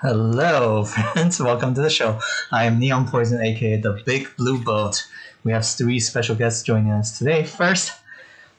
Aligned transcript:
Hello, 0.00 0.84
friends. 1.14 1.40
Welcome 1.40 1.74
to 1.74 1.82
the 1.82 1.90
show. 1.90 2.18
I 2.50 2.64
am 2.64 2.78
Neon 2.78 3.06
Poison, 3.08 3.40
aka 3.40 3.76
the 3.80 4.00
Big 4.06 4.28
Blue 4.36 4.62
Boat. 4.62 5.06
We 5.44 5.52
have 5.52 5.66
three 5.66 6.00
special 6.00 6.34
guests 6.36 6.62
joining 6.62 6.92
us 6.92 7.18
today. 7.18 7.44
First, 7.44 7.92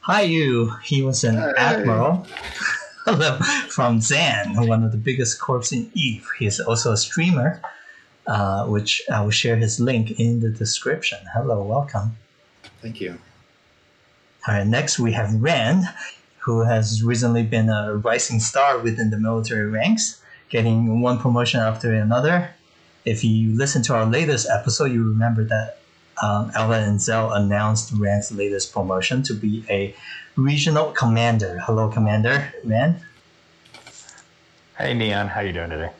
Hayu. 0.06 0.80
He 0.82 1.02
was 1.02 1.24
an 1.24 1.36
Hey. 1.36 1.52
admiral. 1.56 2.26
Hello, 3.04 3.36
from 3.68 4.00
Zan, 4.00 4.54
one 4.68 4.84
of 4.84 4.92
the 4.92 4.98
biggest 4.98 5.40
corps 5.40 5.72
in 5.72 5.90
Eve. 5.94 6.28
He 6.38 6.46
is 6.46 6.60
also 6.60 6.92
a 6.92 6.96
streamer, 6.96 7.60
uh, 8.28 8.66
which 8.66 9.02
I 9.12 9.20
will 9.22 9.32
share 9.32 9.56
his 9.56 9.80
link 9.80 10.20
in 10.20 10.38
the 10.40 10.50
description. 10.50 11.18
Hello, 11.34 11.64
welcome. 11.64 12.16
Thank 12.80 13.00
you. 13.00 13.18
All 14.46 14.54
right, 14.54 14.66
next 14.66 15.00
we 15.00 15.12
have 15.12 15.34
Rand, 15.34 15.84
who 16.38 16.60
has 16.60 17.02
recently 17.02 17.42
been 17.42 17.68
a 17.68 17.96
rising 17.96 18.38
star 18.38 18.78
within 18.78 19.10
the 19.10 19.18
military 19.18 19.68
ranks, 19.68 20.21
getting 20.52 21.00
one 21.00 21.18
promotion 21.18 21.60
after 21.60 21.92
another. 21.92 22.54
If 23.04 23.24
you 23.24 23.56
listen 23.56 23.82
to 23.84 23.94
our 23.94 24.04
latest 24.04 24.48
episode, 24.48 24.92
you 24.92 25.02
remember 25.02 25.44
that 25.44 25.78
um, 26.22 26.52
Ella 26.54 26.78
and 26.80 27.00
Zell 27.00 27.32
announced 27.32 27.92
Rand's 27.96 28.30
latest 28.30 28.72
promotion 28.72 29.22
to 29.24 29.34
be 29.34 29.64
a 29.68 29.94
regional 30.36 30.92
commander. 30.92 31.58
Hello, 31.58 31.88
Commander 31.88 32.52
Rand. 32.64 33.00
Hey 34.76 34.94
Neon, 34.94 35.28
how 35.28 35.40
you 35.40 35.52
doing 35.52 35.70
today? 35.70 35.90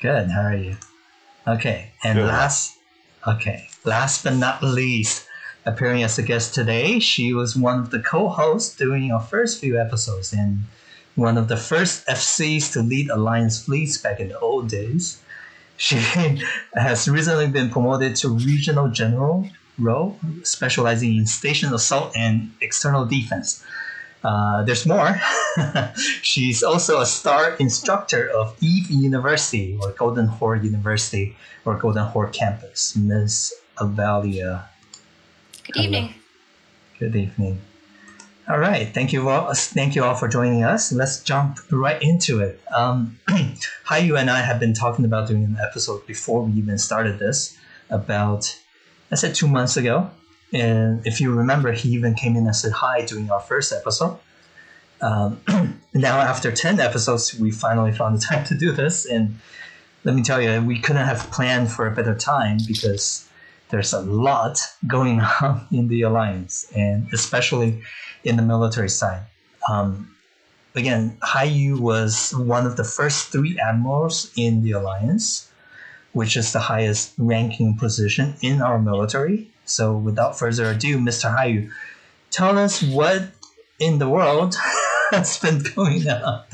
Good. 0.00 0.30
How 0.30 0.42
are 0.42 0.56
you? 0.56 0.76
Okay, 1.46 1.92
and 2.02 2.18
Good. 2.18 2.26
last, 2.26 2.76
okay, 3.26 3.68
last 3.84 4.24
but 4.24 4.34
not 4.34 4.62
least, 4.62 5.26
appearing 5.64 6.02
as 6.02 6.18
a 6.18 6.22
guest 6.22 6.54
today, 6.54 6.98
she 6.98 7.32
was 7.32 7.56
one 7.56 7.78
of 7.78 7.90
the 7.90 8.00
co-hosts 8.00 8.76
during 8.76 9.12
our 9.12 9.20
first 9.20 9.60
few 9.60 9.80
episodes 9.80 10.32
and 10.32 10.64
one 11.14 11.36
of 11.38 11.48
the 11.48 11.56
first 11.56 12.06
FCs 12.06 12.72
to 12.72 12.80
lead 12.82 13.10
Alliance 13.10 13.64
fleets 13.64 13.98
back 13.98 14.20
in 14.20 14.28
the 14.28 14.38
old 14.38 14.68
days. 14.68 15.20
She 15.82 15.96
has 16.74 17.08
recently 17.08 17.48
been 17.48 17.68
promoted 17.70 18.14
to 18.22 18.28
regional 18.28 18.88
general 18.88 19.48
role, 19.78 20.16
specializing 20.44 21.16
in 21.16 21.26
station 21.26 21.74
assault 21.74 22.12
and 22.14 22.52
external 22.60 23.04
defense. 23.04 23.64
Uh, 24.22 24.62
there's 24.62 24.86
more. 24.86 25.20
She's 26.22 26.62
also 26.62 27.00
a 27.00 27.06
star 27.06 27.56
instructor 27.58 28.28
of 28.30 28.54
Eve 28.62 28.90
University 28.92 29.76
or 29.82 29.90
Golden 29.90 30.26
Horde 30.28 30.62
University 30.62 31.34
or 31.64 31.74
Golden 31.74 32.06
Horde 32.06 32.32
campus. 32.32 32.94
Miss 32.94 33.52
Avalia, 33.76 34.68
Good 35.66 35.74
Hello. 35.74 35.84
evening. 35.86 36.14
good 37.00 37.16
evening. 37.16 37.58
All 38.48 38.58
right, 38.58 38.88
thank 38.92 39.12
you 39.12 39.28
all. 39.28 39.54
Thank 39.54 39.94
you 39.94 40.02
all 40.02 40.16
for 40.16 40.26
joining 40.26 40.64
us. 40.64 40.90
Let's 40.90 41.22
jump 41.22 41.60
right 41.70 42.02
into 42.02 42.40
it. 42.40 42.60
Um, 42.74 43.20
Hayu 43.28 44.18
and 44.18 44.28
I 44.28 44.40
have 44.40 44.58
been 44.58 44.74
talking 44.74 45.04
about 45.04 45.28
doing 45.28 45.44
an 45.44 45.56
episode 45.62 46.04
before 46.08 46.42
we 46.42 46.52
even 46.54 46.76
started 46.76 47.20
this 47.20 47.56
about, 47.88 48.58
I 49.12 49.14
said 49.14 49.36
two 49.36 49.46
months 49.46 49.76
ago. 49.76 50.10
And 50.52 51.06
if 51.06 51.20
you 51.20 51.32
remember, 51.32 51.70
he 51.70 51.90
even 51.90 52.14
came 52.14 52.34
in 52.34 52.44
and 52.46 52.56
said 52.56 52.72
hi 52.72 53.06
during 53.06 53.30
our 53.30 53.38
first 53.38 53.72
episode. 53.72 54.18
Um, 55.00 55.40
now, 55.94 56.18
after 56.20 56.50
10 56.50 56.80
episodes, 56.80 57.38
we 57.38 57.52
finally 57.52 57.92
found 57.92 58.16
the 58.16 58.20
time 58.20 58.44
to 58.46 58.58
do 58.58 58.72
this. 58.72 59.06
And 59.06 59.38
let 60.02 60.16
me 60.16 60.22
tell 60.24 60.42
you, 60.42 60.60
we 60.62 60.80
couldn't 60.80 61.06
have 61.06 61.30
planned 61.30 61.70
for 61.70 61.86
a 61.86 61.92
better 61.92 62.16
time 62.16 62.58
because 62.66 63.28
there's 63.72 63.92
a 63.92 64.00
lot 64.00 64.58
going 64.86 65.20
on 65.40 65.66
in 65.70 65.86
the 65.86 66.02
alliance, 66.02 66.70
and 66.74 67.06
especially 67.12 67.82
in 68.24 68.36
the 68.36 68.42
military 68.42 68.88
side. 68.88 69.22
Um, 69.70 70.14
again, 70.74 71.16
Hayu 71.22 71.78
was 71.78 72.32
one 72.34 72.66
of 72.66 72.76
the 72.76 72.84
first 72.84 73.28
three 73.32 73.58
admirals 73.58 74.32
in 74.36 74.62
the 74.62 74.72
alliance, 74.72 75.50
which 76.12 76.36
is 76.36 76.52
the 76.52 76.60
highest 76.60 77.14
ranking 77.18 77.76
position 77.76 78.34
in 78.42 78.60
our 78.60 78.78
military. 78.78 79.48
So, 79.64 79.96
without 79.96 80.38
further 80.38 80.70
ado, 80.70 80.98
Mr. 80.98 81.34
Hayu, 81.34 81.70
tell 82.30 82.58
us 82.58 82.82
what 82.82 83.30
in 83.78 83.98
the 83.98 84.08
world 84.08 84.56
has 85.10 85.38
been 85.38 85.62
going 85.74 86.08
on. 86.08 86.44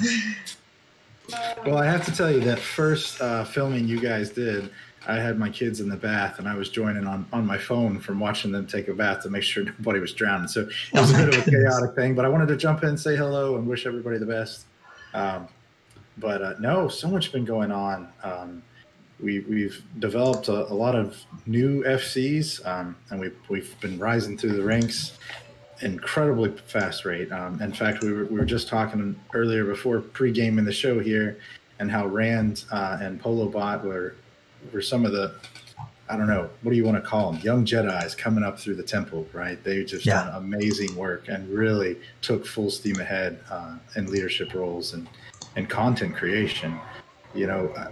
Well, 1.65 1.79
I 1.79 1.87
have 1.87 2.05
to 2.07 2.13
tell 2.13 2.31
you 2.31 2.41
that 2.41 2.59
first 2.59 3.21
uh, 3.21 3.45
filming 3.45 3.87
you 3.87 4.01
guys 4.01 4.31
did, 4.31 4.71
I 5.09 5.17
had 5.17 5.39
my 5.39 5.49
kids 5.49 5.81
in 5.81 5.89
the 5.89 5.97
bath 5.97 6.39
and 6.39 6.47
I 6.47 6.55
was 6.55 6.69
joining 6.69 7.07
on, 7.07 7.27
on 7.33 7.47
my 7.47 7.57
phone 7.57 7.99
from 7.99 8.21
watching 8.21 8.53
them 8.53 8.67
take 8.67 8.89
a 8.89 8.95
bath 8.95 9.23
to 9.23 9.31
make 9.31 9.43
sure 9.43 9.65
nobody 9.79 10.01
was 10.01 10.13
drowning. 10.13 10.49
So 10.49 10.63
it 10.63 10.69
was 10.93 11.13
Oh 11.13 11.23
a 11.23 11.27
bit 11.27 11.35
of 11.35 11.49
a 11.49 11.51
chaotic 11.51 11.95
thing, 11.95 12.15
but 12.15 12.27
I 12.27 12.29
wanted 12.29 12.49
to 12.49 12.57
jump 12.57 12.85
in, 12.85 12.97
say 12.97 13.17
hello, 13.17 13.57
and 13.57 13.67
wish 13.67 13.87
everybody 13.87 14.19
the 14.19 14.27
best. 14.27 14.67
Um, 15.15 15.49
but 16.19 16.43
uh, 16.43 16.55
no, 16.61 16.89
so 16.89 17.09
much 17.09 17.33
been 17.33 17.47
going 17.47 17.73
on. 17.73 18.09
Um, 18.23 18.63
we, 19.19 19.41
we've 19.41 19.83
developed 19.99 20.49
a, 20.49 20.71
a 20.71 20.75
lot 20.75 20.95
of 20.95 21.17
new 21.47 21.83
FCs, 21.85 22.65
um, 22.67 22.95
and 23.11 23.19
we've, 23.19 23.37
we've 23.49 23.81
been 23.81 23.99
rising 23.99 24.37
through 24.37 24.53
the 24.53 24.63
ranks 24.63 25.19
incredibly 25.81 26.51
fast 26.67 27.05
rate. 27.05 27.31
Um, 27.33 27.61
in 27.63 27.73
fact, 27.73 28.03
we 28.03 28.13
were, 28.13 28.25
we 28.27 28.39
were 28.39 28.45
just 28.45 28.69
talking 28.69 29.19
earlier 29.33 29.65
before 29.65 30.01
pregame 30.01 30.59
in 30.59 30.65
the 30.65 30.73
show 30.73 30.99
here, 31.01 31.39
and 31.79 31.91
how 31.91 32.07
Rand 32.07 32.65
uh, 32.71 32.99
and 33.01 33.21
Polo 33.21 33.49
Bot 33.49 33.85
were 33.85 34.15
were 34.73 34.83
some 34.83 35.05
of 35.05 35.13
the 35.13 35.35
I 36.11 36.17
don't 36.17 36.27
know 36.27 36.49
what 36.63 36.71
do 36.71 36.77
you 36.77 36.85
want 36.85 36.97
to 37.03 37.07
call 37.07 37.33
them 37.33 37.41
young 37.43 37.67
Jedi's 37.67 38.15
coming 38.15 38.43
up 38.43 38.59
through 38.59 38.77
the 38.77 38.83
temple, 38.83 39.27
right? 39.35 39.63
They 39.63 39.85
just 39.85 40.07
Yeah. 40.07 40.25
done 40.25 40.37
amazing 40.37 40.97
work 40.97 41.29
and 41.29 41.49
really 41.51 41.99
took 42.23 42.47
full 42.47 42.71
steam 42.71 42.99
ahead 42.99 43.41
uh, 43.51 43.77
in 43.97 44.07
leadership 44.07 44.55
roles 44.55 44.95
and 44.95 45.07
and 45.57 45.69
content 45.69 46.15
creation. 46.15 46.79
You 47.35 47.47
know, 47.49 47.69
uh, 47.77 47.91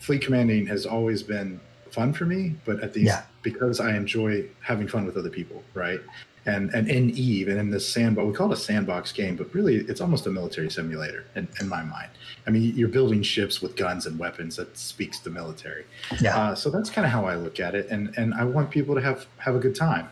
fleet 0.00 0.22
commanding 0.22 0.66
has 0.66 0.84
always 0.86 1.22
been 1.22 1.60
fun 1.90 2.12
for 2.12 2.26
me, 2.26 2.56
but 2.64 2.80
at 2.82 2.92
these 2.92 3.06
Yeah. 3.06 3.22
because 3.42 3.80
I 3.80 3.96
enjoy 3.96 4.44
having 4.60 4.86
fun 4.88 5.06
with 5.06 5.16
other 5.16 5.30
people, 5.30 5.62
right? 5.72 6.00
And 6.46 6.70
and 6.74 6.88
in 6.88 7.10
Eve 7.10 7.48
and 7.48 7.58
in 7.58 7.70
this 7.70 7.88
sandbox, 7.88 8.26
we 8.26 8.34
call 8.34 8.50
it 8.52 8.58
a 8.58 8.60
sandbox 8.60 9.12
game, 9.12 9.36
but 9.36 9.52
really 9.54 9.76
it's 9.76 10.00
almost 10.00 10.26
a 10.26 10.30
military 10.30 10.70
simulator 10.70 11.24
in, 11.36 11.48
in 11.60 11.68
my 11.68 11.82
mind. 11.82 12.10
I 12.46 12.50
mean, 12.50 12.74
you're 12.76 12.88
building 12.88 13.22
ships 13.22 13.62
with 13.62 13.76
guns 13.76 14.06
and 14.06 14.18
weapons 14.18 14.56
that 14.56 14.76
speaks 14.76 15.18
to 15.20 15.30
military. 15.30 15.84
Yeah. 16.20 16.36
Uh, 16.36 16.54
so 16.54 16.70
that's 16.70 16.90
kind 16.90 17.06
of 17.06 17.10
how 17.10 17.24
I 17.24 17.36
look 17.36 17.60
at 17.60 17.74
it, 17.74 17.88
and 17.88 18.16
and 18.18 18.34
I 18.34 18.44
want 18.44 18.70
people 18.70 18.94
to 18.94 19.00
have 19.00 19.26
have 19.38 19.54
a 19.54 19.58
good 19.58 19.74
time. 19.74 20.08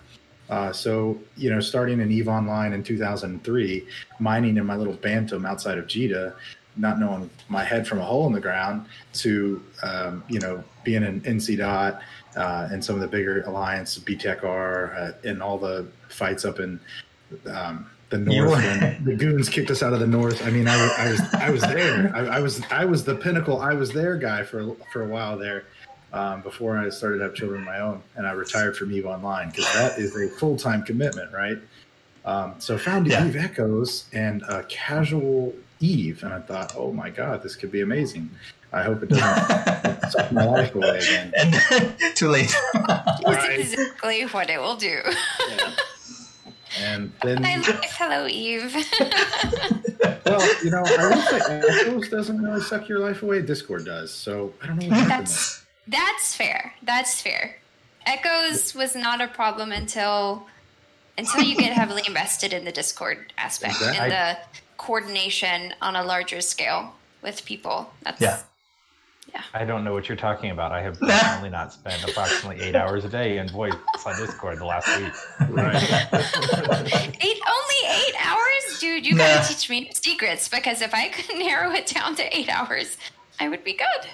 Uh, 0.49 0.73
so 0.73 1.19
you 1.37 1.51
know, 1.51 1.61
starting 1.61 2.01
in 2.01 2.11
Eve 2.11 2.29
Online 2.29 2.73
in 2.73 2.83
2003, 2.83 3.87
mining 4.19 4.57
in 4.57 4.67
my 4.67 4.77
little 4.77 4.95
bantam 4.95 5.47
outside 5.47 5.79
of 5.79 5.87
Jita, 5.87 6.35
not 6.77 6.99
knowing 6.99 7.31
my 7.49 7.65
head 7.65 7.87
from 7.87 7.99
a 7.99 8.05
hole 8.05 8.27
in 8.27 8.33
the 8.33 8.41
ground, 8.41 8.87
to 9.15 9.63
um, 9.83 10.25
you 10.29 10.41
know 10.41 10.63
being 10.85 11.03
in 11.03 11.21
NC 11.23 11.59
Dot 11.59 12.03
uh, 12.37 12.69
and 12.71 12.85
some 12.85 12.95
of 12.95 13.01
the 13.01 13.09
bigger 13.09 13.43
alliance 13.43 13.99
BTECR 13.99 14.99
uh, 14.99 15.13
and 15.25 15.43
all 15.43 15.59
the 15.59 15.87
fights 16.13 16.45
up 16.45 16.61
in 16.61 16.79
um, 17.51 17.87
the 18.11 18.19
north 18.19 18.51
when 18.63 19.05
the 19.05 19.15
goons 19.17 19.49
kicked 19.49 19.71
us 19.71 19.83
out 19.83 19.93
of 19.93 20.01
the 20.01 20.07
north. 20.07 20.47
I 20.47 20.51
mean, 20.51 20.69
I, 20.69 20.77
was- 20.83 20.93
I 20.99 21.11
was 21.11 21.21
I 21.35 21.51
was 21.51 21.61
there. 21.63 22.13
I, 22.15 22.21
I 22.37 22.41
was 22.41 22.63
I 22.71 22.85
was 22.85 23.05
the 23.05 23.15
pinnacle. 23.15 23.61
I 23.61 23.75
was 23.75 23.91
there 23.93 24.17
guy 24.17 24.43
for 24.45 24.75
for 24.93 25.03
a 25.03 25.09
while 25.09 25.37
there. 25.39 25.65
Um, 26.13 26.43
before 26.43 26.77
I 26.77 26.91
started 26.91 27.19
to 27.19 27.25
have 27.25 27.35
children 27.35 27.61
of 27.63 27.67
my 27.67 27.81
own, 27.81 28.03
and 28.17 28.27
I 28.27 28.33
retired 28.33 28.77
from 28.77 28.93
Eve 28.93 29.07
Online 29.07 29.49
because 29.49 29.65
that 29.73 29.99
is 29.99 30.15
a 30.15 30.29
full 30.29 30.59
time 30.59 30.83
commitment, 30.83 31.33
right? 31.33 31.57
Um, 32.27 32.55
so 32.59 32.75
I 32.75 32.79
found 32.79 33.07
Yeah. 33.07 33.27
Eve 33.27 33.37
Echoes 33.37 34.05
and 34.13 34.43
a 34.43 34.63
casual 34.65 35.55
Eve, 35.81 36.23
and 36.23 36.35
I 36.35 36.41
thought, 36.41 36.75
oh 36.77 36.93
my 36.93 37.09
god, 37.09 37.43
this 37.43 37.57
could 37.57 37.73
be 37.73 37.81
amazing. 37.81 38.29
I 38.75 38.83
hope 38.83 39.03
it 39.03 39.09
doesn't 39.09 40.11
suck 40.11 40.31
my 40.33 40.45
life 40.45 40.75
away 40.75 40.99
again. 40.99 41.33
and 41.37 41.55
then, 41.55 41.95
too 42.15 42.29
late. 42.29 42.55
That's 42.75 43.25
Right. 43.25 43.61
exactly 43.61 44.23
what 44.27 44.51
it 44.51 44.61
will 44.61 44.77
do. 44.77 45.01
Yeah. 45.49 45.71
And 46.81 47.13
then, 47.23 47.45
I 47.45 47.57
like 47.57 47.85
Hello 47.85 48.27
Eve. 48.27 48.75
well, 50.25 50.65
you 50.65 50.71
know, 50.71 50.83
I 50.85 51.09
would 51.09 51.41
say 51.41 51.63
Echoes 51.81 52.09
doesn't 52.09 52.41
really 52.43 52.61
suck 52.61 52.89
your 52.89 52.99
life 53.01 53.23
away. 53.23 53.43
Discord 53.43 53.85
does. 53.85 54.11
So 54.11 54.53
I 54.63 54.67
don't 54.69 54.79
know 54.79 54.89
what 54.89 54.97
happened. 54.99 55.27
That's 55.27 55.65
that's 55.87 56.35
fair. 56.35 56.75
That's 56.83 57.21
fair. 57.21 57.57
Echoes 58.07 58.75
was 58.75 58.95
not 58.97 59.21
a 59.21 59.29
problem 59.29 59.73
until 59.73 60.47
until 61.19 61.43
you 61.43 61.57
get 61.57 61.73
heavily 61.73 62.03
invested 62.07 62.53
in 62.53 62.65
the 62.65 62.73
Discord 62.73 63.33
aspect 63.37 63.75
Exactly. 63.75 63.99
and 63.99 64.13
the 64.13 64.39
coordination 64.79 65.75
on 65.83 65.95
a 65.95 66.03
larger 66.03 66.41
scale 66.41 66.95
with 67.23 67.45
people. 67.45 67.93
That's 68.03 68.21
Yeah. 68.21 68.41
I 69.55 69.65
don't 69.65 69.85
know 69.85 69.93
what 69.93 70.09
you're 70.09 70.17
talking 70.17 70.51
about. 70.51 70.73
I 70.73 70.83
have 70.83 70.99
definitely 71.07 71.51
not 71.51 71.73
spent 71.73 72.03
approximately 72.09 72.63
eight 72.65 72.75
hours 72.75 73.05
a 73.05 73.09
day 73.09 73.39
in 73.39 73.49
voice 73.49 73.73
on 74.05 74.17
Discord 74.17 74.59
the 74.59 74.65
last 74.65 74.89
week. 74.99 75.13
Right. 75.51 75.75
Eight 77.21 77.41
only 77.49 78.05
eight 78.07 78.15
hours, 78.25 78.79
dude. 78.81 79.07
You 79.07 79.15
Nah. 79.15 79.25
gotta 79.27 79.49
teach 79.49 79.69
me 79.71 79.91
secrets 79.95 80.49
because 80.49 80.83
if 80.83 80.93
I 80.95 81.09
could 81.09 81.37
narrow 81.39 81.71
it 81.73 81.87
down 81.87 82.15
to 82.17 82.37
eight 82.37 82.49
hours, 82.49 82.97
I 83.41 83.49
would 83.49 83.63
be 83.65 83.75
good. 83.75 84.09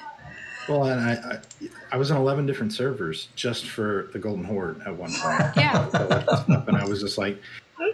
Well, 0.68 0.84
and 0.84 1.00
I, 1.00 1.12
I, 1.14 1.38
I 1.92 1.96
was 1.96 2.10
on 2.10 2.18
11 2.18 2.44
different 2.46 2.72
servers 2.74 3.28
just 3.34 3.66
for 3.66 4.10
the 4.12 4.18
Golden 4.18 4.44
Horde 4.44 4.80
at 4.82 4.94
one 4.94 5.10
point. 5.12 5.56
Yeah. 5.56 5.88
and 6.66 6.76
I 6.76 6.84
was 6.86 7.00
just 7.00 7.16
like, 7.16 7.40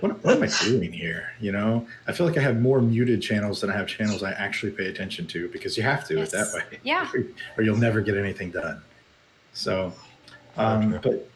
what, 0.01 0.25
what 0.25 0.37
am 0.37 0.43
I 0.43 0.49
doing 0.65 0.93
here? 0.93 1.29
You 1.41 1.53
know, 1.53 1.87
I 2.07 2.13
feel 2.13 2.27
like 2.27 2.37
I 2.39 2.41
have 2.41 2.61
more 2.61 2.81
muted 2.81 3.21
channels 3.23 3.61
than 3.61 3.71
I 3.71 3.77
have 3.77 3.87
channels 3.87 4.23
I 4.23 4.33
actually 4.33 4.73
pay 4.73 4.87
attention 4.87 5.27
to 5.29 5.49
because 5.49 5.77
you 5.77 5.83
have 5.83 6.07
to 6.09 6.15
Yes. 6.17 6.33
it 6.33 6.37
that 6.37 6.55
way. 6.55 6.79
Yeah. 6.83 7.11
or 7.57 7.63
you'll 7.65 7.77
never 7.77 8.01
get 8.01 8.17
anything 8.17 8.51
done. 8.51 8.83
So, 9.53 9.93
um, 10.57 10.99
but 11.03 11.29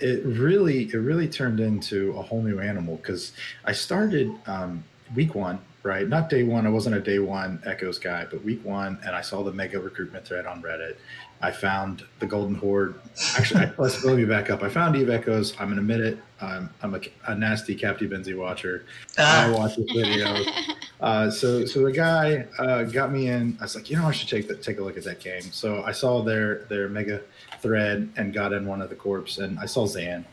it 0.00 0.24
really, 0.24 0.84
it 0.84 0.94
really 0.94 1.28
turned 1.28 1.60
into 1.60 2.16
a 2.18 2.22
whole 2.22 2.42
new 2.42 2.60
animal 2.60 2.96
because 2.96 3.32
I 3.64 3.72
started 3.72 4.32
um, 4.46 4.84
week 5.14 5.34
one, 5.34 5.58
right? 5.82 6.08
Not 6.08 6.28
day 6.28 6.42
one. 6.42 6.66
I 6.66 6.70
wasn't 6.70 6.96
a 6.96 7.00
day 7.00 7.18
one 7.20 7.62
Echoes 7.64 7.98
guy, 7.98 8.26
but 8.30 8.44
week 8.44 8.64
one, 8.64 8.98
and 9.04 9.14
I 9.14 9.20
saw 9.20 9.42
the 9.42 9.52
mega 9.52 9.78
recruitment 9.80 10.26
thread 10.26 10.46
on 10.46 10.62
Reddit. 10.62 10.96
I 11.42 11.50
found 11.50 12.04
the 12.20 12.26
Golden 12.26 12.54
Horde. 12.54 12.94
Actually, 13.36 13.66
I, 13.66 13.72
let's 13.78 14.02
let 14.04 14.16
me 14.16 14.24
back 14.24 14.50
up. 14.50 14.62
I 14.62 14.68
found 14.68 14.96
Eve 14.96 15.10
Echoes. 15.10 15.52
I'm 15.60 15.68
gonna 15.68 15.80
admit 15.82 16.00
it. 16.00 16.18
I'm, 16.40 16.70
I'm 16.82 16.94
a, 16.94 17.00
a 17.26 17.34
nasty 17.34 17.74
Captain 17.74 18.08
Benzie 18.08 18.36
watcher. 18.36 18.84
I 19.18 19.48
Ah, 19.48 19.54
watch 19.56 19.74
his 19.76 19.90
videos. 19.90 20.46
Uh, 21.00 21.30
so 21.30 21.66
so 21.66 21.82
the 21.84 21.92
guy 21.92 22.46
uh, 22.58 22.84
got 22.84 23.12
me 23.12 23.28
in. 23.28 23.58
I 23.60 23.64
was 23.64 23.74
like, 23.74 23.90
you 23.90 23.96
know, 23.96 24.06
I 24.06 24.12
should 24.12 24.28
take 24.28 24.48
the, 24.48 24.54
take 24.54 24.78
a 24.78 24.82
look 24.82 24.96
at 24.96 25.04
that 25.04 25.20
game. 25.20 25.42
So 25.42 25.82
I 25.82 25.92
saw 25.92 26.22
their 26.22 26.60
their 26.70 26.88
mega 26.88 27.20
thread 27.60 28.08
and 28.16 28.32
got 28.32 28.54
in 28.54 28.64
one 28.64 28.80
of 28.80 28.88
the 28.88 28.94
corps, 28.94 29.26
and 29.38 29.58
I 29.58 29.66
saw 29.66 29.86
Zan, 29.86 30.24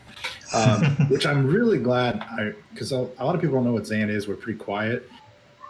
um, 0.54 0.84
which 1.10 1.26
I'm 1.26 1.46
really 1.46 1.78
glad. 1.78 2.20
I 2.22 2.54
because 2.72 2.92
a, 2.92 3.06
a 3.18 3.24
lot 3.24 3.34
of 3.34 3.40
people 3.42 3.56
don't 3.56 3.64
know 3.64 3.72
what 3.74 3.86
Zan 3.86 4.08
is. 4.08 4.28
We're 4.28 4.36
pretty 4.36 4.58
quiet. 4.58 5.10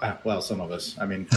Uh, 0.03 0.17
well, 0.25 0.43
some 0.43 0.61
of 0.61 0.73
us. 0.73 0.97
I 1.01 1.07
mean, 1.07 1.27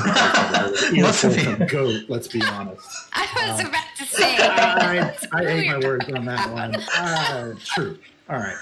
Most 0.93 1.23
of 1.23 1.39
from 1.39 1.61
you. 1.61 1.67
goat. 1.67 2.01
Let's 2.09 2.27
be 2.27 2.41
honest. 2.43 2.87
I 3.13 3.27
was 3.51 3.59
Um, 3.61 3.67
about 3.67 3.83
to 3.97 4.05
say. 4.05 4.37
I, 4.39 5.15
I 5.31 5.45
ate 5.45 5.67
my 5.67 5.77
words 5.79 6.09
on 6.11 6.25
that 6.25 6.51
one. 6.51 6.75
Ah, 6.93 7.51
true. 7.63 7.99
All 8.29 8.37
right. 8.37 8.57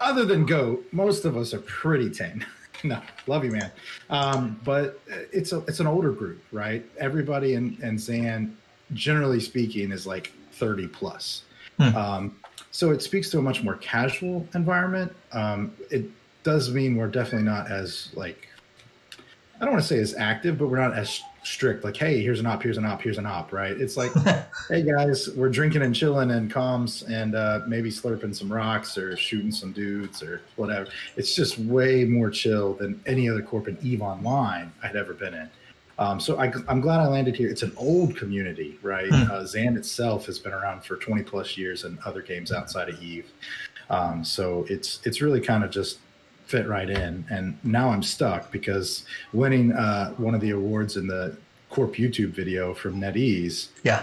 Other 0.00 0.24
than 0.24 0.44
goat, 0.44 0.84
most 0.92 1.24
of 1.24 1.36
us 1.36 1.54
are 1.54 1.60
pretty 1.60 2.10
tame. 2.10 2.44
no, 2.84 3.00
love 3.28 3.44
you, 3.44 3.52
man. 3.52 3.70
Um, 4.10 4.60
but 4.64 5.00
it's 5.32 5.52
a 5.52 5.58
it's 5.68 5.78
an 5.80 5.86
older 5.86 6.10
group, 6.10 6.42
right? 6.52 6.84
Everybody 6.98 7.54
in, 7.54 7.78
in 7.82 7.96
Zan, 7.98 8.56
generally 8.92 9.38
speaking, 9.40 9.92
is 9.92 10.04
like 10.06 10.32
thirty 10.52 10.88
plus. 10.88 11.42
Hmm. 11.78 11.96
Um, 11.96 12.36
so 12.72 12.90
it 12.90 13.02
speaks 13.02 13.30
to 13.30 13.38
a 13.38 13.42
much 13.42 13.62
more 13.62 13.76
casual 13.76 14.46
environment. 14.54 15.12
Um, 15.32 15.72
it 15.92 16.06
does 16.42 16.72
mean 16.72 16.96
we're 16.96 17.06
definitely 17.08 17.44
not 17.48 17.70
as 17.70 18.10
like 18.14 18.47
I 19.60 19.64
don't 19.64 19.72
want 19.72 19.82
to 19.82 19.88
say 19.88 19.98
as 19.98 20.14
active, 20.14 20.56
but 20.56 20.68
we're 20.68 20.78
not 20.78 20.96
as 20.96 21.20
strict. 21.42 21.82
Like, 21.82 21.96
hey, 21.96 22.22
here's 22.22 22.38
an 22.38 22.46
op, 22.46 22.62
here's 22.62 22.78
an 22.78 22.84
op, 22.84 23.02
here's 23.02 23.18
an 23.18 23.26
op, 23.26 23.52
right? 23.52 23.72
It's 23.72 23.96
like, 23.96 24.12
hey 24.68 24.82
guys, 24.82 25.28
we're 25.34 25.48
drinking 25.48 25.82
and 25.82 25.94
chilling 25.94 26.30
and 26.30 26.52
comms 26.52 27.08
and 27.10 27.34
uh, 27.34 27.60
maybe 27.66 27.90
slurping 27.90 28.34
some 28.34 28.52
rocks 28.52 28.96
or 28.96 29.16
shooting 29.16 29.50
some 29.50 29.72
dudes 29.72 30.22
or 30.22 30.42
whatever. 30.56 30.88
It's 31.16 31.34
just 31.34 31.58
way 31.58 32.04
more 32.04 32.30
chill 32.30 32.74
than 32.74 33.00
any 33.06 33.28
other 33.28 33.42
corp 33.42 33.66
in 33.66 33.76
Eve 33.82 34.02
Online 34.02 34.72
I'd 34.82 34.94
ever 34.94 35.12
been 35.12 35.34
in. 35.34 35.50
Um, 35.98 36.20
so 36.20 36.38
I, 36.38 36.52
I'm 36.68 36.80
glad 36.80 37.00
I 37.00 37.08
landed 37.08 37.34
here. 37.34 37.50
It's 37.50 37.64
an 37.64 37.72
old 37.76 38.16
community, 38.16 38.78
right? 38.82 39.08
Hmm. 39.08 39.28
Uh, 39.28 39.44
Zan 39.44 39.76
itself 39.76 40.26
has 40.26 40.38
been 40.38 40.52
around 40.52 40.84
for 40.84 40.96
20 40.96 41.24
plus 41.24 41.56
years 41.56 41.82
and 41.82 41.98
other 42.04 42.22
games 42.22 42.52
outside 42.52 42.88
of 42.88 43.02
Eve. 43.02 43.32
Um, 43.90 44.22
so 44.22 44.64
it's 44.68 45.00
it's 45.04 45.20
really 45.20 45.40
kind 45.40 45.64
of 45.64 45.70
just 45.70 45.98
fit 46.48 46.66
right 46.66 46.88
in. 46.88 47.24
And 47.30 47.58
now 47.62 47.90
I'm 47.90 48.02
stuck 48.02 48.50
because 48.50 49.04
winning 49.34 49.72
uh, 49.72 50.12
one 50.12 50.34
of 50.34 50.40
the 50.40 50.50
awards 50.50 50.96
in 50.96 51.06
the 51.06 51.36
Corp 51.70 51.94
YouTube 51.96 52.30
video 52.30 52.72
from 52.72 52.98
NetEase, 53.00 53.68
yeah. 53.84 54.02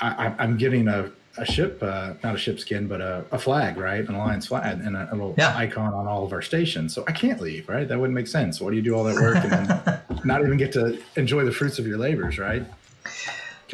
I, 0.00 0.34
I'm 0.38 0.56
getting 0.56 0.88
a, 0.88 1.10
a 1.36 1.44
ship, 1.44 1.80
uh, 1.82 2.14
not 2.24 2.34
a 2.34 2.38
ship 2.38 2.58
skin, 2.58 2.88
but 2.88 3.00
a, 3.02 3.24
a 3.30 3.38
flag, 3.38 3.76
right? 3.76 4.00
An 4.08 4.14
alliance 4.14 4.46
flag 4.46 4.80
and 4.80 4.96
a, 4.96 5.08
a 5.10 5.14
little 5.14 5.34
Yeah. 5.36 5.54
icon 5.56 5.92
on 5.92 6.06
all 6.06 6.24
of 6.24 6.32
our 6.32 6.40
stations. 6.42 6.94
So 6.94 7.04
I 7.06 7.12
can't 7.12 7.40
leave, 7.40 7.68
right? 7.68 7.86
That 7.86 7.98
wouldn't 8.00 8.14
make 8.14 8.26
sense. 8.26 8.60
Why 8.62 8.70
do 8.70 8.76
you 8.76 8.82
do 8.82 8.94
all 8.94 9.04
that 9.04 9.16
work 9.16 9.36
and 9.36 9.52
then 9.52 10.00
not 10.24 10.40
even 10.40 10.56
get 10.56 10.72
to 10.72 10.98
enjoy 11.16 11.44
the 11.44 11.52
fruits 11.52 11.78
of 11.78 11.86
your 11.86 11.98
labors, 11.98 12.38
right? 12.38 12.64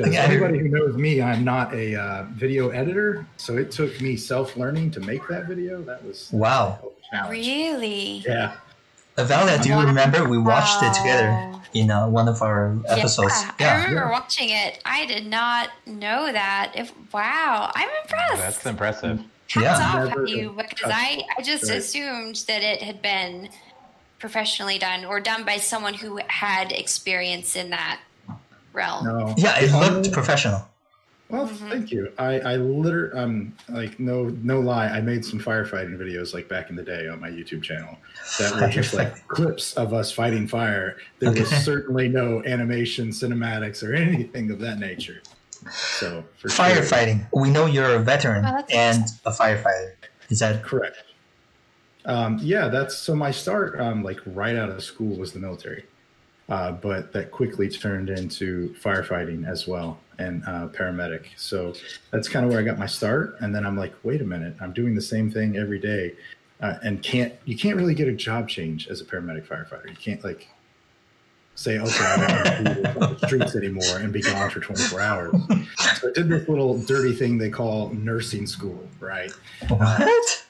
Because 0.02 0.14
Yeah, 0.14 0.23
I- 0.23 0.26
anybody 0.26 0.58
who 0.58 0.69
knows 0.69 0.97
me, 0.97 1.20
I'm 1.20 1.44
not 1.44 1.75
a 1.75 1.94
uh, 1.94 2.25
video 2.32 2.70
editor. 2.70 3.26
So 3.37 3.56
it 3.56 3.70
took 3.70 4.00
me 4.00 4.17
self 4.17 4.56
learning 4.56 4.91
to 4.93 5.00
make 5.00 5.26
that 5.29 5.44
video. 5.47 5.82
That 5.82 6.05
was 6.05 6.29
Wow. 6.32 6.79
a 6.82 7.11
challenge. 7.17 7.31
Really? 7.47 8.25
Yeah. 8.26 8.52
Valerie, 9.19 9.58
do 9.58 9.69
you 9.69 9.75
Wow. 9.75 9.85
remember 9.85 10.26
we 10.26 10.38
watched 10.38 10.82
it 10.82 10.94
together 10.94 11.52
in 11.75 11.91
uh, 11.91 12.06
one 12.08 12.26
of 12.29 12.41
our 12.41 12.79
episodes? 12.88 13.35
Yeah, 13.61 13.73
I 13.75 13.76
remember 13.76 14.00
Yeah. 14.06 14.11
watching 14.11 14.49
it. 14.49 14.81
I 14.87 15.05
did 15.05 15.26
not 15.26 15.69
know 15.87 16.32
that. 16.32 16.73
If 16.75 16.93
wow, 17.12 17.70
I'm 17.75 17.88
impressed. 18.03 18.37
That's 18.43 18.67
impressive. 18.67 19.19
Hats 19.49 19.56
Yeah. 19.56 19.93
off 20.00 20.08
Never- 20.08 20.23
at 20.23 20.29
you 20.31 20.55
because 20.56 20.91
I, 20.94 21.23
I 21.37 21.43
just 21.43 21.69
Right. 21.69 21.79
assumed 21.79 22.37
that 22.49 22.62
it 22.62 22.81
had 22.82 23.03
been 23.03 23.50
professionally 24.19 24.79
done 24.79 25.05
or 25.05 25.20
done 25.20 25.44
by 25.44 25.56
someone 25.58 25.94
who 25.94 26.19
had 26.29 26.73
experience 26.73 27.56
in 27.56 27.70
that 27.70 28.00
realm. 28.72 29.05
No. 29.05 29.34
Yeah, 29.37 29.58
it 29.61 29.72
looked 29.72 29.93
only- 29.93 30.11
professional. 30.11 30.67
Well, 31.28 31.46
thank 31.46 31.93
you. 31.93 32.11
I, 32.19 32.40
I 32.40 32.56
literally, 32.56 33.17
um, 33.17 33.55
like, 33.69 34.00
no, 34.00 34.25
no 34.43 34.58
lie. 34.58 34.88
I 34.88 35.00
made 35.00 35.25
some 35.25 35.38
firefighting 35.38 35.96
videos 35.96 36.34
like 36.34 36.49
back 36.49 36.70
in 36.70 36.75
the 36.76 36.82
day 36.82 37.06
on 37.06 37.20
my 37.20 37.31
YouTube 37.31 37.62
channel 37.62 37.96
that 38.40 38.52
were 38.61 38.67
just 38.67 38.94
like 38.94 39.28
clips 39.28 39.75
of 39.75 39.94
us 39.94 40.11
fighting 40.11 40.49
fire. 40.49 40.96
There 41.20 41.31
was 41.31 41.49
certainly 41.49 42.08
no 42.08 42.43
animation, 42.44 43.11
cinematics, 43.11 43.81
or 43.88 43.94
anything 43.94 44.50
of 44.50 44.58
that 44.58 44.81
nature. 44.81 45.22
So, 45.70 46.25
for 46.37 46.49
sure. 46.49 46.64
Firefighting. 46.67 47.25
We 47.32 47.50
know 47.50 47.67
you're 47.67 47.94
a 47.94 48.00
veteran 48.00 48.44
Oh, 48.44 48.50
that's 48.50 48.75
and 48.75 49.05
a 49.25 49.31
firefighter. 49.31 49.93
Is 50.31 50.40
that 50.40 50.64
Correct. 50.64 50.96
Um, 52.06 52.38
yeah, 52.43 52.67
that's 52.69 52.96
so 52.96 53.14
my 53.14 53.31
start, 53.31 53.78
um, 53.81 54.02
like 54.02 54.19
right 54.26 54.56
out 54.56 54.70
of 54.70 54.82
school, 54.82 55.17
was 55.17 55.32
the 55.32 55.38
military, 55.38 55.84
uh, 56.50 56.73
but 56.73 57.12
that 57.12 57.31
quickly 57.31 57.69
turned 57.69 58.11
into 58.11 58.75
firefighting 58.82 59.49
as 59.49 59.67
well 59.67 59.99
and 60.19 60.43
uh, 60.44 60.69
paramedic. 60.69 61.26
So 61.37 61.73
that's 62.11 62.29
kind 62.29 62.44
of 62.44 62.50
where 62.50 62.61
I 62.61 62.64
got 62.64 62.79
my 62.79 62.87
start. 62.87 63.37
And 63.41 63.55
then 63.55 63.64
I'm 63.64 63.76
like, 63.76 63.94
wait 64.02 64.20
a 64.20 64.25
minute, 64.25 64.56
I'm 64.61 64.73
doing 64.73 64.94
the 64.94 65.00
same 65.00 65.31
thing 65.31 65.56
every 65.56 65.79
day, 65.79 66.14
uh, 66.61 66.75
and 66.82 67.02
can't 67.02 67.32
you 67.47 67.56
can't 67.56 67.76
really 67.76 67.94
get 67.94 68.08
a 68.08 68.12
job 68.12 68.49
change 68.49 68.88
as 68.88 69.00
a 69.00 69.05
paramedic 69.05 69.47
firefighter. 69.47 69.88
You 69.88 69.97
can't 69.97 70.23
like 70.23 70.49
say, 71.55 71.79
okay, 71.79 72.05
I 72.05 72.17
don't 72.17 72.64
want 72.64 72.67
to 72.67 72.75
do 72.75 72.99
the 72.99 73.26
streets 73.26 73.55
anymore 73.56 73.99
and 73.99 74.12
be 74.12 74.23
gone 74.23 74.50
for 74.50 74.61
24 74.61 75.00
hours. 75.00 75.35
So 76.00 76.08
I 76.08 76.12
did 76.14 76.29
this 76.29 76.49
little 76.49 76.79
dirty 76.79 77.14
thing 77.14 77.37
they 77.37 77.50
call 77.50 77.91
nursing 77.91 78.46
school, 78.46 78.88
right? 78.99 79.31
what? 79.69 80.46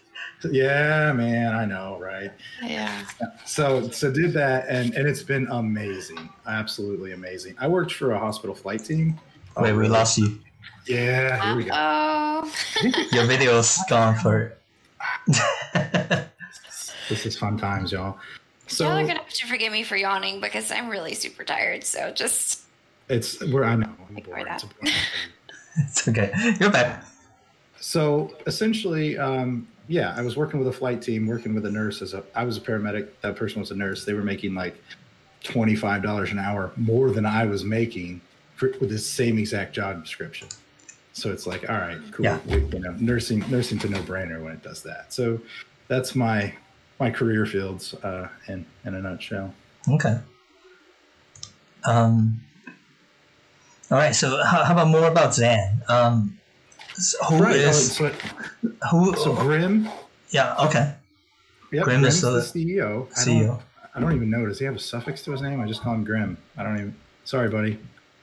Yeah, 0.51 1.13
man, 1.13 1.55
I 1.55 1.65
know, 1.65 1.99
right? 2.01 2.31
Yeah. 2.63 3.05
So, 3.45 3.91
so 3.91 4.11
did 4.11 4.33
that, 4.35 4.67
and 4.69 4.95
and 4.95 5.07
it's 5.07 5.23
been 5.23 5.47
amazing, 5.51 6.29
absolutely 6.47 7.13
amazing. 7.13 7.57
I 7.59 7.69
worked 7.69 7.93
for 7.93 8.13
a 8.13 8.19
hospital 8.19 8.55
flight 8.55 8.85
team. 8.85 9.19
Wait, 9.57 9.73
we 9.73 9.89
lost 9.89 10.19
you. 10.19 10.39
Yeah, 10.87 11.45
here 11.45 11.57
we 11.57 11.65
go. 11.65 11.71
Oh, 11.75 12.53
Your 13.13 13.27
video's 13.27 13.79
gone 13.89 14.17
for. 14.17 14.57
it. 15.29 16.27
This 17.11 17.27
is 17.27 17.37
fun 17.37 17.59
times, 17.59 17.91
y'all. 17.91 18.19
So 18.69 18.85
y'all 18.85 18.97
are 18.97 19.03
gonna 19.03 19.19
have 19.19 19.29
to 19.29 19.47
forgive 19.49 19.73
me 19.73 19.83
for 19.83 19.97
yawning 19.97 20.41
because 20.41 20.71
I'm 20.71 20.89
really 20.89 21.13
super 21.15 21.43
tired. 21.43 21.83
So 21.83 22.13
just 22.13 22.63
it's 23.09 23.43
where 23.47 23.65
I 23.65 23.75
know. 23.75 23.91
I'm 24.09 24.23
bored. 24.23 24.47
that. 24.47 24.63
It's 24.63 24.63
a 24.63 24.67
boring 24.69 24.93
thing. 24.93 24.95
it's 25.79 26.09
okay. 26.09 26.57
You're 26.61 26.71
back. 26.71 27.05
So 27.81 28.33
essentially, 28.47 29.19
um, 29.19 29.67
yeah, 29.91 30.15
I 30.17 30.23
was 30.23 30.37
working 30.37 30.61
with 30.61 30.69
a 30.69 30.73
flight 30.73 31.03
team, 31.03 31.27
working 31.27 31.53
with 31.53 31.67
a 31.67 31.71
nurse 31.71 32.01
as 32.01 32.15
a. 32.15 32.23
I 32.33 32.45
was 32.45 32.57
a 32.57 32.61
paramedic. 32.61 33.09
That 33.23 33.35
person 33.35 33.59
was 33.59 33.73
a 33.73 33.75
nurse. 33.75 34.05
They 34.05 34.13
were 34.13 34.23
making 34.23 34.55
like 34.55 34.81
twenty 35.43 35.75
five 35.75 36.01
dollars 36.01 36.31
an 36.31 36.39
hour 36.39 36.71
more 36.77 37.11
than 37.11 37.27
I 37.27 37.45
was 37.45 37.65
making 37.65 38.21
for, 38.55 38.69
with 38.81 38.91
the 38.91 38.99
same 38.99 39.37
exact 39.37 39.75
job 39.75 40.01
description. 40.01 40.47
So 41.13 41.33
it's 41.33 41.45
like, 41.45 41.69
all 41.69 41.77
right, 41.77 41.99
cool. 42.13 42.25
Yeah. 42.25 42.39
You 42.47 42.79
know, 42.79 42.93
nursing, 43.01 43.41
nursing's 43.51 43.85
a 43.85 43.89
no 43.89 43.99
brainer 44.03 44.41
when 44.41 44.53
it 44.53 44.63
does 44.63 44.81
that. 44.85 45.13
So 45.13 45.41
that's 45.89 46.15
my 46.15 46.55
my 47.01 47.11
career 47.11 47.45
fields 47.45 47.95
uh, 47.95 48.29
in 48.47 48.65
in 48.85 48.95
a 48.95 49.01
nutshell. 49.01 49.53
Okay. 49.89 50.21
Um. 51.85 52.41
All 53.91 53.99
right. 53.99 54.15
So 54.15 54.41
how, 54.45 54.63
how 54.63 54.73
about 54.75 54.87
more 54.87 55.09
about 55.09 55.35
Zan? 55.35 55.83
Um, 55.89 56.39
so 57.01 57.25
who 57.25 57.39
Right. 57.43 57.57
oh, 57.57 57.69
is 57.71 57.97
so, 57.97 58.09
who? 58.91 59.17
so 59.17 59.35
Grim. 59.35 59.89
yeah. 60.31 60.55
Okay. 60.67 60.95
Yep, 61.73 61.85
Grim 61.85 62.05
is 62.05 62.21
the 62.21 62.31
the 62.33 62.41
CEO. 62.41 63.07
I 63.17 63.21
CEO. 63.21 63.47
don't, 63.47 63.61
I 63.95 64.01
don't 64.01 64.15
even 64.15 64.31
know. 64.31 64.47
Does 64.47 64.59
he 64.59 64.65
have 64.65 64.75
a 64.77 64.79
suffix 64.81 65.23
to 65.25 65.33
his 65.33 65.41
name? 65.43 65.61
I 65.61 65.67
just 65.67 65.83
call 65.83 65.95
him 65.95 66.05
Grim. 66.05 66.37
I 66.57 66.63
don't 66.65 66.77
even. 66.77 66.95
Sorry, 67.25 67.49
buddy. 67.49 67.79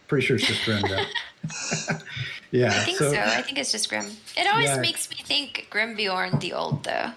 Pretty 0.08 0.26
sure 0.26 0.36
it's 0.38 0.46
just 0.48 0.64
Grim. 0.66 0.82
yeah. 2.52 2.68
I 2.68 2.84
think 2.86 2.98
so. 2.98 3.12
I 3.12 3.42
think 3.42 3.58
it's 3.58 3.72
just 3.72 3.90
Grim. 3.90 4.06
It 4.36 4.48
always 4.48 4.68
Yeah. 4.70 4.80
makes 4.80 5.10
me 5.10 5.18
think 5.24 5.68
Grimbeorn 5.72 6.40
the 6.40 6.54
old 6.54 6.84
though. 6.84 7.12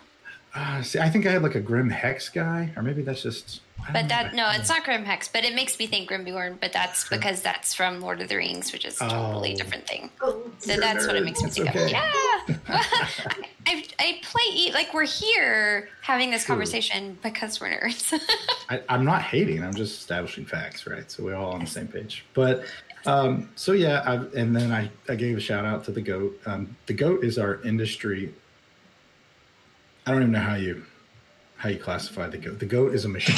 Uh, 0.54 0.82
see, 0.82 0.98
I 0.98 1.08
think 1.08 1.26
I 1.26 1.30
had 1.32 1.42
like 1.42 1.54
a 1.54 1.60
Grim 1.60 1.90
Hex 1.90 2.28
guy, 2.28 2.72
or 2.76 2.82
maybe 2.82 3.02
that's 3.02 3.22
just. 3.22 3.60
I 3.88 3.92
But 3.92 4.08
that 4.08 4.34
no, 4.34 4.50
it's 4.50 4.68
not 4.68 4.84
Grim 4.84 5.04
Hex, 5.04 5.28
but 5.28 5.44
it 5.44 5.54
makes 5.54 5.78
me 5.78 5.86
think 5.86 6.10
Grimbeorn. 6.10 6.58
But 6.60 6.72
that's 6.72 7.08
because 7.08 7.42
that's 7.42 7.74
from 7.74 8.00
Lord 8.00 8.20
of 8.20 8.28
the 8.28 8.36
Rings, 8.36 8.72
which 8.72 8.84
is 8.84 8.96
a 9.00 9.08
totally 9.08 9.52
Oh. 9.54 9.56
different 9.56 9.86
thing. 9.86 10.10
Oh, 10.20 10.50
So 10.58 10.72
you're 10.72 10.80
that's 10.80 11.06
what 11.06 11.16
it 11.16 11.24
makes 11.24 11.40
me 11.42 11.46
That's 11.50 11.56
think 11.56 11.68
okay. 11.70 11.84
of. 11.84 11.90
Yeah, 11.90 12.00
I, 13.66 13.84
I 13.98 14.20
play 14.22 14.72
like 14.72 14.92
we're 14.94 15.06
here 15.06 15.88
having 16.02 16.30
this 16.30 16.44
True. 16.44 16.54
conversation 16.54 17.18
because 17.22 17.60
we're 17.60 17.68
nerds. 17.70 18.12
I, 18.68 18.82
I'm 18.88 19.04
not 19.04 19.22
hating. 19.22 19.62
I'm 19.62 19.74
just 19.74 19.98
establishing 20.00 20.44
facts, 20.44 20.86
right? 20.86 21.10
So 21.10 21.22
we're 21.24 21.34
all 21.36 21.52
on 21.52 21.60
the 21.60 21.66
same 21.66 21.88
page. 21.88 22.24
But 22.34 22.64
um, 23.06 23.48
so 23.54 23.72
yeah, 23.72 24.02
I, 24.04 24.14
and 24.38 24.54
then 24.54 24.72
I, 24.72 24.90
I 25.08 25.14
gave 25.14 25.36
a 25.36 25.40
shout 25.40 25.64
out 25.64 25.84
to 25.84 25.92
the 25.92 26.02
goat. 26.02 26.38
Um, 26.46 26.76
the 26.86 26.92
goat 26.94 27.24
is 27.24 27.38
our 27.38 27.60
industry. 27.62 28.34
I 30.06 30.12
don't 30.12 30.22
even 30.22 30.32
know 30.32 30.40
how 30.40 30.56
you 30.56 30.84
how 31.60 31.68
you 31.68 31.78
classify 31.78 32.26
the 32.26 32.38
goat. 32.38 32.58
The 32.58 32.64
goat 32.64 32.94
is 32.94 33.04
a 33.04 33.08
machine. 33.08 33.36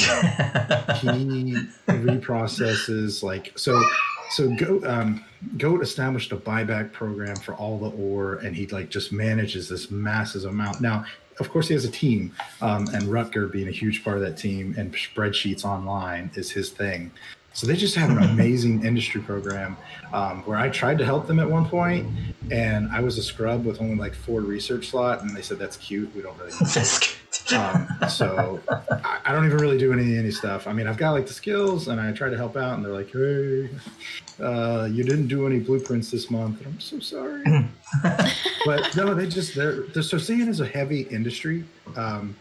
he 1.01 1.57
reprocesses 1.87 3.21
like 3.21 3.51
so. 3.57 3.83
So 4.29 4.49
goat 4.55 4.87
um, 4.87 5.25
goat 5.57 5.83
established 5.83 6.31
a 6.31 6.37
buyback 6.37 6.93
program 6.93 7.35
for 7.35 7.53
all 7.55 7.77
the 7.77 7.89
ore, 7.97 8.35
and 8.35 8.55
he 8.55 8.65
like 8.67 8.89
just 8.89 9.11
manages 9.11 9.67
this 9.67 9.91
massive 9.91 10.45
amount. 10.45 10.79
Now, 10.79 11.05
of 11.41 11.49
course, 11.49 11.67
he 11.67 11.73
has 11.73 11.83
a 11.83 11.91
team, 11.91 12.33
um, 12.61 12.87
and 12.93 13.03
Rutger 13.03 13.51
being 13.51 13.67
a 13.67 13.71
huge 13.71 14.05
part 14.05 14.15
of 14.15 14.23
that 14.23 14.37
team, 14.37 14.73
and 14.77 14.93
spreadsheets 14.93 15.65
online 15.65 16.31
is 16.35 16.49
his 16.49 16.69
thing. 16.69 17.11
So 17.51 17.67
they 17.67 17.75
just 17.75 17.95
have 17.95 18.09
an 18.09 18.23
amazing 18.29 18.85
industry 18.85 19.19
program 19.19 19.75
um, 20.13 20.43
where 20.43 20.57
I 20.57 20.69
tried 20.69 20.97
to 20.99 21.05
help 21.05 21.27
them 21.27 21.39
at 21.39 21.49
one 21.49 21.67
point, 21.67 22.07
and 22.51 22.89
I 22.89 23.01
was 23.01 23.17
a 23.17 23.23
scrub 23.23 23.65
with 23.65 23.81
only 23.81 23.95
like 23.95 24.15
four 24.15 24.39
research 24.39 24.91
slot, 24.91 25.23
and 25.23 25.35
they 25.35 25.41
said 25.41 25.59
that's 25.59 25.75
cute. 25.75 26.15
We 26.15 26.21
don't 26.21 26.37
really. 26.39 26.51
That's. 26.73 27.17
Um, 27.51 27.87
so 28.09 28.59
I, 28.69 29.19
I 29.25 29.31
don't 29.31 29.45
even 29.45 29.57
really 29.57 29.77
do 29.77 29.91
any 29.91 30.17
any 30.17 30.31
stuff. 30.31 30.67
I 30.67 30.73
mean, 30.73 30.87
I've 30.87 30.97
got 30.97 31.11
like 31.11 31.27
the 31.27 31.33
skills, 31.33 31.87
and 31.87 31.99
I 31.99 32.11
try 32.13 32.29
to 32.29 32.37
help 32.37 32.55
out, 32.55 32.75
and 32.75 32.85
they're 32.85 32.93
like, 32.93 33.11
"Hey, 33.11 33.69
uh, 34.43 34.85
you 34.91 35.03
didn't 35.03 35.27
do 35.27 35.45
any 35.47 35.59
blueprints 35.59 36.11
this 36.11 36.29
month." 36.31 36.59
And 36.59 36.67
I'm 36.67 36.79
so 36.79 36.99
sorry. 36.99 37.43
but 38.65 38.95
no, 38.95 39.13
they 39.13 39.27
just 39.27 39.55
they're, 39.55 39.81
they're 39.93 40.03
so 40.03 40.17
is 40.17 40.59
a 40.59 40.65
heavy 40.65 41.01
industry. 41.01 41.65
Um, 41.95 42.35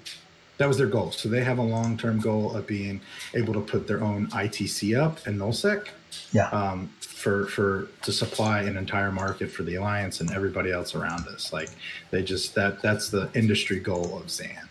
that 0.58 0.68
was 0.68 0.78
their 0.78 0.86
goal. 0.86 1.10
So 1.10 1.28
they 1.28 1.42
have 1.42 1.58
a 1.58 1.62
long 1.62 1.96
term 1.96 2.20
goal 2.20 2.54
of 2.54 2.66
being 2.66 3.00
able 3.34 3.52
to 3.54 3.60
put 3.60 3.86
their 3.88 4.02
own 4.02 4.28
ITC 4.28 4.96
up 4.96 5.26
and 5.26 5.40
nullsec 5.40 5.88
Yeah. 6.32 6.48
um, 6.50 6.88
for 7.00 7.46
for 7.46 7.88
to 8.02 8.12
supply 8.12 8.60
an 8.62 8.76
entire 8.76 9.10
market 9.10 9.50
for 9.50 9.62
the 9.64 9.76
alliance 9.76 10.20
and 10.20 10.30
everybody 10.30 10.70
else 10.70 10.94
around 10.94 11.26
us. 11.28 11.52
Like 11.52 11.70
they 12.10 12.22
just 12.22 12.54
that 12.54 12.80
that's 12.82 13.08
the 13.08 13.30
industry 13.34 13.80
goal 13.80 14.18
of 14.18 14.30
Zan. 14.30 14.68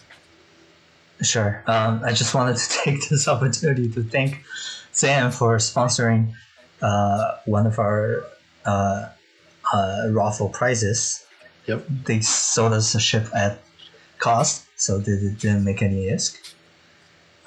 Sure. 1.21 1.63
Um, 1.67 2.01
I 2.03 2.13
just 2.13 2.33
wanted 2.33 2.57
to 2.57 2.69
take 2.83 3.09
this 3.09 3.27
opportunity 3.27 3.89
to 3.91 4.03
thank 4.03 4.43
Sam 4.91 5.31
for 5.31 5.57
sponsoring 5.57 6.33
uh, 6.81 7.37
one 7.45 7.67
of 7.67 7.79
our 7.79 8.23
uh, 8.65 9.09
uh, 9.71 10.07
raffle 10.09 10.49
prizes. 10.49 11.25
Yep. 11.67 11.85
They 12.05 12.21
sold 12.21 12.73
us 12.73 12.95
a 12.95 12.99
ship 12.99 13.27
at 13.35 13.59
cost, 14.17 14.65
so 14.75 14.97
they 14.97 15.13
they 15.13 15.29
didn't 15.29 15.63
make 15.63 15.81
any 15.81 16.09
risk. 16.09 16.37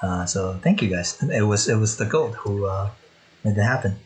Uh, 0.01 0.25
so 0.27 0.59
thank 0.63 0.83
you 0.83 0.89
guys. 0.89 1.21
It 1.23 1.43
was 1.43 1.69
it 1.69 1.77
was 1.77 1.97
the 1.97 2.05
gold 2.05 2.37
who 2.37 2.67
uh, 2.67 2.91
made 3.43 3.57
it 3.57 3.63
happen. 3.63 3.97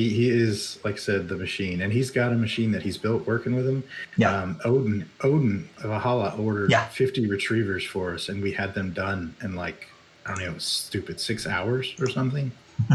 He, 0.00 0.08
he 0.08 0.30
is 0.30 0.78
like 0.82 0.94
I 0.94 0.98
said 0.98 1.28
the 1.28 1.36
machine, 1.36 1.82
and 1.82 1.92
he's 1.92 2.10
got 2.10 2.32
a 2.32 2.34
machine 2.34 2.72
that 2.72 2.82
he's 2.82 2.96
built 2.96 3.26
working 3.26 3.54
with 3.54 3.68
him. 3.68 3.84
Yeah. 4.16 4.34
Um, 4.34 4.58
Odin 4.64 5.08
Odin 5.22 5.68
Valhalla 5.78 6.34
ordered 6.38 6.70
Yeah. 6.70 6.86
50 6.86 7.26
retrievers 7.26 7.84
for 7.84 8.14
us, 8.14 8.30
and 8.30 8.42
we 8.42 8.50
had 8.52 8.72
them 8.72 8.92
done 8.92 9.34
in 9.42 9.54
like 9.56 9.88
I 10.24 10.34
don't 10.34 10.44
know, 10.52 10.58
stupid 10.58 11.20
six 11.20 11.46
hours 11.46 11.94
or 12.00 12.08
something. 12.08 12.50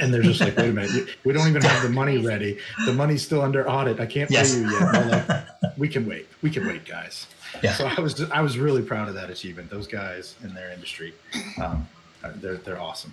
and 0.00 0.12
they're 0.14 0.22
just 0.22 0.40
like, 0.40 0.56
wait 0.56 0.70
a 0.70 0.72
minute, 0.72 1.08
we- 1.24 1.32
don't 1.34 1.48
even 1.48 1.60
have 1.62 1.82
the 1.82 1.88
money 1.90 2.16
ready. 2.32 2.58
The 2.86 2.92
money's 2.94 3.22
still 3.22 3.42
under 3.42 3.68
audit. 3.68 4.00
I 4.00 4.06
can't 4.06 4.30
Yes. 4.30 4.54
pay 4.54 4.60
you 4.62 4.70
yet. 4.70 5.08
Like, 5.62 5.76
we 5.76 5.88
can 5.88 6.06
wait. 6.06 6.26
We 6.42 6.48
can 6.50 6.66
wait, 6.66 6.86
guys. 6.86 7.26
Yeah. 7.62 7.74
So 7.74 7.86
I 7.86 8.00
was 8.00 8.18
I 8.30 8.40
was 8.40 8.56
really 8.56 8.80
proud 8.82 9.08
of 9.08 9.14
that 9.14 9.28
achievement. 9.28 9.68
Those 9.68 9.86
guys 9.86 10.36
in 10.42 10.54
their 10.54 10.70
industry, 10.72 11.12
um, 11.62 11.86
they're 12.36 12.56
they're 12.56 12.80
awesome. 12.80 13.12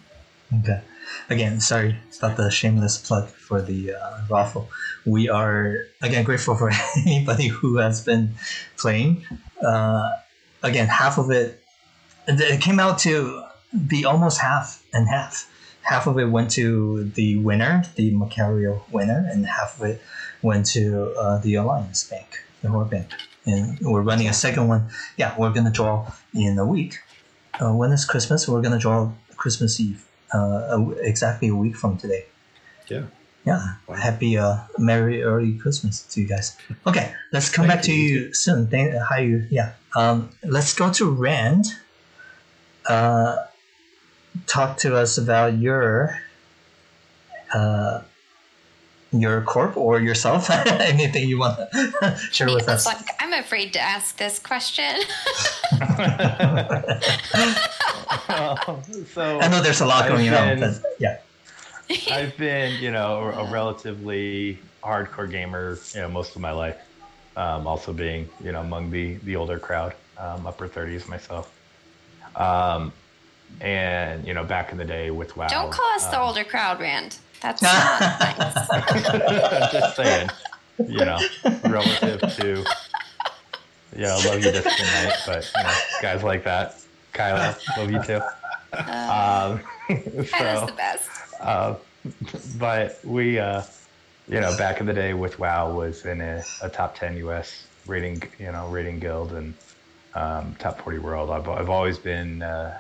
Okay. 0.60 0.82
Again, 1.30 1.60
sorry, 1.62 1.98
it's 2.08 2.22
not 2.22 2.38
the 2.38 2.50
shameless 2.52 2.98
plug 2.98 3.30
for 3.30 3.62
the 3.62 3.96
uh, 3.96 4.22
raffle. 4.30 4.70
We 5.06 5.30
are 5.30 5.86
again 6.02 6.24
grateful 6.24 6.56
for 6.56 6.72
anybody 7.06 7.48
who 7.48 7.78
has 7.78 8.02
been 8.02 8.36
playing. 8.78 9.26
Uh, 9.62 10.12
again, 10.62 10.88
half 10.88 11.18
of 11.18 11.32
it, 11.32 11.64
it 12.28 12.62
came 12.62 12.80
out 12.80 13.00
to 13.00 13.44
be 13.88 14.06
almost 14.06 14.42
half 14.42 14.84
and 14.94 15.08
half. 15.08 15.50
Half 15.84 16.08
of 16.08 16.20
it 16.20 16.26
went 16.26 16.52
to 16.52 17.06
the 17.06 17.38
winner, 17.38 17.84
the 17.96 18.12
Macario 18.12 18.82
winner, 18.92 19.28
and 19.32 19.46
half 19.46 19.80
of 19.80 19.86
it 19.88 20.02
went 20.42 20.66
to 20.68 21.14
uh, 21.18 21.40
the 21.40 21.56
Alliance 21.56 22.04
Bank, 22.04 22.44
the 22.62 22.70
Horror 22.70 22.86
Bank. 22.86 23.10
And 23.46 23.80
we're 23.80 24.02
running 24.02 24.28
a 24.28 24.34
second 24.34 24.68
one. 24.68 24.90
Yeah, 25.18 25.34
we're 25.38 25.52
gonna 25.52 25.72
draw 25.72 26.12
in 26.34 26.60
a 26.60 26.66
week. 26.66 27.00
Uh, 27.60 27.74
when 27.74 27.92
is 27.92 28.06
Christmas? 28.06 28.48
We're 28.48 28.62
gonna 28.62 28.78
draw 28.78 29.12
Christmas 29.36 29.80
Eve 29.80 30.06
uh, 30.34 30.68
a 30.70 30.78
w- 30.78 30.98
exactly 31.02 31.50
a 31.50 31.56
week 31.56 31.76
from 31.76 31.98
today. 31.98 32.26
Yeah. 32.88 33.04
Yeah. 33.46 33.76
Wow. 33.88 33.96
Happy 33.96 34.38
uh, 34.38 34.58
Merry 34.78 35.24
early 35.24 35.58
Christmas 35.58 36.04
to 36.04 36.22
you 36.22 36.28
guys. 36.28 36.58
Okay, 36.86 37.14
let's 37.32 37.50
come 37.50 37.68
Thank 37.68 37.80
back 37.80 37.86
to 37.86 37.94
you. 37.94 38.20
you 38.28 38.34
soon. 38.34 38.68
Thank, 38.68 38.94
how 38.94 39.18
you? 39.18 39.48
Yeah. 39.50 39.74
Um, 39.96 40.30
let's 40.44 40.74
go 40.76 40.92
to 40.94 41.10
Rand. 41.10 41.66
Uh, 42.88 43.38
talk 44.46 44.78
to 44.78 44.96
us 44.96 45.18
about 45.18 45.58
your 45.58 46.20
uh, 47.54 48.02
your 49.12 49.42
corp 49.42 49.76
or 49.76 50.00
yourself. 50.00 50.50
Anything 50.68 51.28
you 51.28 51.40
want 51.40 51.60
to 51.72 52.18
share 52.32 52.54
with 52.54 52.70
us. 52.70 52.86
like 52.86 53.06
I'm 53.20 53.34
afraid 53.34 53.74
to 53.74 53.80
ask 53.80 54.18
this 54.18 54.40
question. 54.40 55.02
so 59.14 59.40
I 59.40 59.48
know 59.48 59.62
there's 59.62 59.82
a 59.82 59.86
lot 59.86 60.04
I've 60.04 60.10
going 60.12 60.30
on, 60.34 60.60
been- 60.60 60.72
but 60.82 60.84
yeah. 61.00 61.18
I've 62.10 62.36
been, 62.38 62.82
you 62.82 62.92
know, 62.92 63.32
a 63.36 63.44
a 63.46 63.52
relatively 63.52 64.60
hardcore 64.84 65.30
gamer, 65.30 65.78
you 65.94 66.02
know, 66.02 66.10
most 66.10 66.36
of 66.36 66.42
my 66.42 66.52
life. 66.52 66.78
Um, 67.38 67.66
also 67.66 67.94
being, 67.94 68.28
you 68.44 68.52
know, 68.52 68.60
among 68.62 68.92
the 68.92 69.16
the 69.24 69.36
older 69.36 69.58
crowd, 69.60 69.94
um, 70.18 70.46
upper 70.46 70.68
30s 70.68 71.08
myself. 71.08 71.52
Um, 72.36 72.92
and 73.60 74.26
you 74.26 74.34
know, 74.34 74.44
back 74.44 74.72
in 74.72 74.78
the 74.78 74.86
day 74.86 75.12
with 75.12 75.36
WoW. 75.36 75.48
Don't 75.48 75.72
call 75.72 75.86
us 75.96 76.06
the 76.08 76.20
um, 76.20 76.28
older 76.28 76.44
crowd, 76.44 76.80
Rand. 76.80 77.18
That's 77.42 77.62
not 77.62 78.00
nice. 78.02 79.72
Just 79.72 79.96
saying, 79.96 80.30
you 80.88 81.04
know, 81.06 81.20
relative 81.64 82.22
to, 82.38 82.64
yeah, 83.98 84.16
I 84.16 84.26
love 84.26 84.36
you, 84.36 84.52
Distant 84.52 84.78
Night, 84.80 85.14
but 85.26 85.52
you 85.58 85.64
know, 85.64 85.74
guys 86.02 86.24
like 86.24 86.44
that, 86.44 86.81
Kyla, 87.14 87.56
love 87.78 87.92
you 87.92 88.02
too. 88.04 88.22
Uh, 88.74 89.58
Um, 89.90 89.96
Kyla's 90.26 90.30
so, 90.60 90.66
the 90.68 90.74
best. 90.78 91.10
uh, 91.42 91.76
but 92.58 93.00
we, 93.04 93.38
uh, 93.40 93.64
you 94.28 94.40
know, 94.40 94.56
back 94.58 94.80
in 94.80 94.86
the 94.86 94.94
day 94.94 95.14
with 95.14 95.40
WoW 95.40 95.74
was 95.74 96.06
in 96.06 96.22
a, 96.22 96.44
a 96.62 96.70
top 96.70 96.96
10 96.98 97.18
US 97.18 97.66
rating, 97.86 98.24
you 98.40 98.52
know, 98.52 98.68
rating 98.70 99.00
guild 99.00 99.34
and 99.34 99.54
um, 100.16 100.56
top 100.60 100.82
40 100.82 101.00
world. 101.00 101.30
I've, 101.30 101.48
I've 101.50 101.70
always 101.70 101.98
been 101.98 102.42
uh, 102.42 102.78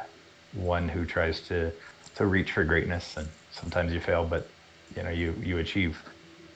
one 0.53 0.87
who 0.87 1.05
tries 1.05 1.41
to, 1.49 1.71
to 2.15 2.25
reach 2.25 2.51
for 2.53 2.63
greatness 2.63 3.17
and 3.17 3.27
sometimes 3.51 3.91
you 3.93 3.99
fail, 3.99 4.25
but 4.25 4.47
you 4.95 5.03
know, 5.03 5.09
you, 5.09 5.33
you 5.43 5.57
achieve 5.57 6.01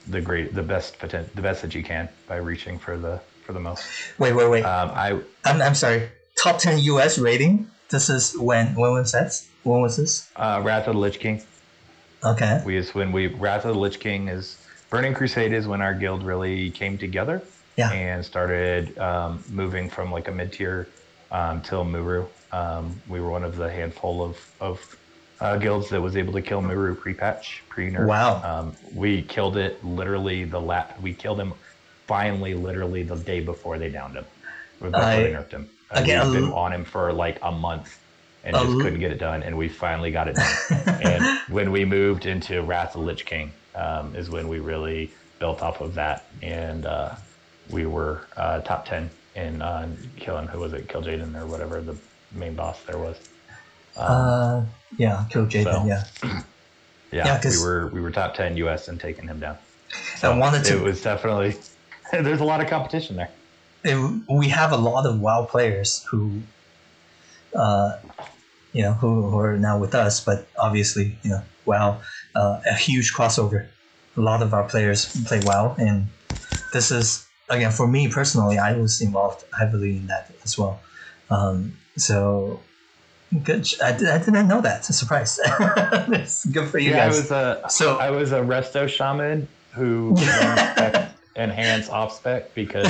the 0.08 0.22
great, 0.22 0.54
the 0.54 0.64
best 0.64 0.98
potent, 1.00 1.36
the 1.36 1.42
best 1.42 1.62
that 1.62 1.74
you 1.76 1.84
can 1.84 2.08
by 2.28 2.38
reaching 2.38 2.78
for 2.80 2.98
the, 2.98 3.20
for 3.44 3.54
the 3.54 3.60
most. 3.60 3.86
Wait, 4.18 4.34
wait, 4.34 4.50
wait. 4.50 4.64
Um, 4.64 4.92
I, 4.94 5.20
I'm, 5.44 5.62
I'm 5.62 5.76
sorry. 5.76 6.10
Top 6.42 6.60
10 6.60 6.80
US 6.80 7.18
rating? 7.18 7.68
This 7.90 8.10
is 8.10 8.38
when 8.38 8.76
when 8.76 8.92
was 8.94 9.12
that? 9.14 9.34
When 9.64 9.82
was 9.82 9.98
this? 9.98 10.30
uh, 10.36 10.62
Wrath 10.64 10.88
of 10.88 10.94
the 10.96 11.00
Lich 11.00 11.20
King. 11.20 11.42
Okay. 12.24 12.62
We 12.66 12.78
is 12.78 12.94
when 12.96 13.12
we 13.12 13.28
Wrath 13.28 13.66
of 13.66 13.74
the 13.76 13.80
Lich 13.80 14.00
King 14.00 14.28
is 14.28 14.58
Burning 14.90 15.14
Crusade 15.14 15.54
is 15.54 15.68
when 15.68 15.82
our 15.82 15.94
guild 15.94 16.24
really 16.24 16.72
came 16.72 16.98
together 16.98 17.42
Yeah. 17.78 17.92
and 17.92 18.24
started 18.26 18.98
um, 18.98 19.44
moving 19.50 19.90
from 19.90 20.12
like 20.12 20.28
a 20.28 20.32
mid 20.32 20.52
tier 20.54 20.88
um, 21.32 21.62
till 21.62 21.86
M'uru. 21.86 22.28
Um, 22.52 23.00
we 23.08 23.20
were 23.20 23.30
one 23.30 23.44
of 23.44 23.56
the 23.56 23.70
handful 23.72 24.24
of 24.24 24.38
of 24.60 24.96
uh, 25.42 25.58
guilds 25.58 25.90
that 25.90 26.02
was 26.02 26.16
able 26.18 26.34
to 26.34 26.42
kill 26.42 26.62
M'uru 26.62 27.00
pre 27.00 27.14
patch 27.14 27.64
pre 27.70 27.92
nerf. 27.92 28.08
Wow. 28.08 28.42
Um, 28.44 28.76
we 28.94 29.22
killed 29.22 29.58
it 29.58 29.84
literally 29.86 30.44
the 30.46 30.60
lap. 30.62 31.00
We 31.02 31.14
killed 31.14 31.40
him 31.40 31.54
finally 32.08 32.54
literally 32.56 33.04
the 33.04 33.16
day 33.16 33.40
before 33.42 33.78
they 33.78 33.90
downed 33.90 34.16
him. 34.16 34.26
Before 34.82 35.00
I- 35.02 35.16
they 35.24 35.32
nerfed 35.34 35.52
him. 35.52 35.70
Again, 35.92 36.32
we've 36.32 36.42
been 36.42 36.52
on 36.52 36.74
him 36.74 36.86
for 36.86 37.14
like 37.14 37.40
a 37.42 37.52
month 37.52 37.98
and 38.44 38.56
just 38.56 38.78
couldn't 38.82 39.00
get 39.00 39.12
it 39.12 39.18
done, 39.20 39.44
and 39.44 39.58
we 39.58 39.68
finally 39.70 40.12
got 40.12 40.28
it 40.28 40.36
done 40.36 40.56
and 41.02 41.40
when 41.50 41.72
we 41.72 41.84
moved 41.86 42.26
into 42.26 42.62
Wrath 42.62 42.96
of 42.96 43.02
Lich 43.02 43.26
King, 43.26 43.54
um, 43.76 44.16
is 44.16 44.30
when 44.30 44.48
we 44.48 44.60
really 44.60 45.14
built 45.40 45.62
off 45.62 45.82
of 45.82 45.96
that, 45.96 46.28
and 46.42 46.86
uh, 46.86 47.16
we 47.68 47.86
were 47.86 48.30
uh, 48.38 48.62
top 48.62 48.86
ten 48.86 49.12
in 49.36 49.62
uh, 49.62 49.96
killing 50.18 50.48
who 50.48 50.60
was 50.60 50.74
it, 50.74 50.88
Kil'jaeden 50.88 51.36
or 51.36 51.48
whatever 51.48 51.82
the 51.82 52.00
main 52.32 52.56
boss 52.56 52.84
there 52.86 53.00
was. 53.00 53.18
Um, 53.98 54.12
Uh, 54.12 54.66
yeah, 54.98 55.26
Kil'jaeden. 55.32 55.64
so- 55.64 55.86
yeah, 55.88 56.04
yeah, 57.12 57.40
yeah, 57.44 57.50
we 57.50 57.58
were 57.58 57.92
we 57.94 58.02
were 58.02 58.12
top 58.12 58.34
ten 58.34 58.56
U.S. 58.58 58.88
and 58.88 59.00
taking 59.00 59.28
him 59.28 59.40
down. 59.40 59.58
I 60.24 60.38
wanted 60.38 60.64
to. 60.66 60.78
It 60.78 60.82
was 60.84 61.02
definitely 61.02 61.56
there's 62.12 62.42
a 62.42 62.46
lot 62.46 62.62
of 62.62 62.68
competition 62.68 63.16
there. 63.16 63.34
It- 63.86 64.22
we 64.30 64.50
have 64.50 64.72
a 64.72 64.78
lot 64.78 65.06
of 65.06 65.20
WoW 65.20 65.46
players 65.46 66.04
who, 66.10 66.42
uh, 67.56 67.98
you 68.74 68.82
know, 68.84 68.94
who, 68.94 69.30
who 69.30 69.40
are 69.40 69.58
now 69.58 69.78
with 69.78 69.96
us, 69.96 70.20
but 70.20 70.48
obviously, 70.58 71.18
you 71.24 71.30
know, 71.32 71.42
WoW, 71.66 72.02
uh, 72.36 72.60
a 72.66 72.74
huge 72.74 73.14
crossover. 73.14 73.68
A 74.18 74.22
lot 74.22 74.42
of 74.42 74.54
our 74.54 74.64
players 74.64 75.06
play 75.28 75.40
WoW, 75.44 75.76
and 75.78 76.08
this 76.74 76.90
is 76.92 77.26
again 77.50 77.72
for 77.72 77.88
me 77.88 78.08
personally. 78.08 78.58
I 78.58 78.74
was 78.74 79.02
involved 79.02 79.44
heavily 79.58 79.98
in 79.98 80.08
that 80.08 80.32
as 80.46 80.58
well. 80.58 80.80
Um, 81.30 81.78
so 81.98 82.62
good. 83.44 83.68
I, 83.84 83.90
I 83.90 84.18
didn't 84.20 84.48
know 84.48 84.62
that. 84.62 84.80
It's 84.80 84.90
a 84.90 84.94
surprise. 84.94 85.38
it's 85.46 86.46
good 86.46 86.70
for 86.70 86.80
you 86.80 86.92
yeah, 86.92 87.04
I 87.04 87.08
guys. 87.10 87.16
was 87.24 87.32
a 87.32 87.64
So- 87.70 87.98
I 87.98 88.10
was 88.10 88.32
a 88.32 88.40
resto 88.40 88.88
shaman 88.88 89.48
who 89.74 90.16
ran 90.18 90.58
spec 90.76 91.12
enhance 91.36 91.90
off 91.90 92.14
spec 92.16 92.54
because 92.56 92.88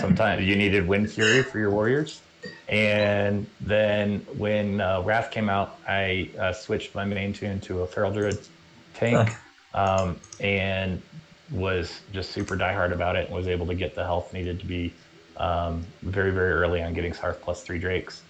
sometimes 0.00 0.44
you 0.44 0.56
needed 0.56 0.86
Windfury 0.86 1.44
for 1.44 1.58
your 1.58 1.70
warriors. 1.70 2.20
And 2.68 3.46
then 3.60 4.20
when 4.36 4.80
uh, 4.80 5.02
Wrath 5.02 5.30
came 5.30 5.48
out, 5.48 5.78
I 5.88 6.30
uh, 6.38 6.52
switched 6.52 6.94
my 6.94 7.04
main 7.04 7.32
tune 7.32 7.60
to 7.62 7.82
a 7.82 7.86
Feral 7.86 8.12
Druid 8.12 8.38
tank 8.94 9.30
um, 9.74 10.16
and 10.38 11.02
was 11.50 12.00
just 12.12 12.30
super 12.30 12.56
diehard 12.56 12.92
about 12.92 13.16
it 13.16 13.26
and 13.26 13.34
was 13.34 13.48
able 13.48 13.66
to 13.66 13.74
get 13.74 13.94
the 13.94 14.04
health 14.04 14.32
needed 14.32 14.60
to 14.60 14.66
be 14.66 14.92
um, 15.38 15.84
very, 16.02 16.30
very 16.30 16.52
early 16.52 16.82
on 16.82 16.92
getting 16.92 17.12
Sarth 17.12 17.40
plus 17.40 17.62
three 17.62 17.78
Drakes. 17.78 18.22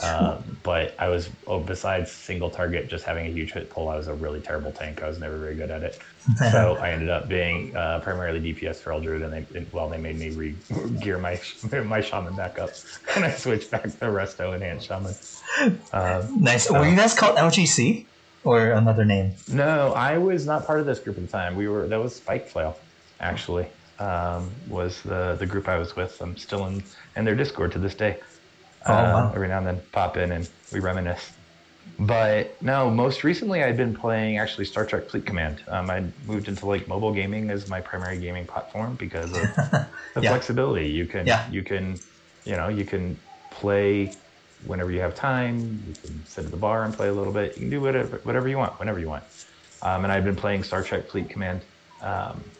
Um, 0.00 0.56
but 0.62 0.94
I 0.98 1.08
was, 1.08 1.28
oh, 1.46 1.60
besides 1.60 2.10
single 2.10 2.48
target, 2.50 2.88
just 2.88 3.04
having 3.04 3.26
a 3.26 3.30
huge 3.30 3.52
hit 3.52 3.68
pull, 3.68 3.88
I 3.88 3.96
was 3.96 4.08
a 4.08 4.14
really 4.14 4.40
terrible 4.40 4.72
tank. 4.72 5.02
I 5.02 5.08
was 5.08 5.18
never 5.18 5.36
very 5.36 5.54
good 5.54 5.70
at 5.70 5.82
it. 5.82 5.98
So 6.50 6.76
I 6.80 6.90
ended 6.90 7.10
up 7.10 7.28
being 7.28 7.76
uh, 7.76 8.00
primarily 8.00 8.40
DPS 8.40 8.76
for 8.76 8.92
Eldred, 8.92 9.22
and 9.22 9.32
they, 9.32 9.66
well, 9.70 9.88
they 9.88 9.98
made 9.98 10.16
me 10.18 10.30
re-gear 10.30 11.18
my 11.18 11.38
my 11.84 12.00
shaman 12.00 12.34
back 12.34 12.58
up, 12.58 12.70
and 13.16 13.24
I 13.24 13.32
switched 13.32 13.70
back 13.70 13.82
to 13.82 13.88
Resto 14.06 14.54
and 14.54 14.62
Enhanced 14.62 14.86
Shaman. 14.88 15.14
Um, 15.92 16.42
nice. 16.42 16.70
Were 16.70 16.88
you 16.88 16.96
guys 16.96 17.14
called 17.14 17.36
LGC 17.36 18.06
or 18.44 18.70
another 18.72 19.04
name? 19.04 19.32
no, 19.48 19.92
I 19.92 20.16
was 20.18 20.46
not 20.46 20.66
part 20.66 20.80
of 20.80 20.86
this 20.86 20.98
group 21.00 21.18
at 21.18 21.26
the 21.26 21.30
time. 21.30 21.54
We 21.54 21.68
were 21.68 21.86
that 21.88 22.02
was 22.02 22.16
Spike 22.16 22.48
Flail, 22.48 22.78
actually, 23.20 23.66
um, 23.98 24.50
was 24.68 25.02
the 25.02 25.36
the 25.38 25.46
group 25.46 25.68
I 25.68 25.76
was 25.76 25.94
with. 25.94 26.20
I'm 26.22 26.36
still 26.38 26.66
in 26.66 26.82
in 27.14 27.24
their 27.26 27.34
Discord 27.36 27.72
to 27.72 27.78
this 27.78 27.94
day. 27.94 28.18
Oh, 28.86 29.08
Um, 29.10 29.10
wow. 29.10 29.32
Every 29.34 29.48
now 29.48 29.58
and 29.58 29.66
then, 29.66 29.82
pop 29.92 30.16
in 30.16 30.32
and 30.32 30.48
we 30.70 30.80
reminisce. 30.80 31.32
But 31.98 32.60
no, 32.62 32.90
most 32.90 33.24
recently 33.24 33.62
I've 33.62 33.76
been 33.76 33.94
playing 33.94 34.38
actually 34.38 34.64
Star 34.64 34.86
Trek 34.86 35.10
Fleet 35.10 35.26
Command. 35.26 35.62
Um, 35.68 35.90
I 35.90 36.12
moved 36.24 36.48
into 36.48 36.66
like 36.66 36.88
mobile 36.88 37.12
gaming 37.12 37.50
as 37.50 37.68
my 37.68 37.80
primary 37.80 38.18
gaming 38.20 38.46
platform 38.46 38.96
because 38.96 39.32
of 39.34 39.52
the 40.14 40.22
Yeah. 40.22 40.24
flexibility. 40.24 40.88
You 40.88 41.06
can 41.06 41.34
Yeah. 41.34 41.48
you 41.48 41.62
can 41.62 42.00
you 42.44 42.56
know 42.56 42.68
you 42.68 42.84
can 42.84 43.20
play 43.50 44.18
whenever 44.58 44.90
you 44.90 45.00
have 45.00 45.14
time. 45.14 45.82
You 45.86 45.94
can 45.94 46.24
sit 46.26 46.44
at 46.44 46.50
the 46.50 46.56
bar 46.56 46.84
and 46.84 46.94
play 46.94 47.08
a 47.08 47.14
little 47.14 47.32
bit. 47.32 47.54
You 47.56 47.62
can 47.64 47.70
do 47.70 47.80
whatever 47.80 48.20
whatever 48.24 48.48
you 48.48 48.58
want 48.58 48.78
whenever 48.78 48.98
you 48.98 49.08
want. 49.08 49.24
Um, 49.82 50.04
and 50.04 50.12
I've 50.12 50.24
been 50.24 50.36
playing 50.36 50.62
Star 50.64 50.82
Trek 50.82 51.10
Fleet 51.10 51.28
Command, 51.30 51.66
um, 52.00 52.52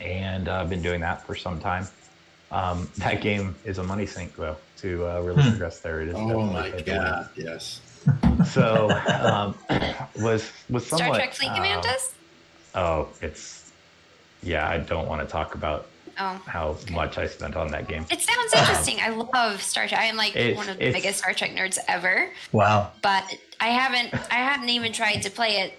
and 0.00 0.48
uh, 0.48 0.60
I've 0.62 0.68
been 0.70 0.82
doing 0.82 1.00
that 1.02 1.26
for 1.26 1.34
some 1.34 1.60
time. 1.60 1.90
Um, 2.50 2.92
that 2.98 3.22
game 3.22 3.60
is 3.64 3.78
a 3.78 3.84
money 3.84 4.06
sink 4.06 4.36
though 4.36 4.58
to 4.82 5.06
uh, 5.06 5.20
really 5.20 5.42
Hmm. 5.42 5.48
progress 5.50 5.78
there. 5.80 6.00
It 6.02 6.08
is 6.08 6.14
Oh 6.14 6.28
definitely 6.28 6.52
my 6.52 6.70
pay 6.70 6.82
to 6.82 6.90
win. 6.90 7.00
god, 7.00 7.28
yes. 7.36 7.80
So 8.50 8.90
um, 9.22 9.54
was 10.22 10.50
was 10.68 10.86
somewhat. 10.86 11.04
Star 11.06 11.14
Trek 11.14 11.32
Fleet 11.34 11.52
Command 11.54 11.76
um, 11.78 11.82
does? 11.82 12.14
Oh, 12.74 13.08
it's 13.20 13.70
yeah. 14.42 14.68
I 14.68 14.78
don't 14.78 15.08
want 15.08 15.20
to 15.26 15.26
talk 15.30 15.54
about 15.54 15.86
Oh. 16.18 16.38
how 16.46 16.76
much 16.90 17.16
I 17.16 17.26
spent 17.26 17.56
on 17.56 17.68
that 17.68 17.88
game. 17.88 18.04
It 18.10 18.20
sounds 18.20 18.52
interesting. 18.52 18.98
I 19.00 19.08
love 19.08 19.62
Star 19.62 19.88
Trek. 19.88 19.98
I 19.98 20.04
am 20.04 20.16
like 20.18 20.36
It's- 20.36 20.54
one 20.58 20.68
of 20.68 20.76
the 20.76 20.88
it's- 20.88 20.94
biggest 21.02 21.20
Star 21.20 21.32
Trek 21.32 21.52
nerds 21.52 21.78
ever, 21.88 22.28
Wow. 22.52 22.90
but 23.00 23.24
I 23.60 23.68
haven't 23.68 24.12
I 24.30 24.34
haven't 24.34 24.68
even 24.68 24.92
tried 24.92 25.22
to 25.22 25.30
play 25.30 25.60
it, 25.62 25.78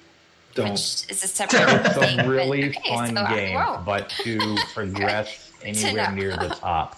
Don't. 0.56 0.72
which 0.72 1.04
is 1.10 1.24
a 1.24 1.28
separate 1.28 1.62
It's 1.86 1.96
thing. 1.98 2.20
a 2.20 2.24
but 2.24 2.30
really 2.32 2.70
okay, 2.70 2.90
fun 2.90 3.16
so 3.16 3.28
game, 3.28 3.60
but 3.86 4.10
to 4.24 4.58
progress 4.74 5.52
anywhere 5.64 6.10
know. 6.10 6.16
near 6.16 6.32
the 6.38 6.50
top, 6.50 6.98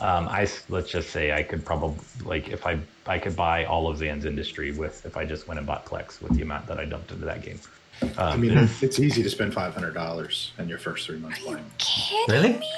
um, 0.00 0.28
I 0.28 0.42
s- 0.42 0.64
let's 0.68 0.90
just 0.90 1.10
say 1.10 1.32
I 1.32 1.42
could 1.42 1.64
probably 1.64 1.98
like 2.24 2.48
if 2.48 2.66
I 2.66 2.78
I 3.06 3.18
could 3.18 3.36
buy 3.36 3.64
all 3.64 3.88
of 3.88 3.98
Zan's 3.98 4.24
Industry 4.24 4.72
with 4.72 5.04
if 5.06 5.16
I 5.16 5.24
just 5.24 5.46
went 5.48 5.58
and 5.58 5.66
bought 5.66 5.86
Plex 5.86 6.20
with 6.20 6.34
the 6.36 6.42
amount 6.42 6.66
that 6.66 6.78
I 6.78 6.84
dumped 6.84 7.10
into 7.12 7.24
that 7.24 7.42
game. 7.42 7.60
Um, 8.02 8.10
I 8.18 8.36
mean, 8.36 8.58
it's, 8.58 8.82
it's 8.82 9.00
easy 9.00 9.22
to 9.22 9.30
spend 9.30 9.54
five 9.54 9.72
hundred 9.74 9.94
dollars 9.94 10.52
in 10.58 10.68
your 10.68 10.78
first 10.78 11.06
three 11.06 11.18
months 11.18 11.38
playing. 11.38 11.64
Kidding 11.78 12.26
Really? 12.34 12.52
me? 12.58 12.70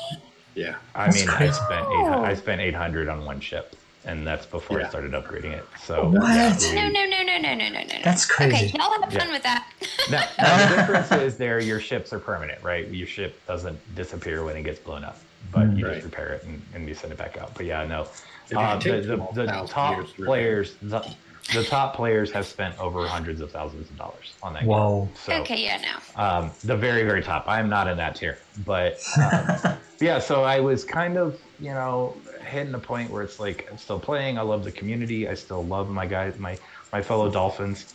Yeah, 0.54 0.76
I 0.94 1.06
That's 1.06 1.20
mean, 1.20 1.28
I 1.28 1.50
spent 1.50 1.86
eight, 1.88 2.06
I 2.30 2.34
spent 2.34 2.60
eight 2.60 2.74
hundred 2.74 3.08
on 3.08 3.24
one 3.24 3.40
ship, 3.40 3.74
and 4.04 4.26
that's 4.26 4.46
before 4.46 4.80
I 4.80 4.88
started 4.88 5.12
upgrading 5.12 5.52
it. 5.52 5.64
So 5.82 6.08
What? 6.10 6.22
yeah, 6.34 6.56
No, 6.74 6.86
we- 6.86 6.92
no, 6.92 7.04
no, 7.04 7.22
no, 7.22 7.38
no, 7.38 7.54
no, 7.54 7.68
no, 7.68 7.80
no. 7.80 7.98
That's 8.04 8.26
crazy. 8.26 8.54
Okay, 8.56 8.72
y'all 8.78 8.90
have 8.92 9.12
fun 9.12 9.26
Yeah. 9.28 9.32
with 9.32 9.42
that. 9.44 9.72
Now, 10.10 10.24
now 10.38 10.68
the 10.68 10.76
difference 10.76 11.12
is 11.22 11.36
there 11.36 11.60
your 11.60 11.80
ships 11.80 12.12
are 12.12 12.18
permanent, 12.18 12.62
right? 12.62 12.88
Your 12.88 13.06
ship 13.06 13.40
doesn't 13.46 13.78
disappear 13.94 14.44
when 14.44 14.56
it 14.56 14.62
gets 14.62 14.78
blown 14.80 15.04
up, 15.04 15.18
but 15.40 15.76
you 15.76 15.84
Right. 15.84 15.94
just 15.94 16.04
repair 16.04 16.32
it 16.34 16.44
and, 16.44 16.66
and 16.72 16.88
you 16.88 16.94
send 16.94 17.12
it 17.12 17.18
back 17.18 17.36
out. 17.38 17.54
But 17.54 17.66
yeah, 17.66 17.84
no. 17.86 18.10
Uh, 18.54 18.76
the 18.82 19.00
the, 19.02 19.28
the 19.32 19.62
top 19.66 19.90
years 19.96 20.12
to 20.14 20.22
repair. 20.22 20.26
players, 20.26 20.76
the, 20.82 21.04
the 21.52 21.64
top 21.64 21.96
players 21.96 22.30
have 22.32 22.46
spent 22.46 22.76
over 22.78 23.08
hundreds 23.08 23.40
of 23.40 23.50
thousands 23.52 23.90
of 23.90 23.96
dollars 23.96 24.36
on 24.42 24.54
that 24.54 24.64
Whoa. 24.64 25.06
game. 25.06 25.14
So, 25.14 25.40
okay, 25.42 25.62
yeah, 25.62 25.78
now. 25.78 26.02
um, 26.14 26.56
the 26.62 26.76
very, 26.76 27.04
very 27.04 27.22
top. 27.22 27.44
I 27.48 27.60
am 27.60 27.68
not 27.68 27.88
in 27.88 27.96
that 27.98 28.16
tier, 28.16 28.40
but 28.56 29.04
um, 29.16 29.56
yeah. 30.00 30.18
So 30.18 30.44
I 30.44 30.60
was 30.60 30.84
kind 30.84 31.16
of, 31.18 31.38
you 31.58 31.72
know, 31.74 32.22
hitting 32.42 32.74
a 32.74 32.78
point 32.80 33.10
where 33.10 33.22
it's 33.22 33.38
like 33.38 33.66
I'm 33.70 33.78
still 33.78 34.00
playing. 34.00 34.38
I 34.38 34.42
love 34.42 34.64
the 34.64 34.72
community. 34.72 35.28
I 35.28 35.34
still 35.34 35.66
love 35.66 35.88
my 35.88 36.06
guys, 36.06 36.38
my 36.38 36.58
my 36.92 37.02
fellow 37.02 37.30
Dolphins, 37.30 37.86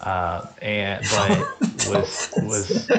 uh, 0.00 0.42
and 0.60 1.08
but 1.08 1.54
was 1.72 2.32
was 2.38 2.90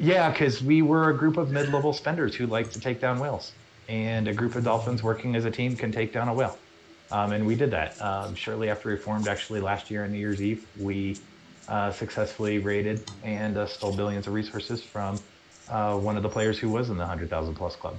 yeah, 0.00 0.30
because 0.30 0.62
we 0.62 0.82
were 0.82 1.10
a 1.10 1.16
group 1.16 1.36
of 1.36 1.50
mid-level 1.50 1.92
spenders 1.92 2.34
who 2.34 2.46
like 2.46 2.70
to 2.72 2.80
take 2.80 3.00
down 3.00 3.20
whales, 3.20 3.52
and 3.88 4.26
a 4.28 4.32
group 4.32 4.54
of 4.54 4.64
Dolphins 4.64 5.02
working 5.02 5.36
as 5.36 5.44
a 5.44 5.50
team 5.50 5.76
can 5.76 5.92
take 5.92 6.12
down 6.12 6.28
a 6.28 6.34
whale. 6.34 6.58
Um, 7.12 7.32
and 7.32 7.46
we 7.46 7.54
did 7.54 7.70
that. 7.72 8.00
Um, 8.00 8.34
shortly 8.34 8.70
after 8.70 8.90
we 8.90 8.96
formed, 8.96 9.28
actually 9.28 9.60
last 9.60 9.90
year 9.90 10.04
on 10.04 10.12
New 10.12 10.18
Year's 10.18 10.40
Eve, 10.40 10.66
we 10.78 11.18
uh, 11.68 11.90
successfully 11.92 12.58
raided 12.58 13.02
and 13.22 13.56
uh, 13.56 13.66
stole 13.66 13.94
billions 13.94 14.26
of 14.26 14.32
resources 14.32 14.82
from 14.82 15.18
uh, 15.68 15.98
one 15.98 16.16
of 16.16 16.22
the 16.22 16.28
players 16.28 16.58
who 16.58 16.70
was 16.70 16.88
in 16.90 16.96
the 16.96 17.02
100,000 17.02 17.54
plus 17.54 17.76
club. 17.76 17.96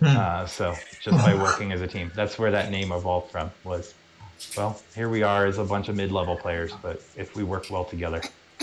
Hmm. 0.00 0.06
Uh, 0.06 0.46
so 0.46 0.74
just 1.00 1.24
by 1.24 1.34
working 1.34 1.72
as 1.72 1.80
a 1.80 1.86
team, 1.86 2.10
that's 2.14 2.38
where 2.38 2.50
that 2.50 2.70
name 2.70 2.90
evolved 2.90 3.30
from. 3.30 3.50
Was 3.62 3.94
well, 4.56 4.80
here 4.94 5.08
we 5.08 5.22
are 5.22 5.46
as 5.46 5.58
a 5.58 5.64
bunch 5.64 5.88
of 5.88 5.96
mid-level 5.96 6.36
players, 6.36 6.72
but 6.82 7.02
if 7.16 7.36
we 7.36 7.44
work 7.44 7.70
well 7.70 7.84
together, 7.84 8.20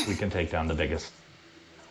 we 0.08 0.16
can 0.16 0.30
take 0.30 0.52
down 0.52 0.68
the 0.68 0.74
biggest. 0.74 1.12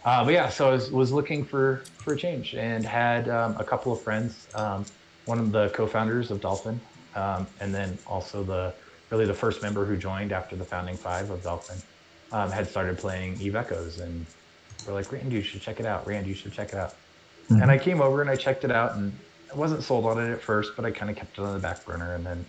Uh, 0.04 0.24
but 0.24 0.32
yeah, 0.32 0.48
so 0.48 0.68
I 0.68 0.72
was, 0.72 0.90
was 0.90 1.12
looking 1.12 1.44
for 1.44 1.90
for 2.02 2.14
a 2.14 2.18
change 2.18 2.54
and 2.54 2.86
had 2.86 3.28
um, 3.28 3.56
a 3.58 3.64
couple 3.64 3.92
of 3.92 4.02
friends. 4.02 4.48
Um, 4.54 4.86
one 5.24 5.38
of 5.38 5.52
the 5.52 5.68
co-founders 5.70 6.30
of 6.30 6.40
Dolphin, 6.40 6.80
um, 7.14 7.48
and 7.60 7.74
then 7.74 7.98
also 8.06 8.42
the 8.42 8.74
really 9.10 9.26
the 9.26 9.34
first 9.34 9.62
member 9.62 9.84
who 9.86 9.96
joined 9.96 10.32
after 10.32 10.56
the 10.56 10.64
founding 10.64 10.98
five 10.98 11.30
of 11.30 11.42
Dolphin, 11.42 11.82
um, 12.32 12.50
had 12.50 12.68
started 12.68 12.98
playing 12.98 13.40
Eve 13.40 13.56
Echoes, 13.56 13.98
and 13.98 14.26
we're 14.86 14.94
like, 14.94 15.12
Rand, 15.12 15.32
you 15.32 15.42
should 15.42 15.60
check 15.60 15.80
it 15.80 15.86
out. 15.86 16.06
Rand, 16.06 16.26
you 16.26 16.34
should 16.34 16.52
check 16.52 16.68
it 16.72 16.78
out. 16.78 16.94
Mhm. 17.50 17.62
And 17.62 17.70
I 17.70 17.78
came 17.78 18.00
over 18.00 18.22
and 18.22 18.30
I 18.30 18.36
checked 18.36 18.64
it 18.64 18.72
out, 18.72 18.94
and 18.96 19.20
I 19.52 19.56
wasn't 19.56 19.82
sold 19.82 20.06
on 20.06 20.18
it 20.18 20.32
at 20.32 20.42
first, 20.42 20.72
but 20.76 20.86
I 20.86 20.90
kind 20.92 21.10
of 21.10 21.16
kept 21.16 21.38
it 21.38 21.42
on 21.42 21.52
the 21.52 21.60
back 21.60 21.84
burner, 21.84 22.14
and 22.14 22.24
then 22.24 22.46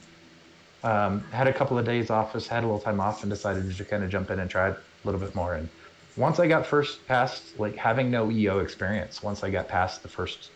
um, 0.84 1.30
had 1.32 1.48
a 1.48 1.54
couple 1.54 1.78
of 1.78 1.86
days 1.86 2.10
off, 2.10 2.34
just 2.34 2.48
had 2.48 2.64
a 2.64 2.68
little 2.68 2.82
time 2.82 3.00
off, 3.02 3.24
and 3.24 3.30
decided 3.30 3.76
to 3.76 3.86
kind 3.86 4.04
of 4.04 4.10
jump 4.10 4.32
in 4.32 4.40
and 4.40 4.50
try 4.50 4.70
it 4.70 4.76
a 4.78 5.08
little 5.08 5.20
bit 5.20 5.36
more. 5.36 5.56
And 5.56 5.70
once 6.16 6.40
I 6.40 6.48
got 6.48 6.66
first 6.66 7.06
past 7.08 7.58
like 7.60 7.76
having 7.76 8.12
no 8.12 8.32
EO 8.32 8.60
experience, 8.60 9.24
once 9.24 9.44
I 9.44 9.50
got 9.50 9.68
past 9.68 10.04
the 10.04 10.10
first 10.10 10.52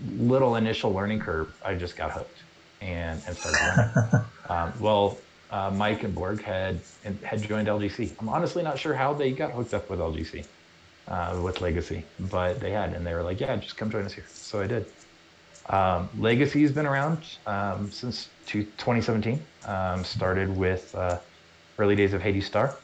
little 0.00 0.56
initial 0.56 0.92
learning 0.92 1.20
curve, 1.20 1.54
I 1.64 1.74
just 1.74 1.96
got 1.96 2.12
hooked 2.12 2.44
and, 2.80 3.22
and 3.26 3.36
started 3.36 3.60
learning. 3.62 4.26
um, 4.48 4.72
well, 4.80 5.18
uh, 5.50 5.70
Mike 5.70 6.02
and 6.02 6.14
Borg 6.14 6.42
had 6.42 6.80
had 7.24 7.42
joined 7.42 7.68
LGC. 7.68 8.16
I'm 8.20 8.28
honestly 8.28 8.62
not 8.62 8.78
sure 8.78 8.94
how 8.94 9.12
they 9.12 9.32
got 9.32 9.52
hooked 9.52 9.74
up 9.74 9.90
with 9.90 9.98
LGC, 9.98 10.46
uh, 11.08 11.40
with 11.44 11.60
Legacy, 11.60 12.04
but 12.18 12.60
they 12.60 12.70
had, 12.70 12.94
and 12.94 13.06
they 13.06 13.14
were 13.14 13.22
like, 13.22 13.40
"Yeah, 13.40 13.54
just 13.56 13.76
come 13.76 13.90
join 13.90 14.04
us 14.06 14.12
here." 14.12 14.30
So 14.40 14.60
I 14.60 14.66
did. 14.66 14.86
Um, 15.68 16.10
Legacy's 16.16 16.72
been 16.72 16.86
around 16.86 17.24
um, 17.46 17.90
since 17.90 18.30
two- 18.46 18.64
2017. 18.64 19.46
Um, 19.64 20.04
started 20.04 20.48
with 20.56 20.92
uh, 20.94 21.20
early 21.78 21.94
days 21.96 22.14
of 22.14 22.22
Hades 22.22 22.46
Star. 22.46 22.82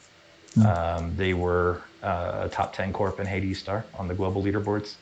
Um, 0.56 1.14
they 1.16 1.34
were 1.34 1.90
uh, 2.02 2.42
a 2.44 2.48
top 2.48 2.72
10 2.74 2.92
corp 2.92 3.20
in 3.20 3.26
Hades 3.26 3.60
Star 3.60 3.90
on 3.94 4.08
the 4.08 4.14
global 4.14 4.42
leaderboards. 4.42 4.96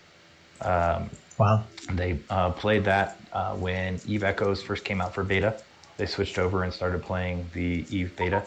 Um, 0.61 1.11
Wow. 1.39 1.69
They 1.93 2.25
uh, 2.31 2.51
played 2.53 2.85
that 2.85 3.21
uh, 3.33 3.55
when 3.57 4.01
Eve 4.05 4.25
Echoes 4.25 4.63
first 4.63 4.85
came 4.85 5.01
out 5.01 5.15
for 5.15 5.25
beta. 5.25 5.61
They 5.99 6.07
switched 6.07 6.39
over 6.39 6.63
and 6.63 6.73
started 6.73 7.03
playing 7.03 7.51
the 7.53 7.87
Eve 7.95 8.17
beta. 8.17 8.47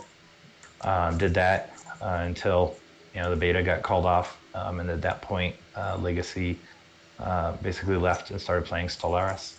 Um, 0.82 1.18
did 1.18 1.34
that 1.36 1.78
uh, 2.02 2.22
until 2.24 2.82
you 3.14 3.22
know 3.22 3.30
the 3.30 3.36
beta 3.36 3.64
got 3.64 3.84
called 3.84 4.06
off, 4.06 4.42
um, 4.54 4.80
and 4.80 4.90
at 4.90 5.02
that 5.02 5.22
point, 5.22 5.56
uh, 5.76 5.98
Legacy 5.98 6.64
uh, 7.20 7.54
basically 7.62 7.98
left 7.98 8.32
and 8.32 8.42
started 8.42 8.66
playing 8.68 8.88
Stellaris. 8.88 9.58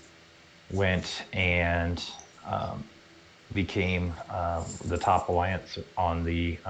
Went 0.70 1.26
and 1.33 2.03
um, 2.44 2.90
became 3.53 4.14
uh, 4.31 4.64
the 4.85 4.98
top 4.98 5.29
alliance 5.29 5.79
on 5.96 6.24
the 6.24 6.61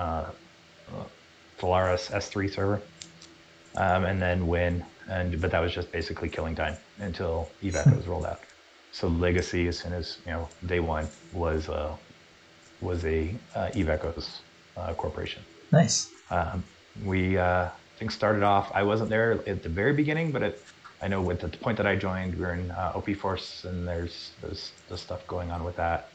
Stellaris 1.59 2.11
S3 2.11 2.50
server, 2.50 2.81
um, 3.76 4.05
and 4.05 4.20
then 4.20 4.46
win. 4.46 4.85
and 5.09 5.40
but 5.40 5.50
that 5.50 5.61
was 5.61 5.74
just 5.74 5.92
basically 5.92 6.29
killing 6.29 6.55
time 6.55 6.76
until 6.98 7.48
EVAC 7.62 7.96
was 7.96 8.07
rolled 8.07 8.26
out. 8.26 8.40
So 8.92 9.09
Legacy, 9.09 9.68
as 9.68 9.79
soon 9.79 9.92
as 9.92 10.18
you 10.26 10.33
know 10.33 10.48
day 10.66 10.81
one, 10.81 11.09
was 11.33 11.68
uh, 11.68 11.94
was 12.81 13.05
a 13.05 13.35
uh, 13.55 13.70
Eve 13.74 13.88
Echoes 13.88 14.40
uh, 14.76 14.94
corporation. 14.94 15.42
Nice. 15.70 16.11
Um, 16.31 16.64
we 17.05 17.38
uh, 17.38 17.66
I 17.66 17.70
think 17.98 18.11
started 18.11 18.42
off. 18.42 18.70
I 18.74 18.83
wasn't 18.83 19.11
there 19.11 19.33
at 19.46 19.62
the 19.62 19.68
very 19.68 19.92
beginning, 19.92 20.33
but 20.33 20.42
it, 20.42 20.62
I 21.03 21.09
know 21.09 21.20
with 21.22 21.40
the 21.40 21.48
point 21.48 21.76
that 21.76 21.87
I 21.87 21.96
joined, 21.96 22.35
we 22.35 22.40
were 22.40 22.55
in 22.55 22.70
uh, 22.70 22.92
OP 22.94 23.14
Force, 23.16 23.64
and 23.64 23.87
there's 23.87 24.33
there's 24.40 24.72
the 24.88 24.96
stuff 24.96 25.26
going 25.26 25.50
on 25.50 25.62
with 25.64 25.76
that, 25.76 26.09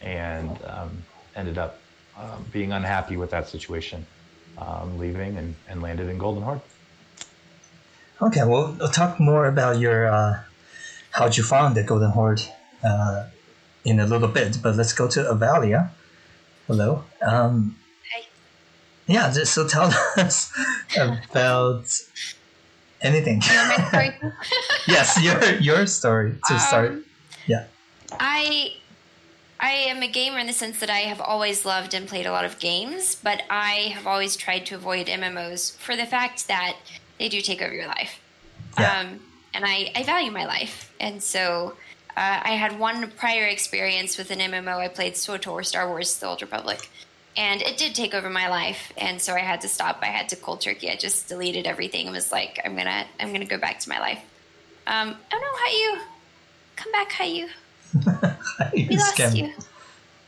and 0.00 0.56
um, 0.66 1.02
ended 1.36 1.58
up 1.58 1.78
um, 2.16 2.44
being 2.52 2.72
unhappy 2.72 3.16
with 3.16 3.30
that 3.30 3.48
situation, 3.48 4.06
um, 4.58 4.98
leaving 4.98 5.36
and, 5.36 5.54
and 5.68 5.82
landed 5.82 6.08
in 6.08 6.18
Golden 6.18 6.42
Horde. 6.42 6.60
Okay, 8.20 8.44
well, 8.44 8.74
we'll 8.78 8.88
talk 8.88 9.18
more 9.18 9.46
about 9.46 9.78
your 9.80 10.06
uh, 10.06 10.40
how'd 11.10 11.36
you 11.36 11.42
found 11.42 11.74
the 11.76 11.82
Golden 11.82 12.10
Horde 12.10 12.42
uh, 12.84 13.26
in 13.84 13.98
a 13.98 14.06
little 14.06 14.28
bit, 14.28 14.58
but 14.62 14.76
let's 14.76 14.92
go 14.92 15.08
to 15.08 15.20
Avalia. 15.24 15.90
Hello. 16.68 17.04
Um, 17.20 17.76
Hi. 18.14 18.22
yeah, 19.06 19.32
just 19.32 19.52
so 19.54 19.66
tell 19.66 19.92
us 20.16 20.52
about 20.98 21.86
anything. 23.00 23.42
You 23.42 23.56
want 23.56 23.78
my 23.78 23.88
story? 23.88 24.32
yes, 24.88 25.20
your 25.22 25.54
your 25.58 25.86
story 25.86 26.34
to 26.46 26.58
start. 26.60 26.90
Um, 26.90 27.04
Yeah. 27.46 27.66
I 28.20 28.74
I 29.62 29.70
am 29.70 30.02
a 30.02 30.08
gamer 30.08 30.40
in 30.40 30.48
the 30.48 30.52
sense 30.52 30.80
that 30.80 30.90
I 30.90 31.00
have 31.02 31.20
always 31.20 31.64
loved 31.64 31.94
and 31.94 32.08
played 32.08 32.26
a 32.26 32.32
lot 32.32 32.44
of 32.44 32.58
games, 32.58 33.14
but 33.14 33.42
I 33.48 33.92
have 33.94 34.08
always 34.08 34.34
tried 34.34 34.66
to 34.66 34.74
avoid 34.74 35.06
MMOs 35.06 35.76
for 35.76 35.94
the 35.94 36.04
fact 36.04 36.48
that 36.48 36.76
they 37.20 37.28
do 37.28 37.40
take 37.40 37.62
over 37.62 37.72
your 37.72 37.86
life. 37.86 38.20
Yeah. 38.76 39.00
Um, 39.00 39.20
and 39.54 39.64
I, 39.64 39.92
I 39.94 40.02
value 40.02 40.32
my 40.32 40.46
life. 40.46 40.92
And 40.98 41.22
so 41.22 41.76
uh, 42.16 42.40
I 42.42 42.52
had 42.52 42.76
one 42.76 43.08
prior 43.12 43.46
experience 43.46 44.18
with 44.18 44.32
an 44.32 44.40
MMO. 44.40 44.78
I 44.78 44.88
played 44.88 45.14
SWTOR, 45.14 45.64
Star 45.64 45.86
Wars 45.86 46.18
The 46.18 46.26
Old 46.26 46.42
Republic. 46.42 46.90
And 47.36 47.62
it 47.62 47.78
did 47.78 47.94
take 47.94 48.14
over 48.14 48.28
my 48.28 48.48
life. 48.48 48.92
And 48.96 49.22
so 49.22 49.32
I 49.32 49.40
had 49.40 49.60
to 49.60 49.68
stop. 49.68 50.00
I 50.02 50.06
had 50.06 50.28
to 50.30 50.36
cold 50.36 50.60
turkey. 50.60 50.90
I 50.90 50.96
just 50.96 51.28
deleted 51.28 51.66
everything 51.68 52.06
and 52.06 52.14
was 52.14 52.32
like, 52.32 52.60
I'm 52.64 52.76
gonna 52.76 53.06
I'm 53.18 53.32
gonna 53.32 53.46
go 53.46 53.58
back 53.58 53.78
to 53.80 53.88
my 53.88 54.00
life. 54.00 54.20
Um, 54.86 55.16
oh 55.32 55.38
no, 55.40 55.96
you 55.96 56.02
Come 56.76 56.92
back, 56.92 57.12
Hayu. 57.12 57.48
We 58.74 58.82
You 58.82 58.98
lost 58.98 59.16
scam- 59.16 59.36
you. 59.36 59.52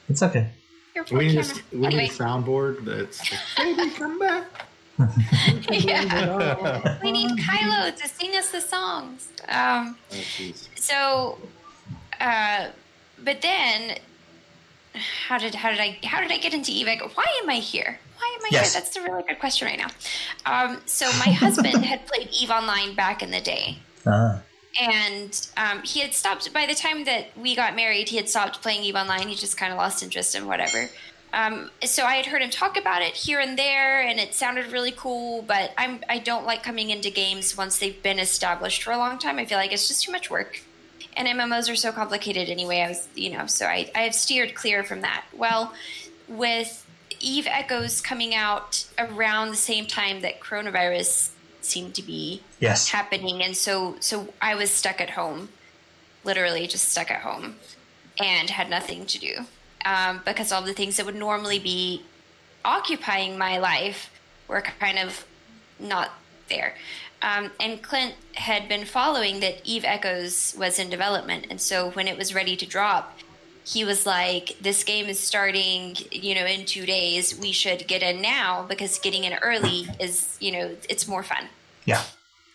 It's 0.09 0.23
okay. 0.23 0.51
Your 0.95 1.05
We 1.11 1.29
need, 1.29 1.39
a, 1.39 1.77
we 1.77 1.87
need 1.89 2.11
a 2.11 2.13
soundboard 2.13 2.85
that's 2.85 3.19
like, 3.59 3.77
baby, 3.77 3.91
come 3.91 4.19
back. 4.19 4.45
yeah. 5.71 6.99
we 7.03 7.11
need 7.11 7.31
Kylo 7.41 7.95
to 7.97 8.09
sing 8.09 8.37
us 8.37 8.51
the 8.51 8.61
songs. 8.61 9.29
Um, 9.49 9.97
Oh, 10.13 10.15
jeez. 10.15 10.69
so, 10.77 11.39
uh, 12.21 12.69
but 13.25 13.43
then, 13.43 13.99
how 15.27 15.39
did 15.39 15.55
how 15.57 15.71
did 15.71 15.81
I 15.81 15.99
how 16.05 16.21
did 16.21 16.31
I 16.31 16.39
get 16.39 16.55
into 16.55 16.71
Eve? 16.71 16.87
Why 17.15 17.25
am 17.43 17.51
I 17.51 17.57
here? 17.57 17.99
Why 18.19 18.37
am 18.39 18.45
I 18.45 18.49
Yes. 18.53 18.73
here? 18.73 18.81
That's 18.83 18.97
a 18.97 19.03
really 19.03 19.25
good 19.25 19.41
question 19.41 19.67
right 19.67 19.79
now. 19.79 19.89
Um, 20.47 20.81
so 20.87 21.07
my 21.19 21.33
husband 21.33 21.85
had 21.85 22.07
played 22.07 22.29
Eve 22.31 22.51
Online 22.51 22.95
back 22.95 23.21
in 23.23 23.31
the 23.33 23.41
day. 23.41 23.79
Ah, 24.07 24.41
and 24.81 25.49
um, 25.57 25.83
he 25.83 26.01
had 26.01 26.15
stopped 26.15 26.53
by 26.53 26.67
the 26.67 26.75
time 26.75 27.05
that 27.05 27.37
we 27.37 27.55
got 27.55 27.77
married 27.77 28.09
he 28.09 28.17
had 28.17 28.29
stopped 28.29 28.61
playing 28.63 28.83
eve 28.83 28.95
online. 28.95 29.29
He 29.29 29.35
just 29.35 29.57
kind 29.57 29.73
of 29.73 29.79
lost 29.79 30.03
interest 30.03 30.35
in 30.35 30.47
whatever. 30.47 30.89
Um, 31.33 31.71
so 31.85 32.05
i 32.05 32.15
had 32.15 32.27
heard 32.27 32.43
him 32.43 32.51
talk 32.51 32.77
about 32.77 33.03
it 33.03 33.15
here 33.15 33.41
and 33.41 33.59
there 33.59 34.01
and 34.01 34.21
it 34.21 34.35
sounded 34.35 34.71
really 34.71 34.93
cool 34.93 35.43
but 35.43 35.73
i'm 35.77 35.99
i 36.09 36.21
don't 36.21 36.47
like 36.47 36.63
coming 36.63 36.91
into 36.91 37.11
games 37.11 37.57
once 37.57 37.79
they've 37.79 38.01
been 38.05 38.21
established 38.21 38.85
for 38.85 38.93
a 38.93 38.99
long 38.99 39.19
time. 39.19 39.39
I 39.39 39.45
feel 39.45 39.59
like 39.59 39.73
it's 39.73 39.89
just 39.89 40.05
too 40.05 40.13
much 40.13 40.31
work. 40.31 40.63
And 41.17 41.27
mmos 41.27 41.71
are 41.71 41.77
so 41.77 41.91
complicated 41.91 42.49
anyway 42.49 42.83
i 42.83 42.89
was 42.89 43.09
you 43.17 43.31
know 43.31 43.47
so 43.47 43.67
i, 43.67 43.91
I 43.95 44.01
have 44.03 44.15
steered 44.15 44.55
clear 44.55 44.85
from 44.85 45.01
that. 45.01 45.25
Well 45.33 45.73
with 46.29 46.87
eve 47.21 47.47
echoes 47.49 48.01
coming 48.01 48.35
out 48.35 48.87
around 48.99 49.51
the 49.51 49.57
same 49.57 49.87
time 49.87 50.21
that 50.21 50.41
coronavirus 50.41 51.31
seemed 51.65 51.95
to 51.95 52.03
be 52.03 52.43
yes. 52.61 52.91
happening. 52.91 53.43
And 53.43 53.57
so 53.57 53.97
so 54.01 54.35
i 54.41 54.55
was 54.55 54.71
stuck 54.71 55.01
at 55.01 55.11
home 55.11 55.49
literally 56.25 56.67
just 56.67 56.89
stuck 56.89 57.11
at 57.11 57.21
home 57.21 57.57
and 58.19 58.51
had 58.51 58.71
nothing 58.71 59.07
to 59.07 59.19
do 59.19 59.35
um, 59.85 60.21
because 60.25 60.51
all 60.51 60.63
the 60.63 60.73
things 60.73 60.97
that 60.97 61.07
would 61.07 61.15
normally 61.15 61.59
be 61.59 62.03
occupying 62.65 63.37
my 63.37 63.59
life 63.59 64.11
were 64.49 64.61
kind 64.61 64.99
of 64.99 65.27
not 65.79 66.13
there. 66.49 66.75
Um, 67.23 67.51
and 67.61 67.83
clint 67.83 68.15
had 68.35 68.69
been 68.69 68.85
following 68.85 69.41
that 69.41 69.61
eve 69.65 69.85
echoes 69.85 70.55
was 70.59 70.79
in 70.79 70.91
development. 70.91 71.47
And 71.51 71.61
so 71.61 71.91
when 71.91 72.09
it 72.09 72.19
was 72.19 72.35
ready 72.35 72.57
to 72.57 72.67
drop 72.67 73.19
he 73.67 73.85
was 73.85 74.05
like 74.07 74.57
this 74.61 74.85
game 74.85 75.07
is 75.07 75.19
starting 75.19 75.97
you 76.11 76.35
know 76.35 76.45
in 76.45 76.67
two 76.67 76.85
days 76.87 77.39
we 77.39 77.51
should 77.53 77.87
get 77.89 78.03
in 78.03 78.21
now 78.21 78.65
because 78.69 78.99
getting 78.99 79.25
in 79.25 79.33
early 79.43 79.87
is 79.99 80.37
you 80.41 80.53
know 80.53 80.77
it's 80.89 81.09
more 81.09 81.23
fun 81.23 81.45
Yeah. 81.87 82.03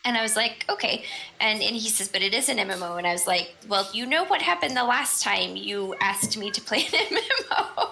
and 0.06 0.16
I 0.18 0.22
was 0.22 0.36
like, 0.36 0.66
okay. 0.70 1.04
And 1.42 1.62
and 1.62 1.76
he 1.76 1.90
says, 1.90 2.08
but 2.08 2.22
it 2.22 2.34
is 2.34 2.48
an 2.50 2.58
MMO. 2.58 2.98
And 2.98 3.06
I 3.06 3.12
was 3.12 3.28
like, 3.28 3.56
well, 3.68 3.86
you 3.94 4.06
know 4.06 4.24
what 4.26 4.42
happened 4.42 4.76
the 4.78 4.84
last 4.84 5.22
time 5.24 5.56
you 5.56 5.94
asked 6.02 6.38
me 6.38 6.52
to 6.52 6.62
play 6.62 6.82
an 6.94 7.18
MMO? 7.18 7.90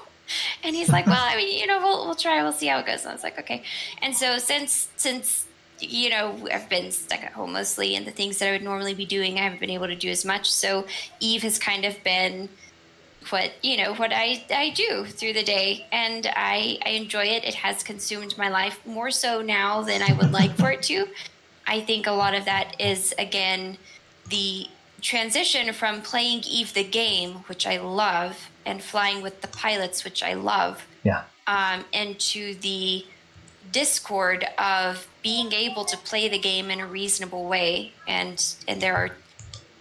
And 0.63 0.75
he's 0.75 0.89
like, 0.89 1.05
well, 1.07 1.23
I 1.31 1.35
mean, 1.37 1.57
you 1.59 1.67
know, 1.67 1.79
we'll 1.79 2.05
we'll 2.05 2.15
try. 2.15 2.41
We'll 2.43 2.53
see 2.61 2.67
how 2.67 2.79
it 2.79 2.85
goes. 2.85 3.01
And 3.01 3.09
I 3.09 3.13
was 3.13 3.23
like, 3.23 3.37
okay. 3.39 3.63
And 4.01 4.15
so 4.15 4.37
since 4.39 4.89
since 4.97 5.45
you 5.79 6.09
know 6.09 6.25
I've 6.53 6.69
been 6.69 6.91
stuck 6.91 7.23
at 7.23 7.33
home 7.33 7.53
mostly, 7.53 7.95
and 7.95 8.05
the 8.05 8.11
things 8.11 8.37
that 8.39 8.47
I 8.49 8.51
would 8.51 8.63
normally 8.63 8.93
be 8.93 9.05
doing, 9.05 9.37
I 9.37 9.43
haven't 9.43 9.59
been 9.59 9.69
able 9.79 9.87
to 9.87 9.95
do 9.95 10.09
as 10.09 10.23
much. 10.25 10.49
So 10.51 10.85
Eve 11.19 11.43
has 11.43 11.57
kind 11.59 11.83
of 11.85 12.01
been 12.03 12.49
what 13.29 13.51
you 13.61 13.77
know 13.77 13.93
what 13.95 14.11
I, 14.13 14.43
I 14.49 14.69
do 14.69 15.05
through 15.05 15.33
the 15.33 15.43
day 15.43 15.85
and 15.91 16.27
I, 16.35 16.79
I 16.85 16.89
enjoy 16.91 17.25
it. 17.25 17.43
It 17.43 17.55
has 17.55 17.83
consumed 17.83 18.37
my 18.37 18.49
life 18.49 18.79
more 18.85 19.11
so 19.11 19.41
now 19.41 19.81
than 19.81 20.01
i 20.01 20.13
would 20.13 20.31
like 20.31 20.55
for 20.55 20.71
it 20.71 20.83
to. 20.83 21.07
I 21.67 21.81
think 21.81 22.07
a 22.07 22.11
lot 22.11 22.33
of 22.33 22.45
that 22.45 22.79
is 22.79 23.13
again 23.19 23.77
the 24.29 24.67
transition 25.01 25.73
from 25.73 26.01
playing 26.01 26.43
eve 26.47 26.73
the 26.73 26.83
game 26.83 27.33
which 27.49 27.67
i 27.67 27.77
love 27.77 28.49
and 28.65 28.81
flying 28.81 29.21
with 29.21 29.41
the 29.41 29.47
pilots 29.49 30.03
which 30.03 30.23
i 30.23 30.33
love 30.33 30.85
Yeah. 31.03 31.23
um, 31.45 31.85
into 31.93 32.55
the 32.55 33.05
discord 33.71 34.45
of 34.57 35.07
being 35.21 35.51
able 35.51 35.83
to 35.85 35.97
play 35.97 36.27
the 36.29 36.39
game 36.39 36.71
in 36.71 36.79
a 36.79 36.87
reasonable 36.87 37.45
way. 37.45 37.91
And 38.07 38.43
and 38.67 38.81
there 38.81 38.95
are 38.95 39.11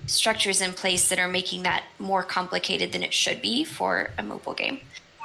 structures 0.07 0.61
in 0.61 0.73
place 0.73 1.09
that 1.09 1.19
are 1.19 1.29
making 1.29 1.63
that 1.65 1.85
more 1.99 2.23
complicated 2.23 2.93
than 2.93 3.03
it 3.03 3.13
should 3.13 3.43
be 3.43 3.65
for 3.65 4.11
a 4.19 4.23
mobile 4.23 4.55
game. 4.55 4.81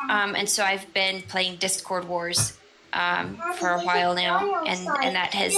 Um, 0.09 0.35
and 0.35 0.49
so 0.49 0.63
I've 0.63 0.91
been 0.93 1.21
playing 1.23 1.57
Discord 1.57 2.07
Wars 2.07 2.57
um, 2.93 3.37
for 3.57 3.69
a 3.69 3.81
while 3.81 4.15
now, 4.15 4.63
and, 4.65 4.79
and 5.03 5.15
that 5.15 5.33
has 5.33 5.55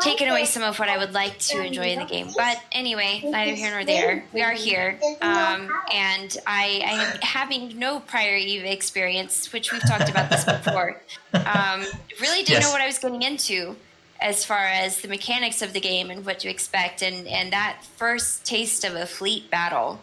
taken 0.00 0.28
away 0.28 0.44
some 0.44 0.62
of 0.62 0.78
what 0.78 0.88
I 0.88 0.98
would 0.98 1.12
like 1.14 1.38
to 1.38 1.64
enjoy 1.64 1.88
in 1.90 1.98
the 2.00 2.04
game. 2.04 2.28
But 2.36 2.60
anyway, 2.72 3.20
neither 3.24 3.54
here 3.54 3.70
nor 3.70 3.84
there. 3.84 4.24
We 4.32 4.42
are 4.42 4.52
here, 4.52 4.98
um, 5.22 5.70
and 5.92 6.36
I, 6.46 6.82
I 6.86 6.92
am 7.04 7.18
having 7.22 7.78
no 7.78 8.00
prior 8.00 8.36
Eve 8.36 8.64
experience, 8.64 9.52
which 9.52 9.72
we've 9.72 9.82
talked 9.88 10.08
about 10.08 10.30
this 10.30 10.44
before. 10.44 11.00
Um, 11.34 11.84
really 12.20 12.38
didn't 12.42 12.48
Yes. 12.60 12.62
know 12.64 12.72
what 12.72 12.80
I 12.80 12.86
was 12.86 12.98
getting 12.98 13.22
into 13.22 13.76
as 14.20 14.44
far 14.44 14.64
as 14.64 15.00
the 15.00 15.08
mechanics 15.08 15.62
of 15.62 15.72
the 15.72 15.80
game 15.80 16.10
and 16.10 16.24
what 16.26 16.40
to 16.40 16.48
expect. 16.48 17.02
And, 17.02 17.26
and 17.28 17.52
that 17.52 17.82
first 17.96 18.44
taste 18.44 18.84
of 18.84 18.94
a 18.94 19.06
fleet 19.06 19.50
battle, 19.50 20.00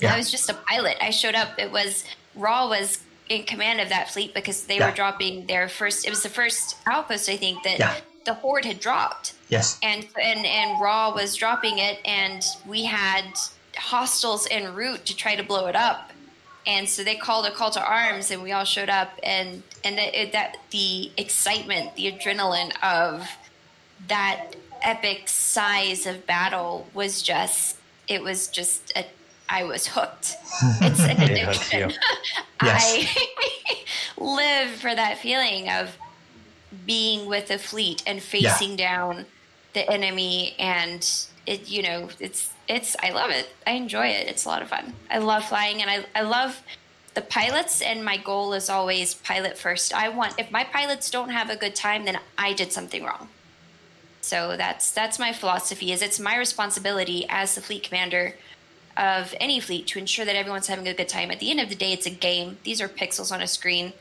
Yeah. 0.00 0.14
I 0.14 0.16
was 0.16 0.30
just 0.30 0.48
a 0.50 0.54
pilot. 0.54 0.96
I 1.00 1.10
showed 1.10 1.34
up. 1.34 1.58
It 1.58 1.70
was 1.72 2.04
Raw 2.34 2.68
was 2.68 2.98
in 3.28 3.42
command 3.44 3.80
of 3.80 3.88
that 3.90 4.10
fleet 4.10 4.32
because 4.34 4.64
they 4.64 4.78
Yeah. 4.78 4.88
were 4.90 4.94
dropping 4.94 5.46
their 5.46 5.68
first. 5.68 6.06
It 6.06 6.10
was 6.10 6.22
the 6.22 6.28
first 6.28 6.76
outpost 6.86 7.28
I 7.28 7.36
think 7.36 7.62
that 7.64 7.78
Yeah. 7.78 7.94
the 8.24 8.34
Horde 8.34 8.64
had 8.64 8.78
dropped, 8.80 9.34
Yes. 9.48 9.78
and 9.82 10.06
and 10.20 10.46
and 10.46 10.80
Raw 10.80 11.12
was 11.14 11.34
dropping 11.36 11.78
it, 11.78 11.98
and 12.04 12.42
we 12.66 12.84
had 12.84 13.24
hostiles 13.76 14.46
en 14.50 14.72
route 14.74 15.04
to 15.06 15.16
try 15.16 15.34
to 15.34 15.42
blow 15.42 15.66
it 15.66 15.74
up. 15.76 16.11
And 16.66 16.88
so 16.88 17.02
they 17.02 17.16
called 17.16 17.44
a 17.46 17.50
call 17.50 17.70
to 17.72 17.80
arms, 17.82 18.30
and 18.30 18.42
we 18.42 18.52
all 18.52 18.64
showed 18.64 18.88
up, 18.88 19.18
and 19.22 19.62
and 19.84 19.98
it, 19.98 20.14
it- 20.14 20.32
that 20.32 20.58
the 20.70 21.10
excitement, 21.16 21.96
the 21.96 22.10
adrenaline 22.12 22.72
of 22.82 23.28
that 24.08 24.54
epic 24.82 25.28
size 25.28 26.06
of 26.06 26.26
battle 26.26 26.86
was 26.94 27.22
just 27.22 27.76
it 28.08 28.22
was 28.22 28.48
just 28.48 28.92
a 28.96 29.04
I 29.48 29.64
was 29.64 29.86
hooked. 29.88 30.36
It's 30.80 31.00
an 31.00 31.20
It 31.22 31.30
addiction. 31.30 31.92
Yes. 32.62 32.84
I 32.96 33.76
live 34.18 34.70
for 34.70 34.94
that 34.94 35.18
feeling 35.18 35.68
of 35.68 35.96
being 36.86 37.26
with 37.26 37.50
a 37.50 37.58
fleet 37.58 38.04
and 38.06 38.22
facing 38.22 38.76
down 38.76 39.26
the 39.74 39.88
enemy 39.90 40.54
and 40.60 41.04
it 41.46 41.68
you 41.68 41.82
know 41.82 42.08
it's 42.20 42.52
it's 42.68 42.96
I 43.02 43.10
love 43.10 43.30
it. 43.30 43.48
I 43.66 43.72
enjoy 43.72 44.06
it. 44.06 44.28
It's 44.28 44.44
a 44.44 44.48
lot 44.48 44.62
of 44.62 44.68
fun. 44.68 44.94
I 45.10 45.18
love 45.18 45.44
flying 45.44 45.82
and 45.82 45.90
I 45.90 46.04
I 46.14 46.22
love 46.22 46.62
the 47.14 47.22
pilots 47.22 47.82
and 47.82 48.04
my 48.04 48.16
goal 48.16 48.54
is 48.54 48.70
always 48.70 49.14
pilot 49.14 49.58
first. 49.58 49.92
I 49.94 50.08
want 50.08 50.34
if 50.38 50.50
my 50.50 50.64
pilots 50.64 51.10
don't 51.10 51.30
have 51.30 51.50
a 51.50 51.56
good 51.56 51.74
time 51.74 52.04
then 52.04 52.18
I 52.38 52.52
did 52.52 52.72
something 52.72 53.04
wrong. 53.04 53.28
So 54.20 54.56
that's 54.56 54.90
that's 54.92 55.18
my 55.18 55.32
philosophy 55.32 55.92
is 55.92 56.00
it's 56.00 56.20
my 56.20 56.36
responsibility 56.36 57.26
as 57.28 57.54
the 57.54 57.60
fleet 57.60 57.82
commander 57.82 58.34
of 58.96 59.34
any 59.40 59.58
fleet 59.60 59.86
to 59.88 59.98
ensure 59.98 60.24
that 60.24 60.36
everyone's 60.36 60.66
having 60.66 60.86
a 60.86 60.94
good 60.94 61.08
time. 61.08 61.30
At 61.30 61.40
the 61.40 61.50
end 61.50 61.60
of 61.60 61.68
the 61.68 61.74
day, 61.74 61.92
it's 61.92 62.06
a 62.06 62.10
game. 62.10 62.58
These 62.62 62.80
are 62.80 62.88
pixels 62.88 63.32
on 63.32 63.40
a 63.40 63.46
screen, 63.46 63.92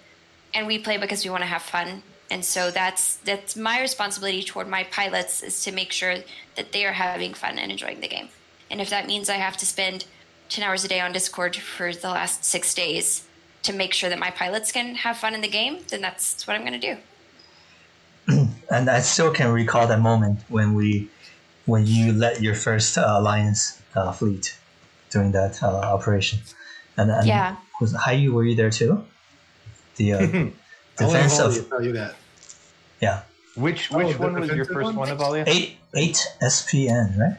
and 0.54 0.68
we 0.68 0.80
play 0.80 0.98
because 0.98 1.24
we 1.24 1.32
want 1.32 1.44
to 1.44 1.48
have 1.48 1.62
fun. 1.62 2.04
And 2.32 2.46
so 2.46 2.72
that's 2.72 3.18
that's 3.18 3.58
my 3.58 3.82
responsibility 3.82 4.42
toward 4.42 4.68
my 4.70 4.86
pilots 4.86 5.44
is 5.44 5.64
to 5.66 5.72
make 5.74 5.92
sure 5.92 6.16
that 6.56 6.72
they 6.72 6.86
are 6.86 6.94
having 6.94 7.34
fun 7.34 7.60
and 7.60 7.70
enjoying 7.70 8.00
the 8.00 8.08
game. 8.08 8.30
And 8.72 8.80
if 8.80 8.90
that 8.90 9.06
means 9.06 9.30
I 9.30 9.36
have 9.36 9.58
to 9.58 9.66
spend 9.66 10.06
ten 10.48 10.64
hours 10.64 10.86
a 10.86 10.88
day 10.88 11.02
on 11.02 11.12
Discord 11.12 11.58
for 11.58 11.94
the 11.94 12.08
last 12.08 12.46
six 12.46 12.74
days 12.74 13.28
to 13.64 13.74
make 13.74 13.94
sure 13.94 14.10
that 14.10 14.18
my 14.18 14.32
pilots 14.32 14.72
can 14.72 14.96
have 14.96 15.18
fun 15.18 15.36
in 15.36 15.42
the 15.42 15.50
game, 15.50 15.80
then 15.90 16.00
that's 16.00 16.48
what 16.48 16.56
I'm 16.56 16.66
going 16.66 16.80
to 16.80 16.96
do. 16.96 18.48
and 18.72 18.90
I 18.90 19.02
still 19.02 19.32
can 19.32 19.52
recall 19.52 19.86
that 19.88 20.00
moment 20.00 20.40
when 20.48 20.74
we, 20.74 21.10
when 21.66 21.86
you 21.86 22.14
led 22.14 22.42
your 22.42 22.56
first 22.56 22.98
uh, 22.98 23.06
alliance 23.08 23.82
uh, 23.94 24.12
fleet 24.14 24.58
during 25.12 25.32
that 25.34 25.62
uh, 25.62 25.68
operation, 25.68 26.40
and, 26.98 27.12
and 27.12 27.28
Yeah. 27.28 27.56
was 27.80 27.94
Hayu 27.94 28.32
were 28.32 28.46
you 28.46 28.56
there 28.56 28.72
too? 28.72 29.04
The 29.98 30.14
uh, 30.14 30.20
defense 30.98 31.38
Holly 31.38 31.60
of 31.60 31.70
tell 31.70 31.84
you 31.84 31.92
that. 31.94 32.16
Yeah 33.02 33.22
Which 33.56 33.92
Oh, 33.92 33.98
which 33.98 34.16
the 34.16 34.22
one 34.22 34.40
was 34.40 34.50
your 34.52 34.66
first 34.66 34.86
one? 34.86 34.96
one, 34.96 35.10
Avalia? 35.10 35.44
eight 35.48 35.78
eight 35.96 36.26
SPN 36.42 37.18
right? 37.20 37.38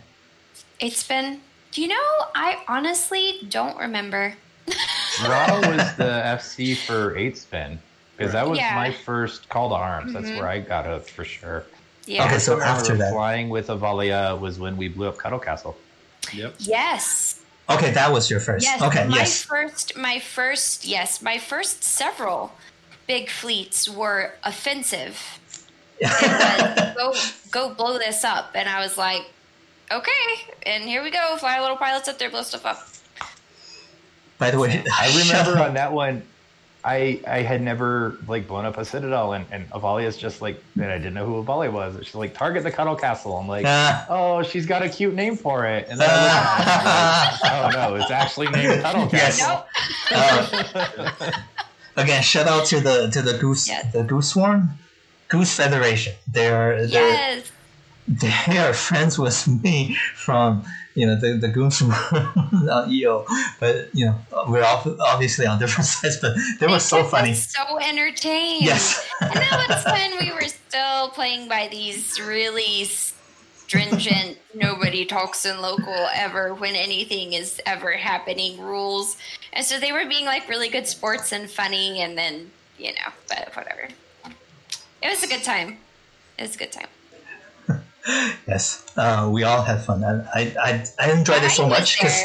It's 0.80 1.06
been. 1.06 1.40
Do 1.70 1.80
you 1.80 1.88
know? 1.88 2.08
I 2.34 2.58
honestly 2.68 3.34
don't 3.48 3.78
remember. 3.78 4.34
Raw 5.26 5.60
was 5.60 5.96
the 5.96 6.20
FC 6.38 6.76
for 6.76 7.16
eight 7.16 7.38
spin 7.38 7.78
because 8.16 8.32
that 8.32 8.46
was 8.48 8.58
Yeah. 8.58 8.74
my 8.74 8.92
first 8.92 9.48
call 9.48 9.68
to 9.70 9.74
arms. 9.76 10.12
That's 10.12 10.26
Mhm. 10.26 10.38
where 10.38 10.48
I 10.48 10.58
got 10.60 10.84
hooked 10.86 11.10
for 11.10 11.24
sure. 11.24 11.64
Yeah. 12.06 12.26
Okay, 12.26 12.38
so 12.40 12.60
after 12.60 12.96
that, 12.96 13.12
flying 13.12 13.48
with 13.48 13.68
Avalia 13.68 14.38
was 14.38 14.58
when 14.58 14.76
we 14.76 14.88
blew 14.88 15.08
up 15.08 15.16
Cuddle 15.18 15.38
Castle. 15.38 15.76
Yep. 16.32 16.54
Yes. 16.58 17.38
okay, 17.70 17.90
that 17.92 18.12
was 18.12 18.28
your 18.30 18.40
first. 18.40 18.64
Yes. 18.64 18.82
okay, 18.82 19.06
my 19.08 19.18
yes, 19.18 19.42
first 19.42 19.96
my 19.96 20.18
first 20.18 20.84
yes, 20.84 21.22
my 21.22 21.38
first 21.38 21.84
several 21.84 22.52
big 23.06 23.30
fleets 23.30 23.88
were 23.88 24.34
offensive. 24.44 25.38
It 26.02 26.96
was 26.96 27.32
go 27.50 27.68
go 27.68 27.74
blow 27.74 27.98
this 27.98 28.24
up 28.24 28.50
and 28.54 28.68
I 28.68 28.80
was 28.80 28.96
like, 28.98 29.22
Okay, 29.90 30.10
and 30.64 30.84
here 30.84 31.02
we 31.02 31.10
go, 31.10 31.36
fly 31.38 31.60
little 31.60 31.76
pilots 31.76 32.08
up 32.08 32.18
there, 32.18 32.30
blow 32.30 32.42
stuff 32.42 32.64
up. 32.66 32.88
By 34.38 34.50
the 34.50 34.58
way, 34.58 34.82
I 34.98 35.22
remember 35.24 35.60
on 35.62 35.74
that 35.74 35.92
one, 35.92 36.22
I 36.84 37.20
I 37.28 37.42
had 37.42 37.60
never 37.62 38.16
like 38.26 38.48
blown 38.48 38.64
up 38.64 38.76
a 38.78 38.84
citadel, 38.84 39.34
and, 39.34 39.44
and 39.52 39.68
Avalia's 39.70 40.16
just 40.16 40.40
like, 40.42 40.60
and 40.74 40.86
I 40.86 40.96
didn't 40.98 41.14
know 41.14 41.26
who 41.26 41.44
Avalia 41.44 41.70
was. 41.70 41.94
She's 42.04 42.14
like, 42.14 42.34
target 42.34 42.64
the 42.64 42.70
Cuddle 42.72 42.96
Castle. 42.96 43.36
I'm 43.36 43.46
like, 43.46 43.64
Ah. 43.68 44.06
oh, 44.08 44.42
she's 44.42 44.66
got 44.66 44.82
a 44.82 44.88
cute 44.88 45.14
name 45.14 45.36
for 45.36 45.66
it. 45.66 45.86
And 45.90 46.00
then 46.00 46.08
I 46.10 46.16
looked 46.16 46.66
at 46.66 46.80
it, 46.80 47.44
and 47.44 47.54
I'm 47.54 47.62
like, 47.62 47.76
oh 47.76 47.90
no, 47.90 47.94
it's 48.02 48.10
actually 48.10 48.48
named 48.48 48.82
Cuddle 48.82 49.08
Castle. 49.08 49.64
Nope. 50.10 51.34
Uh, 51.96 52.02
again, 52.02 52.22
shout 52.22 52.46
out 52.48 52.64
to 52.66 52.80
the 52.80 53.10
to 53.10 53.20
the 53.22 53.34
goose 53.38 53.68
Yeah. 53.68 53.82
the 53.92 54.02
goose 54.02 54.30
swarm, 54.30 54.70
goose 55.32 55.52
federation. 55.62 56.12
They're 56.36 56.86
they're 56.86 57.12
Yes. 57.16 57.52
they 58.48 58.58
are 58.64 58.74
friends 58.88 59.14
with 59.24 59.38
me 59.64 59.76
from 60.26 60.64
you 60.98 61.04
know 61.06 61.16
the 61.22 61.30
the 61.44 61.48
goose 61.48 61.80
uh, 62.76 62.86
EO, 62.96 63.24
but 63.60 63.74
you 63.98 64.04
know 64.06 64.16
we're 64.50 64.64
ob- 64.74 64.98
obviously 65.12 65.46
on 65.50 65.58
different 65.58 65.86
sides. 65.94 66.16
But 66.22 66.32
they 66.60 66.66
were 66.66 66.80
so 66.92 66.98
funny. 67.14 67.34
So 67.34 67.62
entertained. 67.80 68.64
Yes. 68.70 68.84
and 69.20 69.32
that 69.44 69.56
was 69.68 69.82
when 69.96 70.10
we 70.22 70.28
were 70.36 70.48
still 70.48 71.08
playing 71.18 71.48
by 71.48 71.68
these 71.76 72.20
really 72.20 72.84
stringent 73.66 74.36
nobody 74.54 75.04
talks 75.06 75.46
in 75.46 75.56
local 75.62 76.00
ever 76.14 76.52
when 76.54 76.74
anything 76.76 77.32
is 77.32 77.60
ever 77.64 77.92
happening 77.92 78.60
rules 78.60 79.16
and 79.54 79.64
so 79.64 79.78
they 79.80 79.92
were 79.92 80.04
being 80.06 80.26
like 80.26 80.46
really 80.48 80.68
good 80.68 80.86
sports 80.86 81.32
and 81.32 81.48
funny 81.48 82.02
and 82.02 82.18
then 82.18 82.50
you 82.76 82.90
know 82.92 83.08
but 83.30 83.48
whatever 83.56 83.88
it 85.02 85.08
was 85.08 85.22
a 85.22 85.28
good 85.28 85.42
time 85.42 85.78
it 86.38 86.42
was 86.42 86.54
a 86.54 86.58
good 86.58 86.72
time 86.72 86.88
Yes, 88.48 88.84
uh, 88.96 89.30
we 89.32 89.44
all 89.44 89.62
had 89.62 89.84
fun. 89.84 90.02
I 90.02 90.52
I 90.60 90.84
I, 90.98 91.12
enjoyed 91.12 91.44
it 91.44 91.52
so 91.52 91.68
much 91.68 91.96
because. 91.96 92.20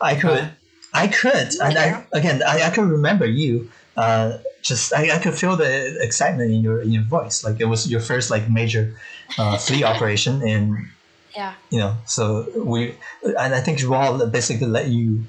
I 0.00 0.14
could 0.14 0.50
I 0.92 1.06
could 1.06 1.54
and 1.60 1.78
I 1.78 2.04
again 2.12 2.42
I, 2.42 2.62
I 2.62 2.70
could 2.70 2.88
remember 2.88 3.26
you. 3.26 3.70
Uh, 3.96 4.38
just 4.62 4.94
I, 4.94 5.16
I 5.16 5.18
could 5.18 5.34
feel 5.34 5.56
the 5.56 6.02
excitement 6.02 6.50
in 6.50 6.62
your 6.62 6.80
in 6.80 6.90
your 6.90 7.02
voice. 7.02 7.44
Like 7.44 7.60
it 7.60 7.66
was 7.66 7.90
your 7.90 8.00
first 8.00 8.30
like 8.30 8.48
major 8.48 8.96
uh, 9.38 9.58
fleet 9.66 9.84
operation, 9.84 10.42
and 10.42 10.88
yeah 11.36 11.54
you 11.70 11.78
know 11.78 11.96
so 12.06 12.48
we 12.56 12.96
and 13.22 13.54
I 13.54 13.60
think 13.60 13.80
Raw 13.86 14.24
basically 14.26 14.66
let 14.66 14.88
you 14.88 15.24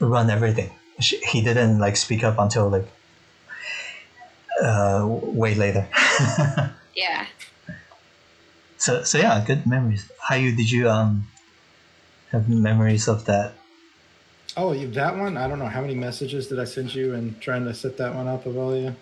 run 0.00 0.30
everything. 0.30 0.70
She, 0.98 1.18
he 1.18 1.40
didn't 1.40 1.78
like 1.78 1.96
speak 1.96 2.24
up 2.24 2.38
until 2.38 2.68
like 2.68 2.86
uh, 4.62 5.06
way 5.06 5.54
later. 5.54 5.88
yeah 6.94 7.26
So 8.78 9.02
so 9.04 9.18
yeah, 9.18 9.44
good 9.46 9.66
memories. 9.66 10.10
How 10.28 10.36
you 10.36 10.56
did 10.56 10.70
you 10.70 10.88
um 10.88 11.26
have 12.32 12.48
memories 12.48 13.08
of 13.08 13.26
that? 13.26 13.52
Oh, 14.56 14.72
you, 14.72 14.88
that 14.92 15.16
one? 15.16 15.36
I 15.36 15.46
don't 15.46 15.58
know. 15.58 15.66
How 15.68 15.80
many 15.80 15.94
messages 15.94 16.48
did 16.48 16.58
I 16.58 16.64
send 16.64 16.94
you 16.94 17.14
in 17.14 17.36
trying 17.40 17.64
to 17.64 17.74
set 17.74 17.96
that 17.98 18.14
one 18.14 18.26
up, 18.26 18.44
Avalia? 18.44 18.94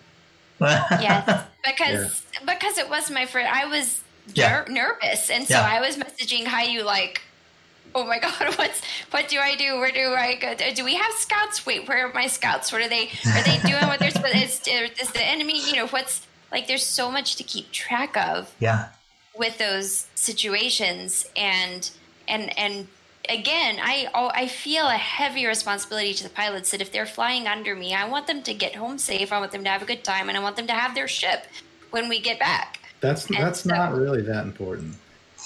yes 0.59 1.45
because 1.63 2.25
because 2.45 2.77
it 2.77 2.89
was 2.89 3.09
my 3.09 3.25
first 3.25 3.47
i 3.47 3.65
was 3.65 4.01
Yeah. 4.35 4.65
nervous 4.67 5.29
and 5.29 5.47
so 5.47 5.55
Yeah. 5.55 5.63
i 5.63 5.79
was 5.79 5.95
messaging 5.95 6.43
Hayu 6.43 6.83
like 6.83 7.21
oh 7.95 8.05
my 8.05 8.19
god 8.25 8.55
what's 8.57 8.81
what 9.11 9.27
do 9.27 9.39
i 9.39 9.55
do? 9.55 9.77
Where 9.77 9.91
do 9.91 10.13
i 10.13 10.35
go? 10.35 10.51
Uh, 10.51 10.73
do 10.73 10.83
we 10.83 10.95
have 10.95 11.11
scouts? 11.13 11.65
Wait 11.65 11.87
where 11.87 12.07
are 12.07 12.13
my 12.13 12.27
scouts? 12.27 12.71
What 12.71 12.81
are 12.81 12.89
they 12.89 13.09
are 13.25 13.43
they 13.43 13.57
doing? 13.65 13.87
What 13.87 13.99
they're 13.99 14.11
supposed 14.11 14.35
is, 14.35 14.61
is 14.67 15.11
the 15.11 15.23
enemy 15.23 15.59
you 15.67 15.75
know 15.75 15.87
what's 15.87 16.25
like 16.51 16.67
there's 16.67 16.85
so 16.85 17.11
much 17.11 17.35
to 17.37 17.43
keep 17.43 17.71
track 17.71 18.15
of 18.17 18.53
yeah. 18.59 18.89
with 19.37 19.57
those 19.57 20.07
situations 20.15 21.25
and 21.35 21.91
and 22.27 22.57
and 22.57 22.87
again 23.29 23.77
i 23.81 24.09
oh, 24.15 24.31
i 24.33 24.47
feel 24.47 24.87
a 24.87 24.93
heavy 24.93 25.45
responsibility 25.45 26.13
to 26.13 26.23
the 26.23 26.29
pilots 26.29 26.71
that 26.71 26.81
if 26.81 26.91
they're 26.91 27.05
flying 27.05 27.47
under 27.47 27.75
me 27.75 27.93
i 27.93 28.07
want 28.07 28.25
them 28.27 28.41
to 28.41 28.53
get 28.53 28.75
home 28.75 28.97
safe. 28.97 29.31
I 29.31 29.39
want 29.39 29.51
them 29.51 29.63
to 29.63 29.69
have 29.69 29.81
a 29.81 29.85
good 29.85 30.03
time 30.03 30.29
and 30.29 30.37
i 30.37 30.41
want 30.41 30.55
them 30.55 30.67
to 30.67 30.73
have 30.73 30.95
their 30.95 31.07
ship 31.07 31.45
when 31.91 32.09
we 32.09 32.19
get 32.19 32.39
back. 32.39 32.79
That's 33.01 33.27
And 33.27 33.37
that's 33.37 33.61
so- 33.61 33.69
not 33.69 33.93
really 33.93 34.21
that 34.23 34.45
important. 34.45 34.95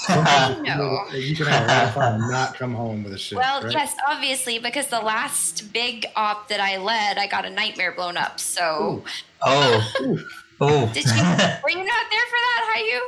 No. 0.63 1.05
You 1.13 1.35
can 1.35 1.45
have 1.47 1.63
a 1.63 1.67
lot 1.67 1.83
of 1.87 1.93
fun 1.93 2.21
and 2.21 2.31
not 2.31 2.55
come 2.55 2.73
home 2.73 3.03
with 3.03 3.13
a 3.13 3.17
ship. 3.17 3.37
well 3.37 3.61
right? 3.63 3.71
yes 3.71 3.95
obviously 4.07 4.59
because 4.59 4.87
the 4.87 4.99
last 4.99 5.71
big 5.71 6.05
op 6.15 6.47
that 6.49 6.59
i 6.59 6.77
led 6.77 7.17
i 7.17 7.25
got 7.27 7.45
a 7.45 7.49
nightmare 7.49 7.91
blown 7.93 8.17
up 8.17 8.39
so 8.39 9.03
Oh. 9.45 9.81
Oh. 10.61 10.89
did 10.93 11.03
you 11.05 11.11
were 11.11 11.69
you 11.69 11.83
not 11.83 12.05
there 12.11 12.27
for 12.29 12.39
that 12.39 12.75
Hayu? 12.75 12.99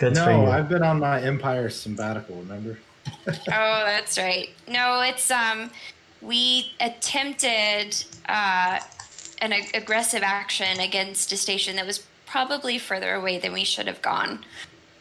Good 0.00 0.14
No, 0.14 0.42
you. 0.44 0.48
I've 0.50 0.68
been 0.68 0.82
on 0.82 0.98
my 1.00 1.20
Empire 1.20 1.68
sabbatical. 1.70 2.36
Remember? 2.36 2.78
oh, 3.28 3.32
that's 3.46 4.16
right. 4.18 4.48
No, 4.68 5.00
it's 5.02 5.30
um, 5.30 5.70
we 6.22 6.72
attempted 6.80 8.04
uh, 8.28 8.80
an 9.40 9.52
ag- 9.52 9.70
aggressive 9.74 10.22
action 10.22 10.80
against 10.80 11.30
a 11.32 11.36
station 11.36 11.76
that 11.76 11.86
was 11.86 12.04
probably 12.26 12.78
further 12.78 13.14
away 13.14 13.38
than 13.38 13.52
we 13.52 13.64
should 13.64 13.86
have 13.86 14.02
gone. 14.02 14.44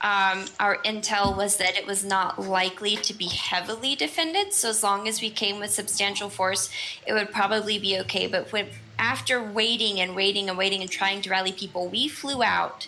Um, 0.02 0.46
our 0.60 0.78
intel 0.84 1.36
was 1.36 1.58
that 1.58 1.76
it 1.76 1.88
was 1.88 2.06
not 2.06 2.40
likely 2.40 2.96
to 2.98 3.14
be 3.14 3.28
heavily 3.28 3.96
defended, 3.96 4.54
so 4.54 4.70
as 4.70 4.84
long 4.84 5.08
as 5.08 5.22
we 5.22 5.30
came 5.30 5.60
with 5.60 5.72
substantial 5.72 6.30
force, 6.30 6.70
it 7.06 7.14
would 7.14 7.32
probably 7.32 7.80
be 7.80 7.98
okay. 8.00 8.28
But 8.28 8.52
when 8.52 8.68
after 9.00 9.42
waiting 9.42 10.00
and 10.00 10.16
waiting 10.16 10.50
and 10.50 10.58
waiting 10.58 10.82
and 10.82 10.90
trying 10.90 11.22
to 11.22 11.30
rally 11.30 11.52
people, 11.52 11.88
we 11.88 12.08
flew 12.08 12.44
out 12.44 12.88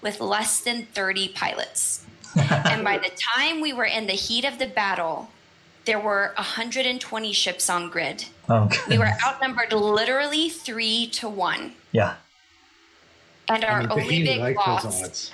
with 0.00 0.20
less 0.20 0.60
than 0.60 0.86
30 0.86 1.28
pilots. 1.28 2.06
and 2.36 2.84
by 2.84 2.98
the 2.98 3.10
time 3.36 3.60
we 3.60 3.72
were 3.72 3.84
in 3.84 4.06
the 4.06 4.12
heat 4.12 4.44
of 4.44 4.58
the 4.58 4.66
battle, 4.66 5.30
there 5.86 6.00
were 6.00 6.32
120 6.36 7.32
ships 7.32 7.68
on 7.68 7.90
grid. 7.90 8.26
Oh, 8.48 8.68
We 8.88 8.98
were 8.98 9.12
outnumbered 9.24 9.72
literally 9.72 10.48
three 10.48 11.08
to 11.14 11.28
one. 11.28 11.72
yeah. 11.92 12.16
And 13.46 13.62
our 13.62 13.80
I 13.80 13.80
mean, 13.80 13.90
only 13.90 14.22
big 14.22 14.40
liked 14.40 14.58
those 14.66 14.84
loss. 14.84 15.32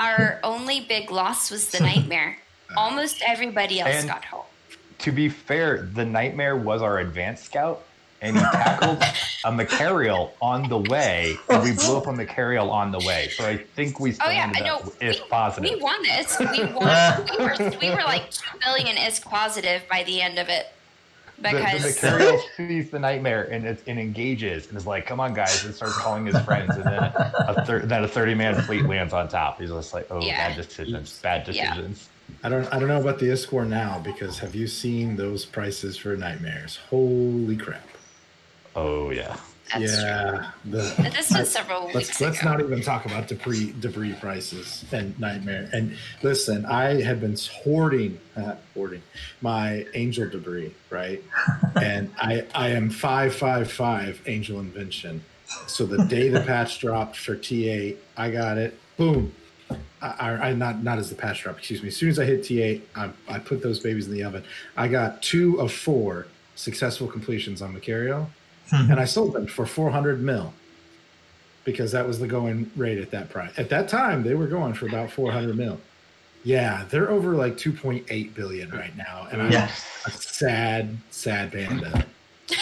Our 0.00 0.40
only 0.42 0.80
big 0.80 1.10
loss 1.10 1.50
was 1.50 1.68
the 1.70 1.80
nightmare. 1.90 2.38
Almost 2.76 3.22
everybody 3.26 3.80
else 3.80 3.94
And- 3.94 4.08
got 4.08 4.24
home. 4.24 4.44
To 5.00 5.12
be 5.12 5.28
fair, 5.30 5.88
the 5.94 6.04
nightmare 6.04 6.56
was 6.56 6.82
our 6.82 6.98
advanced 6.98 7.44
scout, 7.46 7.82
and 8.20 8.36
he 8.36 8.42
tackled 8.42 9.02
a 9.46 9.50
Machariel 9.52 10.34
on 10.42 10.68
the 10.68 10.76
way, 10.76 11.36
and 11.48 11.62
we 11.62 11.72
blew 11.72 11.96
up 11.96 12.06
a 12.06 12.12
Machariel 12.12 12.70
on 12.70 12.92
the 12.92 12.98
way. 12.98 13.28
So 13.34 13.46
I 13.46 13.56
think 13.56 13.98
we 13.98 14.12
still 14.12 14.26
Oh 14.28 14.30
yeah, 14.30 14.42
ended 14.42 14.62
I 14.62 14.66
know. 14.66 14.76
up 14.76 14.84
We, 15.00 15.06
if 15.08 15.26
positive. 15.30 15.70
we 15.70 15.80
won 15.80 16.02
this. 16.02 16.38
We 16.38 16.64
won. 16.64 17.26
we 17.30 17.44
were 17.44 17.56
we 17.80 17.88
were 17.90 18.02
like 18.04 18.30
two 18.30 18.58
billion 18.62 18.98
is 18.98 19.20
positive 19.20 19.82
by 19.90 20.02
the 20.02 20.20
end 20.20 20.38
of 20.38 20.50
it 20.50 20.66
because 21.42 21.72
the 22.00 22.08
Machariel 22.08 22.40
sees 22.56 22.90
the 22.90 22.98
nightmare 22.98 23.44
and 23.50 23.64
it, 23.66 23.82
and 23.86 23.98
engages 23.98 24.68
and 24.68 24.76
is 24.76 24.86
like, 24.86 25.06
"Come 25.06 25.20
on, 25.20 25.34
guys!" 25.34 25.64
and 25.64 25.74
starts 25.74 25.96
calling 25.98 26.26
his 26.26 26.38
friends, 26.40 26.74
and 26.76 26.84
then 26.84 27.02
a 27.02 27.64
thir- 27.66 27.80
then 27.86 28.04
a 28.04 28.08
thirty 28.08 28.34
man 28.34 28.60
fleet 28.62 28.84
lands 28.86 29.12
on 29.12 29.28
top. 29.28 29.60
He's 29.60 29.70
just 29.70 29.94
like, 29.94 30.06
"Oh, 30.10 30.20
Yeah. 30.22 30.48
bad 30.48 30.56
decisions, 30.56 31.18
bad 31.22 31.48
Yeah. 31.48 31.74
decisions." 31.74 32.08
I 32.44 32.48
don't 32.48 32.72
I 32.72 32.78
don't 32.78 32.88
know 32.88 33.00
about 33.00 33.18
the 33.18 33.26
Iscore 33.26 33.66
now 33.66 34.00
because 34.04 34.38
have 34.38 34.54
you 34.54 34.66
seen 34.66 35.16
those 35.16 35.44
prices 35.44 35.96
for 35.96 36.16
nightmares? 36.16 36.78
Holy 36.88 37.56
crap! 37.56 37.86
Oh 38.76 39.10
yeah. 39.10 39.36
that's 39.72 39.98
yeah, 40.02 40.50
the, 40.64 40.80
This 41.16 41.30
was 41.30 41.50
several 41.50 41.86
weeks 41.86 41.94
let's 41.94 42.20
let's 42.20 42.42
not 42.44 42.60
even 42.60 42.82
talk 42.82 43.04
about 43.06 43.28
debris 43.28 43.72
debris 43.80 44.14
prices 44.14 44.84
and 44.92 45.18
nightmare. 45.18 45.68
And 45.72 45.96
listen, 46.22 46.64
I 46.66 47.02
have 47.02 47.20
been 47.20 47.36
hoarding 47.62 48.18
uh, 48.36 48.56
hoarding 48.74 49.02
my 49.40 49.86
angel 49.94 50.28
debris, 50.28 50.74
right? 50.90 51.22
and 51.80 52.10
I 52.18 52.44
I 52.54 52.68
am 52.68 52.90
five 52.90 53.34
five 53.34 53.70
five 53.70 54.20
angel 54.26 54.60
invention. 54.60 55.22
So 55.66 55.84
the 55.86 56.04
day 56.06 56.28
the 56.28 56.40
patch 56.46 56.78
dropped 56.78 57.16
for 57.16 57.34
T8, 57.36 57.96
I 58.16 58.30
got 58.30 58.56
it. 58.58 58.78
Boom. 58.96 59.32
I, 60.02 60.06
I 60.20 60.30
I- 60.50 60.52
not 60.54 60.82
not 60.82 60.98
as 60.98 61.10
the 61.10 61.16
patch 61.16 61.42
drop. 61.42 61.58
Excuse 61.58 61.82
me. 61.82 61.88
As 61.88 61.96
soon 61.96 62.08
as 62.08 62.18
I 62.18 62.24
hit 62.24 62.40
T8, 62.42 62.80
I, 62.96 63.10
I 63.28 63.38
put 63.40 63.62
those 63.62 63.80
babies 63.80 64.06
in 64.06 64.12
the 64.14 64.22
oven. 64.24 64.44
I 64.76 64.88
got 64.88 65.22
two 65.22 65.60
of 65.60 65.72
four 65.72 66.26
successful 66.56 67.06
completions 67.06 67.62
on 67.62 67.72
Machariel, 67.72 68.28
Hmm. 68.70 68.90
and 68.90 69.00
I 69.00 69.04
sold 69.04 69.32
them 69.32 69.46
for 69.46 69.66
400 69.66 70.22
mil 70.22 70.52
because 71.64 71.92
that 71.92 72.06
was 72.06 72.18
the 72.20 72.26
going 72.26 72.70
rate 72.76 72.98
at 72.98 73.10
that 73.10 73.28
price. 73.30 73.52
At 73.58 73.68
that 73.70 73.88
time, 73.88 74.22
they 74.22 74.34
were 74.34 74.46
going 74.46 74.74
for 74.74 74.86
about 74.86 75.10
400 75.10 75.56
mil. 75.56 75.78
Yeah, 76.44 76.84
they're 76.88 77.10
over 77.10 77.34
like 77.34 77.56
2.8 77.58 78.34
billion 78.34 78.70
right 78.70 78.96
now, 78.96 79.28
and 79.30 79.42
I'm 79.42 79.52
Yeah. 79.52 79.70
a 80.06 80.10
sad, 80.10 80.96
sad 81.10 81.52
panda. 81.52 82.06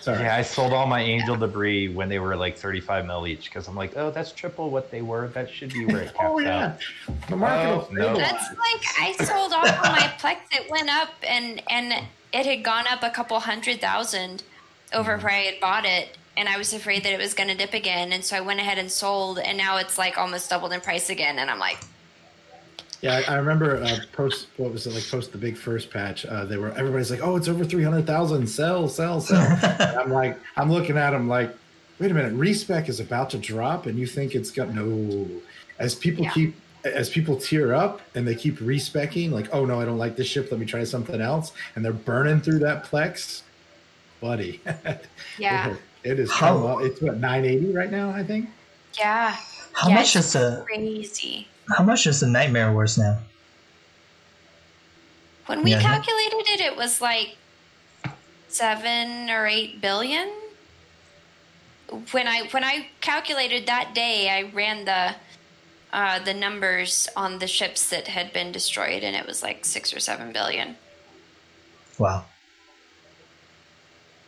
Sorry. 0.00 0.20
Yeah, 0.24 0.36
I 0.36 0.42
sold 0.42 0.74
all 0.74 0.86
my 0.86 1.00
angel 1.00 1.34
debris 1.34 1.88
when 1.88 2.10
they 2.10 2.18
were 2.18 2.36
like 2.36 2.58
35 2.58 3.06
mil 3.06 3.26
each 3.26 3.44
because 3.46 3.68
I'm 3.68 3.74
like, 3.74 3.96
oh, 3.96 4.10
that's 4.10 4.32
triple 4.32 4.68
what 4.68 4.90
they 4.90 5.00
were. 5.00 5.28
That 5.28 5.48
should 5.48 5.72
be 5.72 5.86
where 5.86 6.02
it 6.02 6.12
oh, 6.18 6.18
caps 6.18 6.28
Oh 6.30 6.38
yeah, 6.40 6.64
out. 6.66 6.78
the 7.30 7.36
market 7.36 7.70
Oh, 7.70 7.88
will 7.90 7.96
no. 8.12 8.16
That's 8.18 8.50
like 8.50 8.84
I 9.00 9.12
sold 9.24 9.54
off 9.54 9.64
on 9.86 9.92
my 9.92 10.12
Plex. 10.18 10.36
It 10.52 10.70
went 10.70 10.90
up 10.90 11.08
and 11.26 11.62
and 11.70 12.04
it 12.34 12.44
had 12.44 12.62
gone 12.62 12.84
up 12.86 13.02
a 13.02 13.08
couple 13.08 13.40
hundred 13.40 13.80
thousand 13.80 14.42
over 14.94 15.18
where 15.18 15.32
I 15.32 15.40
had 15.42 15.60
bought 15.60 15.84
it, 15.84 16.16
and 16.36 16.48
I 16.48 16.56
was 16.58 16.72
afraid 16.72 17.04
that 17.04 17.12
it 17.12 17.18
was 17.18 17.34
going 17.34 17.48
to 17.48 17.54
dip 17.56 17.74
again, 17.74 18.12
and 18.12 18.24
so 18.24 18.36
I 18.36 18.40
went 18.40 18.60
ahead 18.60 18.78
and 18.78 18.90
sold, 18.90 19.38
and 19.38 19.56
now 19.58 19.76
it's 19.78 19.98
like 19.98 20.16
almost 20.18 20.50
doubled 20.50 20.72
in 20.72 20.80
price 20.80 21.10
again, 21.10 21.38
and 21.38 21.50
I'm 21.50 21.58
like, 21.58 21.78
Yeah, 23.02 23.22
I, 23.28 23.34
I 23.34 23.36
remember 23.36 23.82
uh, 23.82 23.98
post 24.12 24.48
what 24.56 24.72
was 24.72 24.86
it 24.86 24.94
like 24.94 25.08
post 25.10 25.32
the 25.32 25.38
big 25.38 25.56
first 25.56 25.90
patch. 25.90 26.24
Uh, 26.26 26.44
they 26.44 26.56
were 26.56 26.70
everybody's 26.72 27.10
like, 27.10 27.20
"Oh, 27.22 27.36
it's 27.36 27.48
over 27.48 27.64
three 27.64 27.82
hundred 27.84 28.06
thousand. 28.06 28.46
Sell, 28.46 28.88
sell, 28.88 29.20
sell." 29.20 29.42
and 29.62 29.98
I'm 29.98 30.10
like, 30.10 30.38
I'm 30.56 30.70
looking 30.72 30.96
at 30.96 31.10
them 31.10 31.28
like, 31.28 31.54
wait 32.00 32.10
a 32.10 32.14
minute, 32.14 32.32
respec 32.34 32.88
is 32.88 33.00
about 33.00 33.30
to 33.30 33.38
drop, 33.38 33.86
and 33.86 33.98
you 33.98 34.06
think 34.06 34.34
it's 34.34 34.50
got 34.50 34.74
no. 34.74 35.26
As 35.78 35.94
people 35.94 36.24
Yeah. 36.24 36.30
keep, 36.32 36.54
as 36.84 37.10
people 37.10 37.36
tear 37.36 37.74
up 37.74 38.00
and 38.14 38.26
they 38.26 38.34
keep 38.34 38.60
respecking, 38.60 39.30
like, 39.32 39.48
oh 39.52 39.64
no, 39.66 39.80
I 39.80 39.84
don't 39.84 39.98
like 39.98 40.16
this 40.16 40.26
ship. 40.28 40.50
Let 40.50 40.58
me 40.60 40.66
try 40.66 40.84
something 40.84 41.20
else, 41.20 41.52
and 41.76 41.84
they're 41.84 41.92
burning 41.92 42.40
through 42.40 42.60
that 42.60 42.84
plex, 42.84 43.42
buddy. 44.20 44.60
yeah, 45.38 45.74
it 46.02 46.18
is. 46.20 46.30
How- 46.32 46.58
come 46.76 46.84
It's 46.86 47.00
what 47.00 47.18
980 47.18 47.72
right 47.72 47.90
now, 47.90 48.10
I 48.10 48.22
think. 48.24 48.48
yeah, 48.98 49.36
How 49.72 49.88
Yeah, 49.88 49.94
much 49.96 50.16
is 50.16 50.32
the 50.32 50.62
crazy. 50.66 51.48
how 51.76 51.82
much 51.84 52.06
is 52.06 52.20
the 52.20 52.26
nightmare 52.28 52.72
worth 52.72 52.96
now? 52.98 53.18
When 55.46 55.62
we 55.62 55.72
Yeah. 55.72 55.80
calculated 55.80 56.44
it, 56.48 56.60
it 56.60 56.76
was 56.76 57.00
like 57.00 57.36
seven 58.48 59.28
or 59.30 59.46
eight 59.46 59.80
billion. 59.80 60.30
When 62.12 62.26
I 62.26 62.48
when 62.50 62.64
I 62.64 62.88
calculated 63.00 63.66
that 63.66 63.94
day, 63.94 64.30
I 64.30 64.42
ran 64.54 64.84
the 64.86 65.14
uh, 65.92 66.18
the 66.18 66.34
numbers 66.34 67.08
on 67.16 67.38
the 67.38 67.46
ships 67.46 67.88
that 67.90 68.08
had 68.08 68.32
been 68.32 68.50
destroyed, 68.52 69.04
and 69.04 69.14
it 69.14 69.26
was 69.26 69.42
like 69.42 69.64
six 69.64 69.92
or 69.94 70.00
seven 70.00 70.32
billion. 70.32 70.76
Wow. 71.98 72.24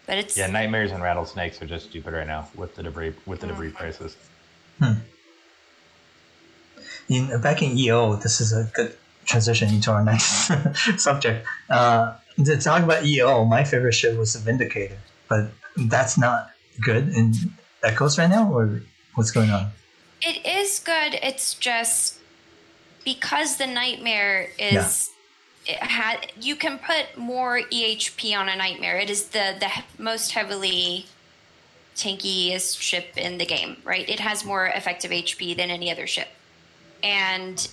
But 0.06 0.18
it's 0.18 0.36
Yeah, 0.36 0.46
nightmares 0.46 0.92
and 0.92 1.02
rattlesnakes 1.02 1.60
are 1.62 1.66
just 1.66 1.90
stupid 1.90 2.12
right 2.14 2.26
now 2.26 2.48
with 2.54 2.74
the 2.76 2.82
debris 2.82 3.14
with 3.26 3.40
the 3.40 3.46
Mm. 3.46 3.50
debris 3.50 3.70
prices. 3.70 4.16
In 7.08 7.40
back 7.40 7.62
in 7.62 7.76
EO, 7.78 8.16
this 8.16 8.40
is 8.40 8.52
a 8.52 8.64
good 8.74 8.96
transition 9.24 9.68
into 9.68 9.90
our 9.90 10.04
next 10.10 10.50
subject. 10.98 11.46
Uh, 11.70 12.16
to 12.44 12.56
talk 12.58 12.82
about 12.82 13.04
EO, 13.04 13.44
my 13.44 13.64
favorite 13.64 13.92
ship 13.94 14.16
was 14.18 14.34
the 14.34 14.40
Vindicator, 14.40 14.98
but 15.28 15.50
that's 15.88 16.18
not 16.18 16.50
good 16.82 17.08
in 17.08 17.32
Echoes 17.82 18.18
right 18.18 18.28
now, 18.28 18.52
or 18.52 18.82
what's 19.14 19.30
going 19.30 19.50
on? 19.50 19.70
It 20.22 20.44
is 20.46 20.80
good. 20.80 21.18
It's 21.22 21.54
just 21.54 22.18
because 23.04 23.56
the 23.58 23.66
nightmare 23.66 24.50
is 24.58 25.10
it 25.66 25.78
had 25.78 26.32
you 26.40 26.56
can 26.56 26.78
put 26.78 27.18
more 27.18 27.60
EHP 27.60 28.36
on 28.36 28.48
a 28.48 28.56
nightmare. 28.56 28.98
It 28.98 29.10
is 29.10 29.28
the 29.28 29.56
the 29.58 29.70
most 30.02 30.32
heavily 30.32 31.06
tankiest 31.96 32.80
ship 32.80 33.16
in 33.16 33.38
the 33.38 33.46
game, 33.46 33.78
right? 33.84 34.08
It 34.08 34.20
has 34.20 34.44
more 34.44 34.66
effective 34.66 35.10
HP 35.10 35.56
than 35.56 35.70
any 35.70 35.90
other 35.90 36.06
ship. 36.06 36.28
And 37.02 37.68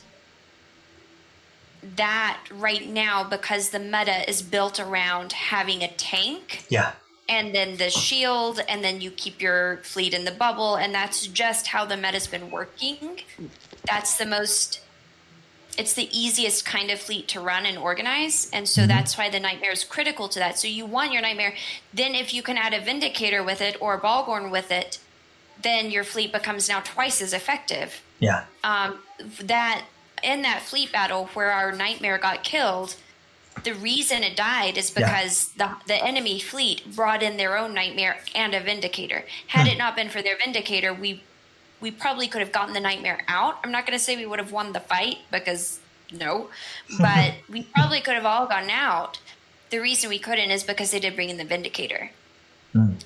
that 1.96 2.40
right 2.50 2.88
now 2.88 3.26
because 3.26 3.70
the 3.70 3.80
meta 3.80 4.28
is 4.30 4.42
built 4.42 4.80
around 4.80 5.34
having 5.34 5.84
a 5.84 5.90
tank 5.90 6.66
Yeah, 6.70 6.94
and 7.30 7.56
then 7.56 7.78
the 7.78 7.90
shield, 7.90 8.60
and 8.68 8.84
then 8.84 9.02
you 9.02 9.10
keep 9.12 9.42
your 9.42 9.78
fleet 9.84 10.14
in 10.14 10.26
the 10.26 10.32
bubble, 10.32 10.76
and 10.76 10.94
that's 10.94 11.28
just 11.28 11.68
how 11.68 11.86
the 11.86 11.96
meta's 11.96 12.28
been 12.28 12.52
working. 12.52 13.22
That's 13.86 14.18
the 14.18 14.26
most. 14.26 14.82
It's 15.78 15.94
the 15.94 16.10
easiest 16.18 16.66
kind 16.66 16.92
of 16.92 17.00
fleet 17.00 17.28
to 17.30 17.40
run 17.40 17.66
and 17.66 17.78
organize, 17.78 18.50
and 18.54 18.68
so 18.68 18.86
that's 18.86 19.18
why 19.18 19.30
the 19.30 19.40
nightmare 19.40 19.72
is 19.72 19.84
critical 19.84 20.28
to 20.30 20.40
that. 20.40 20.60
So 20.60 20.68
you 20.68 20.86
want 20.86 21.12
your 21.12 21.22
nightmare. 21.22 21.54
Then, 21.94 22.14
if 22.16 22.34
you 22.34 22.44
can 22.44 22.58
add 22.58 22.74
a 22.74 22.80
vindicator 22.82 23.44
with 23.44 23.62
it 23.62 23.78
or 23.82 23.96
a 23.96 24.00
Bhaalgorn 24.00 24.52
with 24.52 24.72
it, 24.72 25.00
then 25.62 25.90
your 25.92 26.04
fleet 26.04 26.32
becomes 26.32 26.68
now 26.70 26.82
twice 26.82 27.22
as 27.22 27.34
effective 27.34 28.02
yeah, 28.20 28.46
um, 28.64 29.00
that 29.42 29.84
in 30.24 30.42
that 30.44 30.62
fleet 30.62 30.92
battle 30.92 31.26
where 31.34 31.52
our 31.52 31.72
nightmare 31.72 32.18
got 32.18 32.44
killed, 32.44 32.96
the 33.64 33.74
reason 33.74 34.24
it 34.24 34.36
died 34.36 34.78
is 34.78 34.94
Yeah. 34.96 35.06
because 35.08 35.50
the 35.58 35.70
the 35.88 35.96
enemy 36.04 36.40
fleet 36.40 36.96
brought 36.96 37.22
in 37.24 37.38
their 37.38 37.58
own 37.58 37.74
nightmare 37.74 38.18
and 38.34 38.54
a 38.54 38.60
vindicator. 38.60 39.26
Had 39.48 39.68
it 39.68 39.78
not 39.78 39.96
been 39.96 40.10
for 40.10 40.22
their 40.22 40.38
vindicator, 40.38 40.94
we 40.94 41.24
we 41.84 41.92
probably 41.92 42.28
could 42.30 42.40
have 42.40 42.54
gotten 42.54 42.74
the 42.74 42.80
nightmare 42.80 43.20
out. 43.28 43.60
I'm 43.64 43.72
not 43.72 43.86
going 43.86 43.98
to 44.00 44.04
say 44.04 44.16
we 44.16 44.26
would 44.26 44.40
have 44.40 44.54
won 44.54 44.72
the 44.72 44.80
fight 44.80 45.18
because 45.32 45.82
no, 46.14 46.50
but 47.00 47.34
we 47.50 47.64
probably 47.76 48.00
could 48.00 48.14
have 48.16 48.26
all 48.26 48.48
gotten 48.48 48.70
out. 48.70 49.20
The 49.70 49.80
reason 49.80 50.10
we 50.10 50.18
couldn't 50.18 50.50
is 50.50 50.64
because 50.64 50.92
they 50.92 51.00
did 51.02 51.14
bring 51.16 51.30
in 51.30 51.38
the 51.38 51.44
vindicator. 51.46 52.10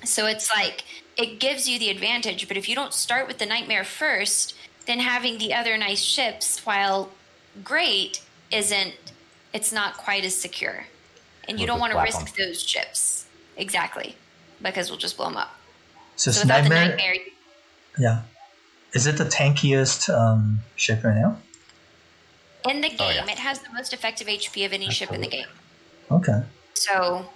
So 0.04 0.26
it's 0.26 0.50
like 0.50 0.84
it 1.18 1.40
gives 1.40 1.68
you 1.68 1.78
the 1.78 1.90
advantage, 1.90 2.48
but 2.48 2.56
if 2.56 2.68
you 2.70 2.74
don't 2.74 2.94
start 2.94 3.26
with 3.28 3.36
the 3.38 3.44
nightmare 3.44 3.84
first, 3.84 4.54
then 4.86 4.98
having 5.00 5.36
the 5.36 5.52
other 5.52 5.76
nice 5.76 6.00
ships, 6.00 6.64
while 6.64 7.10
great, 7.62 8.22
isn't 8.50 8.94
it's 9.52 9.70
not 9.70 9.98
quite 9.98 10.24
as 10.24 10.34
secure, 10.34 10.86
and 11.48 11.58
you 11.58 11.66
We'll 11.66 11.74
don't 11.76 11.80
want 11.80 11.92
to 11.92 12.00
risk 12.00 12.34
those 12.36 12.62
ships 12.62 13.26
exactly 13.58 14.16
because 14.62 14.88
we'll 14.88 14.98
just 14.98 15.16
blow 15.18 15.26
them 15.26 15.36
up. 15.36 15.54
so, 16.16 16.30
So 16.30 16.42
without 16.44 16.62
nightmare. 16.62 16.84
the 16.84 16.88
nightmare, 16.88 17.14
Yeah, 17.98 18.22
is 18.98 19.06
it 19.06 19.16
the 19.16 19.24
tankiest 19.24 20.12
um, 20.12 20.60
ship 20.76 21.04
right 21.04 21.14
now? 21.16 21.38
in 22.68 22.80
the 22.80 22.88
game, 22.88 22.96
Oh, 23.00 23.08
yeah. 23.10 23.24
it 23.30 23.38
has 23.38 23.60
the 23.60 23.72
most 23.72 23.92
effective 23.94 24.26
HP 24.26 24.66
of 24.66 24.72
any 24.72 24.90
ship 24.90 25.12
in 25.12 25.20
the 25.20 25.28
game. 25.28 25.46
Okay, 26.10 26.42
So 26.74 27.26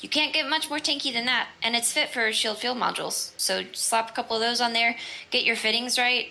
you 0.00 0.08
can't 0.08 0.32
get 0.32 0.48
much 0.48 0.70
more 0.70 0.78
tanky 0.78 1.12
than 1.12 1.26
that, 1.26 1.48
and 1.62 1.76
it's 1.76 1.92
fit 1.92 2.08
for 2.08 2.32
shield 2.32 2.58
field 2.58 2.78
modules. 2.78 3.30
So 3.36 3.64
slap 3.72 4.10
a 4.10 4.12
couple 4.12 4.34
of 4.34 4.40
those 4.42 4.60
on 4.60 4.72
there, 4.72 4.96
get 5.30 5.44
your 5.44 5.56
fittings 5.56 5.98
right. 5.98 6.28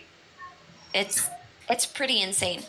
It's 0.93 1.29
it's 1.69 1.85
pretty 1.85 2.21
insane. 2.21 2.63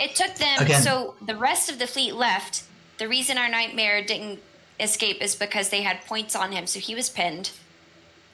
It 0.00 0.14
took 0.16 0.34
them 0.36 0.58
Again- 0.62 0.82
so 0.82 1.14
the 1.24 1.36
rest 1.36 1.70
of 1.70 1.78
the 1.78 1.86
fleet 1.86 2.14
left. 2.14 2.64
The 2.98 3.06
reason 3.06 3.36
our 3.38 3.48
nightmare 3.48 4.02
didn't 4.02 4.40
escape 4.80 5.20
is 5.22 5.36
because 5.36 5.68
they 5.68 5.82
had 5.82 6.04
points 6.06 6.34
on 6.34 6.50
him, 6.52 6.66
so 6.66 6.80
he 6.80 6.94
was 6.96 7.08
pinned. 7.10 7.50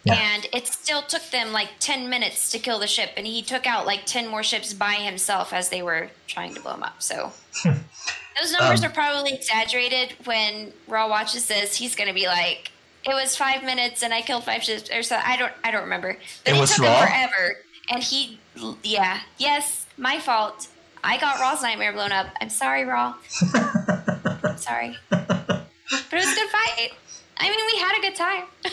Yeah. 0.05 0.15
And 0.35 0.47
it 0.53 0.67
still 0.67 1.01
took 1.03 1.23
them 1.31 1.53
like 1.53 1.69
10 1.81 2.11
minutes 2.11 2.51
to 2.53 2.59
kill 2.59 2.79
the 2.79 2.87
ship, 2.87 3.11
and 3.17 3.27
he 3.27 3.41
took 3.43 3.67
out 3.67 3.87
like 3.87 4.05
10 4.05 4.29
more 4.29 4.43
ships 4.43 4.75
by 4.75 4.95
himself 4.95 5.53
as 5.53 5.71
they 5.71 5.83
were 5.83 6.11
trying 6.27 6.53
to 6.55 6.61
blow 6.61 6.75
him 6.75 6.83
up. 6.83 7.03
So 7.03 7.33
those 7.65 8.53
numbers 8.53 8.81
Um, 8.85 8.91
are 8.91 8.93
probably 8.93 9.33
exaggerated. 9.33 10.15
When 10.25 10.73
Raw 10.89 11.09
watches 11.09 11.47
this, 11.47 11.77
he's 11.77 11.97
going 11.97 12.09
to 12.09 12.15
be 12.15 12.27
like, 12.27 12.71
it 13.05 13.15
was 13.15 13.35
five 13.37 13.63
minutes 13.65 14.03
and 14.03 14.13
I 14.13 14.21
killed 14.23 14.45
five 14.45 14.63
ships 14.63 14.91
or 14.91 15.03
so. 15.03 15.17
I 15.23 15.37
don't, 15.37 15.53
I 15.63 15.71
don't 15.71 15.83
remember. 15.85 16.19
But 16.45 16.53
It 16.53 16.57
it, 16.57 16.61
was 16.61 16.75
took 16.75 16.85
Raw? 16.87 17.01
him 17.07 17.09
forever. 17.09 17.57
And 17.91 18.03
he, 18.03 18.39
yeah, 18.83 19.21
yes, 19.39 19.87
my 19.97 20.19
fault. 20.19 20.69
I 21.03 21.19
got 21.19 21.39
Raw's 21.39 21.63
nightmare 21.63 21.93
blown 21.93 22.13
up. 22.13 22.27
I'm 22.41 22.49
sorry, 22.51 22.85
Raw. 22.85 23.15
I'm 23.55 24.57
sorry. 24.59 24.97
But 25.11 25.67
it 25.91 26.13
was 26.13 26.33
a 26.33 26.35
good 26.35 26.49
fight. 26.49 26.91
I 27.37 27.49
mean, 27.51 27.59
we 27.73 27.79
had 27.79 27.99
a 27.99 28.01
good 28.01 28.15
time. 28.17 28.45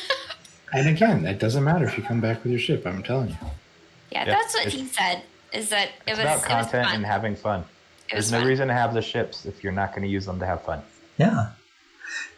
And 0.73 0.87
again, 0.87 1.25
it 1.25 1.39
doesn't 1.39 1.63
matter 1.63 1.85
if 1.85 1.97
you 1.97 2.03
come 2.03 2.21
back 2.21 2.43
with 2.43 2.51
your 2.51 2.59
ship. 2.59 2.85
I'm 2.85 3.03
telling 3.03 3.29
you. 3.29 3.35
Yeah, 4.11 4.25
Yeah, 4.25 4.25
that's 4.25 4.53
what 4.53 4.67
it's- 4.67 4.81
he 4.81 4.87
said. 4.87 5.23
Is 5.53 5.69
that 5.69 5.87
it 5.89 5.91
It's 6.07 6.17
was 6.17 6.19
about 6.19 6.31
it 6.33 6.35
was 6.37 6.45
content 6.45 6.85
fun. 6.85 6.95
and 6.95 7.05
having 7.05 7.35
fun. 7.35 7.65
There's 8.09 8.31
no 8.31 8.39
fun. 8.39 8.47
reason 8.47 8.67
to 8.69 8.73
have 8.73 8.93
the 8.93 9.01
ships 9.01 9.45
if 9.45 9.63
you're 9.63 9.73
not 9.73 9.91
going 9.91 10.03
to 10.03 10.07
use 10.07 10.25
them 10.25 10.39
to 10.39 10.45
have 10.45 10.63
fun. 10.63 10.81
Yeah. 11.17 11.47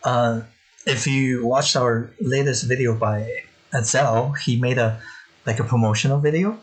Uh, 0.03 0.41
if 0.88 1.05
you 1.05 1.45
watched 1.45 1.75
our 1.75 2.09
latest 2.19 2.63
video 2.67 2.95
by 2.95 3.43
Adzel, 3.71 4.36
he 4.38 4.59
made 4.59 4.77
a 4.79 4.99
like 5.45 5.59
a 5.59 5.63
promotional 5.63 6.19
video, 6.19 6.57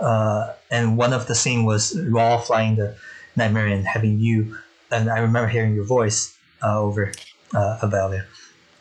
uh, 0.00 0.52
and 0.70 0.96
one 0.98 1.12
of 1.12 1.28
the 1.28 1.34
scene 1.34 1.64
was 1.64 1.98
Raw 1.98 2.38
flying 2.38 2.76
the 2.76 2.96
Nightmare 3.36 3.68
and 3.68 3.86
having 3.86 4.18
you, 4.20 4.58
and 4.90 5.08
I 5.08 5.18
remember 5.20 5.48
hearing 5.48 5.74
your 5.74 5.84
voice 5.84 6.36
uh, 6.62 6.78
over 6.80 7.12
uh, 7.54 7.78
Avalia. 7.82 8.24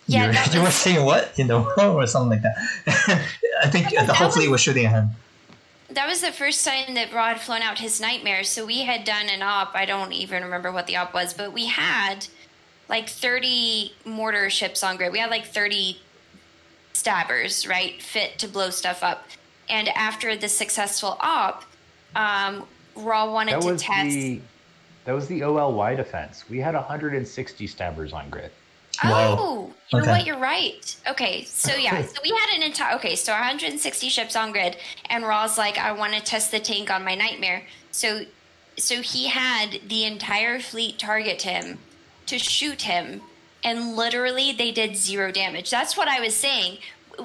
Yeah, 0.08 0.22
you 0.22 0.28
were, 0.28 0.34
that 0.34 0.53
you 0.53 0.62
were 0.62 0.72
saying 0.72 1.06
what 1.06 1.32
in 1.38 1.47
the 1.47 1.60
world 1.60 1.95
or 2.03 2.08
something 2.08 2.32
like 2.32 2.41
that. 2.43 2.58
I 3.64 3.70
think 3.70 3.89
That 3.95 4.08
the 4.08 4.14
whole 4.14 4.30
fleet 4.30 4.43
was- 4.47 4.51
was 4.53 4.62
shooting 4.62 4.86
at 4.86 4.91
him. 4.91 5.10
That 5.89 6.08
was 6.08 6.20
the 6.22 6.32
first 6.32 6.66
time 6.66 6.95
that 6.95 7.14
Raw 7.14 7.28
had 7.28 7.39
flown 7.39 7.62
out 7.62 7.78
his 7.80 8.01
nightmare. 8.01 8.43
So 8.43 8.66
we 8.66 8.82
had 8.82 9.03
done 9.06 9.30
an 9.30 9.41
op. 9.43 9.76
I 9.76 9.86
don't 9.86 10.12
even 10.14 10.43
remember 10.43 10.72
what 10.72 10.88
the 10.88 10.97
op 10.97 11.14
was, 11.14 11.34
but 11.34 11.53
we 11.53 11.68
had 11.68 12.28
like 12.89 13.08
30 13.08 13.93
mortar 14.03 14.49
ships 14.49 14.84
on 14.84 14.97
grid. 14.97 15.12
We 15.14 15.20
had 15.20 15.30
like 15.30 15.45
30 15.45 15.99
stabbers, 16.93 17.68
right, 17.68 18.01
fit 18.01 18.39
to 18.39 18.47
blow 18.47 18.70
stuff 18.72 19.03
up. 19.03 19.26
And 19.70 19.88
after 19.89 20.36
the 20.36 20.49
successful 20.49 21.18
op, 21.20 21.64
um, 22.16 22.66
Raw 22.95 23.32
wanted 23.32 23.62
That 23.62 23.78
to 23.78 23.78
test. 23.78 24.10
the 24.16 24.41
that 25.06 25.14
was 25.14 25.28
the 25.28 25.43
OLY 25.43 25.95
defense. 25.95 26.45
We 26.49 26.60
had 26.60 26.74
160 26.74 27.68
stabbers 27.68 28.12
on 28.12 28.30
grid. 28.32 28.49
Wow. 29.04 29.36
Oh, 29.39 29.74
you 29.91 30.00
Okay. 30.00 30.06
know 30.08 30.12
what? 30.14 30.26
You're 30.26 30.39
right. 30.39 30.96
Okay, 31.10 31.43
so 31.43 31.76
yeah, 31.76 32.02
so 32.02 32.14
we 32.24 32.30
had 32.30 32.56
an 32.58 32.64
entire 32.64 32.96
okay, 32.96 33.16
so 33.16 33.32
160 33.34 34.10
ships 34.10 34.36
on 34.36 34.52
grid, 34.52 34.78
and 35.10 35.26
Raw's 35.26 35.58
like, 35.58 35.78
I 35.78 35.91
want 35.91 36.14
to 36.14 36.22
test 36.22 36.52
the 36.52 36.60
tank 36.60 36.89
on 36.91 37.04
my 37.04 37.16
nightmare. 37.16 37.64
So, 37.91 38.22
so 38.78 39.02
he 39.02 39.28
had 39.28 39.80
the 39.88 40.06
entire 40.06 40.60
fleet 40.60 41.00
target 41.00 41.41
him 41.43 41.80
to 42.28 42.38
shoot 42.39 42.84
him, 42.84 43.22
and 43.64 43.96
literally 43.96 44.52
they 44.52 44.72
did 44.72 44.96
zero 44.96 45.32
damage. 45.32 45.70
That's 45.70 45.96
what 45.98 46.08
I 46.08 46.20
was 46.20 46.36
saying. 46.36 46.80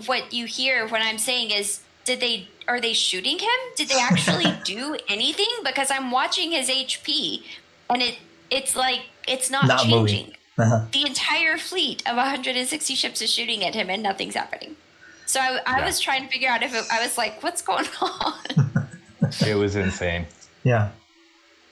What 0.07 0.33
you 0.33 0.47
hear 0.47 0.87
when 0.89 1.03
I'm 1.03 1.19
saying 1.19 1.51
is, 1.51 1.81
did 2.05 2.21
they 2.21 2.49
are 2.69 2.81
they 2.81 2.93
shooting 2.93 3.39
him? 3.39 3.49
Did 3.77 3.89
they 3.89 3.99
actually 3.99 4.53
do 4.65 4.97
anything? 5.09 5.49
Because 5.65 5.91
I'm 5.91 6.11
watching 6.11 6.53
his 6.53 6.69
HP, 6.69 7.43
and 7.89 8.03
it 8.03 8.19
it's 8.51 8.77
like 8.77 9.01
it's 9.27 9.51
not, 9.51 9.67
Not 9.67 9.89
moving. 9.89 10.33
Changing 10.61 10.73
Uh-huh. 10.79 10.87
the 10.93 11.07
entire 11.07 11.57
fleet 11.59 12.03
of 12.09 12.17
160 12.17 12.95
ships 12.95 13.21
is 13.23 13.31
shooting 13.33 13.65
at 13.65 13.75
him 13.75 13.91
and 13.91 14.03
nothing's 14.03 14.35
happening. 14.35 14.77
So 15.27 15.41
I, 15.41 15.61
I 15.67 15.79
Yeah. 15.79 15.87
was 15.87 16.01
trying 16.01 16.23
to 16.27 16.29
figure 16.33 16.49
out 16.49 16.63
if 16.63 16.75
it, 16.75 16.85
I 16.91 17.03
was 17.03 17.17
like, 17.19 17.43
what's 17.43 17.63
going 17.63 17.87
on? 18.01 18.89
It 19.47 19.55
was 19.55 19.77
insane. 19.77 20.27
Yeah. 20.65 20.91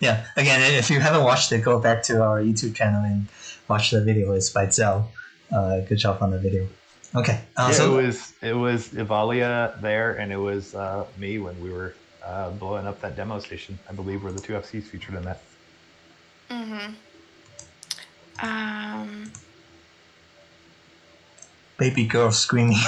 Yeah. 0.00 0.24
Again, 0.36 0.60
if 0.74 0.90
you 0.90 1.00
haven't 1.00 1.24
watched 1.24 1.50
it, 1.50 1.64
go 1.64 1.80
back 1.80 2.02
to 2.04 2.22
our 2.22 2.40
YouTube 2.40 2.74
channel 2.74 3.02
and 3.04 3.26
watch 3.68 3.90
the 3.90 4.00
video. 4.04 4.32
It's 4.32 4.50
by 4.50 4.68
Zell. 4.70 5.10
Uh, 5.50 5.80
good 5.80 5.98
job 5.98 6.22
on 6.22 6.30
the 6.30 6.38
video. 6.38 6.68
Okay. 7.16 7.40
Uh, 7.56 7.68
Yeah, 7.70 7.72
so 7.72 7.98
it 7.98 8.02
was 8.06 8.32
it 8.42 8.52
was 8.52 8.88
Ivalia 8.90 9.80
there, 9.80 10.12
and 10.20 10.30
it 10.30 10.36
was 10.36 10.74
uh, 10.74 11.04
me 11.18 11.38
when 11.40 11.58
we 11.60 11.70
were 11.72 11.94
uh, 12.24 12.50
blowing 12.50 12.86
up 12.86 13.00
that 13.00 13.16
demo 13.16 13.40
station. 13.40 13.76
I 13.90 13.92
believe 13.92 14.22
were 14.22 14.30
the 14.30 14.40
two 14.40 14.52
FCs 14.52 14.84
featured 14.84 15.14
in 15.16 15.22
that. 15.22 15.40
mm-hmm. 16.50 16.92
Um, 18.42 19.32
baby 21.78 22.06
girl 22.06 22.30
screaming. 22.30 22.78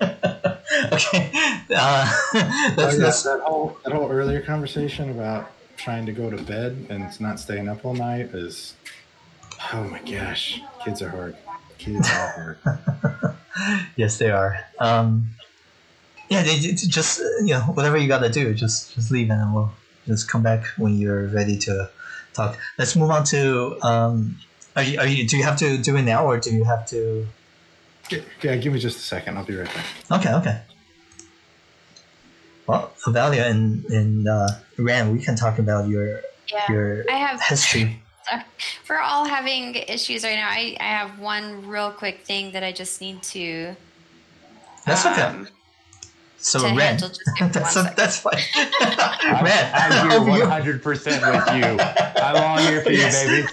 okay. 0.00 1.30
Uh, 1.74 2.12
Oh, 2.34 2.74
let's, 2.76 2.98
yeah, 2.98 3.04
let's, 3.04 3.22
that 3.22 3.40
whole 3.40 3.78
that 3.84 3.92
whole 3.92 4.10
earlier 4.10 4.40
conversation 4.40 5.10
about 5.10 5.50
trying 5.76 6.06
to 6.06 6.12
go 6.12 6.30
to 6.30 6.42
bed 6.42 6.86
and 6.90 7.18
not 7.20 7.40
staying 7.40 7.68
up 7.68 7.84
all 7.84 7.94
night 7.94 8.26
is 8.34 8.74
oh 9.72 9.84
my 9.84 10.00
gosh, 10.00 10.60
kids 10.84 11.00
are 11.02 11.08
hard. 11.08 11.36
Kids 11.78 12.08
are 12.08 12.58
hard. 12.62 13.36
yes, 13.96 14.18
they 14.18 14.30
are. 14.30 14.58
Um, 14.78 15.30
yeah, 16.28 16.42
they, 16.42 16.58
they 16.58 16.72
just 16.72 17.20
uh, 17.20 17.24
you 17.40 17.54
know 17.54 17.60
whatever 17.60 17.96
you 17.96 18.08
gotta 18.08 18.28
do, 18.28 18.52
just 18.54 18.94
just 18.94 19.10
leave 19.10 19.30
and 19.30 19.54
we'll 19.54 19.72
just 20.06 20.28
come 20.28 20.42
back 20.42 20.64
when 20.76 20.98
you're 20.98 21.26
ready 21.28 21.56
to 21.58 21.90
talk. 22.34 22.58
Let's 22.78 22.94
move 22.96 23.10
on 23.10 23.24
to. 23.24 23.78
Um, 23.82 24.38
are 24.76 24.82
you, 24.82 24.98
are 24.98 25.06
you, 25.06 25.26
do 25.26 25.36
you 25.36 25.42
have 25.42 25.56
to 25.58 25.78
do 25.78 25.96
it 25.96 26.02
now 26.02 26.26
or 26.26 26.38
do 26.38 26.54
you 26.54 26.64
have 26.64 26.86
to? 26.88 27.26
yeah, 28.42 28.56
give 28.56 28.72
me 28.72 28.78
just 28.78 28.98
a 28.98 29.02
second. 29.02 29.36
I'll 29.36 29.44
be 29.44 29.56
right 29.56 29.72
back. 29.72 30.20
Okay, 30.20 30.34
okay. 30.34 30.60
Well, 32.66 32.92
Avalia 33.06 33.48
and 33.48 33.84
and 33.86 34.28
uh, 34.28 34.48
Ran, 34.78 35.12
we 35.12 35.22
can 35.22 35.36
talk 35.36 35.58
about 35.58 35.88
your 35.88 36.20
yeah. 36.52 36.70
your 36.70 37.04
I 37.10 37.14
have 37.14 37.40
history. 37.40 38.02
we're 38.88 39.00
all 39.00 39.24
having 39.24 39.76
issues 39.76 40.24
right 40.24 40.34
now. 40.34 40.48
I, 40.48 40.76
I 40.80 40.84
have 40.84 41.18
one 41.18 41.66
real 41.66 41.92
quick 41.92 42.24
thing 42.24 42.52
that 42.52 42.64
I 42.64 42.72
just 42.72 43.00
need 43.00 43.22
to. 43.22 43.76
That's 44.84 45.06
okay. 45.06 45.50
So 46.46 46.60
to 46.60 46.66
Ran, 46.66 46.78
handle. 46.78 47.08
Just 47.08 47.22
give 47.36 47.46
me 47.48 47.52
that's 47.54 47.74
one 47.76 47.84
second. 47.86 47.96
that's 47.96 48.18
fine. 48.20 48.38
I'm, 48.54 49.44
Ran, 49.44 49.70
I'm 49.74 50.10
here 50.10 50.20
100 50.40 50.82
percent 50.82 51.22
with 51.26 51.56
you. 51.56 51.78
I'm 52.22 52.36
all 52.36 52.58
here 52.58 52.82
for 52.82 52.90
you, 52.90 53.02
baby. 53.02 53.42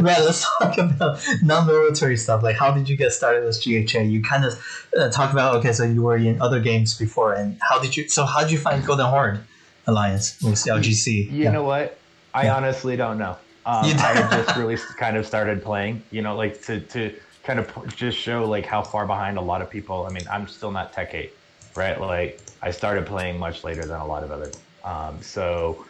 red. 0.00 0.24
let's 0.24 0.46
talk 0.58 0.78
about 0.78 1.18
non-military 1.42 2.16
stuff. 2.16 2.42
Like, 2.42 2.56
how 2.56 2.72
did 2.72 2.88
you 2.88 2.96
get 2.96 3.12
started 3.12 3.44
with 3.44 3.62
GHA? 3.62 4.00
You 4.00 4.22
kind 4.22 4.44
of 4.44 4.88
uh, 4.98 5.10
talk 5.10 5.32
about 5.32 5.56
okay, 5.56 5.72
so 5.72 5.84
you 5.84 6.02
were 6.02 6.16
in 6.16 6.40
other 6.40 6.60
games 6.60 6.96
before, 6.98 7.34
and 7.34 7.58
how 7.62 7.78
did 7.78 7.96
you? 7.96 8.08
So 8.08 8.24
how 8.24 8.40
did 8.42 8.50
you 8.50 8.58
find 8.58 8.84
Golden 8.84 9.06
Horde 9.06 9.40
Alliance 9.86 10.40
with 10.42 10.54
LGC? 10.54 11.30
You 11.32 11.50
know 11.52 11.62
what? 11.62 11.98
I 12.34 12.44
Yeah. 12.44 12.56
honestly 12.56 12.96
don't 12.96 13.18
know. 13.18 13.36
Um, 13.64 13.84
You 13.86 13.94
I 13.98 14.14
just 14.44 14.56
really 14.56 14.76
kind 14.98 15.16
of 15.16 15.26
started 15.26 15.62
playing, 15.62 16.02
you 16.12 16.22
know, 16.22 16.36
like 16.36 16.62
to, 16.66 16.80
to 16.80 17.12
kind 17.46 17.60
of 17.60 17.96
just 17.96 18.18
show 18.18 18.44
like 18.44 18.66
how 18.66 18.82
far 18.82 19.06
behind 19.06 19.38
a 19.38 19.40
lot 19.40 19.62
of 19.62 19.70
people. 19.70 20.04
I 20.04 20.10
mean, 20.10 20.26
I'm 20.30 20.48
still 20.48 20.72
not 20.72 20.92
Tech 20.92 21.14
8, 21.14 21.30
right? 21.76 22.00
Like 22.00 22.40
I 22.60 22.70
started 22.72 23.06
playing 23.06 23.38
much 23.38 23.62
later 23.64 23.86
than 23.86 24.00
a 24.00 24.06
lot 24.06 24.24
of 24.24 24.30
others. 24.32 24.58
Um, 24.84 25.22
so 25.22 25.86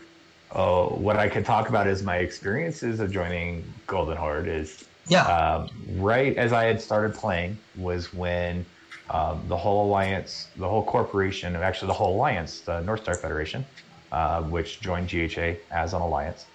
uh, 0.51 0.87
what 0.87 1.17
I 1.17 1.29
could 1.29 1.45
talk 1.45 1.69
about 1.69 1.87
is 1.87 2.03
my 2.03 2.19
experiences 2.19 3.01
of 3.01 3.11
joining 3.11 3.81
Golden 3.87 4.17
Horde 4.17 4.49
is 4.49 4.85
yeah, 5.09 5.23
um, 5.27 5.71
right 5.87 6.37
as 6.37 6.53
I 6.53 6.65
had 6.65 6.81
started 6.81 7.15
playing 7.15 7.59
was 7.75 8.13
when 8.13 8.67
um, 9.09 9.47
the 9.49 9.57
whole 9.57 9.87
alliance, 9.87 10.51
the 10.57 10.69
whole 10.69 10.85
corporation, 10.85 11.55
actually 11.57 11.89
the 11.89 11.95
whole 11.95 12.17
alliance, 12.17 12.63
the 12.63 12.81
North 12.81 13.03
Star 13.03 13.17
Federation, 13.17 13.65
uh, 14.13 14.43
which 14.43 14.81
joined 14.81 15.09
GHA 15.09 15.55
as 15.71 15.95
an 15.95 16.03
alliance, 16.03 16.47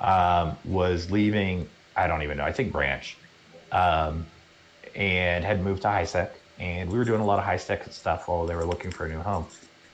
um, 0.00 0.58
was 0.64 1.10
leaving. 1.10 1.70
I 1.94 2.08
don't 2.08 2.22
even 2.22 2.38
know. 2.38 2.44
I 2.44 2.52
think 2.52 2.72
Branch, 2.72 3.16
um, 3.72 4.26
and 5.00 5.44
had 5.44 5.62
moved 5.62 5.82
to 5.82 5.88
HiSec, 5.88 6.32
and 6.58 6.90
we 6.90 6.98
were 6.98 7.06
doing 7.06 7.22
a 7.22 7.26
lot 7.26 7.38
of 7.40 7.46
HiSec 7.46 7.90
stuff 7.92 8.28
while 8.28 8.46
they 8.46 8.54
were 8.54 8.66
looking 8.66 8.92
for 8.92 9.06
a 9.06 9.08
new 9.08 9.22
home. 9.22 9.48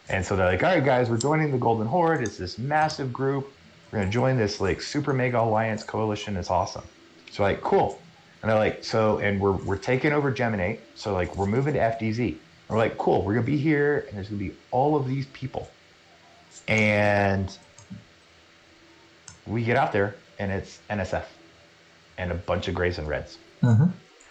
And 0.09 0.27
so 0.27 0.37
they're 0.37 0.47
like, 0.47 0.63
"All 0.65 0.71
right, 0.75 0.85
guys, 0.85 1.09
we're 1.11 1.19
joining 1.19 1.53
the 1.53 1.59
Golden 1.59 1.87
Horde. 1.87 2.23
It's 2.23 2.39
this 2.39 2.59
massive 2.59 3.13
group. 3.13 3.55
We're 3.93 4.01
gonna 4.01 4.11
join 4.11 4.37
this 4.37 4.61
like 4.61 4.83
super 4.83 5.15
mega 5.15 5.41
alliance 5.41 5.85
coalition. 5.85 6.37
It's 6.37 6.51
awesome." 6.51 6.89
So 7.31 7.45
like, 7.45 7.63
cool. 7.63 8.09
And 8.43 8.51
they're 8.51 8.59
like, 8.59 8.85
so, 8.85 9.19
and 9.19 9.41
we're 9.41 9.53
we're 9.65 9.79
taking 9.79 10.13
over 10.13 10.33
Geminate. 10.33 10.83
So 10.95 11.15
like, 11.15 11.37
we're 11.37 11.47
moving 11.47 11.75
to 11.75 11.81
FDZ. 11.81 12.21
And 12.31 12.41
we're 12.69 12.79
like, 12.79 12.99
cool. 12.99 13.25
We're 13.25 13.35
gonna 13.35 13.47
be 13.47 13.59
here, 13.59 14.07
and 14.09 14.17
there's 14.17 14.29
gonna 14.29 14.39
be 14.41 14.59
all 14.73 14.97
of 14.97 15.07
these 15.07 15.27
people. 15.29 15.79
And 16.69 17.57
we 19.47 19.63
get 19.63 19.77
out 19.77 19.93
there, 19.93 20.25
and 20.39 20.51
it's 20.51 20.81
NSF, 20.91 21.27
and 22.19 22.33
a 22.33 22.35
bunch 22.35 22.67
of 22.69 22.75
grays 22.75 22.99
and 22.99 23.09
reds. 23.09 23.39
hmm 23.63 23.87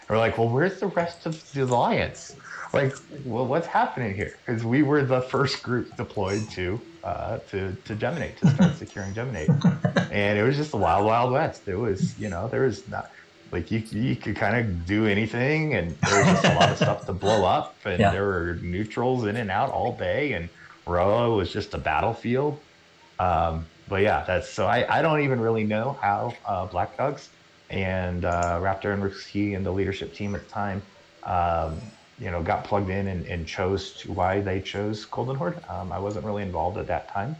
We're 0.09 0.17
like, 0.17 0.37
well, 0.37 0.49
where's 0.49 0.79
the 0.79 0.87
rest 0.87 1.25
of 1.25 1.43
the 1.53 1.63
alliance? 1.63 2.35
Like, 2.73 2.95
well, 3.09 3.47
what's 3.47 3.67
happening 3.67 4.15
here? 4.15 4.39
Because 4.45 4.63
we 4.65 4.83
were 4.83 5.03
the 5.05 5.21
first 5.21 5.63
group 5.63 5.95
deployed 5.97 6.49
to 6.51 6.85
uh, 7.03 7.39
to 7.49 7.77
to 7.85 7.95
Geminate 7.95 8.37
to 8.37 8.47
start 8.47 8.75
securing 8.77 9.13
Geminate, 9.13 9.51
and 10.09 10.37
it 10.37 10.43
was 10.43 10.57
just 10.57 10.71
the 10.71 10.77
wild, 10.77 11.05
wild 11.05 11.31
west. 11.31 11.67
It 11.67 11.75
was, 11.75 12.15
you 12.17 12.29
know, 12.29 12.49
there 12.49 12.63
was 12.63 12.87
not 12.87 13.05
like 13.51 13.71
you 13.71 13.79
you 13.91 14.15
could 14.17 14.35
kind 14.35 14.55
of 14.57 14.85
do 14.85 15.05
anything, 15.05 15.73
and 15.75 15.97
there 16.03 16.17
was 16.17 16.29
just 16.29 16.47
a 16.47 16.51
lot 16.51 16.71
of 16.71 16.77
stuff 16.77 17.05
to 17.05 17.13
blow 17.13 17.43
up, 17.43 17.77
and 17.85 18.11
Yeah. 18.11 18.11
there 18.11 18.25
were 18.25 18.59
neutrals 18.63 19.25
in 19.25 19.37
and 19.37 19.51
out 19.51 19.71
all 19.71 19.97
day, 19.97 20.33
and 20.33 20.49
Roa 20.85 21.31
was 21.35 21.51
just 21.51 21.73
a 21.73 21.77
battlefield. 21.79 22.61
Um, 23.19 23.69
but 23.87 24.01
yeah, 24.01 24.23
that's 24.25 24.49
so 24.53 24.67
I, 24.67 24.99
I 24.99 25.01
don't 25.01 25.21
even 25.21 25.39
really 25.39 25.63
know 25.63 25.97
how 26.01 26.39
uh, 26.45 26.65
Black 26.67 26.97
Dogs 26.97 27.31
and 27.69 28.25
uh, 28.25 28.59
Raptor 28.61 28.93
and 28.93 29.03
Risky 29.03 29.53
and 29.53 29.65
the 29.65 29.71
leadership 29.71 30.13
team 30.13 30.35
at 30.35 30.43
the 30.43 30.49
time, 30.49 30.81
um, 31.23 31.81
you 32.17 32.31
know, 32.31 32.41
got 32.43 32.63
plugged 32.63 32.89
in 32.89 33.07
and, 33.07 33.25
and 33.25 33.47
chose 33.47 33.93
to 34.01 34.11
why 34.11 34.41
they 34.41 34.61
chose 34.61 35.05
Golden 35.05 35.35
Horde. 35.35 35.63
Um, 35.69 35.91
I 35.91 35.99
wasn't 35.99 36.25
really 36.25 36.43
involved 36.43 36.77
at 36.77 36.87
that 36.87 37.09
time, 37.09 37.35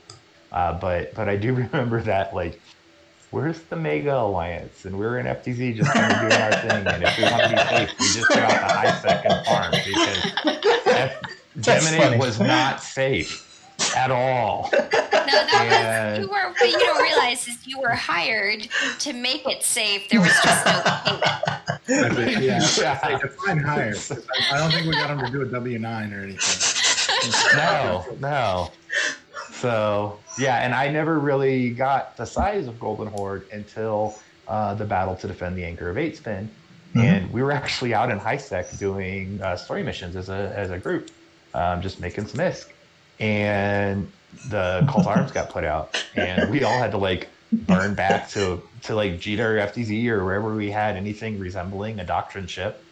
uh, 0.51 0.79
but 0.79 1.13
but 1.13 1.29
I 1.29 1.35
do 1.37 1.53
remember 1.55 2.01
that 2.03 2.33
like. 2.33 2.61
Where's 3.31 3.63
the 3.63 3.75
Mega 3.75 4.15
Alliance? 4.15 4.85
And 4.85 4.97
we 4.97 5.05
were 5.05 5.19
in 5.19 5.25
FTZ 5.25 5.75
just 5.75 5.91
kind 5.91 6.13
of 6.13 6.19
doing 6.21 6.41
our 6.41 6.51
thing. 6.61 6.87
And 6.87 7.03
if 7.03 7.17
we 7.17 7.23
want 7.25 7.43
to 7.43 7.49
be 7.49 7.57
safe, 7.57 7.89
we 7.99 8.05
just 8.05 8.29
go 8.29 8.39
out 8.39 8.49
to 8.49 8.73
high 8.73 9.01
second 9.01 9.45
farm 9.45 9.71
because 9.71 10.85
F- 10.87 11.21
Gemini 11.59 12.17
was 12.17 12.39
not 12.39 12.81
safe 12.81 13.44
at 13.95 14.11
all. 14.11 14.69
No, 15.25 15.31
that 15.31 15.71
And- 15.71 16.21
was 16.21 16.27
you 16.27 16.31
were. 16.31 16.51
What 16.51 16.71
you 16.71 16.77
don't 16.77 17.01
realize 17.01 17.47
is 17.47 17.65
you 17.65 17.79
were 17.79 17.89
hired 17.95 18.67
to 18.99 19.11
make 19.11 19.43
it 19.47 19.63
safe. 19.63 20.07
There 20.09 20.19
was 20.21 20.29
just 20.43 20.65
no 20.67 20.81
payment. 20.83 21.23
I 21.25 22.09
think- 22.13 22.43
yeah, 22.43 22.61
Yeah. 22.79 22.99
Like, 23.01 23.21
define 23.23 23.57
hire. 23.57 23.93
'cause 23.93 24.11
I, 24.51 24.55
I 24.55 24.57
don't 24.59 24.69
think 24.71 24.85
we 24.85 24.91
got 24.93 25.09
him 25.09 25.25
to 25.25 25.31
do 25.31 25.41
a 25.41 25.45
W 25.45 25.79
nine 25.79 26.13
or 26.13 26.21
anything. 26.21 27.57
no, 27.57 28.05
no. 28.19 28.69
So 29.53 30.19
yeah, 30.37 30.57
and 30.63 30.75
I 30.75 30.89
never 30.89 31.17
really 31.19 31.71
got 31.71 32.15
the 32.17 32.25
size 32.25 32.67
of 32.67 32.79
Golden 32.79 33.07
Horde 33.07 33.47
until 33.51 34.15
uh, 34.47 34.75
the 34.75 34.85
battle 34.85 35.15
to 35.15 35.27
defend 35.27 35.57
the 35.57 35.65
anchor 35.65 35.89
of 35.89 35.97
Eight 35.97 36.17
Spin, 36.17 36.49
Mhm. 36.93 37.03
and 37.03 37.33
we 37.33 37.41
were 37.41 37.51
actually 37.51 37.95
out 37.95 38.11
in 38.11 38.19
high 38.19 38.37
sec 38.37 38.77
doing 38.77 39.41
uh, 39.41 39.55
story 39.55 39.81
missions 39.81 40.15
as 40.15 40.29
a 40.29 40.53
as 40.55 40.69
a 40.69 40.77
group, 40.77 41.09
um, 41.55 41.81
just 41.81 41.99
making 41.99 42.27
some 42.27 42.39
ISK, 42.41 42.67
and 43.19 44.11
the 44.49 44.85
cult 44.89 45.07
arms 45.07 45.31
got 45.31 45.49
put 45.49 45.63
out, 45.63 46.03
and 46.15 46.49
we 46.49 46.63
all 46.63 46.77
had 46.77 46.91
to 46.91 46.97
like 46.97 47.29
burn 47.51 47.93
back 47.93 48.29
to 48.29 48.61
to 48.83 48.95
like 48.95 49.13
Jita 49.13 49.39
or 49.39 49.57
FTZ 49.57 50.07
or 50.07 50.23
wherever 50.25 50.53
we 50.55 50.69
had 50.71 50.95
anything 50.95 51.39
resembling 51.39 51.99
a 51.99 52.05
doctrine 52.05 52.47
ship, 52.47 52.83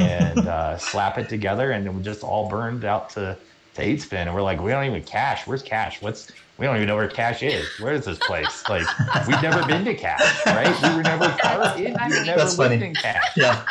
and 0.00 0.38
uh, 0.46 0.78
slap 0.78 1.18
it 1.18 1.28
together, 1.28 1.72
and 1.72 1.96
we 1.96 2.02
just 2.02 2.22
all 2.22 2.48
burned 2.48 2.84
out 2.84 3.10
to 3.10 3.36
to 3.74 3.82
eight 3.82 4.00
spin, 4.00 4.26
and 4.26 4.34
we're 4.34 4.42
like, 4.42 4.60
we 4.60 4.70
don't 4.70 4.84
even 4.84 5.02
Cache. 5.02 5.46
Where's 5.46 5.62
Cache? 5.62 6.00
What's 6.00 6.30
we 6.58 6.64
don't 6.64 6.76
even 6.76 6.88
know 6.88 6.96
where 6.96 7.08
Cache 7.08 7.42
is. 7.42 7.66
Where 7.80 7.92
is 7.92 8.06
this 8.06 8.18
place? 8.18 8.66
Like 8.68 8.86
we've 9.26 9.42
never 9.42 9.66
been 9.66 9.84
to 9.84 9.94
Cache, 9.94 10.46
right? 10.46 10.82
We 10.82 10.96
were 10.96 11.02
never 11.02 11.28
part 11.28 11.78
in. 11.78 11.84
We 11.84 11.90
never 11.92 12.24
That's 12.24 12.58
lived 12.58 12.72
funny. 12.72 12.86
in 12.86 12.94
Cache. 12.94 13.36
Yeah. 13.36 13.64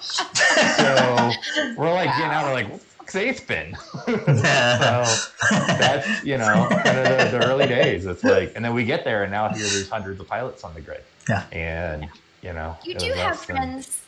So 0.00 1.30
we're 1.76 1.92
like, 1.92 2.08
getting 2.10 2.24
out. 2.32 2.46
We're 2.46 2.52
like, 2.54 2.66
what 3.14 3.24
the 3.24 3.30
fuck's 3.36 3.38
eight 3.38 3.38
spin? 3.38 3.76
so 4.06 5.04
that's 5.78 6.24
you 6.24 6.38
know 6.38 6.68
kind 6.70 6.98
of 6.98 7.04
the, 7.32 7.38
the 7.38 7.46
early 7.46 7.66
days. 7.66 8.06
It's 8.06 8.24
like, 8.24 8.52
and 8.56 8.64
then 8.64 8.74
we 8.74 8.84
get 8.84 9.04
there, 9.04 9.22
and 9.22 9.32
now 9.32 9.48
here 9.48 9.58
there's 9.66 9.88
hundreds 9.88 10.20
of 10.20 10.28
pilots 10.28 10.64
on 10.64 10.74
the 10.74 10.80
grid. 10.80 11.02
Yeah. 11.28 11.44
And 11.52 12.08
you 12.42 12.52
know, 12.52 12.76
You 12.84 12.94
do 12.94 13.12
have 13.12 13.32
us 13.32 13.48
and- 13.48 13.56
friends. 13.58 13.98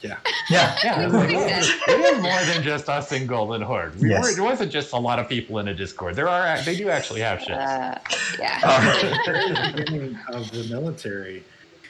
Yeah. 0.00 0.18
yeah. 0.50 0.76
Yeah, 0.84 1.06
it, 1.06 1.12
That 1.12 1.32
was, 1.32 1.70
it 1.88 2.00
is 2.00 2.20
more 2.22 2.42
than 2.52 2.62
just 2.62 2.90
us 2.90 3.10
in 3.12 3.26
Golden 3.26 3.62
Horde. 3.62 3.98
We 3.98 4.10
Yes. 4.10 4.22
were, 4.22 4.38
it 4.38 4.44
wasn't 4.44 4.70
just 4.70 4.92
a 4.92 4.98
lot 4.98 5.18
of 5.18 5.30
people 5.30 5.58
in 5.60 5.68
a 5.68 5.74
Discord. 5.74 6.14
There 6.14 6.28
are 6.28 6.60
they 6.60 6.76
do 6.76 6.90
actually 6.90 7.20
have 7.22 7.38
ships. 7.40 7.52
Uh, 7.52 7.98
yeah. 8.38 8.60
The 9.26 9.72
beginning 9.76 10.18
of 10.28 10.50
the 10.50 10.64
military, 10.68 11.42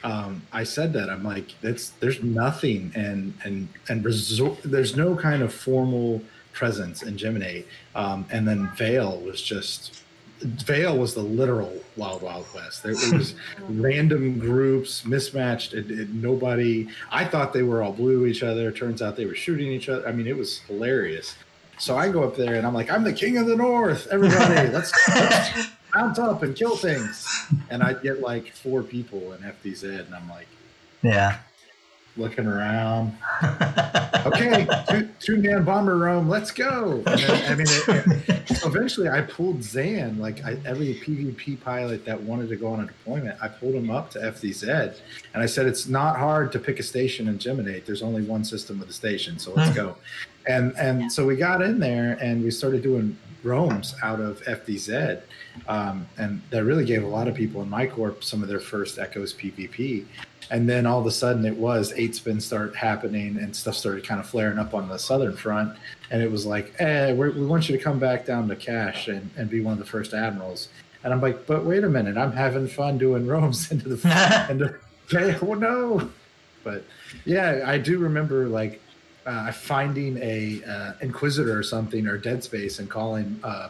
um, 0.05 0.43
I 0.53 0.63
said 0.63 0.93
that 0.93 1.09
I'm 1.09 1.23
like, 1.25 1.55
that's 1.61 1.89
there's 1.99 2.23
nothing 2.23 2.93
and 2.95 3.33
and 3.43 3.67
and 3.89 4.05
resort. 4.05 4.59
There's 4.63 4.95
no 4.95 5.17
kind 5.17 5.41
of 5.43 5.53
formal 5.53 6.21
presence 6.55 7.03
in 7.03 7.17
Gemini. 7.17 7.61
Um, 7.93 8.25
and 8.31 8.47
then 8.47 8.71
Vale 8.75 9.19
was 9.19 9.41
just 9.41 10.01
Vale 10.41 10.97
was 10.97 11.13
the 11.13 11.21
literal 11.21 11.81
Wild 11.95 12.21
Wild 12.21 12.45
West. 12.53 12.83
There 12.83 12.91
it 12.91 13.13
was 13.13 13.35
random 13.69 14.37
groups, 14.37 15.05
mismatched. 15.05 15.73
It, 15.73 15.89
it, 15.89 16.09
nobody. 16.09 16.87
I 17.09 17.25
thought 17.25 17.53
they 17.53 17.63
were 17.63 17.81
all 17.81 17.93
blue 17.93 18.25
each 18.25 18.43
other. 18.43 18.71
Turns 18.71 19.01
out 19.01 19.15
they 19.15 19.25
were 19.25 19.35
shooting 19.35 19.71
each 19.71 19.87
other. 19.87 20.07
I 20.07 20.11
mean, 20.11 20.27
it 20.27 20.35
was 20.35 20.59
hilarious. 20.59 21.35
So 21.77 21.97
I 21.97 22.09
go 22.09 22.23
up 22.23 22.35
there 22.35 22.55
and 22.55 22.65
I'm 22.65 22.73
like, 22.73 22.89
I'm 22.89 23.03
the 23.03 23.13
king 23.13 23.37
of 23.37 23.47
the 23.47 23.55
north. 23.55 24.07
Everybody, 24.11 24.69
let's, 24.73 24.93
let's 25.09 25.67
mount 25.93 26.19
up 26.19 26.43
and 26.43 26.55
kill 26.55 26.75
things. 26.75 27.27
And 27.69 27.81
I 27.81 27.93
get 27.93 28.21
like 28.21 28.53
four 28.53 28.83
people 28.83 29.33
in 29.33 29.39
FDZ, 29.39 30.05
and 30.05 30.15
I'm 30.15 30.29
like 30.29 30.47
Yeah. 31.01 31.37
Looking 32.17 32.45
around. 32.47 33.15
Okay, 34.25 34.65
two, 34.89 35.07
two 35.19 35.37
man 35.37 35.63
bomber 35.63 35.97
roam, 35.99 36.27
let's 36.27 36.49
go. 36.49 36.97
Then, 37.05 37.51
I 37.51 37.55
mean, 37.55 37.67
it, 37.69 38.29
it- 38.49 38.65
eventually 38.65 39.07
I 39.07 39.21
pulled 39.21 39.61
Zan, 39.63 40.17
like 40.17 40.43
I, 40.43 40.57
every 40.65 40.95
PvP 40.95 41.61
pilot 41.61 42.05
that 42.05 42.19
wanted 42.19 42.49
to 42.49 42.55
go 42.55 42.73
on 42.73 42.79
a 42.79 42.87
deployment, 42.87 43.37
I 43.39 43.47
pulled 43.49 43.75
him 43.75 43.91
up 43.91 44.09
to 44.11 44.19
FDZ, 44.19 44.97
and 45.35 45.43
I 45.43 45.45
said 45.45 45.67
it's 45.67 45.85
not 45.87 46.17
hard 46.17 46.51
to 46.53 46.59
pick 46.59 46.79
a 46.79 46.83
station 46.83 47.27
and 47.27 47.39
Geminate. 47.39 47.85
There's 47.85 48.01
only 48.01 48.23
one 48.23 48.43
system 48.43 48.79
with 48.79 48.89
a 48.89 48.93
station, 48.93 49.37
so 49.37 49.53
let's 49.53 49.75
go. 49.75 49.95
And 50.47 50.75
and 50.75 51.11
so 51.11 51.23
we 51.23 51.35
got 51.35 51.61
in 51.61 51.79
there 51.79 52.17
and 52.19 52.43
we 52.43 52.49
started 52.49 52.81
doing 52.81 53.15
roams 53.43 53.93
out 54.01 54.19
of 54.19 54.41
FDZ, 54.45 55.21
um, 55.67 56.07
and 56.17 56.41
that 56.49 56.63
really 56.63 56.83
gave 56.85 57.03
a 57.03 57.07
lot 57.07 57.27
of 57.27 57.35
people 57.35 57.61
in 57.61 57.69
my 57.69 57.85
corp 57.85 58.23
some 58.23 58.41
of 58.41 58.49
their 58.49 58.59
first 58.59 58.97
Echoes 58.97 59.35
PvP. 59.35 60.05
And 60.51 60.69
then 60.69 60.85
all 60.85 60.99
of 60.99 61.05
a 61.05 61.11
sudden, 61.11 61.45
it 61.45 61.55
was 61.55 61.93
eight 61.95 62.15
spins 62.15 62.45
start 62.45 62.75
happening, 62.75 63.37
and 63.37 63.55
stuff 63.55 63.75
started 63.75 64.05
kind 64.05 64.19
of 64.19 64.27
flaring 64.27 64.59
up 64.59 64.73
on 64.73 64.87
the 64.87 64.97
southern 64.97 65.35
front. 65.35 65.77
And 66.11 66.21
it 66.21 66.31
was 66.31 66.45
like, 66.45 66.73
"Eh, 66.79 67.13
we're, 67.13 67.31
we 67.31 67.45
want 67.45 67.67
you 67.67 67.77
to 67.77 67.83
come 67.83 67.99
back 67.99 68.25
down 68.25 68.47
to 68.49 68.55
Cache 68.55 69.07
and, 69.07 69.29
and 69.37 69.49
be 69.49 69.61
one 69.61 69.73
of 69.73 69.79
the 69.79 69.85
first 69.85 70.13
admirals." 70.13 70.69
And 71.03 71.13
I'm 71.13 71.21
like, 71.21 71.47
"But 71.47 71.65
wait 71.65 71.83
a 71.83 71.89
minute, 71.89 72.17
I'm 72.17 72.31
having 72.31 72.67
fun 72.67 72.97
doing 72.97 73.25
roams 73.25 73.71
into 73.71 73.89
the 73.89 74.47
into 74.49 74.75
okay, 75.13 75.37
well, 75.45 75.59
no." 75.59 76.09
But 76.63 76.83
yeah, 77.25 77.63
I 77.65 77.77
do 77.77 77.99
remember 77.99 78.47
like 78.47 78.81
uh, 79.25 79.51
finding 79.51 80.17
a 80.17 80.61
uh, 80.67 80.93
Inquisitor 81.01 81.57
or 81.57 81.63
something 81.63 82.07
or 82.07 82.17
Dead 82.17 82.43
Space 82.43 82.79
and 82.79 82.89
calling 82.89 83.39
uh, 83.43 83.69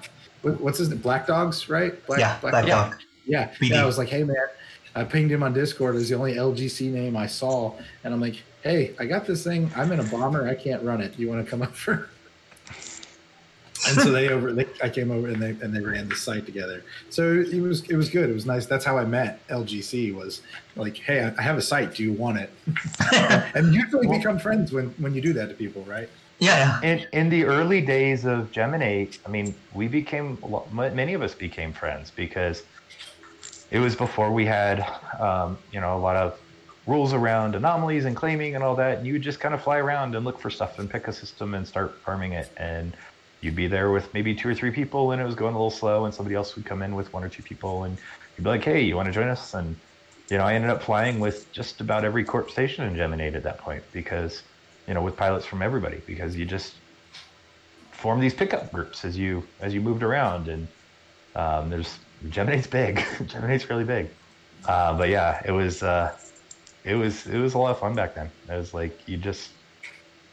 what's 0.53 0.78
his 0.78 0.89
name? 0.89 0.99
Black 0.99 1.28
Dogs, 1.28 1.69
right? 1.69 2.05
Black, 2.05 2.19
yeah. 2.19 2.38
Black 2.39 2.67
yeah. 2.67 2.89
Dog. 2.89 2.95
yeah. 3.26 3.49
BD. 3.59 3.69
yeah. 3.69 3.84
I 3.84 3.86
was 3.86 3.97
like, 3.97 4.09
hey 4.09 4.23
man, 4.23 4.36
I 4.96 5.04
pinged 5.04 5.32
him 5.32 5.43
on 5.43 5.54
Discord. 5.54 5.96
It 5.96 6.00
was 6.00 6.10
the 6.10 6.16
only 6.16 6.36
LGC 6.36 6.89
name 6.91 7.18
I 7.18 7.28
saw, 7.28 7.74
and 8.04 8.14
I'm 8.14 8.22
like, 8.22 8.41
hey, 8.64 8.96
I 8.98 9.06
got 9.06 9.26
this 9.28 9.43
thing. 9.43 9.70
I'm 9.76 9.91
in 9.91 10.00
a 10.00 10.04
bomber. 10.04 10.48
I 10.48 10.56
can't 10.56 10.82
run 10.84 11.02
it. 11.02 11.18
You 11.20 11.28
want 11.30 11.43
to 11.46 11.50
come 11.50 11.62
over? 11.88 12.10
and 13.88 13.98
so 14.02 14.10
they 14.12 14.30
over. 14.30 14.54
They, 14.54 14.66
I 14.82 14.89
came 14.89 15.12
over 15.12 15.28
and 15.28 15.39
they 15.41 15.50
and 15.64 15.76
they 15.76 15.82
ran 15.82 16.08
the 16.10 16.16
site 16.16 16.46
together. 16.46 16.84
So 17.10 17.34
it 17.34 17.62
was 17.62 17.84
it 17.89 17.96
was 17.96 18.10
good. 18.10 18.30
It 18.30 18.34
was 18.34 18.46
nice. 18.46 18.66
That's 18.66 18.86
how 18.86 18.98
I 18.98 19.06
met 19.06 19.46
LGC. 19.50 20.16
Was 20.16 20.41
like, 20.76 20.98
hey, 20.98 21.24
I, 21.26 21.34
I 21.38 21.41
have 21.41 21.58
a 21.58 21.62
site. 21.62 21.93
Do 21.96 22.04
you 22.04 22.14
want 22.14 22.39
it? 22.39 22.50
and 23.56 23.74
usually 23.74 24.08
become 24.08 24.39
friends 24.39 24.72
when 24.72 24.89
when 24.98 25.14
you 25.14 25.22
do 25.22 25.34
that 25.34 25.50
to 25.50 25.56
people, 25.56 25.84
right? 25.84 26.10
Yeah. 26.39 26.80
Yeah. 26.82 26.89
In 26.89 27.08
in 27.12 27.30
the 27.30 27.43
early 27.43 27.82
days 27.82 28.26
of 28.26 28.52
Gemini, 28.52 29.06
I 29.26 29.30
mean, 29.30 29.54
we 29.74 29.88
became 29.88 30.38
a 30.41 30.48
lot- 30.48 30.68
m- 30.72 30.96
many 30.96 31.14
of 31.14 31.22
us 31.22 31.36
became 31.36 31.72
friends 31.74 32.12
because 32.16 32.64
it 33.76 33.80
was 33.80 33.93
before 33.93 34.32
we 34.32 34.45
had, 34.45 34.88
um, 35.19 35.57
you 35.73 35.82
know, 35.82 35.97
a 35.97 35.99
lot 35.99 36.15
of 36.15 36.39
rules 36.88 37.11
around 37.11 37.55
anomalies 37.55 38.05
and 38.05 38.15
claiming 38.15 38.55
and 38.55 38.63
all 38.63 38.73
that. 38.73 38.99
And 38.99 39.05
you 39.05 39.11
would 39.11 39.21
just 39.21 39.41
kind 39.41 39.53
of 39.53 39.61
fly 39.61 39.80
around 39.80 40.15
and 40.15 40.23
look 40.23 40.39
for 40.39 40.49
stuff 40.49 40.80
and 40.80 40.89
pick 40.89 41.09
a 41.09 41.11
system 41.11 41.53
and 41.53 41.67
start 41.67 41.93
farming 42.05 42.32
it. 42.32 42.49
And 42.55 42.95
you'd 43.41 43.57
be 43.57 43.67
there 43.67 43.91
with 43.91 44.13
maybe 44.13 44.34
two 44.34 44.47
or 44.47 44.55
three 44.55 44.71
people, 44.71 45.11
and 45.11 45.21
it 45.21 45.26
was 45.26 45.36
going 45.36 45.53
a 45.53 45.57
little 45.57 45.69
slow, 45.69 46.05
and 46.05 46.13
somebody 46.13 46.36
else 46.36 46.55
would 46.55 46.63
come 46.63 46.82
in 46.82 46.95
with 46.95 47.11
one 47.11 47.21
or 47.21 47.28
two 47.28 47.43
people, 47.43 47.84
and 47.84 47.97
you'd 48.38 48.45
be 48.45 48.49
like, 48.49 48.63
"Hey, 48.63 48.82
you 48.82 48.95
want 48.95 49.07
to 49.07 49.11
join 49.11 49.28
us?" 49.28 49.53
And 49.53 49.76
you 50.30 50.38
know, 50.38 50.45
I 50.45 50.53
ended 50.53 50.71
up 50.71 50.82
flying 50.82 51.19
with 51.19 51.51
just 51.51 51.82
about 51.82 52.05
every 52.05 52.23
corp 52.23 52.49
station 52.49 52.86
in 52.86 52.95
Gemini 52.95 53.28
at 53.28 53.43
that 53.43 53.57
point 53.57 53.84
because 53.91 54.41
you 54.88 54.93
know, 54.93 55.01
with 55.01 55.17
pilots 55.17 55.45
from 55.45 55.61
everybody 55.61 56.01
because 56.07 56.38
you 56.38 56.45
just 56.45 56.76
form 57.91 58.21
these 58.21 58.34
pickup 58.34 58.71
groups 58.71 59.03
as 59.03 59.17
you 59.17 59.43
as 59.59 59.73
you 59.73 59.82
moved 59.82 60.01
around 60.01 60.47
and 60.47 60.65
um, 61.36 61.69
there's 61.69 61.99
Gemini's 62.30 62.67
big. 62.67 63.03
Gemini's 63.28 63.69
really 63.69 63.84
big. 63.84 64.09
Uh, 64.67 64.97
but 64.97 65.09
yeah, 65.09 65.41
it 65.45 65.51
was 65.51 65.84
uh, 65.84 66.15
it 66.84 66.95
was 66.95 67.28
it 67.28 67.38
was 67.38 67.53
a 67.53 67.57
lot 67.57 67.71
of 67.71 67.80
fun 67.80 67.95
back 67.95 68.15
then. 68.15 68.32
It 68.49 68.55
was 68.55 68.73
like 68.73 69.07
you 69.07 69.17
just 69.17 69.49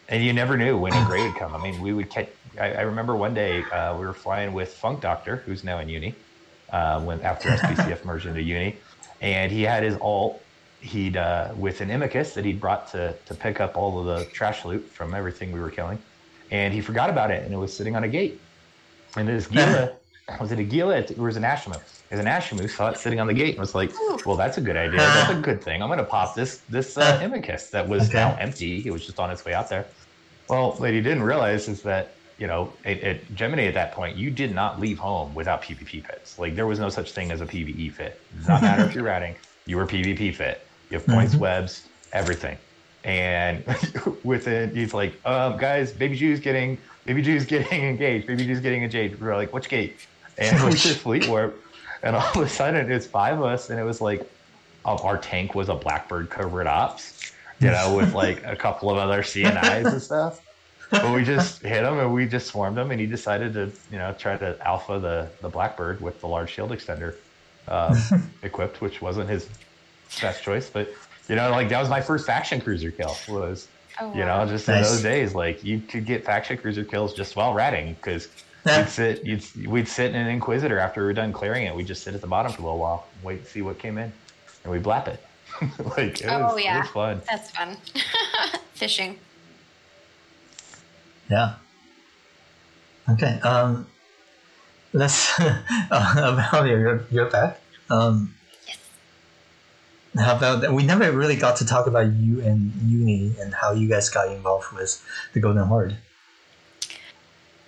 and 0.08 0.22
you 0.22 0.32
never 0.32 0.56
knew 0.56 0.76
when 0.76 0.92
a 0.92 1.04
grade 1.06 1.30
would 1.30 1.38
come. 1.38 1.54
I 1.54 1.62
mean, 1.62 1.80
we 1.80 1.92
would 1.92 2.10
catch. 2.10 2.28
I, 2.60 2.72
I 2.74 2.80
remember 2.82 3.16
one 3.16 3.34
day 3.34 3.62
uh, 3.64 3.96
we 3.98 4.04
were 4.04 4.12
flying 4.12 4.52
with 4.52 4.74
Funk 4.74 5.00
Doctor, 5.00 5.36
who's 5.36 5.64
now 5.64 5.78
in 5.78 5.88
uni, 5.88 6.14
uh, 6.70 7.00
when 7.00 7.20
after 7.22 7.48
SPCF 7.48 8.04
merged 8.04 8.26
into 8.26 8.42
uni, 8.42 8.76
and 9.20 9.50
he 9.50 9.62
had 9.62 9.82
his 9.82 9.96
alt 10.00 10.42
he'd 10.80 11.16
uh, 11.16 11.52
with 11.56 11.80
an 11.80 11.88
imicus 11.88 12.34
that 12.34 12.44
he'd 12.44 12.60
brought 12.60 12.90
to 12.92 13.14
to 13.26 13.34
pick 13.34 13.60
up 13.60 13.76
all 13.76 13.98
of 13.98 14.06
the 14.06 14.24
trash 14.32 14.64
loot 14.64 14.86
from 14.90 15.14
everything 15.14 15.52
we 15.52 15.60
were 15.60 15.70
killing, 15.70 15.98
and 16.50 16.74
he 16.74 16.80
forgot 16.80 17.08
about 17.08 17.30
it, 17.30 17.44
and 17.44 17.54
it 17.54 17.58
was 17.58 17.74
sitting 17.74 17.96
on 17.96 18.04
a 18.04 18.08
gate, 18.08 18.40
and 19.16 19.28
this 19.28 19.46
Gila 19.48 19.92
was 20.40 20.52
it 20.52 20.58
a 20.58 20.64
Gila? 20.64 20.96
It 20.98 21.18
was 21.18 21.36
it 21.36 21.40
an 21.40 21.44
Ashimmu. 21.44 21.76
It 21.76 22.14
was 22.16 22.20
an 22.20 22.26
Ashimmu. 22.26 22.68
Saw 22.70 22.90
it 22.90 22.96
sitting 22.98 23.20
on 23.20 23.26
the 23.26 23.34
gate 23.34 23.50
and 23.54 23.58
was 23.60 23.74
like, 23.74 23.92
"Well, 24.24 24.36
that's 24.36 24.58
a 24.58 24.60
good 24.60 24.76
idea. 24.76 24.98
That's 24.98 25.32
a 25.32 25.40
good 25.40 25.62
thing. 25.62 25.82
I'm 25.82 25.88
going 25.88 25.98
to 25.98 26.04
pop 26.04 26.34
this 26.34 26.58
this 26.68 26.96
uh, 26.96 27.20
Imicus 27.20 27.70
that 27.70 27.88
was 27.88 28.08
Okay. 28.08 28.18
now 28.18 28.36
empty. 28.36 28.82
It 28.86 28.90
was 28.90 29.04
just 29.04 29.18
on 29.18 29.30
its 29.30 29.44
way 29.44 29.54
out 29.54 29.68
there." 29.68 29.86
Well, 30.48 30.72
what 30.78 30.90
he 30.90 31.00
didn't 31.00 31.22
realize 31.22 31.68
is 31.68 31.82
that 31.82 32.18
you 32.38 32.46
know 32.46 32.72
at, 32.84 33.00
at 33.00 33.34
Gemini 33.34 33.64
at 33.66 33.74
that 33.74 33.92
point, 33.92 34.16
you 34.16 34.30
did 34.30 34.54
not 34.54 34.78
leave 34.80 34.98
home 34.98 35.34
without 35.34 35.62
PvP 35.62 36.06
fits. 36.06 36.38
Like 36.38 36.54
there 36.54 36.66
was 36.66 36.78
no 36.78 36.88
such 36.88 37.12
thing 37.12 37.30
as 37.32 37.40
a 37.40 37.46
PvE 37.46 37.92
fit. 37.92 38.20
It 38.32 38.36
does 38.38 38.48
not 38.48 38.62
matter 38.62 38.84
if 38.84 38.94
you're 38.94 39.04
ratting. 39.14 39.36
You 39.66 39.76
were 39.76 39.86
PvP 39.86 40.34
fit. 40.34 40.66
You 40.90 40.98
have 40.98 41.06
points, 41.06 41.34
Mhm. 41.34 41.38
webs, 41.38 41.88
everything. 42.12 42.58
And 43.04 43.64
within, 44.22 44.74
he's 44.74 44.92
like, 44.94 45.18
um, 45.24 45.56
guys, 45.56 45.92
Baby 45.92 46.16
Jew's 46.16 46.38
getting, 46.38 46.78
Baby 47.04 47.22
Jew's 47.22 47.44
getting 47.46 47.82
engaged. 47.88 48.26
Baby 48.28 48.44
Jew's 48.44 48.60
getting 48.60 48.82
engaged. 48.84 49.18
We're 49.20 49.34
like, 49.34 49.52
which 49.52 49.68
gate? 49.68 49.98
And 50.38 50.58
we 50.60 50.66
was 50.66 50.82
just 50.82 50.98
Fleet 50.98 51.28
Warp. 51.28 51.58
And 52.02 52.16
all 52.16 52.28
of 52.34 52.36
a 52.36 52.48
sudden, 52.48 52.90
it's 52.90 53.06
five 53.06 53.38
of 53.38 53.44
us, 53.44 53.70
and 53.70 53.78
it 53.78 53.84
was 53.84 54.00
like, 54.00 54.28
uh, 54.84 54.96
our 54.96 55.18
tank 55.18 55.54
was 55.54 55.68
a 55.68 55.74
Blackbird 55.74 56.30
covert 56.30 56.66
ops, 56.66 57.32
you 57.60 57.68
know, 57.68 57.94
with 57.96 58.12
like 58.22 58.44
a 58.44 58.56
couple 58.56 58.90
of 58.90 58.98
other 58.98 59.22
CNIs 59.22 59.86
and 59.86 60.02
stuff. 60.02 60.40
But 60.90 61.14
we 61.14 61.24
just 61.24 61.62
hit 61.62 61.84
him, 61.84 61.98
and 61.98 62.12
we 62.12 62.26
just 62.26 62.48
swarmed 62.48 62.76
him, 62.76 62.90
and 62.90 63.00
he 63.00 63.06
decided 63.06 63.54
to, 63.54 63.70
you 63.90 63.98
know, 63.98 64.14
try 64.18 64.36
to 64.36 64.56
alpha 64.66 64.98
the 64.98 65.28
the 65.40 65.48
Blackbird 65.48 66.00
with 66.00 66.20
the 66.20 66.26
large 66.26 66.50
shield 66.50 66.70
extender 66.70 67.14
um, 67.68 67.96
equipped, 68.42 68.80
which 68.80 69.00
wasn't 69.00 69.28
his 69.28 69.48
best 70.20 70.42
choice, 70.42 70.68
but 70.68 70.92
you 71.28 71.36
know, 71.36 71.50
like 71.50 71.68
that 71.68 71.80
was 71.80 71.88
my 71.88 72.00
first 72.00 72.26
faction 72.26 72.60
cruiser 72.60 72.90
kill. 72.90 73.16
Was 73.28 73.68
Oh, 74.00 74.12
you 74.14 74.24
know, 74.24 74.46
just 74.46 74.68
in 74.68 74.80
those 74.80 75.02
days, 75.02 75.34
like 75.34 75.62
you 75.62 75.80
could 75.80 76.06
get 76.06 76.24
faction 76.24 76.56
cruiser 76.56 76.84
kills 76.84 77.12
just 77.12 77.36
while 77.36 77.52
ratting 77.52 77.94
because 77.94 78.26
Yeah. 78.26 78.32
We'd 78.64 78.88
sit, 78.88 79.24
you'd, 79.24 79.66
we'd 79.66 79.88
sit 79.88 80.10
in 80.10 80.16
an 80.16 80.28
Inquisitor 80.28 80.78
after 80.78 81.00
we 81.02 81.06
were 81.06 81.12
done 81.12 81.32
clearing 81.32 81.66
it. 81.66 81.74
We'd 81.74 81.86
just 81.86 82.02
sit 82.04 82.14
at 82.14 82.20
the 82.20 82.26
bottom 82.26 82.52
for 82.52 82.60
a 82.60 82.64
little 82.64 82.78
while, 82.78 83.06
wait 83.22 83.44
to 83.44 83.50
see 83.50 83.62
what 83.62 83.78
came 83.78 83.98
in, 83.98 84.12
and 84.64 84.72
we'd 84.72 84.82
blap 84.82 85.08
it. 85.08 85.24
like 85.96 86.20
it 86.20 86.26
was, 86.26 86.52
Oh, 86.52 86.56
it 86.56 86.64
yeah. 86.64 86.80
was 86.80 86.88
fun. 86.90 87.22
That's 87.30 87.50
fun. 87.50 87.76
Fishing. 88.74 89.18
Yeah. 91.30 91.54
Okay. 93.10 93.38
Um, 93.42 93.86
let's 94.92 95.38
uh, 95.40 95.62
about 95.90 96.66
your 96.66 97.04
your 97.10 97.30
back. 97.30 97.60
Um, 97.90 98.34
Yes. 98.66 98.78
how 100.24 100.36
about 100.36 100.72
we 100.72 100.84
never 100.84 101.10
really 101.12 101.36
got 101.36 101.56
to 101.56 101.66
talk 101.66 101.86
about 101.86 102.12
you 102.12 102.40
and 102.42 102.72
uni 102.86 103.34
and 103.40 103.54
how 103.54 103.72
you 103.72 103.88
guys 103.88 104.08
got 104.10 104.28
involved 104.28 104.72
with 104.72 105.02
the 105.32 105.40
Golden 105.40 105.64
Horde. 105.66 105.96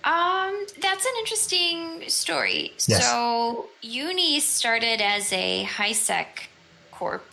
Um, 0.03 0.34
that's 0.81 1.05
an 1.05 1.11
interesting 1.19 2.09
story. 2.09 2.73
Yes. 2.87 3.07
So, 3.07 3.67
Uni 3.81 4.39
started 4.39 5.01
as 5.01 5.31
a 5.33 5.63
high 5.63 5.93
sec 5.93 6.49
corp, 6.91 7.25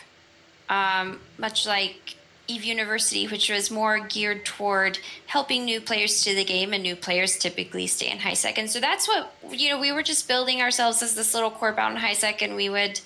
um, 0.68 1.20
much 1.38 1.66
like 1.66 2.16
Eve 2.48 2.64
University, 2.64 3.26
which 3.26 3.48
was 3.50 3.70
more 3.70 4.00
geared 4.00 4.44
toward 4.44 4.98
helping 5.26 5.64
new 5.64 5.80
players 5.80 6.22
to 6.24 6.34
the 6.34 6.44
game, 6.44 6.72
and 6.72 6.82
new 6.82 6.96
players 6.96 7.38
typically 7.38 7.86
stay 7.86 8.10
in 8.10 8.18
high 8.18 8.34
sec. 8.34 8.58
And 8.58 8.70
so 8.70 8.80
that's 8.80 9.08
what 9.08 9.32
you 9.50 9.70
know. 9.70 9.80
We 9.80 9.92
were 9.92 10.02
just 10.02 10.28
building 10.28 10.60
ourselves 10.60 11.02
as 11.02 11.14
this 11.14 11.34
little 11.34 11.50
corp 11.50 11.78
out 11.78 11.92
in 11.92 11.96
high 11.96 12.14
sec, 12.14 12.42
and 12.42 12.56
we 12.56 12.68
would, 12.68 13.00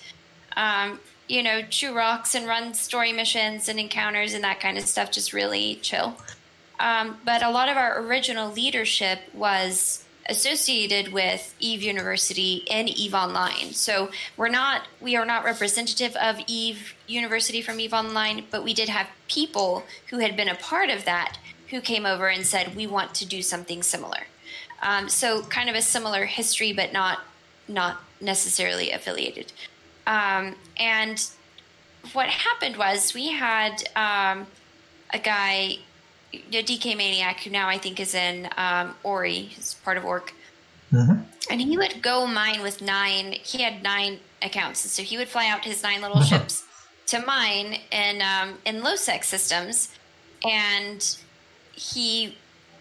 um, 0.55 0.99
you 1.27 1.43
know, 1.43 1.61
chew 1.69 1.95
rocks 1.95 2.35
and 2.35 2.47
run 2.47 2.73
story 2.73 3.13
missions 3.13 3.69
and 3.69 3.79
encounters 3.79 4.33
and 4.33 4.43
that 4.43 4.59
kind 4.59 4.77
of 4.77 4.85
stuff. 4.85 5.11
Just 5.11 5.33
really 5.33 5.75
chill. 5.81 6.17
Um, 6.79 7.17
but 7.25 7.43
a 7.43 7.49
lot 7.49 7.69
of 7.69 7.77
our 7.77 8.01
original 8.01 8.51
leadership 8.51 9.19
was 9.33 10.03
associated 10.29 11.13
with 11.13 11.55
Eve 11.59 11.81
University 11.81 12.65
and 12.69 12.89
Eve 12.89 13.13
Online. 13.13 13.71
So 13.73 14.09
we're 14.35 14.49
not 14.49 14.83
we 15.01 15.15
are 15.15 15.25
not 15.25 15.43
representative 15.43 16.15
of 16.15 16.39
Eve 16.47 16.93
University 17.07 17.61
from 17.61 17.79
Eve 17.79 17.93
Online, 17.93 18.45
but 18.51 18.63
we 18.63 18.73
did 18.73 18.89
have 18.89 19.07
people 19.27 19.83
who 20.09 20.19
had 20.19 20.35
been 20.35 20.49
a 20.49 20.55
part 20.55 20.89
of 20.89 21.05
that 21.05 21.37
who 21.69 21.81
came 21.81 22.05
over 22.05 22.27
and 22.27 22.45
said 22.45 22.75
we 22.75 22.87
want 22.87 23.13
to 23.15 23.25
do 23.25 23.41
something 23.41 23.83
similar. 23.83 24.27
Um, 24.81 25.09
so 25.09 25.43
kind 25.43 25.69
of 25.69 25.75
a 25.75 25.81
similar 25.81 26.25
history, 26.25 26.73
but 26.73 26.93
not 26.93 27.19
not 27.67 28.01
necessarily 28.21 28.91
affiliated. 28.91 29.51
Um, 30.05 30.55
and 30.77 31.29
what 32.13 32.29
happened 32.29 32.77
was 32.77 33.13
we 33.13 33.31
had 33.31 33.83
um, 33.95 34.47
a 35.13 35.19
guy 35.19 35.79
a 36.33 36.63
DK 36.63 36.95
Maniac, 36.97 37.41
who 37.41 37.49
now 37.49 37.67
I 37.67 37.77
think 37.77 37.99
is 37.99 38.13
in 38.13 38.49
um, 38.57 38.95
Ori, 39.03 39.41
he's 39.41 39.73
part 39.75 39.97
of 39.97 40.05
Orc, 40.05 40.33
Mm-hmm. 40.91 41.21
and 41.51 41.59
he 41.59 41.77
would 41.77 42.01
go 42.01 42.25
mine 42.25 42.61
with 42.61 42.81
nine. 42.81 43.33
He 43.33 43.61
had 43.61 43.83
nine 43.83 44.19
accounts, 44.41 44.85
and 44.85 44.91
so 44.91 45.03
he 45.03 45.17
would 45.17 45.27
fly 45.27 45.47
out 45.49 45.65
his 45.65 45.83
nine 45.83 46.01
little 46.01 46.21
ships 46.21 46.63
to 47.07 47.19
mine 47.25 47.79
in 47.91 48.21
um, 48.21 48.57
in 48.65 48.81
low 48.81 48.95
sec 48.95 49.25
systems, 49.25 49.93
and 50.45 51.17
he 51.73 52.37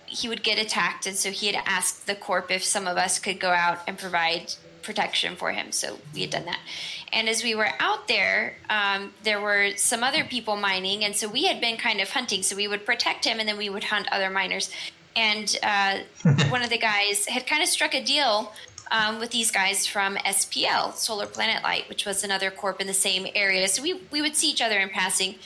he 0.07 0.29
would 0.29 0.45
get 0.45 0.57
attacked, 0.57 1.09
and 1.09 1.17
so 1.17 1.33
he 1.33 1.49
had 1.49 1.61
asked 1.67 2.07
the 2.07 2.15
corp 2.15 2.49
if 2.53 2.63
some 2.63 2.87
of 2.87 2.97
us 2.97 3.19
could 3.19 3.41
go 3.41 3.51
out 3.51 3.81
and 3.89 3.99
provide 3.99 4.55
protection 4.87 5.37
for 5.37 5.53
him. 5.53 5.73
So 5.73 5.99
we 6.15 6.23
had 6.23 6.31
done 6.31 6.47
that, 6.47 6.61
and 7.13 7.29
as 7.29 7.43
we 7.43 7.55
were 7.55 7.69
out 7.79 8.09
there, 8.09 8.57
um, 8.71 9.13
there 9.23 9.41
were 9.41 9.73
some 9.77 10.03
other 10.03 10.25
people 10.25 10.57
mining, 10.57 11.05
and 11.05 11.15
so 11.15 11.29
we 11.29 11.45
had 11.45 11.61
been 11.61 11.77
kind 11.77 12.01
of 12.01 12.11
hunting. 12.11 12.43
So 12.43 12.57
we 12.57 12.69
would 12.69 12.87
protect 12.87 13.25
him, 13.25 13.39
and 13.39 13.49
then 13.49 13.59
we 13.59 13.69
would 13.69 13.85
hunt 13.85 14.09
other 14.11 14.31
miners. 14.31 14.71
And 15.15 15.55
uh, 15.63 15.99
one 16.49 16.63
of 16.63 16.71
the 16.71 16.79
guys 16.79 17.27
had 17.27 17.47
kind 17.47 17.63
of 17.63 17.69
struck 17.69 17.95
a 17.95 18.03
deal 18.03 18.53
um, 18.91 19.19
with 19.19 19.31
these 19.31 19.51
guys 19.51 19.87
from 19.87 20.17
SPL, 20.17 20.95
Solar 20.95 21.27
Planet 21.27 21.63
Light, 21.63 21.89
which 21.89 22.07
was 22.07 22.25
another 22.25 22.51
corp 22.51 22.81
in 22.81 22.87
the 22.87 22.95
same 22.95 23.27
area. 23.35 23.67
So 23.69 23.83
we 23.83 24.01
we 24.11 24.23
would 24.23 24.37
see 24.37 24.51
each 24.51 24.63
other 24.63 24.79
in 24.79 24.89
passing. 24.89 25.37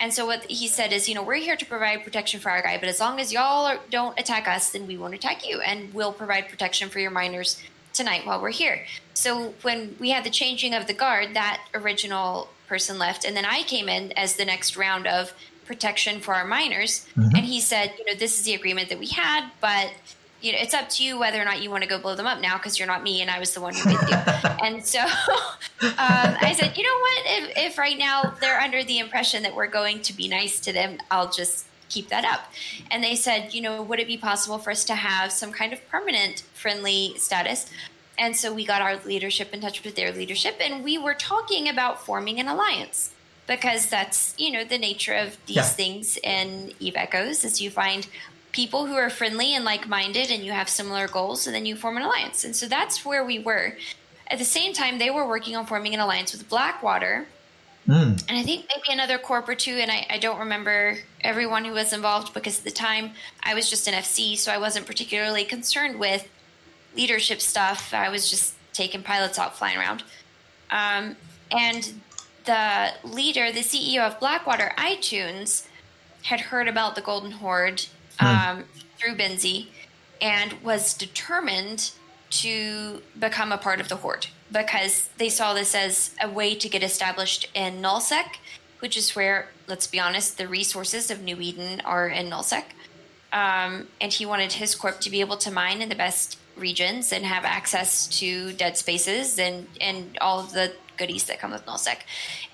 And 0.00 0.14
so 0.14 0.24
what 0.24 0.44
he 0.44 0.66
said 0.66 0.94
is, 0.94 1.10
you 1.10 1.14
know, 1.14 1.22
we're 1.22 1.34
here 1.34 1.56
to 1.56 1.66
provide 1.66 2.04
protection 2.04 2.40
for 2.40 2.50
our 2.50 2.62
guy, 2.62 2.78
but 2.78 2.88
as 2.88 3.00
long 3.00 3.20
as 3.20 3.34
y'all 3.34 3.66
are, 3.66 3.78
don't 3.90 4.18
attack 4.18 4.48
us, 4.48 4.70
then 4.70 4.86
we 4.86 4.96
won't 4.96 5.12
attack 5.12 5.46
you, 5.46 5.60
and 5.60 5.92
we'll 5.92 6.14
provide 6.14 6.48
protection 6.48 6.88
for 6.88 7.00
your 7.00 7.10
miners 7.10 7.62
tonight 7.92 8.26
while 8.26 8.40
we're 8.40 8.50
here. 8.50 8.84
So 9.14 9.54
when 9.62 9.96
we 9.98 10.10
had 10.10 10.24
the 10.24 10.30
changing 10.30 10.74
of 10.74 10.86
the 10.86 10.94
guard, 10.94 11.34
that 11.34 11.62
original 11.74 12.48
person 12.68 12.98
left, 12.98 13.24
and 13.24 13.36
then 13.36 13.44
I 13.44 13.62
came 13.62 13.88
in 13.88 14.12
as 14.12 14.36
the 14.36 14.44
next 14.44 14.76
round 14.76 15.06
of 15.06 15.32
protection 15.66 16.20
for 16.20 16.34
our 16.34 16.44
miners. 16.44 17.06
Mhm. 17.16 17.34
And 17.36 17.44
he 17.44 17.60
said, 17.60 17.94
you 17.98 18.04
know, 18.04 18.14
this 18.14 18.38
is 18.38 18.44
the 18.44 18.54
agreement 18.54 18.88
that 18.88 18.98
we 18.98 19.06
had, 19.06 19.50
but 19.60 19.92
you 20.40 20.52
know, 20.52 20.58
it's 20.60 20.72
up 20.72 20.88
to 20.88 21.04
you 21.04 21.18
whether 21.18 21.40
or 21.40 21.44
not 21.44 21.62
you 21.62 21.70
want 21.70 21.82
to 21.82 21.88
go 21.88 21.98
blow 21.98 22.14
them 22.14 22.26
up 22.26 22.40
now 22.40 22.56
because 22.56 22.78
you're 22.78 22.88
not 22.88 23.02
me 23.02 23.20
and 23.20 23.30
I 23.30 23.38
was 23.38 23.52
the 23.52 23.60
one 23.60 23.74
who 23.74 23.90
made 23.90 23.98
the 23.98 24.06
deal. 24.06 24.56
and 24.64 24.84
so 24.84 25.00
um, 25.00 25.06
I 26.40 26.56
said, 26.58 26.76
you 26.76 26.82
know 26.82 26.98
what? 26.98 27.22
If, 27.26 27.72
if 27.72 27.78
right 27.78 27.98
now 27.98 28.34
they're 28.40 28.58
under 28.58 28.82
the 28.82 28.98
impression 28.98 29.42
that 29.42 29.54
we're 29.54 29.66
going 29.66 30.00
to 30.02 30.12
be 30.14 30.28
nice 30.28 30.58
to 30.60 30.72
them, 30.72 30.98
I'll 31.10 31.30
just 31.30 31.66
keep 31.90 32.08
that 32.08 32.24
up. 32.24 32.50
And 32.90 33.04
they 33.04 33.16
said, 33.16 33.52
you 33.52 33.60
know, 33.60 33.82
would 33.82 34.00
it 34.00 34.06
be 34.06 34.16
possible 34.16 34.58
for 34.58 34.70
us 34.70 34.84
to 34.84 34.94
have 34.94 35.30
some 35.30 35.52
kind 35.52 35.72
of 35.72 35.86
permanent 35.90 36.42
friendly 36.60 37.14
status? 37.16 37.66
And 38.18 38.36
so 38.36 38.52
we 38.52 38.64
got 38.66 38.82
our 38.82 38.96
leadership 39.04 39.54
in 39.54 39.60
touch 39.60 39.82
with 39.82 39.94
their 39.96 40.12
leadership, 40.12 40.56
and 40.60 40.84
we 40.84 40.98
were 40.98 41.14
talking 41.14 41.68
about 41.68 42.04
forming 42.04 42.38
an 42.38 42.48
alliance 42.48 43.10
because 43.46 43.88
that's 43.88 44.34
you 44.38 44.50
know 44.52 44.62
the 44.64 44.78
nature 44.78 45.14
of 45.14 45.36
these 45.46 45.56
Yeah. 45.56 45.62
things 45.62 46.18
in 46.22 46.72
Eve 46.78 46.96
Echoes 46.96 47.44
is 47.44 47.60
you 47.60 47.70
find 47.70 48.06
people 48.52 48.86
who 48.86 48.94
are 48.94 49.10
friendly 49.10 49.54
and 49.54 49.64
like-minded 49.64 50.30
and 50.30 50.44
you 50.44 50.52
have 50.52 50.68
similar 50.68 51.08
goals 51.08 51.46
and 51.46 51.54
then 51.56 51.64
you 51.66 51.74
form 51.76 51.96
an 51.96 52.02
alliance 52.02 52.44
and 52.44 52.54
so 52.54 52.66
that's 52.66 53.04
where 53.04 53.24
we 53.24 53.38
were 53.38 53.76
at 54.28 54.38
the 54.38 54.44
same 54.44 54.72
time 54.72 54.98
they 54.98 55.08
were 55.10 55.26
working 55.26 55.54
on 55.56 55.64
forming 55.66 55.94
an 55.94 56.00
alliance 56.00 56.32
with 56.32 56.48
blackwater 56.48 57.26
Mm. 57.88 58.22
and 58.28 58.38
I 58.38 58.42
think 58.42 58.66
maybe 58.68 58.92
another 58.92 59.18
corp 59.18 59.48
or 59.48 59.54
two, 59.54 59.72
and 59.76 59.90
I, 59.90 60.06
I 60.10 60.18
don't 60.18 60.38
remember 60.38 60.98
everyone 61.22 61.64
who 61.64 61.72
was 61.72 61.92
involved 61.94 62.34
because 62.34 62.58
at 62.58 62.64
the 62.64 62.70
time 62.70 63.12
I 63.42 63.54
was 63.54 63.70
just 63.70 63.88
an 63.88 63.94
FC, 63.94 64.36
so 64.36 64.52
I 64.52 64.58
wasn't 64.58 64.86
particularly 64.86 65.44
concerned 65.44 65.98
with 65.98 66.28
leadership 66.96 67.40
stuff. 67.40 67.92
I 67.94 68.08
was 68.08 68.30
just 68.30 68.54
taking 68.72 69.02
pilots 69.02 69.38
out 69.38 69.56
flying 69.56 69.78
around. 69.78 70.02
Um, 70.70 71.16
and 71.50 71.92
the 72.44 72.92
leader, 73.04 73.52
the 73.52 73.60
CEO 73.60 74.00
of 74.00 74.18
Blackwater 74.20 74.72
iTunes, 74.76 75.66
had 76.22 76.40
heard 76.40 76.68
about 76.68 76.94
the 76.94 77.00
Golden 77.00 77.32
Horde 77.32 77.86
um, 78.18 78.64
through 78.98 79.16
Benzie 79.16 79.68
and 80.20 80.54
was 80.62 80.94
determined 80.94 81.92
to 82.30 83.02
become 83.18 83.52
a 83.52 83.58
part 83.58 83.80
of 83.80 83.88
the 83.88 83.96
Horde 83.96 84.26
because 84.52 85.08
they 85.18 85.28
saw 85.28 85.54
this 85.54 85.74
as 85.74 86.14
a 86.20 86.28
way 86.28 86.54
to 86.54 86.68
get 86.68 86.82
established 86.82 87.48
in 87.54 87.80
Nullsec, 87.80 88.36
which 88.80 88.96
is 88.96 89.16
where, 89.16 89.48
let's 89.66 89.86
be 89.86 89.98
honest, 89.98 90.38
the 90.38 90.46
resources 90.46 91.10
of 91.10 91.22
New 91.22 91.40
Eden 91.40 91.80
are 91.84 92.08
in 92.08 92.28
Nullsec. 92.28 92.64
Um, 93.32 93.88
and 94.00 94.12
he 94.12 94.26
wanted 94.26 94.54
his 94.54 94.74
corp 94.74 95.00
to 95.00 95.10
be 95.10 95.20
able 95.20 95.36
to 95.38 95.50
mine 95.50 95.80
in 95.80 95.88
the 95.88 95.94
best 95.94 96.38
regions 96.60 97.12
and 97.12 97.24
have 97.24 97.44
access 97.44 98.06
to 98.18 98.52
dead 98.52 98.76
spaces 98.76 99.38
and, 99.38 99.66
and 99.80 100.16
all 100.20 100.40
of 100.40 100.52
the 100.52 100.72
goodies 101.00 101.24
that 101.24 101.40
come 101.40 101.50
with 101.50 101.64
nullsec. 101.64 101.96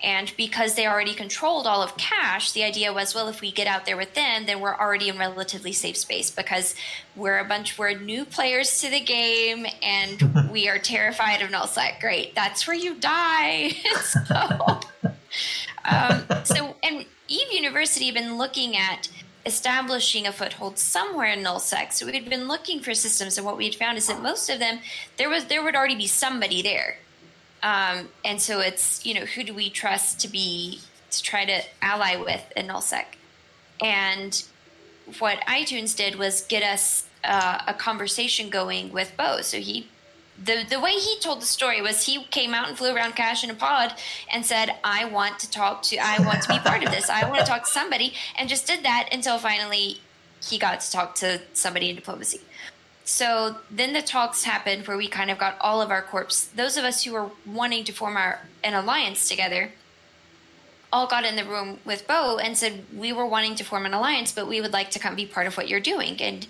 And 0.03 0.33
because 0.37 0.75
they 0.75 0.87
already 0.87 1.15
controlled 1.15 1.67
all 1.67 1.83
of 1.83 1.97
Cache, 1.97 2.53
the 2.53 2.63
idea 2.63 2.93
was 2.93 3.15
well 3.15 3.29
if 3.29 3.41
we 3.41 3.51
get 3.51 3.67
out 3.67 3.85
there 3.87 3.97
with 3.97 4.15
them 4.15 4.47
then 4.47 4.61
we're 4.61 4.77
already 4.77 5.09
in 5.09 5.19
relatively 5.19 5.73
safe 5.73 5.97
space 5.97 6.31
because 6.31 6.77
we're 7.17 7.39
a 7.39 7.45
bunch 7.45 7.77
we're 7.77 7.99
new 7.99 8.25
players 8.25 8.81
to 8.81 8.89
the 8.89 9.01
game 9.01 9.67
and 9.83 10.49
we 10.51 10.69
are 10.69 10.79
terrified 10.79 11.43
of 11.43 11.51
nullsec. 11.51 12.01
Great. 12.01 12.35
That's 12.35 12.67
where 12.67 12.77
you 12.77 12.95
die. 12.95 13.73
So 13.97 14.81
um, 15.85 16.25
so 16.45 16.77
and 16.83 17.05
eve 17.29 17.53
university 17.53 18.07
had 18.07 18.15
been 18.15 18.39
looking 18.39 18.77
at 18.77 19.09
establishing 19.47 20.27
a 20.27 20.33
foothold 20.33 20.79
somewhere 20.79 21.33
in 21.33 21.43
nullsec. 21.43 21.93
So 21.93 22.05
we'd 22.05 22.29
been 22.29 22.49
looking 22.49 22.81
for 22.81 22.93
systems, 22.93 23.39
and 23.39 23.47
what 23.47 23.57
we 23.57 23.65
had 23.65 23.77
found 23.77 23.97
is 23.97 24.09
that 24.09 24.21
most 24.21 24.51
of 24.51 24.59
them 24.59 24.81
there 25.17 25.31
was 25.31 25.47
there 25.47 25.63
would 25.63 25.77
already 25.77 25.95
be 25.95 26.07
somebody 26.07 26.61
there. 26.61 26.99
Um, 27.63 28.09
and 28.25 28.41
so 28.43 28.61
it's 28.61 29.07
you 29.07 29.15
know 29.15 29.25
who 29.25 29.45
do 29.45 29.55
we 29.55 29.71
trust 29.71 30.21
to 30.21 30.29
be 30.29 30.81
to 31.11 31.23
try 31.23 31.45
to 31.45 31.63
ally 31.81 32.17
with 32.17 32.53
in 32.57 32.67
nullsec, 32.67 33.05
and 33.81 34.45
what 35.21 35.39
iTunes 35.43 35.97
did 35.97 36.17
was 36.17 36.43
get 36.43 36.63
us 36.63 37.07
uh, 37.25 37.63
a 37.67 37.75
conversation 37.75 38.51
going 38.51 38.93
with 38.93 39.17
Bo. 39.17 39.41
So 39.43 39.59
he 39.59 39.89
the 40.45 40.65
the 40.69 40.81
way 40.81 40.93
he 40.93 41.19
told 41.21 41.41
the 41.41 41.47
story 41.47 41.81
was 41.81 42.05
he 42.05 42.25
came 42.25 42.55
out 42.55 42.69
and 42.69 42.77
flew 42.77 42.95
around 42.95 43.17
Cache 43.17 43.45
in 43.45 43.51
a 43.51 43.55
pod 43.55 43.95
and 44.33 44.45
said, 44.45 44.77
"I 44.85 45.05
want 45.07 45.39
to 45.41 45.51
talk 45.51 45.83
to, 45.85 45.97
I 45.99 46.19
want 46.21 46.43
to 46.43 46.49
be 46.49 46.59
part 46.59 46.83
of 46.83 46.91
this. 46.91 47.09
I 47.09 47.29
want 47.29 47.41
to 47.41 47.47
talk 47.47 47.65
to 47.65 47.71
somebody," 47.71 48.15
and 48.37 48.49
just 48.49 48.67
did 48.67 48.85
that 48.85 49.09
until 49.13 49.39
finally 49.39 50.01
he 50.47 50.59
got 50.59 50.81
to 50.81 50.91
talk 50.91 51.15
to 51.17 51.41
somebody 51.55 51.91
in 51.91 51.97
diplomacy. 51.97 52.41
So 53.05 53.59
then 53.71 53.93
the 53.93 54.03
talks 54.03 54.45
happened 54.45 54.87
where 54.87 54.97
we 54.97 55.07
kind 55.07 55.31
of 55.31 55.39
got 55.39 55.57
all 55.61 55.81
of 55.81 55.91
our 55.91 56.03
corps, 56.03 56.49
those 56.57 56.77
of 56.77 56.85
us 56.85 57.05
who 57.05 57.13
were 57.13 57.31
wanting 57.47 57.85
to 57.85 57.93
form 57.93 58.17
our 58.17 58.41
an 58.65 58.75
alliance 58.75 59.29
together, 59.29 59.71
all 60.93 61.07
got 61.07 61.25
in 61.25 61.37
the 61.37 61.45
room 61.45 61.79
with 61.85 62.07
Bo 62.07 62.39
and 62.39 62.59
said 62.59 62.85
we 62.95 63.13
were 63.13 63.27
wanting 63.27 63.55
to 63.57 63.65
form 63.65 63.87
an 63.87 63.95
alliance, 63.95 64.33
but 64.33 64.49
we 64.49 64.61
would 64.61 64.73
like 64.73 64.91
to 64.91 64.99
come 64.99 65.15
be 65.15 65.25
part 65.25 65.47
of 65.47 65.57
what 65.57 65.69
you're 65.69 65.81
doing 65.81 66.21
and 66.21 66.47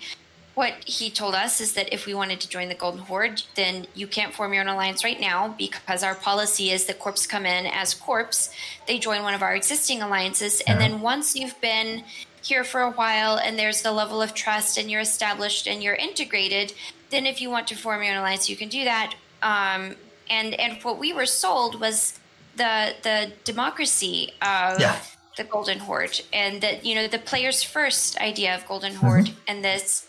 what 0.56 0.72
he 0.86 1.10
told 1.10 1.34
us 1.34 1.60
is 1.60 1.74
that 1.74 1.92
if 1.92 2.06
we 2.06 2.14
wanted 2.14 2.40
to 2.40 2.48
join 2.48 2.70
the 2.70 2.74
Golden 2.74 3.02
Horde, 3.02 3.42
then 3.56 3.86
you 3.94 4.06
can't 4.06 4.32
form 4.32 4.54
your 4.54 4.62
own 4.62 4.68
alliance 4.68 5.04
right 5.04 5.20
now 5.20 5.54
because 5.58 6.02
our 6.02 6.14
policy 6.14 6.70
is 6.70 6.86
that 6.86 6.98
corps 6.98 7.26
come 7.26 7.44
in 7.44 7.66
as 7.66 7.92
corps. 7.92 8.48
They 8.88 8.98
join 8.98 9.22
one 9.22 9.34
of 9.34 9.42
our 9.42 9.54
existing 9.54 10.00
alliances. 10.00 10.62
And 10.62 10.80
then 10.80 11.02
once 11.02 11.36
you've 11.36 11.60
been 11.60 12.04
here 12.42 12.64
for 12.64 12.80
a 12.80 12.90
while 12.90 13.36
and 13.36 13.58
there's 13.58 13.82
the 13.82 13.92
level 13.92 14.22
of 14.22 14.32
trust 14.32 14.78
and 14.78 14.90
you're 14.90 15.02
established 15.02 15.68
and 15.68 15.82
you're 15.82 15.94
integrated, 15.94 16.72
then 17.10 17.26
if 17.26 17.42
you 17.42 17.50
want 17.50 17.68
to 17.68 17.76
form 17.76 18.02
your 18.02 18.12
own 18.12 18.20
alliance, 18.20 18.48
you 18.48 18.56
can 18.56 18.70
do 18.70 18.84
that. 18.84 19.14
Um, 19.42 19.94
and, 20.30 20.54
and 20.54 20.82
what 20.82 20.98
we 20.98 21.12
were 21.12 21.26
sold 21.26 21.78
was 21.78 22.18
the, 22.56 22.94
the 23.02 23.30
democracy 23.44 24.32
of. 24.40 24.80
Yeah. 24.80 24.98
The 25.36 25.44
Golden 25.44 25.80
Horde, 25.80 26.18
and 26.32 26.62
that 26.62 26.86
you 26.86 26.94
know 26.94 27.08
the 27.08 27.18
players 27.18 27.62
first 27.62 28.18
idea 28.18 28.54
of 28.54 28.66
Golden 28.66 28.94
Horde, 28.94 29.32
and 29.46 29.62
this 29.62 30.05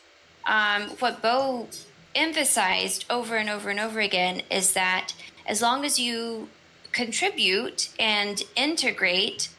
um, 0.47 0.83
what 0.99 1.21
Bo 1.21 1.67
emphasized 2.15 3.05
over 3.09 3.35
and 3.35 3.49
over 3.49 3.69
and 3.69 3.79
over 3.79 3.99
again 3.99 4.41
is 4.49 4.73
that 4.73 5.13
as 5.45 5.61
long 5.61 5.85
as 5.85 5.99
you 5.99 6.49
contribute 6.91 7.89
and 7.99 8.41
integrate, 8.55 9.49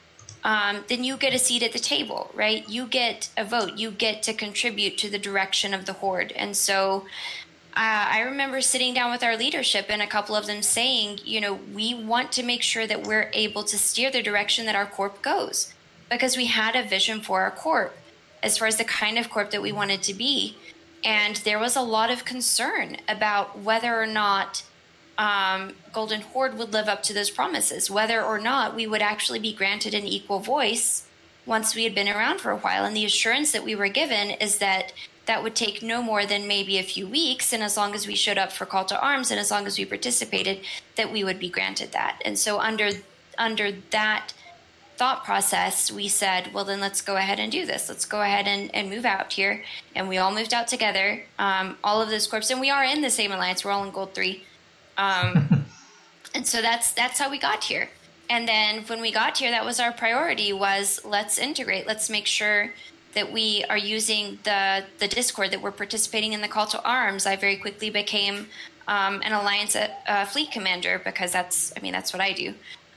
um, 0.44 0.84
then 0.88 1.04
you 1.04 1.16
get 1.16 1.34
a 1.34 1.38
seat 1.38 1.62
at 1.62 1.72
the 1.72 1.78
table, 1.78 2.30
right? 2.34 2.68
You 2.68 2.86
get 2.86 3.30
a 3.36 3.44
vote. 3.44 3.76
You 3.76 3.90
get 3.90 4.22
to 4.24 4.34
contribute 4.34 4.98
to 4.98 5.10
the 5.10 5.18
direction 5.18 5.74
of 5.74 5.86
the 5.86 5.94
horde. 5.94 6.32
And 6.32 6.56
so 6.56 7.06
uh, 7.76 8.06
I 8.10 8.20
remember 8.20 8.60
sitting 8.60 8.94
down 8.94 9.10
with 9.10 9.22
our 9.22 9.36
leadership 9.36 9.86
and 9.88 10.02
a 10.02 10.06
couple 10.06 10.34
of 10.34 10.46
them 10.46 10.62
saying, 10.62 11.20
you 11.24 11.40
know, 11.40 11.54
we 11.74 11.94
want 11.94 12.32
to 12.32 12.42
make 12.42 12.62
sure 12.62 12.86
that 12.86 13.06
we're 13.06 13.30
able 13.34 13.62
to 13.64 13.78
steer 13.78 14.10
the 14.10 14.22
direction 14.22 14.66
that 14.66 14.74
our 14.74 14.86
corp 14.86 15.22
goes 15.22 15.72
because 16.10 16.36
we 16.36 16.46
had 16.46 16.74
a 16.74 16.82
vision 16.82 17.20
for 17.20 17.42
our 17.42 17.50
corp 17.50 17.96
as 18.42 18.56
far 18.58 18.68
as 18.68 18.76
the 18.76 18.84
kind 18.84 19.18
of 19.18 19.30
corp 19.30 19.50
that 19.50 19.62
we 19.62 19.72
wanted 19.72 20.02
to 20.02 20.14
be. 20.14 20.56
And 21.04 21.36
there 21.36 21.58
was 21.58 21.76
a 21.76 21.82
lot 21.82 22.10
of 22.10 22.24
concern 22.24 22.96
about 23.08 23.58
whether 23.58 24.00
or 24.00 24.06
not 24.06 24.62
um, 25.16 25.74
Golden 25.92 26.20
Horde 26.20 26.56
would 26.56 26.72
live 26.72 26.88
up 26.88 27.02
to 27.04 27.12
those 27.12 27.30
promises, 27.30 27.90
whether 27.90 28.22
or 28.22 28.38
not 28.38 28.74
we 28.74 28.86
would 28.86 29.02
actually 29.02 29.38
be 29.40 29.52
granted 29.52 29.94
an 29.94 30.04
equal 30.04 30.38
voice 30.38 31.06
once 31.44 31.74
we 31.74 31.84
had 31.84 31.94
been 31.94 32.08
around 32.08 32.40
for 32.40 32.50
a 32.50 32.58
while. 32.58 32.84
And 32.84 32.96
the 32.96 33.04
assurance 33.04 33.52
that 33.52 33.64
we 33.64 33.74
were 33.74 33.88
given 33.88 34.30
is 34.30 34.58
that 34.58 34.92
that 35.26 35.42
would 35.42 35.56
take 35.56 35.82
no 35.82 36.02
more 36.02 36.24
than 36.24 36.48
maybe 36.48 36.78
a 36.78 36.82
few 36.82 37.06
weeks. 37.06 37.52
And 37.52 37.62
as 37.62 37.76
long 37.76 37.94
as 37.94 38.06
we 38.06 38.14
showed 38.14 38.38
up 38.38 38.52
for 38.52 38.64
call 38.64 38.84
to 38.86 39.00
arms 39.00 39.30
and 39.30 39.40
as 39.40 39.50
long 39.50 39.66
as 39.66 39.78
we 39.78 39.84
participated, 39.84 40.60
that 40.96 41.12
we 41.12 41.24
would 41.24 41.38
be 41.38 41.50
granted 41.50 41.92
that. 41.92 42.20
And 42.24 42.38
so 42.38 42.60
under 42.60 42.90
under 43.36 43.70
that 43.90 44.32
thought 44.98 45.24
process, 45.24 45.92
we 45.92 46.08
said, 46.08 46.52
well, 46.52 46.64
then 46.64 46.80
let's 46.80 47.00
go 47.00 47.16
ahead 47.16 47.38
and 47.38 47.52
do 47.52 47.64
this. 47.64 47.88
Let's 47.88 48.04
go 48.04 48.20
ahead 48.20 48.48
and, 48.48 48.74
and 48.74 48.90
move 48.90 49.04
out 49.04 49.32
here. 49.32 49.62
And 49.94 50.08
we 50.08 50.18
all 50.18 50.34
moved 50.34 50.52
out 50.52 50.66
together, 50.66 51.22
um, 51.38 51.78
all 51.84 52.02
of 52.02 52.10
those 52.10 52.26
corps. 52.26 52.50
And 52.50 52.60
we 52.60 52.68
are 52.68 52.84
in 52.84 53.00
the 53.00 53.10
same 53.10 53.30
alliance. 53.30 53.64
We're 53.64 53.70
all 53.70 53.84
in 53.84 53.92
Gold 53.92 54.12
3. 54.12 54.42
Um, 54.98 55.64
and 56.34 56.44
so 56.44 56.60
that's 56.60 56.92
that's 56.92 57.18
how 57.18 57.30
we 57.30 57.38
got 57.38 57.64
here. 57.64 57.88
And 58.28 58.46
then 58.46 58.82
when 58.88 59.00
we 59.00 59.12
got 59.12 59.38
here, 59.38 59.50
that 59.52 59.64
was 59.64 59.78
our 59.80 59.92
priority 59.92 60.52
was 60.52 61.00
let's 61.04 61.38
integrate. 61.38 61.86
Let's 61.86 62.10
make 62.10 62.26
sure 62.26 62.72
that 63.14 63.32
we 63.32 63.64
are 63.70 63.78
using 63.78 64.38
the, 64.42 64.84
the 64.98 65.08
Discord, 65.08 65.52
that 65.52 65.62
we're 65.62 65.72
participating 65.72 66.32
in 66.32 66.42
the 66.42 66.48
call 66.48 66.66
to 66.66 66.82
arms. 66.82 67.24
I 67.24 67.36
very 67.36 67.56
quickly 67.56 67.88
became 67.88 68.48
um, 68.86 69.22
an 69.24 69.32
alliance 69.32 69.76
uh, 69.76 70.24
fleet 70.26 70.50
commander 70.50 71.00
because 71.02 71.32
that's, 71.32 71.72
I 71.76 71.80
mean, 71.80 71.92
that's 71.92 72.12
what 72.12 72.20
I 72.20 72.32
do. 72.32 72.54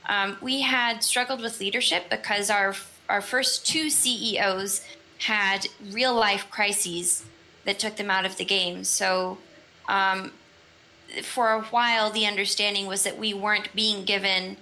Um, 0.08 0.36
we 0.40 0.62
had 0.62 1.02
struggled 1.04 1.40
with 1.40 1.60
leadership 1.60 2.10
because 2.10 2.50
our 2.50 2.74
our 3.08 3.20
first 3.20 3.66
two 3.66 3.90
CEOs 3.90 4.84
had 5.18 5.66
real 5.90 6.14
life 6.14 6.46
crises 6.50 7.24
that 7.64 7.78
took 7.78 7.96
them 7.96 8.10
out 8.10 8.24
of 8.24 8.36
the 8.36 8.44
game. 8.44 8.84
So, 8.84 9.38
um, 9.88 10.32
for 11.22 11.52
a 11.52 11.62
while, 11.62 12.10
the 12.10 12.26
understanding 12.26 12.86
was 12.86 13.02
that 13.04 13.18
we 13.18 13.34
weren't 13.34 13.74
being 13.74 14.04
given 14.04 14.56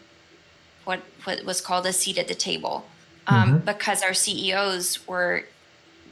what 0.84 1.01
what 1.24 1.45
was 1.45 1.61
called 1.61 1.86
a 1.86 1.93
seat 1.93 2.18
at 2.18 2.28
the 2.28 2.34
table 2.34 2.86
um, 3.26 3.55
mm-hmm. 3.55 3.64
because 3.64 4.03
our 4.03 4.14
CEOs 4.14 5.07
were 5.07 5.45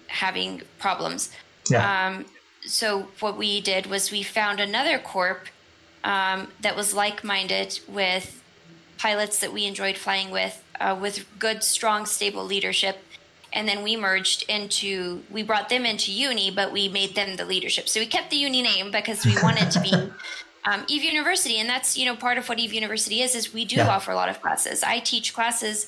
having 0.06 0.62
problems. 0.78 1.30
Yeah. 1.70 2.06
Um, 2.06 2.26
so 2.62 3.08
what 3.20 3.36
we 3.36 3.60
did 3.60 3.86
was 3.86 4.10
we 4.10 4.22
found 4.22 4.60
another 4.60 4.98
corp 4.98 5.46
um, 6.04 6.48
that 6.60 6.76
was 6.76 6.94
like 6.94 7.24
minded 7.24 7.80
with 7.88 8.42
pilots 8.98 9.38
that 9.40 9.52
we 9.52 9.64
enjoyed 9.64 9.96
flying 9.96 10.30
with, 10.30 10.62
uh, 10.80 10.96
with 11.00 11.24
good, 11.38 11.62
strong, 11.62 12.04
stable 12.06 12.44
leadership. 12.44 12.98
And 13.52 13.66
then 13.66 13.82
we 13.82 13.96
merged 13.96 14.44
into, 14.48 15.22
we 15.30 15.42
brought 15.42 15.70
them 15.70 15.86
into 15.86 16.12
Uni, 16.12 16.50
but 16.50 16.70
we 16.70 16.88
made 16.88 17.14
them 17.14 17.36
the 17.36 17.46
leadership. 17.46 17.88
So 17.88 18.00
we 18.00 18.06
kept 18.06 18.30
the 18.30 18.36
Uni 18.36 18.60
name 18.60 18.90
because 18.90 19.24
we 19.24 19.34
wanted 19.42 19.70
to 19.70 19.80
be 19.80 19.92
um, 20.70 20.84
Eve 20.86 21.04
University. 21.04 21.58
And 21.58 21.68
that's, 21.68 21.96
you 21.96 22.04
know, 22.04 22.14
part 22.14 22.36
of 22.36 22.48
what 22.48 22.58
Eve 22.58 22.74
University 22.74 23.22
is, 23.22 23.34
is 23.34 23.54
we 23.54 23.64
do 23.64 23.76
yeah. 23.76 23.88
offer 23.88 24.10
a 24.10 24.14
lot 24.14 24.28
of 24.28 24.42
classes. 24.42 24.82
I 24.82 24.98
teach 24.98 25.32
classes 25.32 25.86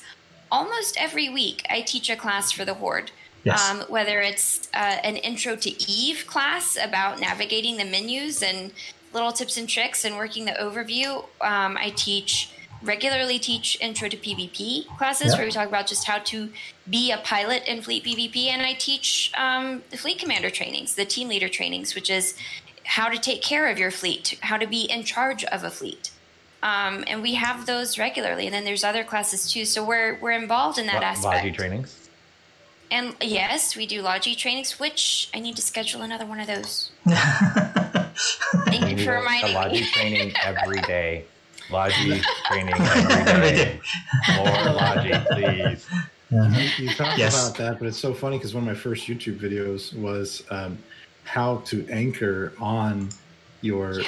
almost 0.51 0.97
every 0.99 1.29
week. 1.29 1.65
I 1.69 1.81
teach 1.81 2.09
a 2.09 2.15
class 2.15 2.51
for 2.51 2.65
the 2.65 2.73
Horde. 2.73 3.11
Yes. 3.43 3.69
Um, 3.69 3.81
whether 3.89 4.21
it's 4.21 4.69
uh, 4.73 4.97
an 5.03 5.15
intro 5.17 5.55
to 5.55 5.91
Eve 5.91 6.25
class 6.27 6.77
about 6.79 7.19
navigating 7.19 7.77
the 7.77 7.85
menus 7.85 8.43
and 8.43 8.71
little 9.13 9.31
tips 9.31 9.57
and 9.57 9.67
tricks 9.67 10.05
and 10.05 10.15
working 10.15 10.45
the 10.45 10.51
overview. 10.51 11.23
Um, 11.41 11.77
I 11.77 11.91
teach 11.95 12.51
regularly 12.81 13.39
teach 13.39 13.77
intro 13.81 14.09
to 14.09 14.17
PvP 14.17 14.87
classes 14.97 15.35
where 15.35 15.45
we 15.45 15.51
talk 15.51 15.67
about 15.67 15.87
just 15.87 16.07
how 16.07 16.19
to 16.19 16.49
be 16.89 17.11
a 17.11 17.17
pilot 17.17 17.63
in 17.67 17.81
fleet 17.81 18.03
PvP, 18.03 18.47
and 18.47 18.61
I 18.61 18.73
teach 18.73 19.31
um, 19.37 19.83
the 19.89 19.97
fleet 19.97 20.19
commander 20.19 20.49
trainings, 20.49 20.95
the 20.95 21.05
team 21.05 21.27
leader 21.27 21.49
trainings, 21.49 21.95
which 21.95 22.09
is 22.09 22.35
how 22.83 23.09
to 23.09 23.17
take 23.17 23.41
care 23.41 23.67
of 23.67 23.77
your 23.77 23.91
fleet, 23.91 24.37
how 24.41 24.57
to 24.57 24.67
be 24.67 24.83
in 24.83 25.03
charge 25.03 25.43
of 25.45 25.63
a 25.63 25.69
fleet. 25.69 26.11
Um, 26.63 27.03
and 27.07 27.21
we 27.21 27.35
have 27.35 27.65
those 27.65 27.97
regularly, 27.97 28.45
and 28.45 28.53
then 28.53 28.65
there's 28.65 28.83
other 28.83 29.03
classes 29.03 29.51
too. 29.51 29.65
So 29.65 29.83
we're 29.83 30.19
we're 30.19 30.31
involved 30.31 30.77
in 30.77 30.87
that 30.87 30.97
L- 30.97 31.03
aspect. 31.03 31.43
Logi 31.43 31.51
trainings. 31.51 32.09
And 32.91 33.15
yes, 33.21 33.75
we 33.75 33.87
do 33.87 34.01
Logi 34.01 34.35
trainings, 34.35 34.79
which 34.79 35.29
I 35.33 35.39
need 35.39 35.55
to 35.55 35.61
schedule 35.61 36.01
another 36.01 36.25
one 36.25 36.41
of 36.41 36.47
those. 36.47 36.91
Thank 38.65 38.99
you 38.99 39.05
for 39.05 39.13
reminding 39.13 39.53
me. 39.53 39.55
Logi 39.55 39.85
training 39.85 40.33
every 40.43 40.81
day. 40.81 41.25
Logi 41.71 42.21
training 42.45 42.73
every 42.75 43.49
day. 43.49 43.79
More 44.35 44.45
Logi, 44.45 45.13
please. 45.31 45.87
You, 46.31 46.85
you 46.85 46.93
talked 46.93 47.17
yes. 47.17 47.49
about 47.49 47.57
that, 47.57 47.79
but 47.79 47.87
it's 47.87 47.99
so 47.99 48.13
funny 48.13 48.37
because 48.37 48.53
one 48.53 48.63
of 48.63 48.67
my 48.67 48.79
first 48.79 49.07
YouTube 49.07 49.37
videos 49.37 49.93
was 49.93 50.43
um, 50.49 50.77
how 51.23 51.57
to 51.65 51.85
anchor 51.89 52.53
on 52.59 53.09
your 53.61 54.01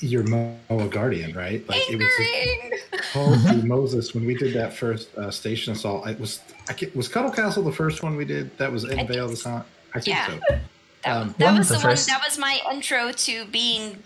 your 0.00 0.22
Moa 0.24 0.88
Guardian, 0.88 1.34
right? 1.34 1.66
Like 1.68 1.80
Anchoring. 1.90 2.08
it 2.22 2.92
was 2.92 3.00
holy 3.12 3.62
Moses 3.66 4.14
when 4.14 4.26
we 4.26 4.34
did 4.34 4.52
that 4.54 4.74
first 4.74 5.16
uh, 5.16 5.30
station 5.30 5.72
assault. 5.72 6.06
It 6.06 6.20
was 6.20 6.40
I 6.68 6.74
was 6.94 7.08
Cuddle 7.08 7.30
Castle 7.30 7.62
the 7.62 7.72
first 7.72 8.02
one 8.02 8.16
we 8.16 8.24
did. 8.24 8.56
That 8.58 8.70
was 8.70 8.84
in 8.84 9.06
Vale 9.06 9.24
of 9.24 9.30
the 9.30 9.36
Sun. 9.36 9.64
I 9.94 10.00
think 10.00 10.16
yeah. 10.16 10.26
so. 10.26 10.40
That, 10.48 10.60
um, 11.06 11.34
that 11.38 11.58
was 11.58 11.68
the, 11.68 11.78
the 11.78 11.86
one. 11.86 11.96
That 11.96 12.22
was 12.26 12.38
my 12.38 12.60
intro 12.72 13.12
to 13.12 13.46
being 13.46 14.02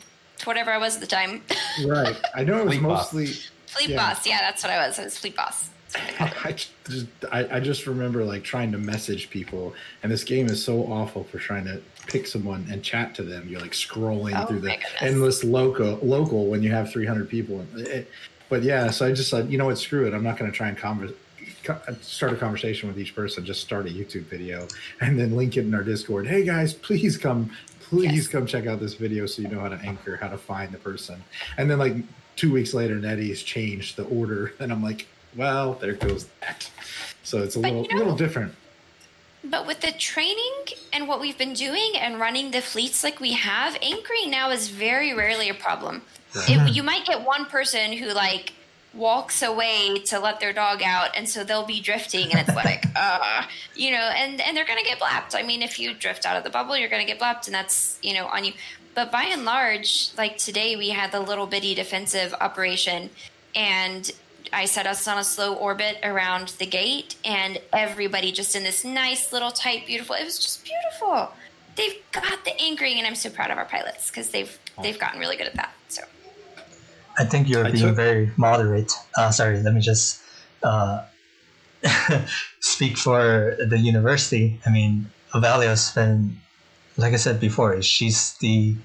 whatever 0.47 0.71
I 0.71 0.79
was 0.79 0.95
at 0.97 1.01
the 1.01 1.07
time. 1.07 1.43
right. 1.87 2.17
I 2.35 2.45
know 2.45 2.59
it 2.59 2.67
was 2.67 2.81
mostly 2.81 3.27
Fleet 3.67 3.91
Yeah. 3.91 3.97
boss. 3.97 4.27
Yeah, 4.27 4.39
that's 4.41 4.63
what 4.63 4.73
I 4.73 4.87
was. 4.87 4.99
I 4.99 5.05
was 5.05 5.19
fleet 5.19 5.37
boss. 5.37 5.71
I 6.21 6.55
just 6.87 7.07
I, 7.33 7.57
I 7.57 7.61
just 7.61 7.87
remember 7.87 8.25
like 8.25 8.43
trying 8.45 8.73
to 8.73 8.79
message 8.79 9.31
people, 9.31 9.75
and 10.03 10.11
this 10.13 10.25
game 10.25 10.47
is 10.47 10.63
so 10.63 10.81
awful 10.93 11.25
for 11.25 11.39
trying 11.39 11.65
to 11.65 11.81
pick 12.07 12.27
someone 12.27 12.67
and 12.71 12.83
chat 12.83 13.15
to 13.17 13.23
them. 13.23 13.47
You're 13.49 13.61
like 13.61 13.73
scrolling 13.73 14.39
Oh 14.39 14.47
through 14.47 14.61
the 14.61 14.69
goodness. 14.71 14.93
endless 15.01 15.45
local 15.45 15.99
local 16.03 16.47
when 16.47 16.63
you 16.63 16.71
have 16.71 16.91
300 16.91 17.29
people. 17.29 17.67
It- 17.77 18.11
but 18.51 18.63
yeah, 18.63 18.91
so 18.91 19.05
I 19.07 19.13
just 19.13 19.29
said, 19.29 19.51
you 19.53 19.59
know 19.59 19.67
what, 19.67 19.77
screw 19.77 20.07
it. 20.07 20.15
I'm 20.15 20.23
not 20.23 20.39
going 20.39 20.51
to 20.51 20.57
try 20.57 20.69
and 20.69 20.77
converse, 20.79 21.13
start 22.01 22.33
a 22.33 22.37
conversation 22.37 22.89
with 22.89 22.99
each 22.99 23.15
person. 23.15 23.45
Just 23.45 23.61
start 23.61 23.85
a 23.87 23.91
YouTube 23.91 24.23
video 24.23 24.67
and 25.03 25.19
then 25.21 25.37
link 25.37 25.59
it 25.59 25.67
in 25.67 25.75
our 25.75 25.83
Discord. 25.83 26.27
Hey 26.27 26.45
guys, 26.45 26.73
please 26.73 27.19
come, 27.19 27.51
please 27.89 28.13
Yes. 28.13 28.29
come 28.29 28.47
check 28.47 28.67
out 28.67 28.81
this 28.81 28.95
video 28.95 29.27
so 29.27 29.43
you 29.43 29.49
know 29.49 29.61
how 29.61 29.69
to 29.69 29.77
anchor, 29.77 30.17
how 30.17 30.29
to 30.29 30.39
find 30.39 30.73
the 30.73 30.79
person. 30.79 31.23
And 31.57 31.71
then 31.71 31.79
like 31.79 31.95
two 32.37 32.53
weeks 32.53 32.75
later, 32.75 32.97
NetEase 32.97 33.45
changed 33.45 33.97
the 33.97 34.05
order, 34.05 34.53
and 34.61 34.71
I'm 34.73 34.83
like, 34.83 35.07
well, 35.37 35.75
there 35.75 35.95
goes 35.95 36.27
that. 36.41 36.71
So 37.23 37.43
it's 37.43 37.57
a 37.57 37.61
But 37.61 37.69
little 37.73 37.83
you 37.85 37.91
know- 37.95 37.99
little 37.99 38.17
different. 38.17 38.55
But 39.45 39.67
with 39.69 39.81
the 39.81 39.93
training 39.93 40.53
and 40.93 41.07
what 41.07 41.21
we've 41.21 41.39
been 41.39 41.53
doing 41.53 41.93
and 41.97 42.19
running 42.19 42.51
the 42.51 42.61
fleets 42.61 43.05
like 43.05 43.21
we 43.21 43.33
have, 43.35 43.77
anchoring 43.81 44.31
now 44.31 44.51
is 44.51 44.69
very 44.69 45.15
rarely 45.15 45.49
a 45.49 45.55
problem. 45.55 46.03
It, 46.49 46.57
uh-huh. 46.59 46.69
you 46.73 46.83
might 46.83 47.07
get 47.07 47.23
one 47.25 47.47
person 47.47 47.93
who 47.93 48.13
like 48.13 48.53
walks 48.95 49.43
away 49.43 49.99
to 50.07 50.19
let 50.19 50.41
their 50.41 50.53
dog 50.53 50.83
out, 50.83 51.11
and 51.17 51.29
so 51.29 51.45
they'll 51.45 51.67
be 51.67 51.81
drifting, 51.81 52.31
and 52.33 52.41
it's 52.41 52.57
like, 52.65 52.85
uh, 52.97 53.43
you 53.75 53.91
know, 53.91 54.11
and 54.17 54.41
and 54.41 54.57
they're 54.57 54.67
gonna 54.67 54.83
get 54.83 54.99
blapped. 54.99 55.35
I 55.35 55.43
mean, 55.43 55.63
if 55.63 55.79
you 55.79 55.95
drift 55.95 56.27
out 56.27 56.37
of 56.37 56.45
the 56.45 56.51
bubble, 56.51 56.77
you're 56.77 56.89
gonna 56.89 57.05
get 57.05 57.19
blapped, 57.19 57.47
and 57.47 57.55
that's 57.55 57.99
you 58.03 58.15
know 58.15 58.27
on 58.27 58.45
you. 58.45 58.53
But 58.95 59.13
by 59.13 59.25
and 59.25 59.45
large, 59.45 60.11
like 60.17 60.39
today, 60.39 60.75
we 60.77 60.89
had 60.91 61.13
the 61.13 61.21
little 61.21 61.47
bitty 61.47 61.75
defensive 61.75 62.35
operation, 62.41 63.11
and 63.55 64.11
I 64.53 64.65
set 64.65 64.87
us 64.87 65.07
on 65.07 65.19
a 65.19 65.25
slow 65.25 65.55
orbit 65.55 65.99
around 66.03 66.49
the 66.59 66.67
gate, 66.67 67.17
and 67.25 67.61
everybody 67.73 68.33
just 68.33 68.57
in 68.57 68.63
this 68.63 68.85
nice 68.85 69.33
little 69.33 69.51
tight, 69.51 69.87
beautiful. 69.87 70.17
It 70.17 70.25
was 70.25 70.39
just 70.39 70.65
beautiful. 70.65 71.33
They've 71.77 71.97
got 72.13 72.45
the 72.45 72.59
anchoring, 72.61 72.99
and 72.99 73.07
I'm 73.07 73.15
so 73.15 73.31
proud 73.31 73.51
of 73.51 73.59
our 73.59 73.65
pilots 73.65 74.11
because 74.11 74.31
they've 74.31 74.59
they've 74.83 74.99
gotten 74.99 75.21
really 75.21 75.37
good 75.37 75.47
at 75.47 75.55
that. 75.55 75.73
So 75.89 76.03
I 77.19 77.25
think 77.25 77.49
you're 77.49 77.67
I 77.67 77.71
being 77.71 77.87
took- 77.89 77.97
very 77.97 78.31
moderate. 78.37 78.93
Uh, 79.17 79.31
sorry, 79.31 79.61
let 79.61 79.75
me 79.75 79.81
just 79.81 80.21
uh, 80.63 81.05
speak 82.61 82.97
for 82.97 83.57
the 83.59 83.79
university. 83.79 84.61
I 84.65 84.71
mean, 84.71 85.11
Avalia's 85.35 85.91
been, 85.91 86.41
like 86.97 87.13
I 87.13 87.17
said 87.17 87.41
before, 87.41 87.83
she's 87.83 88.35
the 88.39 88.77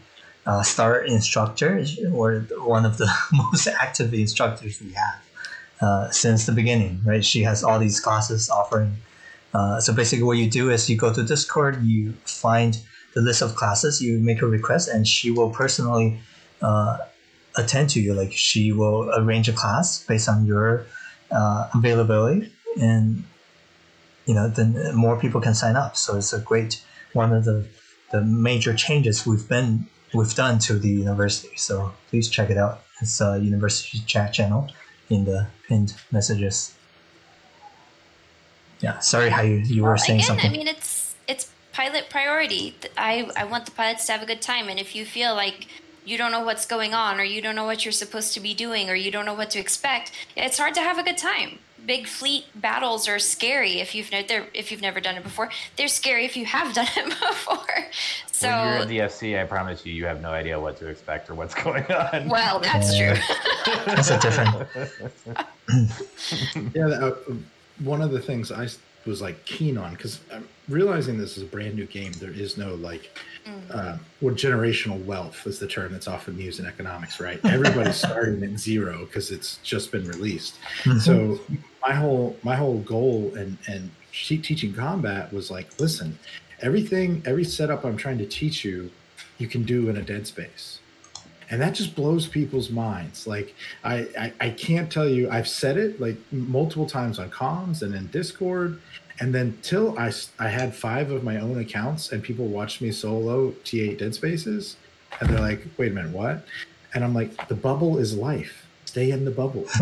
uh, 0.45 0.61
star 0.63 0.99
instructor 0.99 1.85
or 2.11 2.41
one 2.59 2.85
of 2.85 2.97
the 2.97 3.09
most 3.31 3.67
active 3.67 4.13
instructors 4.13 4.81
we 4.81 4.91
have 4.93 5.21
uh, 5.81 6.09
since 6.11 6.45
the 6.45 6.51
beginning, 6.51 7.01
right? 7.05 7.23
She 7.23 7.43
has 7.43 7.63
all 7.63 7.79
these 7.79 7.99
classes 7.99 8.49
offering. 8.49 8.97
Uh, 9.53 9.79
so 9.79 9.93
basically, 9.93 10.23
what 10.23 10.37
you 10.37 10.49
do 10.49 10.71
is 10.71 10.89
you 10.89 10.97
go 10.97 11.13
to 11.13 11.23
Discord, 11.23 11.83
you 11.83 12.13
find 12.25 12.79
the 13.13 13.21
list 13.21 13.43
of 13.43 13.55
classes, 13.55 14.01
you 14.01 14.17
make 14.17 14.41
a 14.41 14.47
request, 14.47 14.89
and 14.89 15.07
she 15.07 15.29
will 15.29 15.51
personally 15.51 16.19
uh, 16.61 16.97
attend 17.55 17.89
to 17.91 18.01
you. 18.01 18.13
Like 18.13 18.31
she 18.33 18.71
will 18.71 19.11
arrange 19.15 19.49
a 19.49 19.53
class 19.53 20.03
based 20.03 20.29
on 20.29 20.45
your 20.45 20.85
uh, 21.31 21.69
availability, 21.73 22.51
and 22.79 23.23
you 24.25 24.33
know 24.33 24.47
then 24.47 24.95
more 24.95 25.19
people 25.19 25.41
can 25.41 25.53
sign 25.53 25.75
up. 25.75 25.95
So 25.97 26.17
it's 26.17 26.33
a 26.33 26.39
great 26.39 26.83
one 27.13 27.33
of 27.33 27.45
the 27.45 27.65
the 28.11 28.21
major 28.21 28.73
changes 28.73 29.25
we've 29.25 29.47
been 29.47 29.87
we've 30.13 30.35
done 30.35 30.59
to 30.59 30.77
the 30.77 30.89
university. 30.89 31.55
So 31.55 31.93
please 32.09 32.29
check 32.29 32.49
it 32.49 32.57
out. 32.57 32.83
It's 33.01 33.19
a 33.19 33.39
university 33.39 33.99
chat 34.05 34.33
channel 34.33 34.69
in 35.09 35.25
the 35.25 35.47
pinned 35.67 35.95
messages. 36.11 36.75
Yeah, 38.79 38.99
sorry 38.99 39.29
how 39.29 39.41
you, 39.41 39.57
you 39.57 39.83
were 39.83 39.89
Well, 39.89 39.97
saying 39.97 40.19
again, 40.19 40.27
something. 40.27 40.49
I 40.51 40.53
mean, 40.53 40.67
it's 40.67 41.15
it's 41.27 41.51
pilot 41.71 42.09
priority. 42.09 42.75
I 42.97 43.29
I 43.35 43.45
want 43.45 43.65
the 43.65 43.71
pilots 43.71 44.05
to 44.07 44.11
have 44.11 44.21
a 44.21 44.25
good 44.25 44.41
time, 44.41 44.67
and 44.69 44.79
if 44.79 44.95
you 44.95 45.05
feel 45.05 45.33
like 45.35 45.67
you 46.05 46.17
don't 46.17 46.31
know 46.31 46.41
what's 46.43 46.65
going 46.65 46.93
on, 46.93 47.19
or 47.19 47.23
you 47.23 47.41
don't 47.41 47.55
know 47.55 47.65
what 47.65 47.85
you're 47.85 47.91
supposed 47.91 48.33
to 48.33 48.39
be 48.39 48.53
doing, 48.53 48.89
or 48.89 48.95
you 48.95 49.11
don't 49.11 49.25
know 49.25 49.33
what 49.33 49.49
to 49.51 49.59
expect, 49.59 50.11
it's 50.35 50.57
hard 50.57 50.73
to 50.75 50.81
have 50.81 50.97
a 50.97 51.03
good 51.03 51.17
time. 51.17 51.59
Big 51.85 52.07
fleet 52.07 52.45
battles 52.55 53.09
are 53.09 53.19
scary 53.19 53.81
if 53.81 53.93
you've 53.93 54.09
ne- 54.09 54.23
they're, 54.25 54.47
if 54.53 54.71
you've 54.71 54.81
never 54.81 55.01
done 55.01 55.15
it 55.15 55.23
before. 55.23 55.49
They're 55.75 55.89
scary 55.89 56.23
if 56.23 56.37
you 56.37 56.45
have 56.45 56.73
done 56.73 56.87
it 56.95 57.05
before. 57.19 57.57
So 58.31 58.47
when 58.47 58.89
you're 58.93 59.03
at 59.03 59.11
DFC, 59.11 59.41
I 59.41 59.43
promise 59.45 59.85
you, 59.85 59.91
you 59.93 60.05
have 60.05 60.21
no 60.21 60.31
idea 60.31 60.57
what 60.57 60.77
to 60.77 60.87
expect 60.87 61.29
or 61.29 61.33
what's 61.35 61.53
going 61.63 61.83
on. 61.91 62.29
well, 62.29 62.59
that's 62.61 62.95
true. 62.97 63.15
That's 63.85 64.11
a 64.11 64.19
different. 64.19 64.67
Yeah, 66.75 66.87
that, 66.87 67.03
uh, 67.29 67.33
one 67.83 68.01
of 68.01 68.11
the 68.11 68.19
things 68.19 68.51
I 68.51 68.65
s- 68.65 68.77
was 69.05 69.21
like 69.21 69.43
keen 69.45 69.77
on 69.77 69.91
because 69.93 70.19
I'm 70.31 70.47
realizing 70.69 71.17
this 71.17 71.37
is 71.37 71.43
a 71.43 71.45
brand 71.45 71.75
new 71.75 71.85
game. 71.85 72.11
There 72.13 72.31
is 72.31 72.57
no 72.57 72.75
like, 72.75 73.17
uh, 73.71 73.97
well, 74.21 74.35
generational 74.35 75.03
wealth 75.05 75.45
is 75.45 75.59
the 75.59 75.67
term 75.67 75.91
that's 75.91 76.07
often 76.07 76.37
used 76.37 76.59
in 76.59 76.65
economics, 76.65 77.19
right? 77.19 77.39
Everybody's 77.45 77.95
starting 78.07 78.43
at 78.43 78.59
zero 78.59 79.05
because 79.05 79.31
it's 79.31 79.57
just 79.57 79.91
been 79.91 80.07
released. 80.07 80.57
So 80.99 81.39
my 81.81 81.93
whole 81.93 82.37
my 82.43 82.55
whole 82.55 82.79
goal 82.79 83.33
and 83.35 83.57
and 83.67 83.89
teaching 84.11 84.73
combat 84.73 85.33
was 85.33 85.49
like, 85.49 85.79
listen, 85.79 86.17
everything, 86.61 87.21
every 87.25 87.43
setup 87.43 87.83
I'm 87.83 87.97
trying 87.97 88.19
to 88.19 88.25
teach 88.25 88.63
you, 88.63 88.91
you 89.37 89.47
can 89.47 89.63
do 89.63 89.89
in 89.89 89.97
a 89.97 90.01
dead 90.01 90.27
space 90.27 90.79
and 91.53 91.61
that 91.61 91.75
just 91.75 91.95
blows 91.95 92.25
people's 92.27 92.71
minds. 92.71 93.27
Like 93.27 93.53
I, 93.83 94.07
I 94.23 94.33
i 94.41 94.49
can't 94.49 94.91
tell 94.91 95.07
you 95.07 95.29
i've 95.29 95.47
said 95.47 95.77
it 95.77 96.01
like 96.01 96.17
multiple 96.31 96.87
times 96.87 97.19
on 97.19 97.29
comms 97.29 97.83
and 97.83 97.93
in 97.93 98.07
discord. 98.07 98.81
And 99.19 99.33
then 99.35 99.55
till 99.61 99.87
i 99.99 100.11
i 100.39 100.47
had 100.47 100.75
five 100.75 101.11
of 101.11 101.23
my 101.23 101.37
own 101.39 101.59
accounts 101.59 102.11
and 102.11 102.23
people 102.23 102.47
watched 102.47 102.81
me 102.81 102.91
solo 102.91 103.51
t8 103.65 103.99
dead 103.99 104.15
spaces 104.15 104.77
and 105.19 105.29
they're 105.29 105.39
like 105.39 105.61
wait 105.77 105.91
a 105.91 105.95
minute 105.95 106.11
what? 106.11 106.43
And 106.95 107.03
i'm 107.03 107.13
like 107.13 107.47
the 107.47 107.55
bubble 107.55 107.99
is 107.99 108.17
life. 108.17 108.65
Stay 108.85 109.11
in 109.11 109.23
the 109.23 109.31
bubble. 109.31 109.65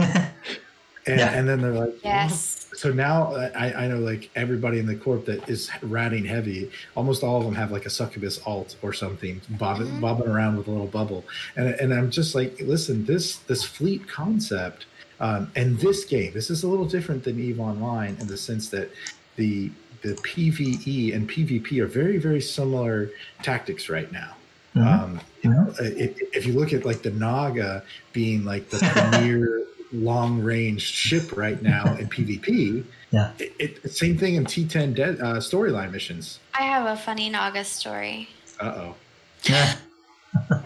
And, 1.08 1.18
Yeah. 1.20 1.32
and 1.38 1.50
then 1.50 1.62
they're 1.62 1.74
like 1.74 1.96
Yes. 2.04 2.61
So 2.74 2.92
now 2.92 3.34
I, 3.36 3.84
I 3.84 3.88
know 3.88 4.00
like 4.00 4.30
everybody 4.36 4.80
in 4.80 4.86
the 4.86 4.96
corp 4.96 5.26
that 5.26 5.48
is 5.50 5.70
ratting 5.82 6.26
heavy, 6.26 6.72
almost 6.96 7.24
all 7.24 7.38
of 7.38 7.44
them 7.44 7.56
have 7.56 7.72
like 7.72 7.86
a 7.86 7.90
succubus 7.90 8.40
alt 8.46 8.76
or 8.82 8.94
something 8.94 9.42
bobbing, 9.52 9.88
Mhm. 9.88 10.02
bobbing 10.02 10.28
around 10.28 10.58
with 10.58 10.68
a 10.68 10.72
little 10.72 10.88
bubble. 10.88 11.26
And, 11.56 11.68
and 11.70 11.94
I'm 11.94 12.10
just 12.12 12.34
like, 12.36 12.60
listen, 12.62 13.06
this 13.06 13.38
this 13.48 13.64
fleet 13.64 14.08
concept 14.08 14.86
um, 15.20 15.52
and 15.56 15.78
this 15.80 16.06
game, 16.06 16.32
this 16.34 16.50
is 16.50 16.64
a 16.64 16.68
little 16.68 16.86
different 16.88 17.24
than 17.24 17.40
Eve 17.40 17.60
Online 17.60 18.16
in 18.20 18.28
the 18.28 18.38
sense 18.38 18.70
that 18.70 18.90
the 19.36 19.70
the 20.02 20.14
PVE 20.16 21.14
and 21.14 21.30
PvP 21.30 21.80
are 21.80 21.88
very 21.88 22.18
very 22.18 22.42
similar 22.42 23.10
tactics 23.44 23.90
right 23.90 24.12
now. 24.12 24.36
Mhm. 24.76 24.86
Um, 25.04 25.22
you 25.44 25.50
know, 25.50 25.74
if, 25.80 26.18
if 26.34 26.48
you 26.48 26.54
look 26.54 26.72
at 26.74 26.86
like 26.86 27.02
the 27.04 27.12
Naga 27.12 27.84
being 28.14 28.46
like 28.46 28.70
the 28.70 28.78
premier 28.94 29.64
long 29.94 30.42
range 30.42 30.82
ship 30.82 31.36
right 31.36 31.62
now 31.62 31.96
in 31.98 32.08
PvP, 32.08 32.84
Yeah. 33.12 33.32
it, 33.39 33.54
it 33.84 33.92
same 33.94 34.18
thing 34.18 34.36
in 34.36 34.46
T10 34.46 34.96
dead 34.96 35.20
uh, 35.20 35.36
storyline 35.38 35.92
missions. 35.92 36.39
I 36.54 36.64
have 36.64 36.86
a 36.86 36.96
funny 37.00 37.30
Naga 37.30 37.64
story. 37.64 38.30
Uh 38.60 38.66
oh. 38.76 38.96
Yeah. 39.44 39.76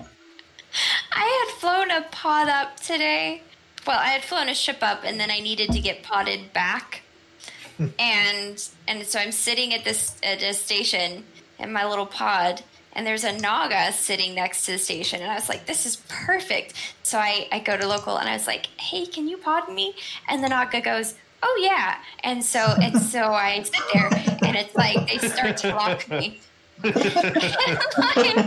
I 1.13 1.45
had 1.47 1.59
flown 1.59 1.91
a 1.91 2.01
pod 2.11 2.49
up 2.49 2.80
today. 2.80 3.41
Well, 3.88 3.99
I 3.99 4.07
had 4.07 4.23
flown 4.23 4.49
a 4.49 4.55
ship 4.55 4.80
up, 4.82 5.03
and 5.03 5.19
then 5.19 5.32
I 5.32 5.39
needed 5.39 5.71
to 5.71 5.80
get 5.80 6.03
potted 6.03 6.51
back. 6.53 7.01
and 7.99 8.69
and 8.88 9.05
so 9.05 9.19
I'm 9.19 9.32
sitting 9.32 9.73
at 9.73 9.84
this 9.84 10.17
at 10.23 10.41
a 10.43 10.53
station 10.53 11.23
in 11.59 11.71
my 11.71 11.86
little 11.86 12.05
pod, 12.05 12.63
and 12.95 13.05
there's 13.05 13.23
a 13.23 13.33
Naga 13.33 13.91
sitting 13.93 14.33
next 14.33 14.65
to 14.65 14.71
the 14.71 14.77
station, 14.77 15.21
and 15.21 15.29
I 15.31 15.35
was 15.35 15.49
like, 15.49 15.65
"This 15.65 15.85
is 15.85 15.97
perfect." 16.07 16.73
So 17.03 17.17
I 17.19 17.47
I 17.51 17.59
go 17.59 17.77
to 17.77 17.87
local, 17.87 18.17
and 18.17 18.27
I 18.29 18.33
was 18.33 18.47
like, 18.47 18.67
"Hey, 18.79 19.05
can 19.05 19.27
you 19.27 19.37
pod 19.37 19.69
me?" 19.71 19.93
And 20.27 20.43
the 20.43 20.49
Naga 20.49 20.81
goes. 20.81 21.15
Oh 21.43 21.59
yeah, 21.61 21.97
and 22.23 22.43
so 22.43 22.59
and 22.81 22.99
so 22.99 23.31
I 23.33 23.61
sit 23.61 23.79
there, 23.93 24.09
and 24.43 24.55
it's 24.55 24.73
like 24.73 25.07
they 25.07 25.19
start 25.27 25.57
to 25.57 25.75
lock 25.75 26.09
me, 26.09 26.39
like 26.83 26.93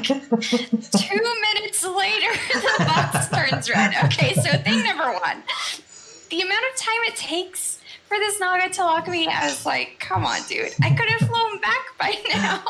two 0.02 1.22
minutes 1.46 1.84
later, 1.84 2.32
the 2.52 2.74
box 2.78 3.28
turns 3.28 3.70
red. 3.70 3.94
Okay, 4.04 4.34
so 4.34 4.50
thing 4.58 4.82
number 4.82 5.12
one, 5.12 5.44
the 6.30 6.40
amount 6.40 6.64
of 6.72 6.76
time 6.76 6.98
it 7.06 7.14
takes 7.14 7.78
for 8.08 8.16
this 8.18 8.40
Naga 8.40 8.68
to 8.70 8.82
lock 8.84 9.06
me, 9.06 9.28
I 9.28 9.46
was 9.46 9.64
like, 9.64 9.96
come 10.00 10.24
on, 10.24 10.40
dude, 10.48 10.72
I 10.82 10.90
could 10.94 11.08
have 11.08 11.28
flown 11.28 11.60
back 11.60 11.86
by 12.00 12.16
now. 12.34 12.64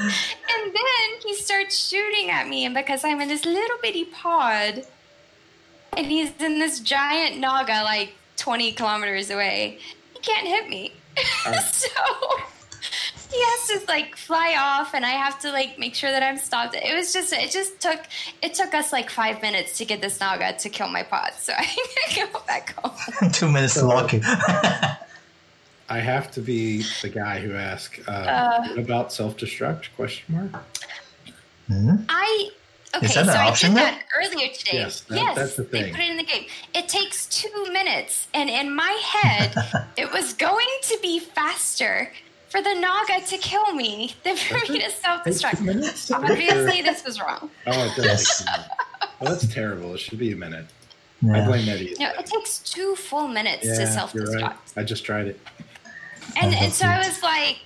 And 0.00 0.74
then 0.74 1.20
he 1.22 1.34
starts 1.34 1.88
shooting 1.88 2.30
at 2.30 2.48
me, 2.48 2.64
and 2.64 2.74
because 2.74 3.04
I'm 3.04 3.20
in 3.20 3.28
this 3.28 3.44
little 3.44 3.78
bitty 3.82 4.04
pod, 4.04 4.84
and 5.96 6.06
he's 6.06 6.32
in 6.40 6.58
this 6.58 6.80
giant 6.80 7.38
Naga 7.38 7.82
like 7.82 8.14
20 8.36 8.72
kilometers 8.72 9.30
away, 9.30 9.78
he 10.14 10.18
can't 10.20 10.46
hit 10.46 10.68
me. 10.68 10.92
Oh. 11.46 11.60
so 11.72 11.88
he 13.32 13.40
has 13.40 13.80
to 13.80 13.86
like 13.86 14.16
fly 14.16 14.56
off 14.58 14.94
and 14.94 15.04
I 15.04 15.10
have 15.10 15.38
to 15.40 15.52
like 15.52 15.78
make 15.78 15.94
sure 15.94 16.10
that 16.10 16.22
I'm 16.22 16.38
stopped. 16.38 16.74
It 16.74 16.96
was 16.96 17.12
just 17.12 17.32
it 17.32 17.50
just 17.50 17.80
took 17.80 18.00
it 18.42 18.54
took 18.54 18.74
us 18.74 18.92
like 18.92 19.10
five 19.10 19.40
minutes 19.42 19.78
to 19.78 19.84
get 19.84 20.00
this 20.00 20.20
Naga 20.20 20.54
to 20.58 20.68
kill 20.68 20.88
my 20.88 21.02
pod, 21.02 21.32
so 21.38 21.52
I 21.58 21.64
can 22.08 22.28
go 22.32 22.40
back 22.46 22.74
home. 22.78 23.30
Two 23.32 23.48
minutes 23.48 23.74
to 23.74 23.86
lock 23.86 24.12
you. 24.12 24.20
I 25.90 25.98
have 25.98 26.30
to 26.32 26.40
be 26.40 26.84
the 27.02 27.08
guy 27.08 27.40
who 27.40 27.54
asks, 27.54 27.98
uh, 28.06 28.10
Uh. 28.12 28.80
about 28.80 29.12
self-destruct? 29.12 29.86
Question 29.96 30.24
mark. 30.52 30.64
Hmm? 31.66 31.96
I 32.08 32.50
okay, 32.96 33.06
Is 33.06 33.14
that 33.14 33.24
so 33.26 33.30
an 33.32 33.36
I 33.36 33.48
option 33.48 33.70
did 33.74 33.78
that 33.82 34.02
earlier 34.16 34.48
today. 34.54 34.78
Yes, 34.78 35.00
that- 35.02 35.16
yes, 35.16 35.36
that's 35.36 35.56
the 35.56 35.62
they 35.64 35.90
put 35.90 36.00
it 36.00 36.10
in 36.10 36.16
the 36.16 36.22
game. 36.24 36.46
It 36.74 36.88
takes 36.88 37.26
two 37.26 37.66
minutes, 37.72 38.28
and 38.34 38.48
in 38.48 38.72
my 38.74 38.92
head, 39.04 39.54
it 39.96 40.12
was 40.12 40.32
going 40.34 40.66
to 40.84 40.98
be 41.02 41.18
faster 41.18 42.12
for 42.48 42.62
the 42.62 42.74
Naga 42.74 43.24
to 43.26 43.38
kill 43.38 43.72
me 43.74 44.14
than 44.24 44.36
for 44.36 44.58
me 44.72 44.78
to 44.80 44.90
self-destruct. 44.90 46.12
Obviously, 46.12 46.82
this 46.82 47.04
was 47.04 47.20
wrong. 47.20 47.50
Oh, 47.66 47.84
it 47.84 47.96
does. 47.96 48.04
Yes. 48.04 48.38
take 48.38 48.46
two 48.46 48.50
minutes. 48.52 49.20
Well, 49.20 49.30
that's 49.32 49.46
terrible. 49.52 49.94
It 49.94 49.98
should 49.98 50.18
be 50.18 50.32
a 50.32 50.36
minute. 50.36 50.66
I 51.32 51.44
blame 51.44 51.68
Eddie. 51.68 51.94
No, 51.98 52.08
it 52.18 52.24
takes 52.26 52.58
two 52.60 52.96
full 52.96 53.28
minutes 53.28 53.62
to 53.62 53.68
Yeah, 53.68 53.78
you're 53.80 53.86
self-destruct. 53.86 54.42
right. 54.42 54.56
I 54.76 54.82
just 54.82 55.04
tried 55.04 55.26
it. 55.28 55.38
And, 56.36 56.54
and 56.54 56.72
so 56.72 56.86
I 56.86 56.98
was 56.98 57.22
like, 57.22 57.58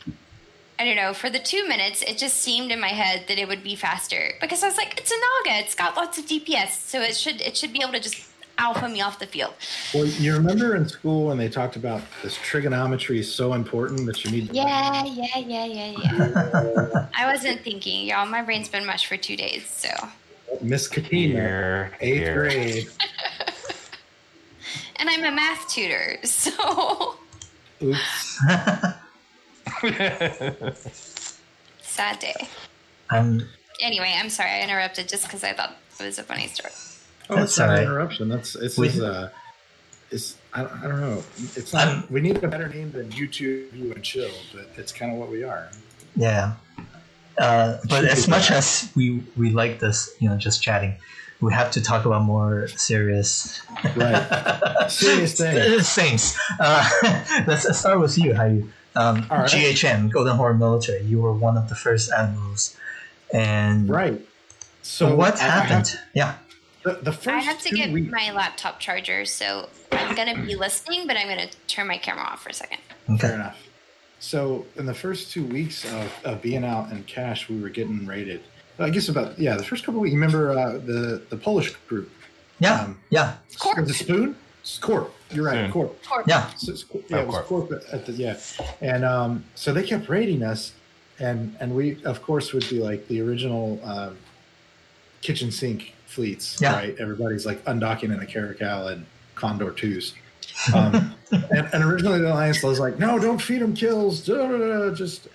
I 0.79 0.85
don't 0.85 0.97
know, 0.97 1.15
for 1.15 1.31
the 1.31 1.39
two 1.39 1.67
minutes, 1.69 2.03
it 2.03 2.19
just 2.19 2.39
seemed 2.39 2.73
in 2.73 2.81
my 2.81 2.89
head 2.89 3.25
that 3.29 3.39
it 3.39 3.47
would 3.49 3.63
be 3.63 3.77
faster 3.77 4.33
because 4.41 4.63
I 4.63 4.67
was 4.69 4.77
like, 4.77 4.99
it's 4.99 5.11
a 5.13 5.15
Naga, 5.47 5.61
it's 5.65 5.75
got 5.75 5.97
lots 5.97 6.19
of 6.19 6.27
DPS, 6.27 6.71
so 6.89 7.01
it 7.01 7.17
should 7.17 7.41
it 7.41 7.57
should 7.57 7.73
be 7.73 7.81
able 7.83 7.93
to 7.93 8.01
just 8.01 8.29
alpha 8.59 8.89
me 8.89 9.01
off 9.01 9.19
the 9.19 9.27
field. 9.27 9.53
Well, 9.93 10.07
you 10.07 10.33
remember 10.33 10.75
in 10.77 10.89
school 10.89 11.27
when 11.27 11.39
they 11.39 11.49
talked 11.49 11.77
about 11.77 12.03
this 12.23 12.37
trigonometry 12.37 13.19
is 13.21 13.33
so 13.33 13.55
important 13.55 14.07
that 14.07 14.25
you 14.25 14.31
need. 14.31 14.49
to- 14.49 14.55
Yeah, 14.55 15.05
yeah, 15.05 15.39
yeah, 15.39 15.65
yeah, 15.65 15.91
yeah. 15.99 17.07
I 17.17 17.31
wasn't 17.33 17.63
thinking, 17.63 18.07
y'all. 18.07 18.27
My 18.27 18.43
brain's 18.43 18.69
been 18.69 18.87
mush 18.87 19.07
for 19.07 19.17
two 19.17 19.37
days, 19.37 19.69
so 19.69 19.89
Miss 20.61 20.89
Katina, 20.89 21.35
Here, 21.35 21.93
eighth 22.01 22.19
here. 22.19 22.35
grade. 22.35 22.87
and 24.97 25.09
I'm 25.09 25.25
a 25.25 25.31
math 25.31 25.69
tutor, 25.69 26.19
so 26.25 27.17
Oops. 27.85 28.41
sad 31.83 32.19
day. 32.19 32.35
I'm 33.11 33.47
Anyway, 33.81 34.13
I'm 34.17 34.31
sorry 34.31 34.51
I 34.51 34.63
interrupted 34.63 35.09
just 35.09 35.25
because 35.25 35.43
I 35.45 35.53
thought 35.53 35.77
it 36.01 36.05
was 36.05 36.19
a 36.19 36.23
funny 36.23 36.47
story. 36.47 36.73
Oh, 37.29 37.37
That's 37.37 37.53
it's 37.53 37.59
not 37.59 37.71
all 37.71 37.77
an 37.77 37.83
interruption. 37.83 38.29
That's 38.29 38.55
it's 38.57 38.79
We- 38.79 38.89
is, 38.89 39.01
uh, 39.01 39.31
it's 40.11 40.37
I 40.53 40.63
don't, 40.63 40.73
I 40.85 40.89
don't 40.89 41.01
know. 41.01 41.23
It's 41.57 41.73
not. 41.73 41.89
I'm- 41.89 42.05
we 42.11 42.21
need 42.21 42.43
a 42.43 42.49
better 42.49 42.69
name 42.69 42.93
than 42.93 43.11
YouTube 43.11 43.73
You 43.77 43.93
and 43.93 44.03
Chill, 44.05 44.31
but 44.55 44.69
it's 44.77 44.93
kind 44.93 45.13
of 45.13 45.19
what 45.19 45.31
we 45.31 45.43
are. 45.43 45.69
yeah. 46.17 46.55
Uh, 47.37 47.79
but 47.89 48.05
as 48.05 48.29
much 48.29 48.53
as 48.53 48.89
we 48.95 49.21
we 49.37 49.51
like 49.51 49.81
this, 49.81 50.15
you 50.21 50.29
know, 50.29 50.37
just 50.37 50.63
chatting, 50.63 50.95
we 51.41 51.53
have 51.53 51.71
to 51.73 51.81
talk 51.83 52.05
about 52.07 52.23
more 52.23 52.69
serious 52.69 53.61
Right. 53.97 54.87
Serious 54.91 55.35
things. 55.37 55.93
things. 55.95 56.39
Uh, 56.61 56.89
let's 57.47 57.65
let's 57.65 57.79
start 57.79 58.01
with 58.01 58.17
you. 58.19 58.35
How 58.35 58.45
you 58.47 58.71
um, 58.97 59.27
All 59.31 59.39
right. 59.39 59.51
GHM 59.51 60.11
Golden 60.11 60.37
Horde 60.37 60.59
Military? 60.59 61.03
You 61.03 61.21
were 61.21 61.33
one 61.33 61.57
of 61.57 61.69
the 61.69 61.75
first 61.75 62.11
admirals, 62.13 62.77
and 63.33 63.89
Right. 63.89 64.21
So 64.83 65.09
so 65.09 65.17
what 65.17 65.41
I- 65.41 65.47
I 65.47 65.49
have- 65.51 65.63
happened? 65.65 65.99
yeah. 66.15 66.35
the, 66.85 66.93
the 67.03 67.13
first 67.13 67.29
I 67.29 67.39
have 67.41 67.61
to 67.63 67.71
get 67.75 67.91
weeks, 67.93 68.13
my 68.13 68.31
laptop 68.33 68.79
charger, 68.81 69.25
so 69.25 69.69
I'm 69.93 70.15
gonna 70.15 70.41
be 70.45 70.55
listening, 70.55 71.07
but 71.07 71.17
I'm 71.17 71.29
gonna 71.29 71.49
turn 71.67 71.87
my 71.89 71.99
camera 71.99 72.25
off 72.25 72.43
for 72.43 72.51
a 72.51 72.55
second. 72.55 72.79
Fair 73.07 73.15
Okay. 73.17 73.35
enough. 73.35 73.59
So 74.21 74.65
in 74.77 74.87
the 74.87 74.95
first 74.95 75.31
two 75.33 75.45
weeks 75.45 75.85
of, 75.85 76.13
of 76.25 76.41
being 76.43 76.65
out 76.65 76.91
in 76.93 77.03
Cache, 77.05 77.49
we 77.49 77.61
were 77.61 77.69
getting 77.71 78.07
rated. 78.07 78.43
I 78.79 78.91
guess 78.91 79.09
about 79.09 79.39
yeah, 79.39 79.57
the 79.57 79.65
first 79.65 79.85
couple 79.85 79.99
of 80.01 80.03
weeks. 80.03 80.13
You 80.15 80.21
remember 80.21 80.51
uh, 80.59 80.73
the 80.79 81.23
the 81.31 81.37
Polish 81.37 81.71
group? 81.89 82.11
Yeah. 82.61 82.81
Um, 82.83 83.01
yeah. 83.11 83.37
Corp. 83.59 83.87
The 83.87 83.95
spoon. 83.95 84.37
It's 84.61 84.79
Corp. 84.79 85.13
You're 85.31 85.45
right. 85.45 85.59
Spoon. 85.71 85.73
Corp. 85.73 86.05
Corp. 86.05 86.27
Yeah. 86.27 86.51
So 86.57 86.73
it's, 86.73 86.85
yeah, 87.09 87.21
it 87.21 87.27
was 87.27 87.37
Oh, 87.37 87.43
Corp 87.43 87.73
at 87.93 88.07
the 88.07 88.13
yeah, 88.13 88.37
and 88.81 89.05
um, 89.05 89.45
so 89.55 89.73
they 89.73 89.83
kept 89.83 90.09
rating 90.09 90.43
us, 90.43 90.73
and 91.19 91.57
and 91.61 91.75
we 91.75 92.03
of 92.05 92.23
course 92.23 92.53
would 92.53 92.69
be 92.69 92.81
like 92.81 93.07
the 93.09 93.21
original 93.21 93.81
um, 93.85 94.17
kitchen 95.21 95.51
sink 95.51 95.95
fleets, 96.07 96.59
Yeah. 96.61 96.75
right? 96.75 96.97
Everybody's 96.99 97.47
like 97.47 97.65
undocking 97.65 98.13
in 98.13 98.21
a 98.21 98.27
Caracal 98.27 98.89
and 98.89 99.05
Condor 99.35 99.73
twos. 99.73 100.15
Um, 100.75 101.15
and, 101.33 101.69
and 101.73 101.83
originally 101.85 102.21
the 102.21 102.33
alliance 102.33 102.63
was 102.63 102.79
like, 102.79 102.99
no, 102.99 103.19
don't 103.19 103.41
feed 103.43 103.61
them 103.61 103.75
kills, 103.75 104.25
da, 104.25 104.47
da, 104.47 104.57
da, 104.57 104.91
just 104.95 105.27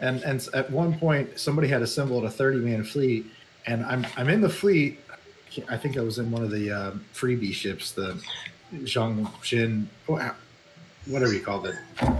and 0.00 0.22
and 0.22 0.46
at 0.54 0.70
one 0.70 0.98
point 0.98 1.38
somebody 1.38 1.68
had 1.68 1.82
assembled 1.82 2.24
a 2.24 2.30
30 2.30 2.58
man 2.58 2.84
fleet, 2.84 3.26
and 3.66 3.84
I'm 3.84 4.06
I'm 4.16 4.28
in 4.28 4.40
the 4.40 4.48
fleet. 4.48 4.98
I 5.68 5.76
think 5.76 5.96
I 5.96 6.02
was 6.02 6.18
in 6.18 6.30
one 6.30 6.42
of 6.42 6.50
the 6.50 6.70
um, 6.70 7.04
freebie 7.14 7.52
ships, 7.52 7.92
the 7.92 8.22
Zhangjin, 8.74 9.86
whatever 10.06 11.32
you 11.32 11.40
call 11.40 11.64
it, 11.66 11.74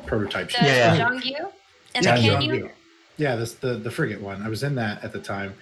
prototype 0.07 0.47
The 0.47 0.53
ship. 0.55 0.63
Yeah, 0.63 0.95
yeah. 0.95 1.09
Zhongyu 1.09 1.53
and 1.95 2.05
Yeah, 2.05 2.17
the 2.17 2.23
Canyon. 2.23 2.71
Yeah, 3.17 3.37
this 3.37 3.55
the 3.55 3.75
the 3.75 3.91
frigate 3.91 4.21
one. 4.21 4.43
I 4.43 4.49
was 4.49 4.63
in 4.63 4.75
that 4.77 5.05
at 5.05 5.13
the 5.13 5.21
time 5.21 5.55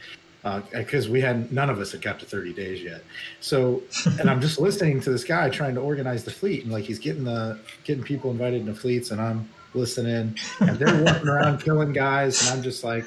because 0.72 1.08
we 1.08 1.20
had 1.20 1.50
none 1.52 1.70
of 1.70 1.80
us 1.80 1.92
had 1.92 2.02
got 2.02 2.20
to 2.20 2.26
30 2.26 2.52
days 2.52 2.82
yet. 2.82 3.02
So, 3.40 3.82
and 4.20 4.30
I'm 4.30 4.40
just 4.40 4.60
listening 4.60 5.00
to 5.00 5.10
this 5.10 5.24
guy 5.24 5.50
trying 5.50 5.74
to 5.74 5.80
organize 5.80 6.24
the 6.24 6.30
fleet, 6.30 6.62
and 6.62 6.72
like 6.72 6.84
he's 6.84 6.98
getting 6.98 7.24
the 7.24 7.58
getting 7.84 8.04
people 8.04 8.30
invited 8.30 8.60
into 8.60 8.74
fleets, 8.74 9.10
and 9.10 9.20
I'm 9.20 9.48
listening, 9.76 10.36
and 10.60 10.78
they're 10.78 11.04
walking 11.04 11.28
around 11.28 11.58
killing 11.64 11.92
guys, 11.92 12.42
and 12.42 12.56
I'm 12.56 12.62
just 12.62 12.84
like. 12.84 13.04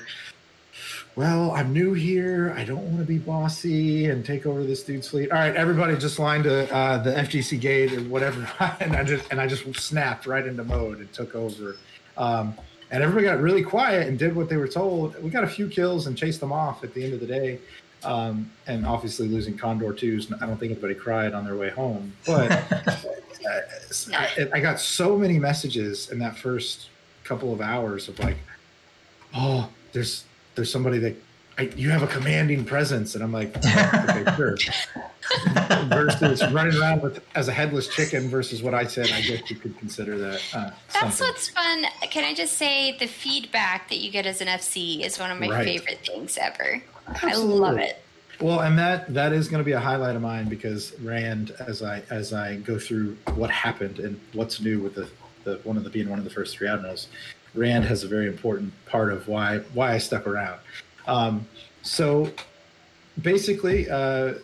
Well, 1.15 1.51
I'm 1.51 1.73
new 1.73 1.93
here. 1.93 2.53
I 2.55 2.63
don't 2.63 2.83
want 2.83 2.99
to 2.99 3.03
be 3.03 3.17
bossy 3.17 4.05
and 4.05 4.23
take 4.23 4.45
over 4.45 4.63
this 4.63 4.83
dude's 4.83 5.09
fleet. 5.09 5.31
All 5.31 5.37
right, 5.37 5.53
everybody, 5.53 5.97
just 5.97 6.17
line 6.17 6.43
to 6.43 6.73
uh, 6.73 6.99
the 6.99 7.11
FGC 7.11 7.59
gate 7.59 7.91
or 7.91 8.01
whatever, 8.03 8.47
and 8.79 8.95
I 8.95 9.03
just 9.03 9.29
and 9.29 9.41
I 9.41 9.47
just 9.47 9.65
snapped 9.75 10.27
right 10.27 10.45
into 10.45 10.63
mode 10.63 10.99
and 10.99 11.11
took 11.11 11.35
over. 11.35 11.75
Um, 12.15 12.55
and 12.91 13.03
everybody 13.03 13.27
got 13.27 13.41
really 13.41 13.63
quiet 13.63 14.07
and 14.07 14.17
did 14.17 14.35
what 14.35 14.49
they 14.49 14.57
were 14.57 14.67
told. 14.67 15.21
We 15.21 15.29
got 15.29 15.43
a 15.43 15.47
few 15.47 15.67
kills 15.67 16.07
and 16.07 16.17
chased 16.17 16.39
them 16.39 16.51
off 16.51 16.83
at 16.83 16.93
the 16.93 17.03
end 17.03 17.13
of 17.13 17.19
the 17.19 17.27
day. 17.27 17.59
Um, 18.03 18.51
and 18.67 18.85
obviously 18.85 19.27
losing 19.27 19.57
Condor 19.57 19.91
twos, 19.93 20.31
I 20.31 20.45
don't 20.45 20.57
think 20.57 20.71
anybody 20.71 20.95
cried 20.95 21.33
on 21.33 21.43
their 21.43 21.55
way 21.57 21.69
home. 21.69 22.13
But 22.25 22.51
I, 24.13 24.47
I 24.53 24.59
got 24.59 24.79
so 24.79 25.17
many 25.17 25.37
messages 25.39 26.09
in 26.11 26.19
that 26.19 26.37
first 26.37 26.87
couple 27.23 27.53
of 27.53 27.61
hours 27.61 28.07
of 28.07 28.17
like, 28.19 28.37
"Oh, 29.33 29.69
there's 29.91 30.23
there's 30.55 30.71
somebody 30.71 30.97
that 30.99 31.15
I, 31.57 31.63
you 31.75 31.89
have 31.89 32.01
a 32.03 32.07
commanding 32.07 32.63
presence," 32.63 33.15
and 33.15 33.23
I'm 33.23 33.33
like, 33.33 33.55
"Okay, 33.65 34.23
sure." 34.37 34.55
versus 35.85 36.41
running 36.51 36.75
around 36.79 37.01
with 37.01 37.23
as 37.35 37.47
a 37.49 37.51
headless 37.51 37.87
chicken 37.87 38.29
versus 38.29 38.63
what 38.63 38.73
I 38.73 38.85
said, 38.85 39.11
I 39.11 39.21
guess 39.21 39.49
you 39.49 39.55
could 39.57 39.77
consider 39.77 40.17
that. 40.17 40.41
Uh, 40.53 40.71
That's 40.93 41.17
something. 41.17 41.27
what's 41.27 41.49
fun. 41.49 41.85
Can 42.09 42.23
I 42.23 42.33
just 42.33 42.57
say 42.57 42.97
the 42.97 43.07
feedback 43.07 43.89
that 43.89 43.97
you 43.99 44.09
get 44.11 44.25
as 44.25 44.41
an 44.41 44.47
FC 44.47 45.05
is 45.05 45.19
one 45.19 45.31
of 45.31 45.39
my 45.39 45.49
Right. 45.49 45.65
favorite 45.65 45.99
things 46.05 46.37
ever. 46.41 46.81
I 47.21 47.35
love 47.35 47.77
it. 47.77 48.01
Well, 48.41 48.61
and 48.61 48.77
that 48.79 49.13
that 49.13 49.33
is 49.33 49.49
going 49.49 49.59
to 49.59 49.65
be 49.65 49.73
a 49.73 49.79
highlight 49.79 50.15
of 50.15 50.21
mine 50.21 50.47
because 50.47 50.97
Rand, 51.01 51.51
as 51.59 51.81
I 51.83 52.01
as 52.09 52.31
I 52.31 52.55
go 52.57 52.79
through 52.79 53.17
what 53.35 53.49
happened 53.51 53.99
and 53.99 54.19
what's 54.33 54.61
new 54.61 54.79
with 54.79 54.95
the, 54.95 55.09
the 55.43 55.59
one 55.63 55.75
of 55.75 55.83
the 55.83 55.89
being 55.89 56.09
one 56.09 56.19
of 56.19 56.25
the 56.25 56.31
first 56.31 56.57
three 56.57 56.67
admirals, 56.67 57.07
Rand 57.53 57.83
has 57.85 58.03
a 58.03 58.07
very 58.07 58.27
important 58.27 58.71
part 58.85 59.11
of 59.11 59.27
why 59.27 59.59
why 59.73 59.93
I 59.93 59.97
stuck 59.97 60.25
around. 60.25 60.59
Um, 61.05 61.45
so 61.81 62.31
basically, 63.21 63.89
uh, 63.89 64.35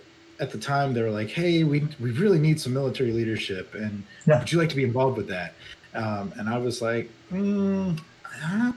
at 0.41 0.51
the 0.51 0.57
time 0.57 0.93
they 0.93 1.01
were 1.01 1.11
like, 1.11 1.29
"Hey, 1.29 1.63
we 1.63 1.87
we 2.01 2.11
really 2.11 2.39
need 2.39 2.59
some 2.59 2.73
military 2.73 3.11
leadership, 3.13 3.73
and 3.75 4.03
Yeah. 4.25 4.39
would 4.39 4.51
you 4.51 4.59
like 4.59 4.69
to 4.69 4.75
be 4.75 4.83
involved 4.83 5.15
with 5.15 5.27
that?" 5.29 5.53
Um, 5.93 6.33
and 6.37 6.49
I 6.49 6.57
was 6.57 6.81
like, 6.81 7.09
mm, 7.31 7.97
uh, 8.43 8.73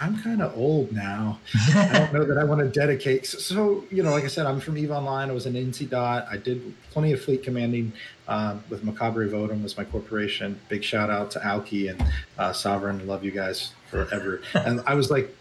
"I'm 0.00 0.20
kind 0.22 0.42
of 0.42 0.56
old 0.56 0.92
now." 0.92 1.38
I 1.74 1.90
don't 1.98 2.12
know 2.12 2.24
that 2.24 2.38
I 2.38 2.44
want 2.44 2.60
to 2.60 2.68
dedicate. 2.68 3.26
So, 3.26 3.38
so, 3.38 3.84
you 3.90 4.02
know, 4.02 4.10
like 4.10 4.24
I 4.24 4.28
said, 4.28 4.46
I'm 4.46 4.60
from 4.60 4.76
Eve 4.78 4.90
Online. 4.90 5.30
I 5.30 5.32
was 5.32 5.46
an 5.46 5.54
NC 5.54 5.90
Dot. 5.90 6.26
I 6.30 6.36
did 6.36 6.74
plenty 6.90 7.12
of 7.12 7.22
fleet 7.22 7.42
commanding 7.42 7.92
um, 8.28 8.62
with 8.70 8.84
Macabre 8.84 9.28
Votum 9.28 9.62
was 9.62 9.76
my 9.76 9.84
corporation. 9.84 10.58
Big 10.68 10.82
shout 10.84 11.10
out 11.10 11.30
to 11.32 11.44
Alki 11.44 11.88
and 11.88 12.04
uh, 12.38 12.52
Sovereign. 12.52 13.06
Love 13.06 13.24
you 13.24 13.30
guys 13.30 13.72
forever. 13.90 14.40
and 14.54 14.80
I 14.86 14.94
was 14.94 15.10
like, 15.10 15.34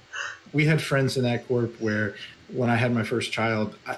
we 0.51 0.65
had 0.65 0.81
friends 0.81 1.17
in 1.17 1.23
that 1.23 1.47
corp 1.47 1.79
where 1.81 2.15
when 2.51 2.69
I 2.69 2.75
had 2.75 2.93
my 2.93 3.03
first 3.03 3.31
child, 3.31 3.75
I, 3.87 3.97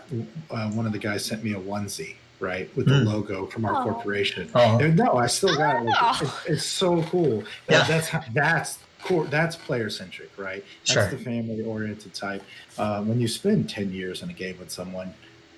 uh, 0.51 0.69
one 0.71 0.85
of 0.85 0.91
the 0.93 0.99
guys 0.99 1.25
sent 1.25 1.43
me 1.43 1.53
a 1.53 1.59
onesie. 1.59 2.15
Right 2.41 2.69
with 2.75 2.87
the 2.87 2.95
Mm. 2.95 3.05
logo 3.05 3.45
from 3.45 3.63
our 3.63 3.73
Aw. 3.75 3.83
corporation. 3.83 4.49
Oh. 4.53 4.77
No, 4.77 5.15
I 5.15 5.25
still 5.27 5.55
got 5.55 5.77
it. 5.81 5.85
Like, 5.85 6.21
it's, 6.21 6.45
it's 6.45 6.65
so 6.65 7.01
cool. 7.03 7.45
Yeah. 7.69 7.85
That's 7.87 8.09
how, 8.09 8.21
that's 8.33 8.77
core. 9.05 9.25
That's 9.25 9.55
player 9.55 9.89
centric, 9.89 10.31
right? 10.37 10.63
That's 10.81 10.91
Sure. 10.91 11.09
the 11.09 11.17
family 11.23 11.63
oriented 11.63 12.13
type. 12.13 12.43
Uh, 12.77 13.01
when 13.03 13.19
you 13.21 13.27
spend 13.27 13.69
ten 13.69 13.91
years 13.93 14.21
in 14.23 14.29
a 14.29 14.33
game 14.33 14.57
with 14.59 14.71
someone, 14.71 15.13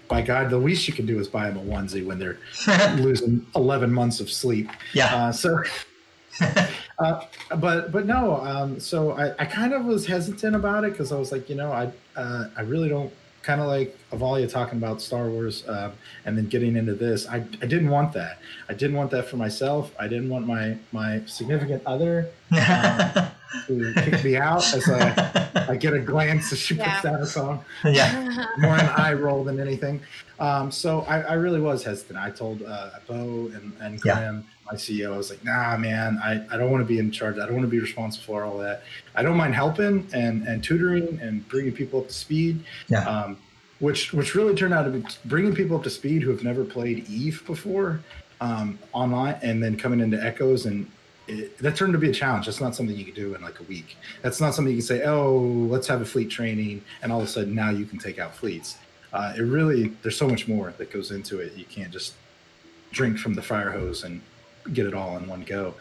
by 0.07 0.21
God, 0.21 0.49
the 0.49 0.57
least 0.57 0.87
you 0.87 0.93
can 0.93 1.05
do 1.05 1.19
is 1.19 1.27
buy 1.27 1.49
them 1.49 1.57
a 1.57 1.61
onesie 1.61 2.05
when 2.05 2.19
they're 2.19 2.37
losing 2.97 3.45
eleven 3.55 3.91
months 3.91 4.19
of 4.19 4.29
sleep. 4.31 4.69
yeah. 4.93 5.13
Uh, 5.15 5.31
so, 5.31 5.63
uh, 6.99 7.21
but 7.57 7.91
but 7.91 8.05
no. 8.05 8.37
Um, 8.41 8.79
so 8.79 9.11
I, 9.11 9.33
I 9.39 9.45
kind 9.45 9.73
of 9.73 9.85
was 9.85 10.05
hesitant 10.05 10.55
about 10.55 10.83
it 10.83 10.91
because 10.91 11.11
I 11.11 11.17
was 11.17 11.31
like, 11.31 11.49
you 11.49 11.55
know, 11.55 11.71
I 11.71 11.91
uh, 12.15 12.49
I 12.57 12.61
really 12.61 12.89
don't 12.89 13.11
kind 13.43 13.61
of 13.61 13.67
like 13.67 13.97
Avalia 14.11 14.49
talking 14.49 14.77
about 14.77 15.01
Star 15.01 15.29
Wars 15.29 15.67
uh, 15.67 15.91
and 16.25 16.37
then 16.37 16.47
getting 16.47 16.75
into 16.77 16.93
this. 16.93 17.27
I, 17.27 17.37
I 17.37 17.65
didn't 17.65 17.89
want 17.89 18.13
that. 18.13 18.39
I 18.69 18.73
didn't 18.73 18.95
want 18.95 19.11
that 19.11 19.27
for 19.27 19.35
myself. 19.37 19.93
I 19.99 20.07
didn't 20.07 20.29
want 20.29 20.47
my 20.47 20.77
my 20.91 21.21
significant 21.25 21.83
other 21.85 22.29
um, 22.51 23.27
to 23.67 23.93
kick 23.95 24.23
me 24.23 24.37
out 24.37 24.63
as 24.73 24.87
I, 24.89 25.65
I 25.69 25.75
get 25.75 25.93
a 25.93 25.99
glance 25.99 26.51
as 26.53 26.59
she 26.59 26.75
Yeah. 26.75 26.89
puts 26.91 27.03
down 27.03 27.21
a 27.21 27.25
song. 27.25 27.65
yeah. 27.83 28.45
More 28.59 28.75
an 28.75 28.85
eye 28.95 29.13
roll 29.13 29.43
than 29.43 29.59
anything. 29.59 30.01
Um, 30.39 30.71
so 30.71 31.01
I, 31.01 31.21
I 31.21 31.33
really 31.33 31.59
was 31.59 31.83
hesitant. 31.83 32.17
I 32.19 32.29
told 32.29 32.61
uh, 32.63 32.91
Bo 33.07 33.15
and, 33.53 33.73
and 33.81 33.95
Yeah. 34.05 34.13
Graham, 34.15 34.45
my 34.65 34.73
CEO, 34.77 35.13
I 35.13 35.17
was 35.17 35.29
like, 35.29 35.43
nah, 35.43 35.75
man, 35.77 36.19
I, 36.23 36.45
I 36.53 36.57
don't 36.57 36.71
want 36.71 36.81
to 36.81 36.87
be 36.87 36.99
in 36.99 37.09
charge. 37.11 37.35
I 37.37 37.45
don't 37.45 37.53
want 37.55 37.63
to 37.65 37.69
be 37.71 37.79
responsible 37.79 38.25
for 38.25 38.43
all 38.43 38.57
that. 38.59 38.83
I 39.15 39.23
don't 39.23 39.37
mind 39.37 39.55
helping 39.55 40.07
and, 40.13 40.47
and 40.47 40.63
tutoring 40.63 41.19
and 41.21 41.47
bringing 41.49 41.73
people 41.73 41.99
up 42.01 42.07
to 42.07 42.13
speed. 42.13 42.63
Yeah. 42.89 43.03
Um, 43.07 43.37
which 43.79 44.13
which 44.13 44.35
really 44.35 44.55
turned 44.55 44.73
out 44.73 44.83
to 44.83 44.89
be 44.91 45.03
bringing 45.25 45.53
people 45.53 45.77
up 45.77 45.83
to 45.83 45.89
speed 45.89 46.21
who 46.23 46.29
have 46.31 46.43
never 46.43 46.63
played 46.63 47.07
Eve 47.09 47.43
before 47.45 47.99
um, 48.41 48.77
online, 48.93 49.37
and 49.41 49.61
then 49.63 49.77
coming 49.77 49.99
into 49.99 50.23
Echoes, 50.23 50.65
and 50.65 50.89
it, 51.27 51.57
that 51.59 51.75
turned 51.75 51.93
to 51.93 51.99
be 51.99 52.09
a 52.09 52.13
challenge. 52.13 52.45
That's 52.45 52.61
not 52.61 52.75
something 52.75 52.95
you 52.95 53.05
can 53.05 53.13
do 53.13 53.35
in 53.35 53.41
like 53.41 53.59
a 53.59 53.63
week. 53.63 53.97
That's 54.21 54.39
not 54.39 54.53
something 54.55 54.71
you 54.73 54.79
can 54.79 54.87
say, 54.87 55.03
oh, 55.05 55.37
let's 55.69 55.87
have 55.87 56.01
a 56.01 56.05
fleet 56.05 56.29
training, 56.29 56.83
and 57.01 57.11
all 57.11 57.19
of 57.21 57.25
a 57.25 57.29
sudden 57.29 57.53
now 57.53 57.69
you 57.69 57.85
can 57.85 57.99
take 57.99 58.19
out 58.19 58.35
fleets. 58.35 58.77
Uh, 59.13 59.33
it 59.37 59.41
really 59.41 59.87
there's 60.01 60.17
so 60.17 60.27
much 60.27 60.47
more 60.47 60.73
that 60.77 60.91
goes 60.91 61.11
into 61.11 61.39
it. 61.39 61.53
You 61.55 61.65
can't 61.65 61.91
just 61.91 62.13
drink 62.91 63.17
from 63.17 63.33
the 63.33 63.41
fire 63.41 63.71
hose 63.71 64.03
and 64.03 64.21
get 64.73 64.85
it 64.85 64.93
all 64.93 65.17
in 65.17 65.27
one 65.27 65.43
go. 65.43 65.73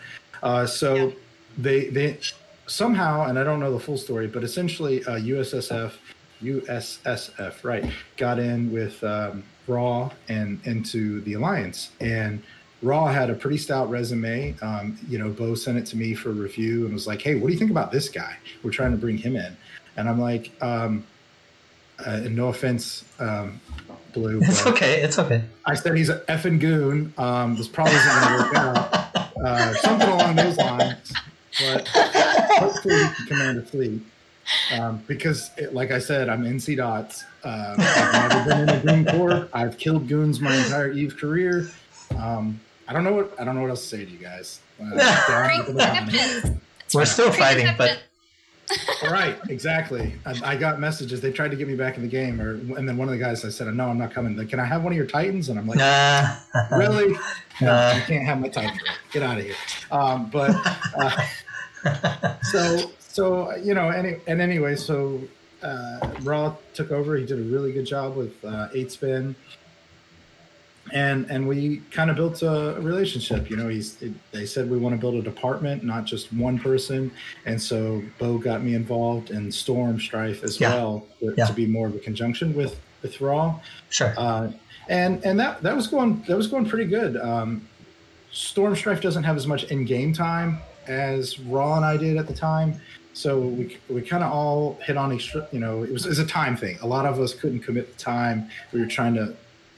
Uh, 0.42 0.66
so 0.66 0.94
Yeah. 0.94 1.10
they 1.58 1.88
they 1.88 2.18
somehow, 2.66 3.26
and 3.26 3.38
I 3.38 3.44
don't 3.44 3.60
know 3.60 3.72
the 3.72 3.80
full 3.80 3.96
story, 3.98 4.26
but 4.26 4.42
essentially 4.44 5.04
uh, 5.04 5.12
USSF 5.18 5.92
USSF 6.42 7.64
right 7.64 7.84
got 8.16 8.38
in 8.38 8.72
with 8.72 9.02
um, 9.04 9.44
Raw 9.66 10.10
and 10.28 10.60
into 10.64 11.20
the 11.22 11.34
alliance 11.34 11.90
and. 12.00 12.42
Raw 12.82 13.06
had 13.06 13.30
a 13.30 13.34
pretty 13.34 13.56
stout 13.56 13.88
resume. 13.88 14.54
Um, 14.60 14.98
you 15.08 15.18
know, 15.18 15.30
Bo 15.30 15.54
sent 15.54 15.78
it 15.78 15.86
to 15.86 15.96
me 15.96 16.14
for 16.14 16.28
review 16.30 16.84
and 16.84 16.92
was 16.92 17.06
like, 17.06 17.22
"Hey, 17.22 17.34
what 17.34 17.46
do 17.46 17.54
you 17.54 17.58
think 17.58 17.70
about 17.70 17.90
this 17.90 18.10
guy? 18.10 18.36
We're 18.62 18.70
trying 18.70 18.90
to 18.90 18.98
bring 18.98 19.16
him 19.16 19.34
in." 19.34 19.56
And 19.96 20.06
I'm 20.06 20.20
like, 20.20 20.52
um, 20.60 21.04
uh, 22.06 22.20
and 22.24 22.36
"No 22.36 22.48
offense, 22.48 23.02
um, 23.18 23.62
Blue, 24.12 24.40
It's 24.42 24.66
okay. 24.66 25.02
It's 25.02 25.18
okay. 25.18 25.42
I 25.64 25.74
said 25.74 25.96
he's 25.96 26.08
an 26.08 26.20
effing 26.28 26.58
goon. 26.58 27.12
Um, 27.18 27.56
this 27.56 27.68
probably 27.68 27.94
isn't 27.94 28.20
going 28.20 28.28
to 28.28 28.44
work 28.44 28.56
out. 28.56 29.26
Uh, 29.44 29.74
something 29.74 30.08
along 30.08 30.36
those 30.36 30.56
lines. 30.56 31.12
But 31.60 31.88
hopefully 31.88 32.96
he 32.96 33.14
can 33.14 33.26
command 33.26 33.58
a 33.58 33.62
fleet. 33.62 34.02
Um, 34.72 35.02
because, 35.06 35.50
it, 35.56 35.74
like 35.74 35.90
I 35.90 35.98
said, 35.98 36.28
I'm 36.28 36.44
NC 36.44 36.76
Dots. 36.76 37.24
Um, 37.44 37.74
I've 37.78 38.28
never 38.30 38.44
been 38.44 38.60
in 38.60 38.66
the 38.66 38.80
Green 38.82 39.04
Corps. 39.06 39.48
I've 39.52 39.76
killed 39.78 40.08
goons 40.08 40.40
my 40.40 40.54
entire 40.56 40.92
Eve 40.92 41.16
career. 41.16 41.68
Um, 42.18 42.60
I 42.88 42.92
don't 42.92 43.02
know 43.04 43.12
what 43.12 43.34
I 43.40 43.44
don't 43.44 43.54
know 43.56 43.62
what 43.62 43.70
else 43.70 43.82
to 43.82 43.88
say 43.96 44.04
to 44.04 44.10
you 44.10 44.18
guys. 44.18 44.60
Uh, 44.80 44.90
down 45.28 45.66
with 45.66 45.76
the 45.76 45.82
economy. 45.82 46.10
Preconceptions. 46.18 46.60
We're 46.94 47.04
still 47.04 47.32
fighting, 47.32 47.66
but 47.76 47.98
Preconceptions. 48.68 49.12
right, 49.12 49.36
exactly. 49.48 50.14
I, 50.24 50.52
I 50.52 50.56
got 50.56 50.78
messages. 50.80 51.20
They 51.20 51.32
tried 51.32 51.50
to 51.52 51.56
get 51.56 51.66
me 51.68 51.74
back 51.74 51.96
in 51.96 52.02
the 52.02 52.08
game, 52.08 52.40
or 52.40 52.52
and 52.76 52.88
then 52.88 52.96
one 52.96 53.08
of 53.08 53.12
the 53.12 53.18
guys 53.20 53.44
I 53.44 53.48
said, 53.48 53.72
"No, 53.74 53.88
I'm 53.88 53.98
not 53.98 54.12
coming." 54.12 54.36
Like, 54.36 54.48
Can 54.50 54.60
I 54.60 54.64
have 54.64 54.82
one 54.84 54.92
of 54.92 54.96
your 54.96 55.06
Titans? 55.06 55.48
And 55.48 55.58
I'm 55.58 55.66
like, 55.66 55.78
nah. 55.78 56.36
really? 56.76 57.16
No, 57.62 57.72
Uh. 57.72 57.94
you 57.96 58.02
can't 58.02 58.24
have 58.26 58.38
my 58.38 58.48
Titan. 58.48 58.78
Get 59.12 59.22
out 59.22 59.38
of 59.38 59.44
here. 59.44 59.54
Um, 59.90 60.28
but 60.30 60.50
uh, 61.84 62.36
so 62.42 62.90
so 63.16 63.54
you 63.56 63.74
know, 63.74 63.88
any 63.88 64.16
and 64.26 64.40
anyway, 64.40 64.76
so 64.76 65.20
uh, 65.62 66.10
Raw 66.22 66.54
took 66.74 66.90
over. 66.92 67.16
He 67.16 67.24
did 67.24 67.38
a 67.38 67.42
really 67.54 67.72
good 67.72 67.86
job 67.86 68.14
with 68.16 68.34
uh, 68.44 68.68
eight 68.74 68.92
spin. 68.92 69.34
And 70.92 71.28
and 71.28 71.48
we 71.48 71.78
kind 71.90 72.10
of 72.10 72.16
built 72.16 72.42
a 72.42 72.76
relationship. 72.78 73.50
You 73.50 73.56
know, 73.56 73.68
he's 73.68 74.00
it, 74.02 74.12
they 74.30 74.46
said 74.46 74.70
we 74.70 74.78
want 74.78 74.94
to 74.94 75.00
build 75.00 75.16
a 75.16 75.22
department, 75.22 75.82
not 75.82 76.04
just 76.04 76.32
one 76.32 76.60
person. 76.60 77.10
And 77.44 77.60
so 77.60 78.02
Bo 78.20 78.38
got 78.38 78.62
me 78.62 78.74
involved 78.76 79.30
in 79.30 79.50
Storm 79.50 79.98
Strife 79.98 80.44
as 80.44 80.60
Yeah. 80.60 80.74
well 80.74 81.04
to, 81.18 81.34
Yeah. 81.36 81.46
to 81.46 81.52
be 81.52 81.66
more 81.66 81.88
of 81.88 81.94
a 81.96 81.98
conjunction 81.98 82.54
with 82.54 82.78
with 83.02 83.20
Raw 83.20 83.58
sure. 83.90 84.14
uh, 84.16 84.52
and 84.88 85.24
and 85.24 85.38
that 85.40 85.60
that 85.64 85.74
was 85.74 85.88
going 85.88 86.22
that 86.28 86.36
was 86.36 86.46
going 86.46 86.66
pretty 86.68 86.86
good. 86.88 87.16
Um, 87.16 87.66
Storm 88.30 88.76
Strife 88.76 89.00
doesn't 89.00 89.24
have 89.24 89.36
as 89.36 89.46
much 89.48 89.64
in 89.64 89.84
game 89.84 90.12
time 90.12 90.58
as 90.86 91.40
Raw 91.40 91.74
and 91.74 91.84
I 91.84 91.96
did 91.96 92.16
at 92.16 92.28
the 92.28 92.34
time, 92.34 92.80
so 93.16 93.40
we 93.40 93.78
we 93.88 94.02
kind 94.02 94.22
of 94.22 94.30
all 94.30 94.78
hit 94.84 94.98
on 94.98 95.10
each. 95.10 95.34
You 95.50 95.58
know, 95.58 95.82
it 95.82 95.90
was, 95.90 96.04
it 96.04 96.10
was 96.10 96.18
a 96.18 96.26
time 96.26 96.54
thing. 96.54 96.78
A 96.82 96.86
lot 96.86 97.06
of 97.06 97.18
us 97.18 97.32
couldn't 97.32 97.60
commit 97.60 97.96
the 97.96 98.02
time. 98.02 98.50
We 98.72 98.80
were 98.80 98.86
trying 98.86 99.14
to 99.14 99.34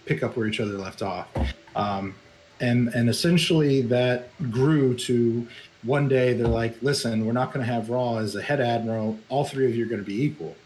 pick 0.07 0.25
up 0.25 0.37
where 0.37 0.49
each 0.49 0.59
other 0.59 0.73
left 0.73 1.03
off, 1.03 1.29
um, 1.77 2.17
and 2.61 2.89
and 2.89 3.09
essentially 3.09 3.81
that 3.83 4.31
grew 4.51 4.97
to 4.97 5.47
one 5.85 6.09
day 6.09 6.33
they're 6.33 6.49
like, 6.49 6.83
listen, 6.83 7.25
we're 7.25 7.33
not 7.33 7.53
going 7.53 7.65
to 7.65 7.73
have 7.73 7.91
Raw 7.91 8.17
as 8.17 8.35
a 8.35 8.43
head 8.43 8.61
admiral. 8.61 9.17
All 9.29 9.45
three 9.45 9.67
of 9.67 9.77
you 9.77 9.85
are 9.85 9.89
going 9.89 10.03
to 10.03 10.07
be 10.07 10.21
equal, 10.21 10.57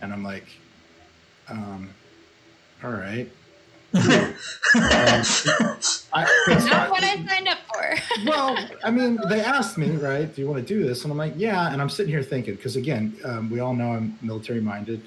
and 0.00 0.12
I'm 0.12 0.22
like. 0.22 0.46
Um, 1.48 1.90
all 2.82 2.90
right. 2.90 3.30
I, 3.94 5.22
'cause 6.46 6.66
Not 6.66 6.72
I- 6.74 6.90
what 6.90 7.02
I 7.04 7.24
signed 7.26 7.48
up 7.48 7.58
for. 7.72 7.94
well, 8.26 8.56
I 8.82 8.90
mean, 8.90 9.18
they 9.28 9.40
asked 9.40 9.78
me, 9.78 9.90
right? 9.96 10.32
Do 10.34 10.40
you 10.42 10.48
want 10.48 10.66
to 10.66 10.74
do 10.74 10.84
this? 10.86 11.02
And 11.04 11.12
I'm 11.12 11.18
like, 11.18 11.34
yeah. 11.36 11.72
And 11.72 11.80
I'm 11.80 11.88
sitting 11.88 12.12
here 12.12 12.22
thinking, 12.22 12.54
because 12.56 12.76
again, 12.76 13.16
um, 13.24 13.50
we 13.50 13.60
all 13.60 13.74
know 13.74 13.92
I'm 13.92 14.18
military 14.22 14.60
minded, 14.60 15.02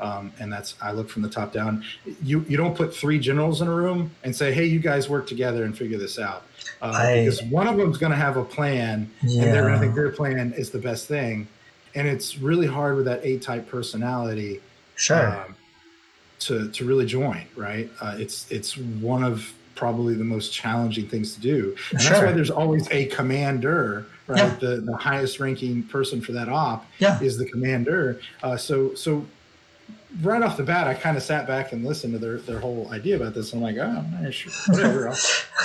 um, 0.00 0.32
and 0.38 0.52
that's 0.52 0.74
I 0.82 0.92
look 0.92 1.08
from 1.08 1.22
the 1.22 1.28
top 1.28 1.52
down. 1.52 1.84
You 2.22 2.44
you 2.48 2.56
don't 2.56 2.76
put 2.76 2.94
three 2.94 3.18
generals 3.18 3.60
in 3.62 3.68
a 3.68 3.74
room 3.74 4.10
and 4.24 4.34
say, 4.34 4.52
hey, 4.52 4.64
you 4.66 4.78
guys 4.78 5.08
work 5.08 5.26
together 5.26 5.64
and 5.64 5.76
figure 5.76 5.98
this 5.98 6.18
out, 6.18 6.44
uh, 6.82 6.92
I- 6.94 7.20
because 7.20 7.42
one 7.44 7.66
of 7.66 7.76
them's 7.76 7.98
going 7.98 8.12
to 8.12 8.18
have 8.18 8.36
a 8.36 8.44
plan, 8.44 9.10
and 9.22 9.30
they're 9.42 9.62
going 9.62 9.74
to 9.74 9.80
think 9.80 9.94
their 9.94 10.10
plan 10.10 10.52
is 10.56 10.70
the 10.70 10.78
best 10.78 11.06
thing, 11.06 11.48
and 11.94 12.06
it's 12.08 12.38
really 12.38 12.66
hard 12.66 12.96
with 12.96 13.04
that 13.06 13.24
A 13.24 13.38
type 13.38 13.68
personality 13.68 14.60
Sure. 14.96 15.28
um, 15.28 15.54
to 16.40 16.68
to 16.70 16.84
really 16.84 17.06
join. 17.06 17.42
Right? 17.56 17.90
Uh, 18.00 18.16
it's 18.18 18.50
it's 18.50 18.76
one 18.76 19.24
of 19.24 19.52
probably 19.74 20.14
the 20.14 20.24
most 20.24 20.52
challenging 20.52 21.06
things 21.08 21.34
to 21.34 21.40
do, 21.40 21.76
and 21.90 22.00
that's 22.00 22.20
why 22.22 22.32
there's 22.32 22.50
always 22.50 22.88
a 22.90 23.06
commander. 23.06 24.06
Right? 24.26 24.38
Yeah. 24.38 24.56
The 24.60 24.76
the 24.80 24.96
highest 24.96 25.40
ranking 25.40 25.82
person 25.84 26.20
for 26.20 26.32
that 26.32 26.48
op 26.48 26.86
Yeah. 26.98 27.20
is 27.20 27.38
the 27.38 27.46
commander. 27.46 28.20
Uh, 28.42 28.56
so 28.56 28.94
so. 28.94 29.24
Right 30.22 30.40
off 30.42 30.56
the 30.56 30.62
bat, 30.62 30.86
I 30.88 30.94
kind 30.94 31.18
of 31.18 31.22
sat 31.22 31.46
back 31.46 31.72
and 31.72 31.84
listened 31.84 32.14
to 32.14 32.18
their, 32.18 32.38
their 32.38 32.58
whole 32.58 32.88
idea 32.90 33.16
about 33.16 33.34
this. 33.34 33.52
I'm 33.52 33.60
like, 33.60 33.76
oh, 33.76 33.82
I'm 33.82 34.22
not 34.22 34.32
sure, 34.32 34.50
whatever. 34.68 35.10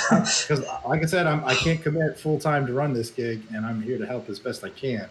Because, 0.10 0.66
like 0.86 1.02
I 1.02 1.06
said, 1.06 1.28
I'm, 1.28 1.46
I 1.46 1.56
can't 1.56 1.82
commit 1.82 2.20
full 2.20 2.38
time 2.40 2.68
to 2.68 2.74
run 2.74 2.94
this 2.94 3.10
gig, 3.10 3.42
and 3.56 3.66
I'm 3.66 3.82
here 3.82 3.98
to 3.98 4.06
help 4.06 4.30
as 4.30 4.40
best 4.40 4.66
I 4.66 4.70
can. 4.70 5.08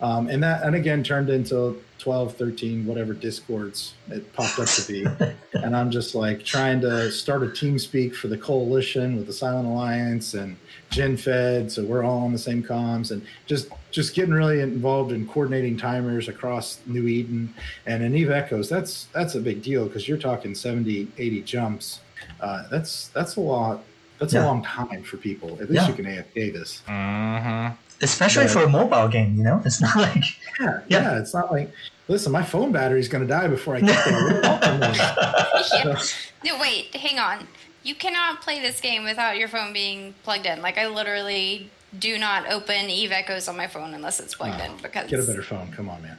Um, 0.00 0.28
and 0.28 0.42
that, 0.42 0.62
and 0.62 0.74
again, 0.74 1.02
turned 1.02 1.30
into 1.30 1.82
12, 1.98 2.36
13, 2.36 2.84
whatever 2.86 3.14
discords 3.14 3.94
it 4.10 4.30
popped 4.34 4.58
up 4.58 4.68
to 4.68 4.86
be. 4.92 5.06
and 5.54 5.74
I'm 5.74 5.90
just 5.90 6.14
like 6.14 6.44
trying 6.44 6.80
to 6.82 7.10
start 7.10 7.42
a 7.42 7.50
team 7.50 7.78
speak 7.78 8.14
for 8.14 8.28
the 8.28 8.36
coalition 8.36 9.16
with 9.16 9.26
the 9.26 9.32
Silent 9.32 9.66
Alliance 9.66 10.34
and 10.34 10.56
Gen 10.90 11.16
Fed, 11.16 11.72
so 11.72 11.82
we're 11.84 12.04
all 12.04 12.18
on 12.18 12.32
the 12.32 12.38
same 12.38 12.62
comms, 12.62 13.10
and 13.10 13.22
just 13.46 13.68
just 13.90 14.14
getting 14.14 14.34
really 14.34 14.60
involved 14.60 15.10
in 15.12 15.26
coordinating 15.26 15.76
timers 15.76 16.28
across 16.28 16.78
New 16.86 17.08
Eden 17.08 17.52
and 17.86 18.02
in 18.04 18.14
Eve 18.14 18.30
Echoes. 18.30 18.68
That's 18.68 19.06
that's 19.06 19.34
a 19.34 19.40
big 19.40 19.62
deal 19.62 19.86
because 19.86 20.06
you're 20.06 20.18
talking 20.18 20.54
70, 20.54 21.08
80 21.18 21.42
jumps. 21.42 22.00
Uh, 22.40 22.64
that's 22.70 23.08
that's 23.08 23.36
a 23.36 23.40
lot. 23.40 23.82
That's 24.20 24.32
Yeah. 24.34 24.44
a 24.44 24.46
long 24.46 24.62
time 24.62 25.02
for 25.02 25.16
people. 25.16 25.52
At 25.60 25.70
least 25.70 25.72
Yeah. 25.72 25.88
you 25.88 25.94
can 25.94 26.04
AFK 26.06 26.52
this. 26.52 26.82
Mm-hmm. 26.88 27.74
Especially 28.02 28.44
But- 28.44 28.52
for 28.52 28.62
a 28.64 28.68
mobile 28.68 29.08
game, 29.08 29.36
you 29.36 29.42
know? 29.44 29.62
It's 29.64 29.80
not 29.80 29.96
like. 29.96 30.24
Yeah, 30.60 30.80
Yeah. 30.88 31.00
yeah, 31.12 31.18
It's 31.18 31.32
not 31.34 31.50
like, 31.50 31.72
listen, 32.08 32.30
my 32.32 32.42
phone 32.42 32.72
battery's 32.72 33.08
going 33.08 33.22
to 33.22 33.28
die 33.28 33.48
before 33.48 33.76
I 33.76 33.80
get 33.82 34.04
there. 34.04 34.40
What 34.42 34.60
do 34.62 34.68
from 34.68 35.90
me? 35.92 35.96
No, 36.44 36.60
wait, 36.60 36.94
hang 36.94 37.18
on. 37.18 37.48
You 37.82 37.94
cannot 37.94 38.40
play 38.42 38.60
this 38.60 38.80
game 38.80 39.04
without 39.04 39.36
your 39.38 39.48
phone 39.48 39.72
being 39.72 40.14
plugged 40.22 40.46
in. 40.46 40.60
Like 40.62 40.76
I 40.78 40.86
literally 40.88 41.70
do 41.98 42.18
not 42.18 42.46
open 42.50 42.90
Eve 42.90 43.10
Echoes 43.12 43.48
on 43.48 43.56
my 43.56 43.66
phone 43.66 43.94
unless 43.94 44.20
it's 44.20 44.34
plugged 44.34 44.60
in 44.60 44.76
because 44.82 45.08
Get 45.10 45.20
a 45.20 45.22
better 45.24 45.42
phone. 45.42 45.72
Come 45.72 45.88
on, 45.88 46.02
man. 46.02 46.18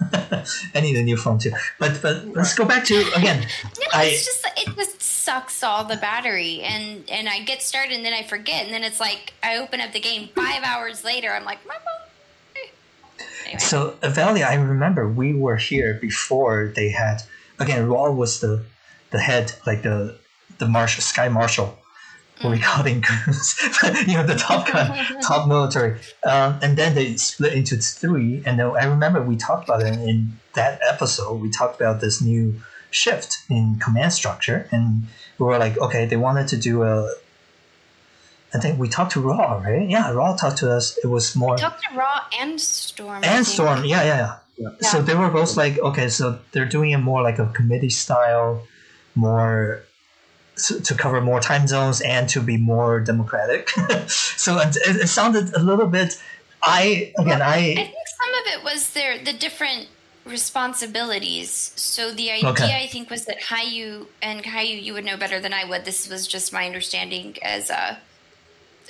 I 0.74 0.80
need 0.80 0.96
a 0.96 1.02
new 1.02 1.16
phone 1.16 1.38
too. 1.38 1.52
But 1.78 2.00
but 2.00 2.26
let's 2.28 2.54
go 2.54 2.64
back 2.64 2.84
to 2.86 2.94
again. 3.16 3.46
No, 3.64 3.86
I- 3.92 4.04
it's 4.06 4.24
just 4.24 4.46
it 4.56 4.74
just 4.76 5.02
sucks 5.02 5.62
all 5.62 5.84
the 5.84 5.96
battery, 5.96 6.60
and 6.62 7.08
and 7.10 7.28
I 7.28 7.40
get 7.40 7.62
started 7.62 7.92
and 7.94 8.04
then 8.04 8.12
I 8.12 8.22
forget, 8.22 8.64
and 8.64 8.72
then 8.72 8.84
it's 8.84 9.00
like 9.00 9.34
I 9.42 9.56
open 9.58 9.80
up 9.80 9.92
the 9.92 10.00
game 10.00 10.28
five 10.34 10.62
hours 10.62 11.04
later. 11.04 11.32
I'm 11.32 11.44
like, 11.44 11.66
my 11.66 11.74
phone. 11.74 12.64
Anyway, 13.44 13.58
So 13.58 13.96
Avalia, 14.02 14.46
I 14.46 14.54
remember 14.54 15.08
we 15.08 15.34
were 15.34 15.56
here 15.56 15.94
before 15.94 16.72
they 16.74 16.90
had 16.90 17.22
again. 17.58 17.88
Raw 17.88 18.10
was 18.10 18.40
the 18.40 18.64
the 19.10 19.18
head, 19.18 19.52
like 19.66 19.82
the 19.82 20.18
the 20.58 20.68
marshal, 20.68 21.02
sky 21.02 21.28
marshal, 21.28 21.78
what 22.40 22.50
we 22.50 22.58
call 22.58 22.84
it 22.86 22.92
you 24.06 24.14
know, 24.14 24.26
the 24.26 24.36
top 24.38 24.70
gun, 24.70 25.20
top 25.20 25.48
military. 25.48 25.98
Um, 26.24 26.58
and 26.62 26.76
then 26.76 26.94
they 26.94 27.16
split 27.16 27.52
into 27.52 27.76
three. 27.76 28.42
And 28.46 28.58
then 28.58 28.66
I 28.66 28.84
remember 28.84 29.22
we 29.22 29.36
talked 29.36 29.68
about 29.68 29.82
it 29.82 29.94
in 29.94 30.38
that 30.54 30.80
episode. 30.86 31.40
We 31.40 31.50
talked 31.50 31.80
about 31.80 32.00
this 32.00 32.22
new 32.22 32.60
shift 32.90 33.38
in 33.48 33.78
command 33.80 34.12
structure, 34.12 34.68
and 34.70 35.06
we 35.38 35.46
were 35.46 35.58
like, 35.58 35.78
okay, 35.78 36.06
they 36.06 36.16
wanted 36.16 36.48
to 36.48 36.56
do 36.56 36.82
a. 36.82 37.12
I 38.54 38.58
think 38.58 38.78
we 38.78 38.88
talked 38.88 39.12
to 39.12 39.20
Raw, 39.20 39.60
right? 39.62 39.88
Yeah, 39.88 40.10
Raw 40.10 40.34
talked 40.34 40.58
to 40.58 40.72
us. 40.72 40.96
It 41.04 41.08
was 41.08 41.36
more 41.36 41.58
Talked 41.58 41.82
to 41.90 41.96
Raw 41.96 42.24
and 42.40 42.58
Storm. 42.58 43.22
And. 43.22 43.46
Storm. 43.46 43.84
Yeah, 43.84 44.02
yeah, 44.04 44.16
yeah. 44.16 44.36
Yeah. 44.58 44.88
So 44.88 45.02
they 45.02 45.14
were 45.14 45.30
both 45.30 45.56
like, 45.56 45.78
okay, 45.78 46.08
so 46.08 46.38
they're 46.52 46.64
doing 46.64 46.90
it 46.90 46.98
more 46.98 47.22
like 47.22 47.38
a 47.38 47.46
committee 47.46 47.90
style, 47.90 48.66
more 49.14 49.82
so, 49.82 49.87
to 50.58 50.94
cover 50.94 51.20
more 51.20 51.40
time 51.40 51.66
zones 51.66 52.00
and 52.00 52.28
to 52.30 52.40
be 52.40 52.56
more 52.56 53.00
democratic. 53.00 53.70
so 54.08 54.58
it, 54.58 54.76
it 54.76 55.08
sounded 55.08 55.54
a 55.54 55.60
little 55.60 55.86
bit. 55.86 56.20
I 56.62 57.12
again, 57.18 57.42
I 57.42 57.56
I 57.56 57.74
think 57.74 57.94
some 58.20 58.34
of 58.34 58.58
it 58.58 58.64
was 58.64 58.90
their 58.90 59.18
the 59.18 59.32
different 59.32 59.88
responsibilities. 60.26 61.72
So 61.76 62.12
the 62.12 62.30
idea 62.30 62.50
Okay. 62.50 62.82
I 62.82 62.86
think 62.86 63.10
was 63.10 63.24
that 63.26 63.40
Hayu 63.40 64.06
and 64.20 64.44
Hayu 64.44 64.82
you 64.82 64.92
would 64.92 65.04
know 65.04 65.16
better 65.16 65.40
than 65.40 65.52
I 65.52 65.64
would. 65.64 65.84
This 65.84 66.08
was 66.08 66.26
just 66.26 66.52
my 66.52 66.66
understanding 66.66 67.36
as 67.42 67.70
a 67.70 67.98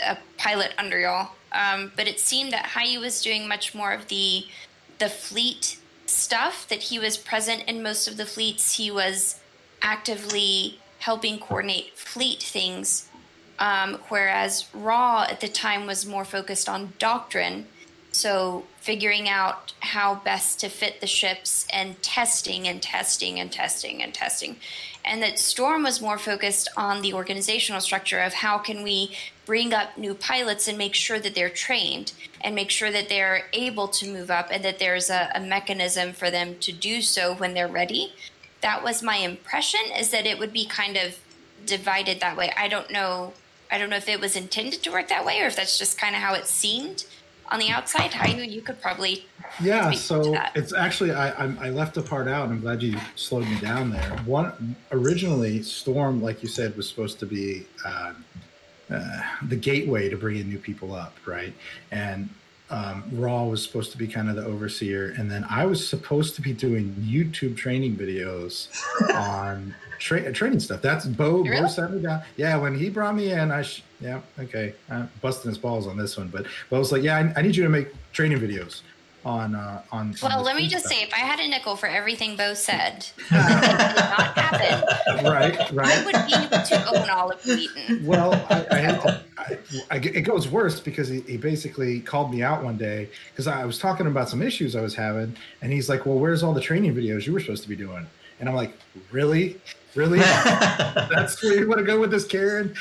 a 0.05 0.19
pilot 0.37 0.73
under 0.79 0.99
y'all. 0.99 1.33
Um, 1.53 1.93
but 1.97 2.07
it 2.07 2.21
seemed 2.21 2.53
that 2.53 2.67
Hayu 2.67 3.01
was 3.01 3.23
doing 3.23 3.49
much 3.49 3.75
more 3.75 3.93
of 3.93 4.09
the 4.09 4.47
the 4.99 5.09
fleet 5.09 5.79
stuff. 6.07 6.67
That 6.69 6.85
he 6.85 6.99
was 6.99 7.17
present 7.17 7.65
in 7.67 7.83
most 7.83 8.09
of 8.09 8.17
the 8.17 8.27
fleets. 8.27 8.77
He 8.77 8.91
was 8.91 9.41
actively 9.83 10.79
helping 10.99 11.39
coordinate 11.39 11.97
fleet 11.97 12.43
things. 12.43 13.09
Um, 13.59 13.99
whereas 14.09 14.67
Raw 14.73 15.27
at 15.29 15.41
the 15.41 15.49
time 15.49 15.87
was 15.87 16.07
more 16.07 16.25
focused 16.25 16.69
on 16.69 16.93
doctrine, 16.99 17.67
so 18.13 18.65
figuring 18.81 19.29
out 19.29 19.73
how 19.81 20.15
best 20.15 20.61
to 20.61 20.69
fit 20.69 21.01
the 21.01 21.07
ships 21.07 21.67
and 21.73 22.01
testing 22.03 22.69
and 22.69 22.81
testing 22.81 23.41
and 23.41 23.51
testing 23.51 24.03
and 24.03 24.15
testing. 24.15 24.57
And 25.05 25.23
that 25.23 25.39
Storm 25.39 25.83
was 25.83 26.01
more 26.01 26.19
focused 26.19 26.69
on 26.77 27.03
the 27.03 27.15
organizational 27.15 27.81
structure 27.81 28.21
of 28.21 28.35
how 28.35 28.59
can 28.59 28.83
we 28.83 29.17
bring 29.47 29.73
up 29.73 29.97
new 29.97 30.15
pilots 30.15 30.69
and 30.69 30.77
make 30.77 30.95
sure 30.95 31.19
that 31.19 31.35
they're 31.35 31.49
trained 31.49 32.13
and 32.43 32.55
make 32.55 32.71
sure 32.71 32.91
that 32.91 33.09
they're 33.09 33.47
able 33.55 33.89
to 33.89 34.13
move 34.13 34.31
up 34.31 34.49
and 34.53 34.63
that 34.65 34.79
there's 34.79 35.09
a, 35.11 35.31
a 35.35 35.41
mechanism 35.41 36.13
for 36.13 36.31
them 36.31 36.57
to 36.61 36.73
do 36.73 37.01
so 37.01 37.35
when 37.35 37.55
they're 37.55 37.67
ready. 37.67 38.13
That 38.61 38.83
was 38.83 39.03
my 39.03 39.17
impression 39.17 39.81
is 39.97 40.11
that 40.11 40.27
it 40.27 40.39
would 40.39 40.53
be 40.53 40.67
kind 40.67 40.97
of 40.97 41.19
divided 41.67 42.21
that 42.21 42.37
way. 42.37 42.53
I 42.57 42.69
don't 42.69 42.91
know 42.91 43.33
I 43.71 43.79
don't 43.79 43.91
know 43.91 43.97
if 43.97 44.09
it 44.09 44.21
was 44.21 44.37
intended 44.37 44.83
to 44.83 44.91
work 44.91 45.09
that 45.09 45.25
way 45.25 45.41
or 45.43 45.47
if 45.47 45.57
that's 45.57 45.79
just 45.79 45.99
kind 45.99 46.15
of 46.15 46.23
how 46.23 46.35
it 46.35 46.47
seemed 46.47 47.05
on 47.51 47.59
the 47.59 47.69
outside. 47.69 48.11
Hayu, 48.11 48.51
you 48.51 48.63
could 48.63 48.81
probably 48.81 49.27
Yeah, 49.61 49.91
so 49.93 50.39
it's 50.55 50.73
actually 50.73 51.13
I, 51.13 51.31
I 51.31 51.55
I 51.61 51.71
left 51.71 51.97
a 51.97 52.03
part 52.03 52.29
out. 52.29 52.45
And 52.45 52.55
I'm 52.55 52.61
glad 52.61 52.83
you 52.83 52.99
slowed 53.15 53.47
me 53.47 53.59
down 53.61 53.91
there. 53.91 54.17
One 54.25 54.77
originally, 54.93 55.63
Storm, 55.63 56.23
like 56.23 56.43
you 56.43 56.49
said, 56.49 56.77
was 56.77 56.89
supposed 56.89 57.19
to 57.21 57.27
be 57.27 57.67
um, 57.85 58.25
uh, 58.91 59.21
the 59.49 59.57
gateway 59.57 60.09
to 60.09 60.17
bringing 60.17 60.49
new 60.49 60.59
people 60.59 60.95
up, 60.95 61.15
right? 61.27 61.53
And 61.91 62.29
um, 62.71 63.05
Raw 63.13 63.45
was 63.45 63.63
supposed 63.63 63.93
to 63.93 63.99
be 63.99 64.07
kind 64.07 64.29
of 64.29 64.37
the 64.37 64.45
overseer, 64.45 65.15
and 65.17 65.31
then 65.31 65.45
I 65.49 65.65
was 65.65 65.87
supposed 65.87 66.35
to 66.37 66.43
be 66.43 66.53
doing 66.53 66.95
YouTube 67.01 67.57
training 67.57 67.97
videos 67.97 68.69
on 69.15 69.75
tra- 69.99 70.33
training 70.33 70.61
stuff. 70.61 70.83
That's 70.83 71.07
Bo. 71.07 71.45
Bo 71.45 71.67
sat 71.69 71.93
me 71.93 72.03
down. 72.03 72.23
Yeah, 72.37 72.57
when 72.59 72.79
he 72.79 72.91
brought 72.91 73.15
me 73.15 73.33
in, 73.33 73.51
I 73.51 73.63
sh- 73.63 73.83
yeah 74.01 74.21
okay, 74.39 74.75
I'm 74.91 75.11
busting 75.21 75.49
his 75.51 75.59
balls 75.59 75.87
on 75.87 75.97
this 75.97 76.17
one, 76.17 76.29
but 76.29 76.47
Bo 76.71 76.79
was 76.79 76.93
like, 76.93 77.03
yeah, 77.03 77.17
I, 77.17 77.39
I 77.39 77.43
need 77.43 77.57
you 77.57 77.63
to 77.65 77.71
make 77.71 77.89
training 78.13 78.39
videos 78.39 78.83
on 79.29 79.55
uh, 79.55 79.83
on. 79.93 80.01
on 80.01 80.15
Well, 80.23 80.39
this 80.39 80.47
let 80.47 80.57
me 80.57 80.67
just 80.69 80.87
stuff. 80.87 80.99
say, 80.99 81.05
if 81.05 81.13
I 81.13 81.19
had 81.19 81.39
a 81.39 81.47
nickel 81.47 81.77
for 81.77 81.87
everything 81.87 82.35
Bo 82.37 82.55
said, 82.55 83.07
that 83.31 83.91
did 83.95 84.11
not 84.17 84.39
happen. 84.39 85.25
right, 85.25 85.59
right. 85.59 85.71
I 85.71 85.73
right. 85.73 86.05
would 86.07 86.27
be 86.27 86.35
able 86.35 86.65
to 86.65 87.01
own 87.01 87.11
all 87.11 87.31
of 87.31 87.45
Wheaton. 87.45 88.05
Well, 88.07 88.33
I, 88.51 88.67
I, 88.71 88.77
had 88.79 89.03
to, 89.03 89.23
I, 89.37 89.59
I, 89.91 89.97
it 89.97 90.23
goes 90.23 90.49
worse 90.49 90.81
because 90.81 91.09
he, 91.09 91.21
he 91.21 91.37
basically 91.37 92.01
called 92.01 92.33
me 92.33 92.43
out 92.43 92.65
one 92.65 92.79
day 92.79 93.11
because 93.31 93.47
I 93.47 93.65
was 93.65 93.79
talking 93.79 94.07
about 94.07 94.29
some 94.29 94.43
issues 94.43 94.75
I 94.75 94.81
was 94.81 94.95
having, 94.95 95.37
and 95.63 95.73
he's 95.73 95.89
like, 95.89 96.07
"Well, 96.07 96.19
where's 96.19 96.43
all 96.43 96.55
the 96.55 96.61
training 96.61 96.95
videos 96.95 97.27
you 97.27 97.33
were 97.33 97.41
supposed 97.41 97.63
to 97.65 97.69
be 97.69 97.77
doing?" 97.77 98.07
And 98.41 98.49
I'm 98.49 98.55
like, 98.55 98.73
"Really, 99.11 99.61
really? 99.95 100.19
That's 100.19 101.43
where 101.43 101.59
you 101.59 101.69
want 101.69 101.79
to 101.79 101.85
go 101.85 102.01
with 102.01 102.11
this, 102.11 102.25
Karen? 102.27 102.75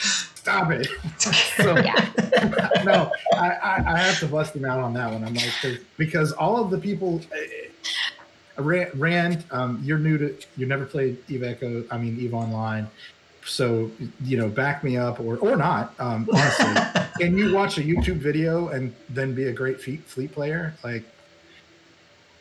Stop 0.48 0.72
it!" 0.72 0.88
so, 1.58 1.76
Yeah. 1.78 2.84
no, 2.86 3.12
I, 3.34 3.50
I, 3.50 3.84
I 3.94 3.98
have 3.98 4.20
to 4.20 4.28
bust 4.28 4.56
him 4.56 4.64
out 4.66 4.80
on 4.80 4.94
that 4.94 5.12
one. 5.12 5.24
I'm 5.24 5.34
like, 5.34 5.52
'cause- 5.62 5.78
because 5.98 6.32
all 6.34 6.58
of 6.64 6.70
the 6.72 6.78
people. 6.78 7.22
uh, 7.32 8.62
Rand, 8.62 8.90
Rand 8.96 9.44
um, 9.52 9.80
you're 9.84 10.00
new 10.00 10.18
to, 10.18 10.36
you 10.56 10.66
never 10.66 10.84
played 10.86 11.18
Eve 11.30 11.44
Echo, 11.44 11.84
I 11.92 11.98
mean, 12.00 12.20
Eve 12.20 12.34
Online. 12.34 12.88
So, 13.46 13.92
you 14.24 14.36
know, 14.38 14.50
back 14.50 14.84
me 14.84 14.98
up 14.98 15.20
or, 15.20 15.38
or 15.38 15.56
not, 15.56 15.94
um, 16.00 16.28
honestly. 16.34 16.74
Can 17.20 17.38
you 17.38 17.54
watch 17.54 17.78
a 17.78 17.82
YouTube 17.82 18.18
video 18.18 18.70
and 18.70 18.96
then 19.10 19.36
be 19.36 19.44
a 19.46 19.54
great 19.54 19.80
fleet, 19.80 20.04
fleet 20.06 20.32
player? 20.34 20.74
Like, 20.84 21.04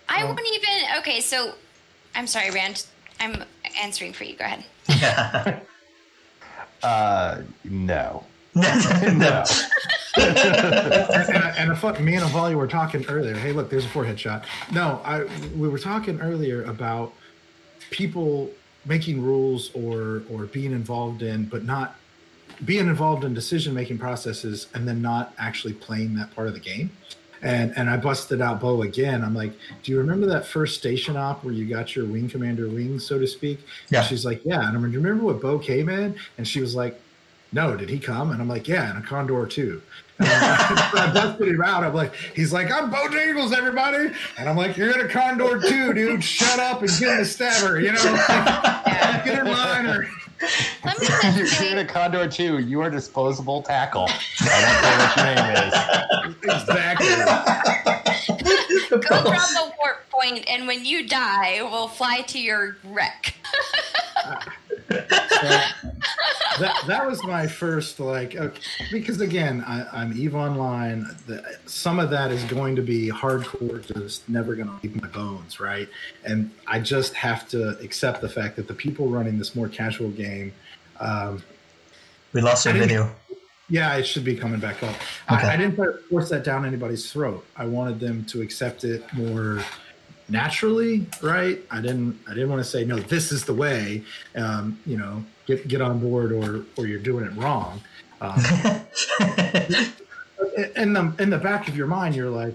I 0.08 0.24
Well- 0.24 0.34
wouldn't 0.34 0.48
even. 0.54 0.98
Okay, 1.00 1.20
so 1.20 1.52
I'm 2.14 2.26
sorry, 2.26 2.50
Rand. 2.50 2.86
I'm 3.20 3.44
answering 3.80 4.12
for 4.14 4.24
you. 4.24 4.36
Go 4.36 4.46
ahead. 4.46 5.60
yeah. 6.86 6.92
Uh, 6.92 7.42
no. 7.64 8.24
no. 8.54 8.62
and, 8.64 9.22
and, 10.16 11.56
and 11.58 11.72
a 11.72 11.76
fun, 11.76 12.02
me 12.02 12.14
and 12.14 12.24
Avali 12.24 12.54
were 12.54 12.66
talking 12.66 13.04
earlier. 13.06 13.34
Hey, 13.34 13.52
look, 13.52 13.68
there's 13.68 13.84
a 13.84 13.88
forehead 13.88 14.18
shot. 14.18 14.44
No, 14.72 15.00
I 15.04 15.24
we 15.56 15.68
were 15.68 15.78
talking 15.78 16.20
earlier 16.20 16.64
about 16.64 17.12
people 17.90 18.50
making 18.86 19.22
rules 19.22 19.70
or 19.74 20.22
or 20.30 20.46
being 20.46 20.72
involved 20.72 21.22
in, 21.22 21.44
but 21.44 21.64
not 21.64 21.96
being 22.64 22.86
involved 22.86 23.24
in 23.24 23.34
decision 23.34 23.74
making 23.74 23.98
processes 23.98 24.68
and 24.72 24.88
then 24.88 25.02
not 25.02 25.34
actually 25.38 25.74
playing 25.74 26.14
that 26.14 26.34
part 26.34 26.48
of 26.48 26.54
the 26.54 26.60
game. 26.60 26.90
And 27.42 27.76
and 27.76 27.90
I 27.90 27.96
busted 27.96 28.40
out 28.40 28.60
Bo 28.60 28.82
again. 28.82 29.22
I'm 29.22 29.34
like, 29.34 29.52
do 29.82 29.92
you 29.92 29.98
remember 29.98 30.26
that 30.26 30.46
first 30.46 30.78
station 30.78 31.16
op 31.16 31.44
where 31.44 31.54
you 31.54 31.66
got 31.66 31.94
your 31.94 32.06
wing 32.06 32.28
commander 32.28 32.68
wings, 32.68 33.06
so 33.06 33.18
to 33.18 33.26
speak? 33.26 33.60
Yeah. 33.90 34.00
And 34.00 34.08
she's 34.08 34.24
like, 34.24 34.42
yeah. 34.44 34.66
And 34.66 34.76
I'm 34.76 34.82
like, 34.82 34.92
do 34.92 34.98
you 34.98 35.04
remember 35.04 35.24
what 35.24 35.40
Bo 35.40 35.58
came 35.58 35.88
in? 35.88 36.16
And 36.38 36.48
she 36.48 36.60
was 36.60 36.74
like, 36.74 37.00
no, 37.52 37.76
did 37.76 37.88
he 37.88 37.98
come? 37.98 38.32
And 38.32 38.40
I'm 38.42 38.48
like, 38.48 38.66
yeah, 38.68 38.90
and 38.90 39.02
a 39.02 39.06
Condor 39.06 39.46
too. 39.46 39.80
And 40.18 40.28
I, 40.28 40.90
I 40.94 41.12
busted 41.12 41.48
him 41.48 41.62
out. 41.62 41.84
I'm 41.84 41.94
like, 41.94 42.14
he's 42.34 42.52
like, 42.52 42.70
I'm 42.70 42.90
Bo 42.90 43.08
Jingles, 43.08 43.52
everybody. 43.52 44.10
And 44.38 44.48
I'm 44.48 44.56
like, 44.56 44.76
you're 44.76 44.98
in 44.98 45.06
a 45.06 45.08
Condor 45.08 45.60
too, 45.60 45.94
dude. 45.94 46.24
Shut 46.24 46.58
up 46.58 46.80
and 46.80 46.90
get 46.98 47.08
in 47.08 47.18
the 47.18 47.24
stabber, 47.24 47.80
you 47.80 47.92
know? 47.92 48.02
get 49.24 49.38
in 49.38 49.46
line 49.46 49.86
or 49.86 50.08
Let 50.84 51.00
me 51.00 51.06
You're 51.36 51.72
in 51.72 51.78
a 51.78 51.84
Condor 51.84 52.28
too. 52.28 52.58
You 52.58 52.80
are 52.80 52.90
disposable 52.90 53.62
tackle. 53.62 54.08
I 54.40 54.60
don't 54.62 54.80
care 54.82 54.98
what 54.98 55.16
your 55.16 55.26
name 55.34 55.56
is. 55.66 55.74
exactly. 56.60 57.08
go 58.90 59.22
grab 59.24 59.48
the 59.48 59.72
warp 59.78 60.08
point, 60.10 60.44
and 60.48 60.66
when 60.66 60.84
you 60.84 61.06
die, 61.08 61.58
we'll 61.62 61.88
fly 61.88 62.20
to 62.22 62.40
your 62.40 62.76
wreck. 62.84 63.34
that 64.88 66.84
that 66.86 67.06
was 67.06 67.22
my 67.24 67.46
first 67.46 68.00
like 68.00 68.36
okay, 68.36 68.60
because 68.90 69.20
again 69.20 69.62
I, 69.66 69.86
I'm 69.92 70.16
Eve 70.16 70.34
Online. 70.34 71.06
The, 71.26 71.58
some 71.66 71.98
of 71.98 72.10
that 72.10 72.30
is 72.30 72.42
going 72.44 72.76
to 72.76 72.82
be 72.82 73.08
hardcore, 73.08 73.84
just 73.94 74.28
never 74.28 74.54
going 74.54 74.68
to 74.68 74.78
leave 74.82 75.00
my 75.00 75.08
bones, 75.08 75.60
right? 75.60 75.88
And 76.24 76.50
I 76.66 76.80
just 76.80 77.14
have 77.14 77.48
to 77.50 77.78
accept 77.80 78.20
the 78.20 78.28
fact 78.28 78.56
that 78.56 78.68
the 78.68 78.74
people 78.74 79.08
running 79.08 79.38
this 79.38 79.54
more 79.54 79.68
casual 79.68 80.10
game. 80.10 80.52
Um, 81.00 81.42
we 82.32 82.40
lost 82.40 82.64
your 82.64 82.74
video. 82.74 83.10
yeah, 83.68 83.96
it 83.96 84.04
should 84.04 84.24
be 84.24 84.36
coming 84.36 84.60
back 84.60 84.82
up. 84.82 84.94
Okay. 85.30 85.46
I, 85.46 85.54
I 85.54 85.56
didn't 85.56 85.76
try 85.76 85.86
to 85.86 85.98
force 86.10 86.30
that 86.30 86.44
down 86.44 86.64
anybody's 86.64 87.10
throat. 87.10 87.44
I 87.56 87.66
wanted 87.66 88.00
them 88.00 88.24
to 88.26 88.42
accept 88.42 88.84
it 88.84 89.04
more 89.14 89.62
naturally, 90.28 91.06
right? 91.22 91.60
I 91.70 91.80
didn't. 91.80 92.18
I 92.26 92.34
didn't 92.34 92.50
want 92.50 92.62
to 92.62 92.68
say 92.68 92.84
no. 92.84 92.98
This 92.98 93.32
is 93.32 93.44
the 93.44 93.54
way. 93.54 94.02
Um, 94.34 94.78
you 94.86 94.96
know, 94.96 95.24
get 95.46 95.68
get 95.68 95.80
on 95.80 95.98
board, 95.98 96.32
or 96.32 96.64
or 96.76 96.86
you're 96.86 97.00
doing 97.00 97.24
it 97.24 97.34
wrong. 97.36 97.80
Um, 98.20 98.36
in 100.76 100.92
the 100.92 101.14
in 101.18 101.30
the 101.30 101.38
back 101.38 101.68
of 101.68 101.76
your 101.76 101.86
mind, 101.86 102.14
you're 102.14 102.30
like, 102.30 102.54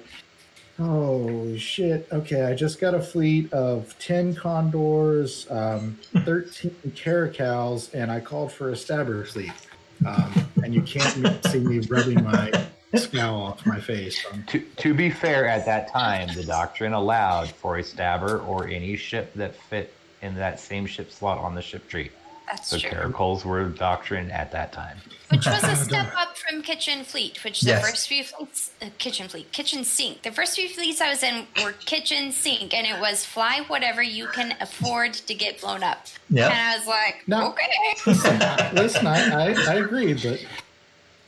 oh 0.80 1.56
shit. 1.58 2.08
Okay, 2.12 2.44
I 2.44 2.56
just 2.56 2.80
got 2.80 2.94
a 2.94 3.02
fleet 3.02 3.52
of 3.54 3.98
ten 4.00 4.36
condors, 4.36 5.48
um, 5.50 5.98
thirteen 6.26 6.76
caracals, 6.96 7.94
and 7.94 8.12
I 8.12 8.20
called 8.20 8.52
for 8.52 8.70
a 8.72 8.76
stabber 8.76 9.26
fleet. 9.26 9.54
Um, 10.06 10.34
and 10.64 10.74
you 10.74 10.82
can't 10.82 11.46
see 11.46 11.60
me 11.60 11.80
rubbing 11.82 12.24
my 12.24 12.52
scowl 12.96 13.42
off 13.42 13.66
my 13.66 13.80
face. 13.80 14.26
To, 14.48 14.60
to 14.60 14.94
be 14.94 15.10
fair, 15.10 15.46
at 15.48 15.66
that 15.66 15.92
time, 15.92 16.30
the 16.36 16.44
doctrine 16.44 16.94
allowed 16.94 17.50
for 17.50 17.78
a 17.78 17.84
stabber 17.84 18.40
or 18.40 18.68
any 18.68 18.96
ship 18.98 19.34
that 19.36 19.56
fit 19.56 19.94
in 20.22 20.36
that 20.36 20.60
same 20.60 20.86
ship 20.86 21.12
slot 21.12 21.38
on 21.38 21.56
the 21.56 21.62
ship 21.62 21.88
tree. 21.88 22.12
That's 22.48 22.68
So 22.68 22.78
true. 22.80 22.90
caracals 22.90 23.46
were 23.46 23.64
doctrine 23.70 24.30
at 24.32 24.52
that 24.52 24.74
time. 24.74 24.98
Which 25.30 25.46
was 25.46 25.64
a 25.74 25.76
step 25.78 26.12
up 26.18 26.36
from 26.38 26.62
Kitchen 26.62 27.06
Fleet, 27.06 27.42
which 27.46 27.62
the 27.62 27.68
Yes. 27.70 27.90
first 27.90 28.10
few 28.10 28.26
fleets, 28.26 28.72
uh, 28.82 28.88
Kitchen 28.98 29.30
Fleet, 29.30 29.50
Kitchen 29.54 29.86
Sink. 29.86 30.24
The 30.24 30.32
first 30.34 30.56
few 30.58 30.68
fleets 30.68 31.00
I 31.00 31.10
was 31.10 31.24
in 31.24 31.48
were 31.64 31.72
Kitchen 31.72 32.34
Sink, 32.34 32.74
and 32.74 32.86
it 32.86 33.00
was 33.00 33.24
fly 33.26 33.64
whatever 33.68 34.04
you 34.04 34.28
can 34.28 34.54
afford 34.60 35.14
to 35.14 35.34
get 35.34 35.62
blown 35.62 35.82
up. 35.84 36.08
Yeah. 36.30 36.50
And 36.50 36.60
I 36.60 36.78
was 36.78 36.88
like, 36.88 37.24
No. 37.28 37.50
okay. 37.52 38.72
Listen, 38.74 39.08
I, 39.08 39.54
I, 39.54 39.72
I 39.72 39.74
agree, 39.76 40.14
but 40.16 40.46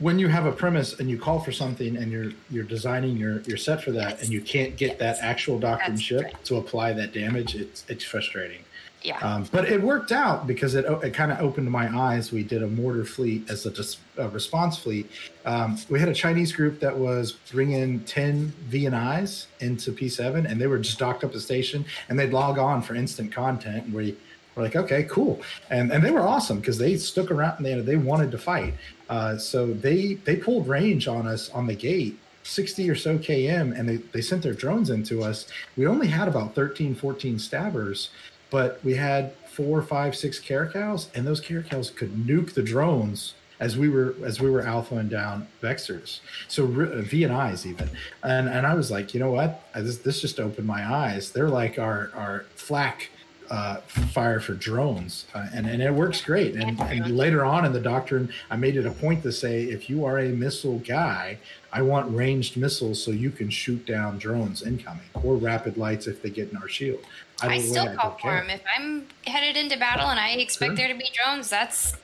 when 0.04 0.20
you 0.20 0.28
have 0.28 0.46
a 0.46 0.52
premise 0.52 1.00
and 1.00 1.10
you 1.10 1.18
call 1.18 1.40
for 1.40 1.54
something 1.54 1.96
and 1.96 2.12
you're 2.12 2.32
you're 2.52 2.66
designing 2.66 3.16
your, 3.16 3.40
your 3.42 3.56
set 3.56 3.82
for 3.82 3.92
that 3.92 4.22
and 4.22 4.30
you 4.30 4.42
can't 4.42 4.76
get 4.76 5.00
that 5.00 5.18
actual 5.22 5.58
doctrine 5.58 5.96
That's 5.96 6.04
ship 6.04 6.24
right. 6.24 6.44
to 6.44 6.58
apply 6.58 6.92
that 6.94 7.14
damage, 7.14 7.56
it's 7.56 7.86
it's 7.88 8.04
frustrating. 8.04 8.60
Yeah. 9.02 9.18
Um, 9.20 9.48
but 9.52 9.70
it 9.70 9.82
worked 9.82 10.14
out 10.14 10.48
because 10.48 10.76
it, 10.76 10.86
it 11.04 11.14
kind 11.14 11.32
of 11.32 11.40
opened 11.40 11.70
my 11.70 11.94
eyes. 11.98 12.32
We 12.32 12.42
did 12.44 12.64
a 12.64 12.68
mortar 12.68 13.04
fleet 13.04 13.50
as 13.50 13.66
a, 13.66 13.72
dis- 13.72 13.98
a 14.18 14.30
response 14.30 14.78
fleet. 14.78 15.10
Um, 15.46 15.78
we 15.90 16.00
had 16.00 16.08
a 16.08 16.14
Chinese 16.14 16.54
group 16.54 16.80
that 16.80 16.98
was 16.98 17.34
bringing 17.52 18.00
10 18.06 18.54
VNIs 18.70 19.48
into 19.60 19.92
P7 19.92 20.50
and 20.50 20.60
they 20.60 20.68
were 20.68 20.80
just 20.80 21.00
docked 21.00 21.26
up 21.26 21.34
the 21.34 21.42
station 21.42 21.84
and 22.08 22.18
they'd 22.18 22.32
log 22.32 22.58
on 22.58 22.82
for 22.82 22.96
instant 22.96 23.34
content. 23.34 23.84
And 23.88 23.94
we 23.94 24.16
were 24.56 24.64
like, 24.64 24.78
okay, 24.78 25.04
cool. 25.04 25.42
And, 25.70 25.92
and 25.92 26.04
they 26.04 26.12
were 26.12 26.22
awesome 26.22 26.60
because 26.60 26.78
they 26.78 26.96
stuck 26.98 27.30
around 27.30 27.58
and 27.58 27.66
they, 27.66 27.80
they 27.82 27.96
wanted 27.98 28.32
to 28.32 28.38
fight. 28.38 28.74
Uh, 29.10 29.38
so 29.38 29.74
they, 29.74 30.16
they 30.26 30.36
pulled 30.36 30.68
range 30.68 31.08
on 31.08 31.28
us 31.28 31.50
on 31.52 31.68
the 31.68 31.76
gate 31.76 32.18
60 32.46 32.90
or 32.90 32.96
so 32.96 33.18
km 33.18 33.78
and 33.78 33.88
they, 33.88 33.98
they 33.98 34.22
sent 34.22 34.44
their 34.44 34.54
drones 34.54 34.90
into 34.90 35.24
us. 35.24 35.48
We 35.78 35.88
only 35.88 36.08
had 36.08 36.28
about 36.28 36.56
13 36.56 36.96
14 36.96 37.40
stabbers 37.40 38.10
but 38.54 38.80
we 38.84 38.94
had 38.94 39.34
four 39.48 39.82
five 39.82 40.16
six 40.16 40.40
caracals 40.40 41.08
and 41.16 41.26
those 41.26 41.42
caracals 41.42 41.94
could 41.94 42.14
nuke 42.14 42.54
the 42.54 42.62
drones 42.62 43.34
as 43.60 43.78
we 43.78 43.90
were 43.90 44.16
as 44.24 44.40
we 44.40 44.50
were 44.50 44.62
alpha 44.62 44.96
and 44.96 45.10
down 45.10 45.48
vexors. 45.62 46.20
So 46.48 46.66
uh, 46.66 47.02
v 47.02 47.24
and 47.24 47.34
i's 47.34 47.66
even. 47.66 47.90
And 48.24 48.48
and 48.48 48.68
i 48.68 48.76
was 48.76 48.92
like 48.92 49.14
you 49.14 49.20
know 49.20 49.32
what? 49.32 49.64
This, 49.76 49.98
this 49.98 50.22
just 50.22 50.40
opened 50.40 50.68
my 50.68 50.84
eyes. 50.84 51.32
They're 51.32 51.50
like 51.50 51.80
our 51.80 52.12
our 52.14 52.46
flak 52.56 53.10
uh, 53.54 53.76
fire 53.82 54.40
for 54.40 54.56
drones, 54.56 55.26
uh, 55.36 55.46
and 55.54 55.68
and 55.68 55.80
it 55.80 55.94
works 55.94 56.22
great. 56.22 56.56
And, 56.56 56.80
and 56.82 57.16
later 57.16 57.46
on 57.46 57.66
in 57.66 57.72
the 57.72 57.80
doctrine, 57.80 58.34
I 58.50 58.56
made 58.56 58.76
it 58.78 58.88
a 58.88 58.92
point 58.92 59.22
to 59.24 59.32
say, 59.32 59.66
if 59.66 59.92
you 59.92 60.06
are 60.06 60.18
a 60.18 60.30
missile 60.30 60.80
guy, 60.80 61.38
I 61.72 61.84
want 61.84 62.12
ranged 62.16 62.58
missiles 62.58 63.04
so 63.04 63.12
you 63.12 63.30
can 63.30 63.52
shoot 63.52 63.86
down 63.86 64.18
drones 64.18 64.64
incoming 64.64 65.06
or 65.24 65.36
rapid 65.36 65.78
lights 65.78 66.08
if 66.08 66.24
they 66.24 66.32
get 66.32 66.50
in 66.50 66.58
our 66.58 66.68
shield. 66.68 67.02
I 67.44 67.46
Either 67.46 67.54
way, 67.58 67.62
still 67.62 67.86
don't 67.86 67.96
call 67.96 68.12
for 68.14 68.18
care. 68.22 68.42
them. 68.42 68.50
If 68.50 68.64
I'm 68.76 69.08
headed 69.28 69.56
into 69.56 69.78
battle 69.78 70.08
and 70.08 70.20
I 70.20 70.30
expect 70.32 70.70
Sure. 70.72 70.76
there 70.78 70.88
to 70.88 70.96
be 70.98 71.12
drones, 71.14 71.48
that's 71.48 71.96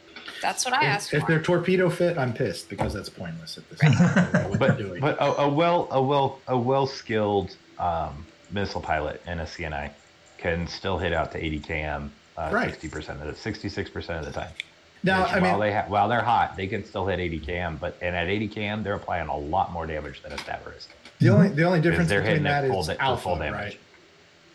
that's 0.44 0.66
what 0.66 0.76
I 0.76 0.86
ask 0.86 1.12
If, 1.16 1.24
if 1.24 1.28
they're 1.28 1.42
torpedo 1.42 1.90
fit, 1.90 2.16
I'm 2.20 2.32
pissed 2.32 2.70
because 2.70 2.94
that's 2.94 3.10
pointless 3.10 3.58
at 3.58 3.68
this 3.72 3.80
point. 3.82 4.60
But 4.60 4.78
doing. 4.78 5.02
but 5.02 5.18
a, 5.20 5.42
a 5.42 5.50
well 5.50 5.88
a 5.90 6.00
well 6.02 6.40
a 6.48 6.56
well 6.56 6.86
skilled 6.86 7.56
um, 7.80 8.24
missile 8.52 8.82
pilot 8.82 9.20
in 9.26 9.40
a 9.40 9.46
CNI 9.46 9.90
can 10.40 10.68
still 10.68 10.98
hit 10.98 11.14
out 11.14 11.32
to 11.34 11.44
80 11.44 11.60
km 11.60 12.10
uh, 12.38 12.50
Right. 12.52 12.74
60% 12.74 13.22
of 13.22 13.28
the 13.28 13.34
66% 13.52 14.20
of 14.20 14.26
the 14.26 14.32
time. 14.32 14.50
now, 15.04 15.24
Which 15.24 15.32
I 15.34 15.40
while 15.40 15.52
mean, 15.52 15.60
they 15.60 15.74
ha- 15.74 15.86
while 15.88 16.08
they're 16.08 16.22
hot, 16.22 16.56
they 16.56 16.68
can 16.68 16.86
still 16.86 17.06
hit 17.06 17.20
80 17.20 17.40
km, 17.42 17.80
but 17.80 17.98
and 18.02 18.16
at 18.16 18.28
80 18.28 18.50
km 18.50 18.84
they're 18.84 18.94
applying 18.96 19.28
a 19.28 19.38
lot 19.38 19.72
more 19.74 19.86
damage 19.86 20.22
than 20.24 20.32
a 20.32 20.38
stabber 20.38 20.74
is. 20.78 20.88
the 21.20 21.30
only 21.30 21.50
the 21.50 21.64
only 21.64 21.82
difference 21.82 22.08
they're 22.10 22.20
between 22.22 22.38
hitting 22.38 22.44
that 22.46 22.64
at 22.66 22.72
full 22.72 22.84
da- 22.84 22.96
alpha, 23.00 23.22
full 23.24 23.36
damage. 23.38 23.54
right? 23.54 23.80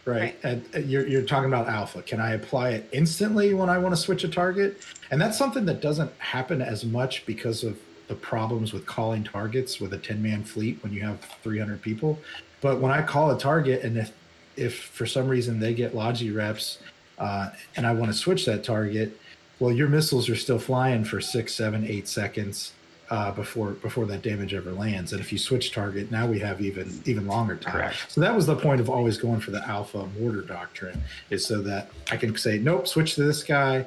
Right. 0.06 0.36
And 0.44 0.90
you're, 0.90 1.06
you're 1.06 1.22
talking 1.22 1.48
about 1.48 1.66
alpha. 1.66 2.02
Can 2.02 2.20
I 2.20 2.32
apply 2.34 2.70
it 2.72 2.88
instantly 2.92 3.54
when 3.54 3.70
I 3.70 3.78
want 3.78 3.94
to 3.94 4.00
switch 4.00 4.22
a 4.22 4.28
target? 4.28 4.82
And 5.10 5.18
that's 5.18 5.38
something 5.38 5.64
that 5.64 5.80
doesn't 5.80 6.12
happen 6.18 6.60
as 6.60 6.84
much 6.84 7.24
because 7.24 7.64
of 7.64 7.78
the 8.08 8.14
problems 8.14 8.74
with 8.74 8.84
calling 8.84 9.24
targets 9.24 9.80
with 9.80 9.94
a 9.94 9.98
10 9.98 10.22
man 10.22 10.44
fleet 10.44 10.78
when 10.82 10.92
you 10.92 11.00
have 11.00 11.20
300 11.42 11.80
people. 11.80 12.18
But 12.60 12.80
when 12.80 12.92
I 12.92 13.00
call 13.00 13.30
a 13.30 13.38
target 13.38 13.82
and 13.82 13.96
if, 13.96 14.12
if 14.56 14.78
for 14.78 15.06
some 15.06 15.28
reason 15.28 15.60
they 15.60 15.74
get 15.74 15.94
Logi 15.94 16.30
reps 16.30 16.78
uh, 17.18 17.50
and 17.76 17.86
I 17.86 17.92
want 17.92 18.12
to 18.12 18.16
switch 18.18 18.44
that 18.46 18.64
target, 18.64 19.18
well, 19.60 19.72
your 19.72 19.88
missiles 19.88 20.28
are 20.28 20.36
still 20.36 20.58
flying 20.58 21.04
for 21.04 21.20
six, 21.20 21.54
seven, 21.54 21.86
eight 21.86 22.08
seconds 22.08 22.72
uh, 23.10 23.30
before 23.30 23.72
before 23.72 24.06
that 24.06 24.22
damage 24.22 24.54
ever 24.54 24.72
lands. 24.72 25.12
And 25.12 25.20
if 25.20 25.32
you 25.32 25.38
switch 25.38 25.72
target, 25.72 26.10
now 26.10 26.26
we 26.26 26.38
have 26.40 26.60
even 26.60 27.00
even 27.04 27.26
longer 27.26 27.56
time. 27.56 27.72
Correct. 27.72 27.96
So 28.08 28.20
that 28.20 28.34
was 28.34 28.46
the 28.46 28.56
point 28.56 28.80
of 28.80 28.88
always 28.90 29.16
going 29.16 29.40
for 29.40 29.50
the 29.50 29.66
alpha 29.68 30.08
mortar 30.18 30.42
doctrine, 30.42 31.02
is 31.30 31.46
so 31.46 31.62
that 31.62 31.90
I 32.10 32.16
can 32.16 32.36
say, 32.36 32.58
nope, 32.58 32.88
switch 32.88 33.14
to 33.14 33.22
this 33.22 33.44
guy, 33.44 33.86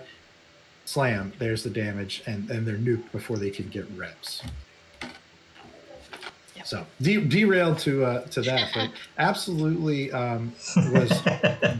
slam, 0.86 1.34
there's 1.40 1.64
the 1.64 1.70
damage, 1.70 2.24
and 2.28 2.50
and 2.50 2.66
they're 2.66 2.78
nuked 2.78 3.12
before 3.12 3.38
they 3.38 3.50
can 3.50 3.68
get 3.70 3.86
reps. 3.96 4.44
So 6.68 6.86
de- 7.02 7.24
derailed 7.26 7.80
to 7.80 8.04
uh, 8.04 8.22
to 8.26 8.42
that, 8.42 8.72
but 8.74 8.90
absolutely 9.18 10.12
um, 10.12 10.52
was 10.92 11.12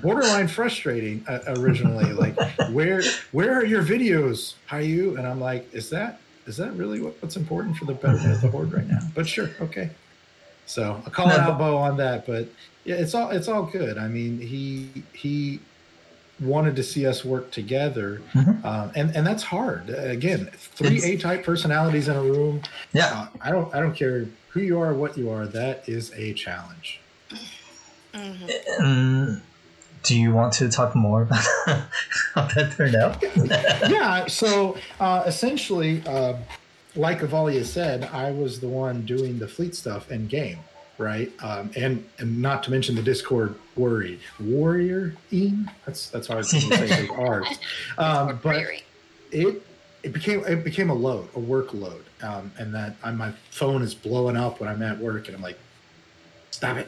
borderline 0.02 0.48
frustrating 0.48 1.26
uh, 1.28 1.40
originally. 1.58 2.14
Like, 2.14 2.40
where 2.72 3.02
where 3.34 3.54
are 3.60 3.66
your 3.66 3.84
videos? 3.84 4.54
How 4.66 4.78
you? 4.78 5.18
And 5.18 5.28
I'm 5.28 5.42
like, 5.42 5.68
is 5.74 5.90
that 5.90 6.22
is 6.46 6.56
that 6.56 6.72
really 6.78 7.02
what, 7.02 7.22
what's 7.22 7.36
important 7.36 7.76
for 7.76 7.84
the 7.84 7.96
betterment 7.96 8.32
of 8.36 8.40
the 8.42 8.48
horde 8.50 8.72
right 8.72 8.88
now? 8.88 9.00
But 9.14 9.28
sure, 9.28 9.50
okay. 9.60 9.90
So 10.68 11.02
I'll 11.06 11.12
call 11.12 11.28
No, 11.28 11.34
it 11.36 11.38
but- 11.40 11.50
out 11.50 11.58
Bo 11.60 11.78
on 11.78 11.98
that, 11.98 12.26
but 12.26 12.48
yeah, 12.86 12.96
it's 12.96 13.14
all 13.14 13.32
it's 13.32 13.50
all 13.50 13.64
good. 13.64 13.98
I 13.98 14.08
mean, 14.08 14.40
he 14.40 15.04
he 15.12 15.60
wanted 16.40 16.76
to 16.76 16.84
see 16.84 17.06
us 17.08 17.26
work 17.26 17.52
together, 17.52 18.22
Mhm. 18.34 18.64
um, 18.64 18.92
and 18.96 19.16
and 19.16 19.26
that's 19.26 19.44
hard. 19.44 19.90
Again, 19.90 20.50
three 20.54 21.02
A 21.04 21.18
type 21.18 21.44
personalities 21.44 22.08
in 22.08 22.16
a 22.16 22.22
room. 22.22 22.62
Yeah. 22.94 23.08
Uh, 23.08 23.28
I 23.42 23.52
don't 23.52 23.74
I 23.74 23.80
don't 23.80 23.96
care 23.96 24.26
who 24.50 24.60
you 24.62 24.80
are, 24.80 24.94
what 24.94 25.18
you 25.18 25.30
are. 25.32 25.46
That 25.48 25.88
is 25.88 26.12
a 26.16 26.34
challenge. 26.34 27.00
Mhm. 28.14 28.50
Um, 28.80 29.42
do 30.04 30.20
you 30.20 30.32
want 30.32 30.54
to 30.54 30.70
talk 30.70 30.96
more 30.96 31.24
about 31.24 31.44
how 32.36 32.48
that 32.56 32.74
turned 32.76 32.96
out? 32.96 33.22
yeah. 33.90 34.28
So 34.28 34.78
uh, 35.00 35.24
essentially, 35.26 36.02
uh, 36.06 36.34
like 36.96 37.20
Avalia 37.22 37.66
said, 37.66 38.10
I 38.14 38.32
was 38.32 38.60
the 38.60 38.68
one 38.68 39.06
doing 39.06 39.40
the 39.40 39.48
fleet 39.48 39.76
stuff 39.76 40.10
in 40.12 40.28
game, 40.28 40.60
right? 40.98 41.32
Um, 41.42 41.72
and 41.76 42.08
and 42.20 42.42
not 42.42 42.64
to 42.64 42.72
mention 42.72 42.96
the 42.96 43.04
Discord 43.04 43.56
worried 43.76 44.20
warrior 44.40 45.16
in 45.32 45.70
that's 45.86 46.10
that's 46.10 46.28
hard 46.28 46.46
to 46.46 46.62
say 46.62 46.88
those 47.08 47.10
R's. 47.18 47.60
Um, 47.98 48.40
but 48.42 48.66
it 49.32 49.62
it 50.04 50.14
became 50.14 50.44
it 50.46 50.64
became 50.64 50.90
a 50.90 50.96
load, 50.96 51.28
a 51.36 51.40
workload, 51.40 52.02
um, 52.22 52.52
and 52.58 52.74
that 52.74 52.96
I, 53.04 53.12
my 53.12 53.32
phone 53.52 53.82
is 53.82 53.94
blowing 53.94 54.38
up 54.38 54.60
when 54.60 54.70
I'm 54.70 54.82
at 54.82 54.98
work, 54.98 55.28
and 55.28 55.36
I'm 55.36 55.42
like, 55.42 55.58
stop 56.52 56.78
it. 56.78 56.88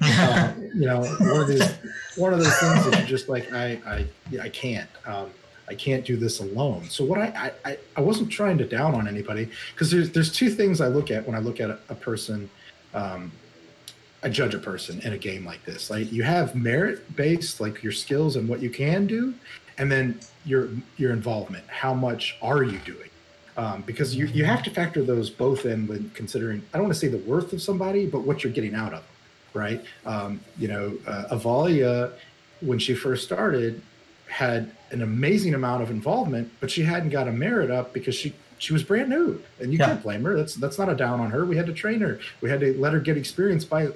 uh, 0.00 0.52
you 0.74 0.86
know, 0.86 1.04
one 1.04 1.40
of 1.40 1.48
these, 1.48 1.72
one 2.16 2.32
of 2.32 2.40
those 2.40 2.58
things 2.58 2.84
that 2.90 3.00
you 3.00 3.06
just 3.06 3.28
like, 3.28 3.52
I, 3.52 3.80
I, 3.86 4.06
I 4.40 4.48
can't, 4.48 4.88
um, 5.06 5.30
I 5.68 5.74
can't 5.74 6.04
do 6.04 6.16
this 6.16 6.40
alone. 6.40 6.84
So 6.90 7.04
what 7.04 7.18
I, 7.18 7.52
I, 7.64 7.70
I, 7.70 7.78
I 7.96 8.00
wasn't 8.00 8.30
trying 8.30 8.58
to 8.58 8.66
down 8.66 8.94
on 8.94 9.08
anybody 9.08 9.48
because 9.72 9.90
there's, 9.90 10.10
there's 10.10 10.32
two 10.32 10.50
things 10.50 10.80
I 10.80 10.88
look 10.88 11.10
at 11.10 11.26
when 11.26 11.36
I 11.36 11.38
look 11.38 11.60
at 11.60 11.70
a, 11.70 11.78
a 11.88 11.94
person, 11.94 12.50
um, 12.92 13.32
I 14.24 14.30
judge 14.30 14.54
a 14.54 14.58
person 14.58 15.00
in 15.02 15.12
a 15.12 15.18
game 15.18 15.44
like 15.44 15.64
this. 15.66 15.90
Like 15.90 16.10
you 16.10 16.22
have 16.22 16.54
merit 16.56 17.14
based, 17.14 17.60
like 17.60 17.82
your 17.82 17.92
skills 17.92 18.36
and 18.36 18.48
what 18.48 18.60
you 18.60 18.70
can 18.70 19.06
do, 19.06 19.34
and 19.78 19.92
then 19.92 20.18
your 20.46 20.70
your 20.96 21.12
involvement. 21.12 21.64
How 21.68 21.92
much 21.92 22.36
are 22.40 22.62
you 22.62 22.78
doing? 22.78 23.10
Um, 23.58 23.82
because 23.86 24.16
you 24.16 24.26
you 24.26 24.44
have 24.46 24.62
to 24.64 24.70
factor 24.70 25.02
those 25.04 25.28
both 25.28 25.66
in 25.66 25.86
when 25.86 26.10
considering. 26.14 26.62
I 26.72 26.78
don't 26.78 26.84
want 26.84 26.94
to 26.94 26.98
say 27.00 27.08
the 27.08 27.18
worth 27.18 27.52
of 27.52 27.60
somebody, 27.60 28.06
but 28.06 28.20
what 28.20 28.42
you're 28.42 28.52
getting 28.52 28.74
out 28.74 28.94
of 28.94 29.00
them, 29.00 29.08
right? 29.52 29.84
Um, 30.06 30.40
you 30.58 30.68
know, 30.68 30.96
uh, 31.06 31.26
Avalia, 31.36 32.12
when 32.62 32.78
she 32.78 32.94
first 32.94 33.24
started, 33.24 33.82
had 34.26 34.70
an 34.90 35.02
amazing 35.02 35.52
amount 35.54 35.82
of 35.82 35.90
involvement, 35.90 36.50
but 36.60 36.70
she 36.70 36.82
hadn't 36.82 37.10
got 37.10 37.28
a 37.28 37.32
merit 37.32 37.70
up 37.70 37.92
because 37.92 38.14
she 38.14 38.32
she 38.56 38.72
was 38.72 38.82
brand 38.82 39.10
new, 39.10 39.42
and 39.60 39.70
you 39.70 39.78
Yeah. 39.78 39.86
can't 39.88 40.02
blame 40.02 40.24
her. 40.24 40.34
That's 40.34 40.54
that's 40.54 40.78
not 40.78 40.88
a 40.88 40.94
down 40.94 41.20
on 41.20 41.30
her. 41.30 41.44
We 41.44 41.56
had 41.56 41.66
to 41.66 41.74
train 41.74 42.00
her. 42.00 42.18
We 42.40 42.48
had 42.48 42.60
to 42.60 42.72
let 42.80 42.94
her 42.94 43.00
get 43.00 43.18
experience 43.18 43.66
by 43.66 43.88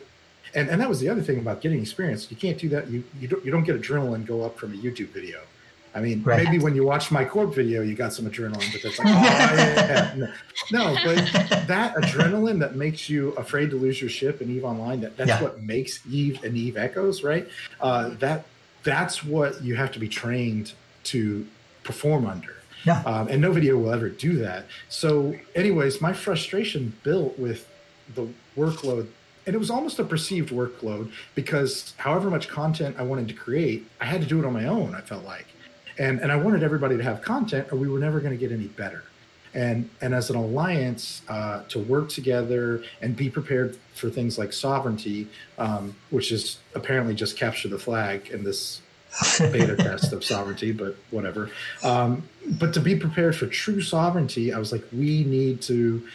and 0.59 0.69
and 0.71 0.81
that 0.81 0.89
was 0.89 1.01
the 1.01 1.09
other 1.09 1.23
thing 1.23 1.39
about 1.39 1.61
getting 1.61 1.81
experience. 1.81 2.31
You 2.31 2.37
can't 2.37 2.59
do 2.59 2.69
that. 2.71 2.89
You 2.91 3.05
you 3.21 3.29
don't 3.29 3.45
you 3.45 3.51
don't 3.51 3.65
get 3.65 3.81
adrenaline 3.81 4.27
go 4.27 4.43
up 4.45 4.59
from 4.59 4.73
a 4.75 4.77
YouTube 4.77 5.09
video. 5.09 5.41
I 5.95 6.01
mean, 6.01 6.23
Right. 6.23 6.45
maybe 6.45 6.59
when 6.63 6.75
you 6.77 6.85
watch 6.85 7.11
my 7.11 7.25
corp 7.25 7.55
video, 7.55 7.81
you 7.83 7.95
got 7.95 8.13
some 8.13 8.27
adrenaline, 8.31 8.71
but 8.73 8.83
that's 8.83 8.99
like, 8.99 9.09
oh 9.11 9.11
yeah, 9.11 10.15
no, 10.17 10.29
no. 10.93 10.97
But 11.05 11.17
that 11.67 11.95
adrenaline 11.97 12.59
that 12.61 12.77
makes 12.77 13.09
you 13.09 13.31
afraid 13.33 13.71
to 13.71 13.77
lose 13.77 14.01
your 14.01 14.11
ship 14.11 14.43
in 14.43 14.51
Eve 14.51 14.65
Online, 14.65 15.01
that 15.01 15.17
that's 15.17 15.29
Yeah. 15.29 15.43
what 15.43 15.63
makes 15.63 16.01
Eve 16.11 16.45
and 16.45 16.57
Eve 16.57 16.77
Echoes, 16.77 17.23
right? 17.25 17.49
Uh, 17.81 18.11
that 18.21 18.45
that's 18.85 19.25
what 19.25 19.63
you 19.63 19.77
have 19.77 19.91
to 19.93 19.99
be 19.99 20.09
trained 20.09 20.73
to 21.05 21.47
perform 21.85 22.27
under. 22.27 22.55
Yeah. 22.85 23.01
Um, 23.05 23.27
and 23.29 23.41
no 23.41 23.51
video 23.51 23.77
will 23.79 23.93
ever 23.93 24.09
do 24.09 24.37
that. 24.39 24.67
So, 24.89 25.35
anyways, 25.57 26.01
my 26.01 26.13
frustration 26.13 26.93
built 27.03 27.37
with 27.39 27.67
the 28.15 28.29
workload, 28.57 29.09
and 29.49 29.55
it 29.55 29.59
was 29.59 29.71
almost 29.71 29.99
a 29.99 30.05
perceived 30.05 30.51
workload 30.51 31.11
because 31.35 31.95
however 31.97 32.29
much 32.29 32.49
content 32.49 32.97
I 32.99 33.03
wanted 33.03 33.29
to 33.29 33.35
create, 33.35 33.89
I 33.99 34.05
had 34.05 34.21
to 34.21 34.27
do 34.27 34.39
it 34.39 34.45
on 34.45 34.53
my 34.53 34.67
own, 34.67 34.95
I 34.95 35.01
felt 35.01 35.25
like. 35.25 35.47
and 35.99 36.21
and 36.21 36.31
I 36.31 36.37
wanted 36.37 36.63
everybody 36.63 36.99
to 36.99 37.03
have 37.03 37.23
content, 37.23 37.73
or 37.73 37.79
we 37.79 37.89
were 37.89 37.99
never 37.99 38.21
going 38.21 38.33
to 38.33 38.37
get 38.39 38.53
any 38.53 38.67
better. 38.67 39.05
And 39.55 39.89
and 40.03 40.15
as 40.15 40.29
an 40.29 40.37
alliance 40.37 41.23
uh, 41.29 41.63
to 41.71 41.79
work 41.79 42.11
together 42.11 42.85
and 43.01 43.17
be 43.17 43.31
prepared 43.31 43.79
for 43.95 44.11
things 44.11 44.37
like 44.37 44.53
sovereignty, 44.53 45.29
um, 45.57 45.97
which 46.11 46.31
is 46.31 46.59
apparently 46.75 47.15
just 47.15 47.39
capture 47.39 47.69
the 47.69 47.79
flag 47.79 48.29
in 48.29 48.45
this 48.45 48.83
beta 49.39 49.77
test 49.77 50.13
of 50.13 50.23
sovereignty, 50.23 50.73
but 50.73 50.95
whatever. 51.11 51.51
Um, 51.83 52.23
but 52.61 52.75
to 52.75 52.81
be 52.81 52.95
prepared 52.97 53.35
for 53.35 53.47
true 53.47 53.81
sovereignty, 53.81 54.53
I 54.53 54.59
was 54.59 54.73
like, 54.73 54.85
we 54.93 55.25
need 55.25 55.63
to 55.63 56.07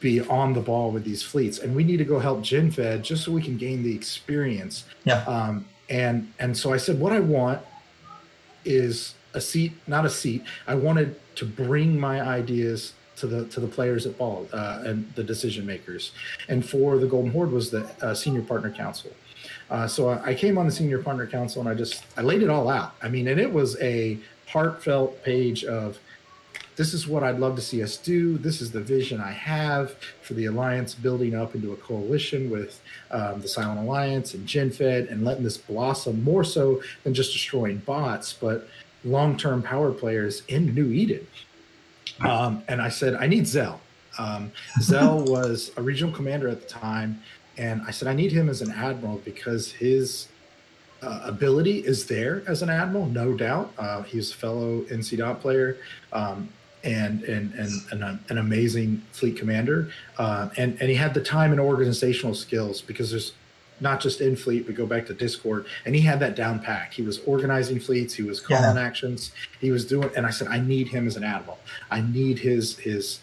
be 0.00 0.20
on 0.22 0.52
the 0.52 0.60
ball 0.60 0.90
with 0.90 1.04
these 1.04 1.22
fleets, 1.22 1.58
and 1.58 1.74
we 1.74 1.84
need 1.84 1.98
to 1.98 2.04
go 2.04 2.18
help 2.18 2.40
GenFed 2.40 3.02
just 3.02 3.24
so 3.24 3.32
we 3.32 3.42
can 3.42 3.56
gain 3.56 3.82
the 3.82 3.94
experience. 3.94 4.84
Yeah. 5.04 5.22
Um, 5.24 5.66
and 5.88 6.32
and 6.38 6.56
so 6.56 6.72
I 6.72 6.76
said, 6.76 6.98
what 6.98 7.12
I 7.12 7.20
want 7.20 7.60
is 8.64 9.14
a 9.34 9.40
seat, 9.40 9.72
not 9.86 10.04
a 10.04 10.10
seat. 10.10 10.44
I 10.66 10.74
wanted 10.74 11.20
to 11.36 11.44
bring 11.44 11.98
my 11.98 12.20
ideas 12.20 12.94
to 13.16 13.26
the 13.26 13.44
to 13.46 13.60
the 13.60 13.66
players 13.66 14.06
at 14.06 14.16
ball 14.16 14.48
uh, 14.52 14.82
and 14.84 15.12
the 15.14 15.22
decision 15.22 15.66
makers. 15.66 16.12
And 16.48 16.64
for 16.68 16.98
the 16.98 17.06
Golden 17.06 17.30
Horde 17.30 17.52
was 17.52 17.70
the 17.70 17.84
uh, 18.00 18.14
senior 18.14 18.42
partner 18.42 18.70
council. 18.70 19.10
Uh, 19.68 19.86
so 19.86 20.08
I, 20.08 20.30
I 20.30 20.34
came 20.34 20.58
on 20.58 20.66
the 20.66 20.72
senior 20.72 21.02
partner 21.02 21.26
council 21.26 21.60
and 21.60 21.68
I 21.68 21.74
just 21.74 22.04
I 22.16 22.22
laid 22.22 22.42
it 22.42 22.50
all 22.50 22.68
out. 22.68 22.94
I 23.02 23.08
mean, 23.08 23.28
and 23.28 23.38
it 23.40 23.52
was 23.52 23.80
a 23.80 24.18
heartfelt 24.48 25.22
page 25.22 25.64
of 25.64 25.98
this 26.80 26.94
is 26.94 27.06
what 27.06 27.22
I'd 27.22 27.38
love 27.38 27.56
to 27.56 27.60
see 27.60 27.82
us 27.82 27.98
do. 27.98 28.38
This 28.38 28.62
is 28.62 28.72
the 28.72 28.80
vision 28.80 29.20
I 29.20 29.32
have 29.32 29.96
for 30.22 30.32
the 30.32 30.46
alliance 30.46 30.94
building 30.94 31.34
up 31.34 31.54
into 31.54 31.74
a 31.74 31.76
coalition 31.76 32.48
with 32.48 32.80
um, 33.10 33.42
the 33.42 33.48
Silent 33.48 33.80
Alliance 33.80 34.32
and 34.32 34.48
GenFed 34.48 35.12
and 35.12 35.22
letting 35.22 35.44
this 35.44 35.58
blossom 35.58 36.24
more 36.24 36.42
so 36.42 36.80
than 37.04 37.12
just 37.12 37.34
destroying 37.34 37.82
bots, 37.84 38.32
but 38.32 38.66
long 39.04 39.36
term 39.36 39.62
power 39.62 39.92
players 39.92 40.42
in 40.48 40.74
New 40.74 40.90
Eden. 40.90 41.26
Um, 42.20 42.62
and 42.66 42.80
I 42.80 42.88
said, 42.88 43.14
I 43.14 43.26
need 43.26 43.46
Zell. 43.46 43.82
Um, 44.16 44.50
Zell 44.80 45.22
was 45.26 45.72
a 45.76 45.82
regional 45.82 46.14
commander 46.14 46.48
at 46.48 46.62
the 46.62 46.66
time. 46.66 47.22
And 47.58 47.82
I 47.86 47.90
said, 47.90 48.08
I 48.08 48.14
need 48.14 48.32
him 48.32 48.48
as 48.48 48.62
an 48.62 48.70
admiral 48.70 49.20
because 49.22 49.70
his 49.70 50.28
uh, 51.02 51.20
ability 51.24 51.80
is 51.80 52.06
there 52.06 52.42
as 52.46 52.62
an 52.62 52.70
admiral, 52.70 53.04
no 53.04 53.34
doubt. 53.34 53.70
Uh, 53.76 54.02
he's 54.04 54.32
a 54.32 54.34
fellow 54.34 54.80
NC 54.84 55.18
dot 55.18 55.42
player. 55.42 55.76
Um, 56.14 56.48
and 56.84 57.22
and 57.24 57.52
and, 57.54 57.72
and 57.92 58.20
an 58.28 58.38
amazing 58.38 59.02
fleet 59.12 59.36
commander, 59.36 59.90
uh, 60.18 60.48
and 60.56 60.80
and 60.80 60.88
he 60.88 60.94
had 60.94 61.14
the 61.14 61.22
time 61.22 61.52
and 61.52 61.60
organizational 61.60 62.34
skills 62.34 62.80
because 62.80 63.10
there's 63.10 63.32
not 63.80 64.00
just 64.00 64.20
in 64.20 64.36
fleet, 64.36 64.66
but 64.66 64.74
go 64.74 64.86
back 64.86 65.06
to 65.06 65.14
Discord, 65.14 65.66
and 65.84 65.94
he 65.94 66.02
had 66.02 66.20
that 66.20 66.36
down 66.36 66.60
pack. 66.60 66.92
He 66.92 67.02
was 67.02 67.18
organizing 67.20 67.80
fleets, 67.80 68.14
he 68.14 68.22
was 68.22 68.40
calling 68.40 68.76
yeah. 68.76 68.82
actions, 68.82 69.32
he 69.60 69.70
was 69.70 69.84
doing. 69.86 70.10
And 70.16 70.26
I 70.26 70.30
said, 70.30 70.48
I 70.48 70.60
need 70.60 70.88
him 70.88 71.06
as 71.06 71.16
an 71.16 71.24
admiral. 71.24 71.58
I 71.90 72.00
need 72.02 72.38
his 72.38 72.78
his 72.78 73.20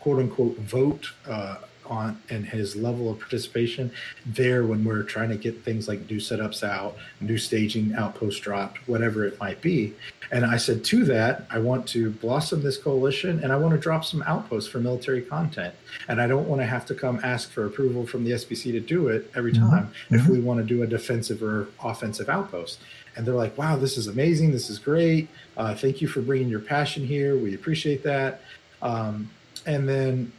quote 0.00 0.18
unquote 0.18 0.56
vote 0.58 1.12
uh, 1.28 1.56
on 1.92 2.20
and 2.30 2.46
his 2.46 2.74
level 2.74 3.10
of 3.10 3.20
participation 3.20 3.92
there 4.24 4.64
when 4.64 4.84
we're 4.84 5.02
trying 5.02 5.28
to 5.28 5.36
get 5.36 5.62
things 5.62 5.86
like 5.88 6.08
new 6.10 6.16
setups 6.16 6.62
out, 6.62 6.96
new 7.20 7.38
staging 7.38 7.94
outpost 7.94 8.42
dropped, 8.42 8.78
whatever 8.88 9.24
it 9.24 9.38
might 9.38 9.60
be. 9.60 9.94
And 10.30 10.46
I 10.46 10.56
said 10.56 10.82
to 10.84 11.04
that, 11.04 11.46
I 11.50 11.58
want 11.58 11.86
to 11.88 12.10
blossom 12.10 12.62
this 12.62 12.78
coalition 12.78 13.40
and 13.40 13.52
I 13.52 13.56
want 13.56 13.74
to 13.74 13.78
drop 13.78 14.04
some 14.04 14.22
outposts 14.22 14.70
for 14.70 14.78
military 14.78 15.20
content. 15.20 15.74
And 16.08 16.20
I 16.20 16.26
don't 16.26 16.48
want 16.48 16.62
to 16.62 16.66
have 16.66 16.86
to 16.86 16.94
come 16.94 17.20
ask 17.22 17.50
for 17.50 17.66
approval 17.66 18.06
from 18.06 18.24
the 18.24 18.30
SPC 18.32 18.72
to 18.72 18.80
do 18.80 19.08
it 19.08 19.30
every 19.36 19.52
mm-hmm. 19.52 19.68
time 19.68 19.86
mm-hmm. 19.88 20.14
if 20.14 20.26
we 20.28 20.40
want 20.40 20.58
to 20.60 20.64
do 20.64 20.82
a 20.82 20.86
defensive 20.86 21.42
or 21.42 21.68
offensive 21.84 22.30
outpost. 22.30 22.80
And 23.14 23.26
they're 23.26 23.34
like, 23.34 23.58
wow, 23.58 23.76
this 23.76 23.98
is 23.98 24.06
amazing. 24.06 24.52
This 24.52 24.70
is 24.70 24.78
great. 24.78 25.28
Uh, 25.58 25.74
thank 25.74 26.00
you 26.00 26.08
for 26.08 26.22
bringing 26.22 26.48
your 26.48 26.60
passion 26.60 27.06
here. 27.06 27.36
We 27.36 27.54
appreciate 27.54 28.02
that. 28.04 28.40
Um, 28.80 29.28
and 29.66 29.86
then 29.86 30.32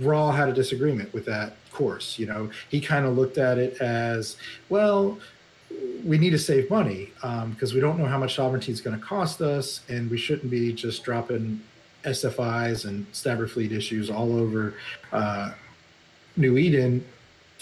Raw 0.00 0.30
had 0.30 0.48
a 0.48 0.52
disagreement 0.52 1.12
with 1.12 1.24
that 1.26 1.54
course. 1.72 2.18
You 2.18 2.26
know, 2.26 2.50
he 2.68 2.80
kind 2.80 3.06
of 3.06 3.16
looked 3.16 3.38
at 3.38 3.58
it 3.58 3.80
as, 3.80 4.36
well, 4.68 5.18
we 6.04 6.18
need 6.18 6.30
to 6.30 6.38
save 6.38 6.68
money 6.68 7.10
because 7.14 7.70
um, 7.70 7.74
we 7.74 7.80
don't 7.80 7.98
know 7.98 8.06
how 8.06 8.18
much 8.18 8.34
sovereignty 8.34 8.72
is 8.72 8.80
going 8.80 8.98
to 8.98 9.04
cost 9.04 9.40
us, 9.40 9.80
and 9.88 10.10
we 10.10 10.18
shouldn't 10.18 10.50
be 10.50 10.72
just 10.72 11.02
dropping 11.02 11.62
SFIs 12.04 12.84
and 12.84 13.06
Stabber 13.12 13.46
Fleet 13.46 13.72
issues 13.72 14.10
all 14.10 14.36
over 14.36 14.74
uh, 15.12 15.52
New 16.36 16.58
Eden 16.58 17.04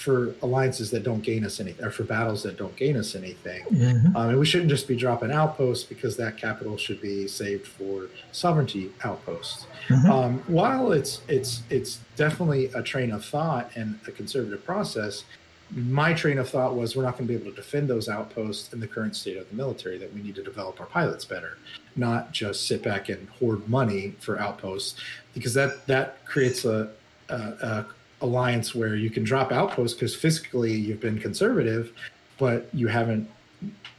for 0.01 0.35
alliances 0.40 0.90
that 0.90 1.02
don't 1.02 1.20
gain 1.20 1.44
us 1.44 1.60
anything, 1.60 1.85
or 1.85 1.90
for 1.90 2.05
battles 2.05 2.43
that 2.43 2.56
don't 2.56 2.74
gain 2.74 2.97
us 2.97 3.14
anything. 3.14 3.62
Mm-hmm. 3.64 4.16
Um, 4.16 4.31
and 4.31 4.39
we 4.39 4.47
shouldn't 4.47 4.70
just 4.70 4.89
be 4.89 4.97
dropping 4.97 5.31
outposts 5.31 5.85
because 5.85 6.16
that 6.16 6.39
capital 6.39 6.78
should 6.78 7.02
be 7.02 7.28
saved 7.28 7.66
for 7.66 8.09
sovereignty 8.32 8.93
outposts. 9.05 9.66
Mm-hmm. 9.89 10.10
Um, 10.10 10.43
while 10.47 10.93
it's 10.93 11.20
it's 11.28 11.62
it's 11.68 12.01
definitely 12.16 12.66
a 12.74 12.82
train 12.82 13.12
of 13.12 13.22
thought 13.22 13.70
and 13.74 14.01
a 14.09 14.10
conservative 14.10 14.64
process, 14.64 15.24
my 15.70 16.14
train 16.14 16.39
of 16.39 16.48
thought 16.48 16.74
was 16.74 16.97
we're 16.97 17.02
not 17.02 17.18
going 17.18 17.28
to 17.28 17.35
be 17.35 17.39
able 17.39 17.51
to 17.51 17.56
defend 17.56 17.90
those 17.90 18.09
outposts 18.09 18.72
in 18.72 18.81
the 18.81 18.89
current 18.89 19.14
state 19.14 19.36
of 19.36 19.47
the 19.51 19.55
military. 19.55 19.98
That 19.98 20.14
we 20.14 20.22
need 20.22 20.36
to 20.36 20.43
develop 20.43 20.81
our 20.81 20.86
pilots 20.86 21.27
better, 21.27 21.59
not 21.94 22.32
just 22.32 22.66
sit 22.66 22.82
back 22.82 23.10
and 23.10 23.28
hoard 23.39 23.68
money 23.68 24.14
for 24.18 24.40
outposts, 24.40 24.98
because 25.35 25.52
that 25.52 25.86
that 25.89 26.24
creates 26.24 26.64
a, 26.64 26.89
a, 27.28 27.35
a 27.35 27.86
alliance 28.20 28.74
where 28.74 28.97
you 28.97 29.10
can 29.10 29.24
drop 29.24 29.52
outposts 29.52 29.94
because 29.94 30.16
fiscally 30.16 30.80
you've 30.80 31.01
been 31.01 31.18
conservative, 31.18 31.92
but 32.38 32.68
you 32.72 32.88
haven't 32.88 33.28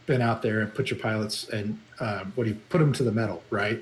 been 0.06 0.22
out 0.22 0.42
there 0.42 0.62
and 0.62 0.74
put 0.74 0.90
your 0.90 1.00
pilots 1.00 1.48
and 1.50 1.80
uh, 2.00 2.26
what 2.36 2.46
do 2.46 2.50
you 2.50 2.58
put 2.70 2.80
them 2.80 2.92
to 2.92 3.04
the 3.04 3.12
metal, 3.12 3.44
right? 3.50 3.82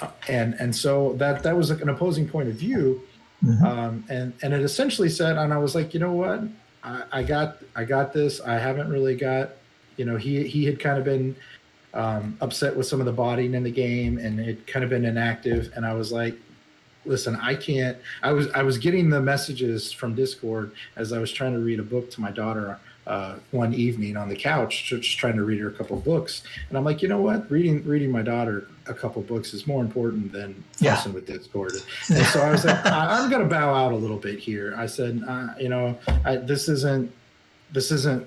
Uh, 0.00 0.08
and 0.28 0.54
and 0.54 0.74
so 0.74 1.14
that 1.14 1.42
that 1.42 1.56
was 1.56 1.70
an 1.70 1.88
opposing 1.88 2.28
point 2.28 2.48
of 2.48 2.54
view, 2.54 3.02
mm-hmm. 3.44 3.64
um, 3.64 4.04
and 4.08 4.32
and 4.42 4.54
it 4.54 4.62
essentially 4.62 5.08
said, 5.08 5.36
and 5.36 5.52
I 5.52 5.58
was 5.58 5.74
like, 5.74 5.92
you 5.92 5.98
know 5.98 6.12
what, 6.12 6.42
I, 6.84 7.02
I, 7.10 7.22
got 7.24 7.58
I 7.74 7.84
got 7.84 8.12
this. 8.12 8.40
I 8.40 8.54
haven't 8.54 8.88
really 8.88 9.16
got, 9.16 9.50
you 9.96 10.04
know, 10.04 10.16
he 10.16 10.46
he 10.46 10.64
had 10.64 10.78
kind 10.78 10.98
of 10.98 11.04
been 11.04 11.34
um, 11.94 12.38
upset 12.40 12.76
with 12.76 12.86
some 12.86 13.00
of 13.00 13.06
the 13.06 13.12
botting 13.12 13.54
in 13.54 13.64
the 13.64 13.72
game, 13.72 14.18
and 14.18 14.38
it 14.38 14.66
kind 14.68 14.84
of 14.84 14.90
been 14.90 15.04
inactive, 15.04 15.72
and 15.74 15.84
I 15.84 15.94
was 15.94 16.12
like, 16.12 16.38
listen, 17.08 17.36
I 17.36 17.54
can't. 17.54 17.96
I 18.22 18.32
was 18.32 18.50
I 18.50 18.62
was 18.62 18.78
getting 18.78 19.10
the 19.10 19.20
messages 19.20 19.90
from 19.90 20.14
Discord 20.14 20.72
as 20.96 21.12
I 21.12 21.18
was 21.18 21.32
trying 21.32 21.52
to 21.54 21.58
read 21.58 21.80
a 21.80 21.82
book 21.84 22.10
to 22.12 22.20
my 22.20 22.30
daughter 22.30 22.78
uh, 23.06 23.36
one 23.52 23.72
evening 23.72 24.16
on 24.16 24.28
the 24.28 24.36
couch, 24.36 24.84
just 24.84 25.18
trying 25.18 25.36
to 25.36 25.42
read 25.42 25.58
her 25.60 25.68
a 25.68 25.72
couple 25.72 25.96
books, 25.96 26.42
and 26.68 26.76
I'm 26.76 26.84
like, 26.84 27.00
you 27.00 27.08
know 27.08 27.20
what, 27.20 27.50
reading 27.50 27.82
reading 27.84 28.10
my 28.10 28.22
daughter 28.22 28.68
a 28.86 28.94
couple 28.94 29.22
books 29.22 29.54
is 29.54 29.66
more 29.66 29.82
important 29.82 30.32
than 30.32 30.62
yeah. 30.78 30.92
messing 30.92 31.12
with 31.12 31.26
Discord. 31.26 31.72
And 32.08 32.26
so 32.26 32.40
I 32.40 32.50
was 32.50 32.64
like, 32.64 32.84
I, 32.86 33.22
am 33.22 33.30
going 33.30 33.42
to 33.42 33.48
bow 33.48 33.74
out 33.74 33.92
a 33.92 33.96
little 33.96 34.16
bit 34.16 34.38
here. 34.38 34.74
I 34.76 34.86
said, 34.86 35.22
uh, 35.26 35.48
you 35.60 35.68
know, 35.68 35.98
I, 36.24 36.36
this 36.36 36.68
isn't 36.68 37.12
this 37.72 37.90
isn't. 37.90 38.26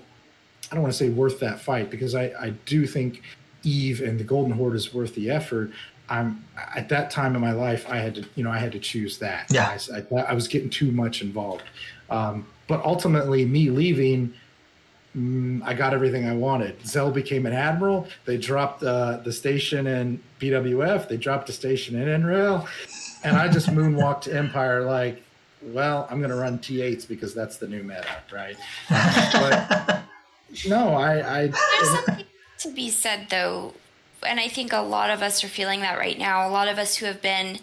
I 0.72 0.76
don't 0.76 0.84
want 0.84 0.94
to 0.94 0.98
say 0.98 1.10
worth 1.10 1.40
that 1.42 1.60
fight 1.60 1.90
because 1.90 2.16
I, 2.16 2.32
I 2.40 2.50
do 2.66 2.88
think 2.88 3.22
Eve 3.64 4.02
and 4.02 4.20
the 4.20 4.24
Golden 4.24 4.52
Horde 4.54 4.76
is 4.76 4.94
worth 4.94 5.14
the 5.16 5.30
effort. 5.30 5.72
I'm 6.12 6.44
at 6.76 6.90
that 6.90 7.10
time 7.10 7.36
in 7.36 7.42
my 7.42 7.54
life, 7.54 7.86
I 7.90 7.98
had 7.98 8.16
to, 8.16 8.26
you 8.36 8.44
know, 8.44 8.52
I 8.52 8.60
had 8.60 8.74
to 8.74 8.80
choose 8.80 9.18
that. 9.20 9.50
Yeah. 9.50 9.78
I, 9.94 10.16
I, 10.16 10.22
I 10.24 10.34
was 10.34 10.50
getting 10.50 10.70
too 10.70 10.92
much 10.92 11.22
involved. 11.22 11.64
Um, 12.10 12.46
but 12.68 12.84
ultimately, 12.84 13.46
me 13.46 13.70
leaving, 13.70 14.34
mm, 15.16 15.62
I 15.64 15.74
got 15.74 15.94
everything 15.94 16.28
I 16.28 16.36
wanted. 16.36 16.86
Zell 16.86 17.12
became 17.12 17.46
an 17.46 17.54
admiral. 17.54 18.08
They 18.26 18.38
dropped 18.38 18.84
uh, 18.84 19.20
the 19.24 19.32
station 19.32 19.88
in 19.88 20.22
BWF. 20.42 21.08
They 21.08 21.16
dropped 21.16 21.48
the 21.48 21.54
station 21.54 21.96
in 21.96 22.22
NREL, 22.22 22.68
and 23.24 23.38
I 23.38 23.48
just 23.48 23.68
moonwalked 23.70 24.24
to 24.24 24.36
Empire 24.38 24.84
like, 24.84 25.24
well, 25.64 26.08
I'm 26.10 26.20
going 26.20 26.32
to 26.32 26.36
run 26.36 26.60
T8s 26.60 27.08
because 27.08 27.34
that's 27.34 27.56
the 27.56 27.70
new 27.70 27.84
meta, 27.84 28.06
right? 28.34 28.58
but 28.90 30.02
no, 30.68 30.94
I. 30.94 31.44
I 31.44 31.48
There's 31.48 32.06
something 32.06 32.26
to 32.60 32.72
be 32.74 32.90
said 32.90 33.28
though 33.30 33.74
and 34.24 34.40
I 34.40 34.48
think 34.48 34.74
a 34.74 34.82
lot 34.82 35.10
of 35.10 35.22
us 35.22 35.44
are 35.44 35.50
feeling 35.50 35.82
that 35.82 35.98
right 35.98 36.18
now. 36.18 36.48
A 36.48 36.50
lot 36.50 36.68
of 36.68 36.78
us 36.78 36.98
who 36.98 37.06
have 37.06 37.22
been 37.22 37.60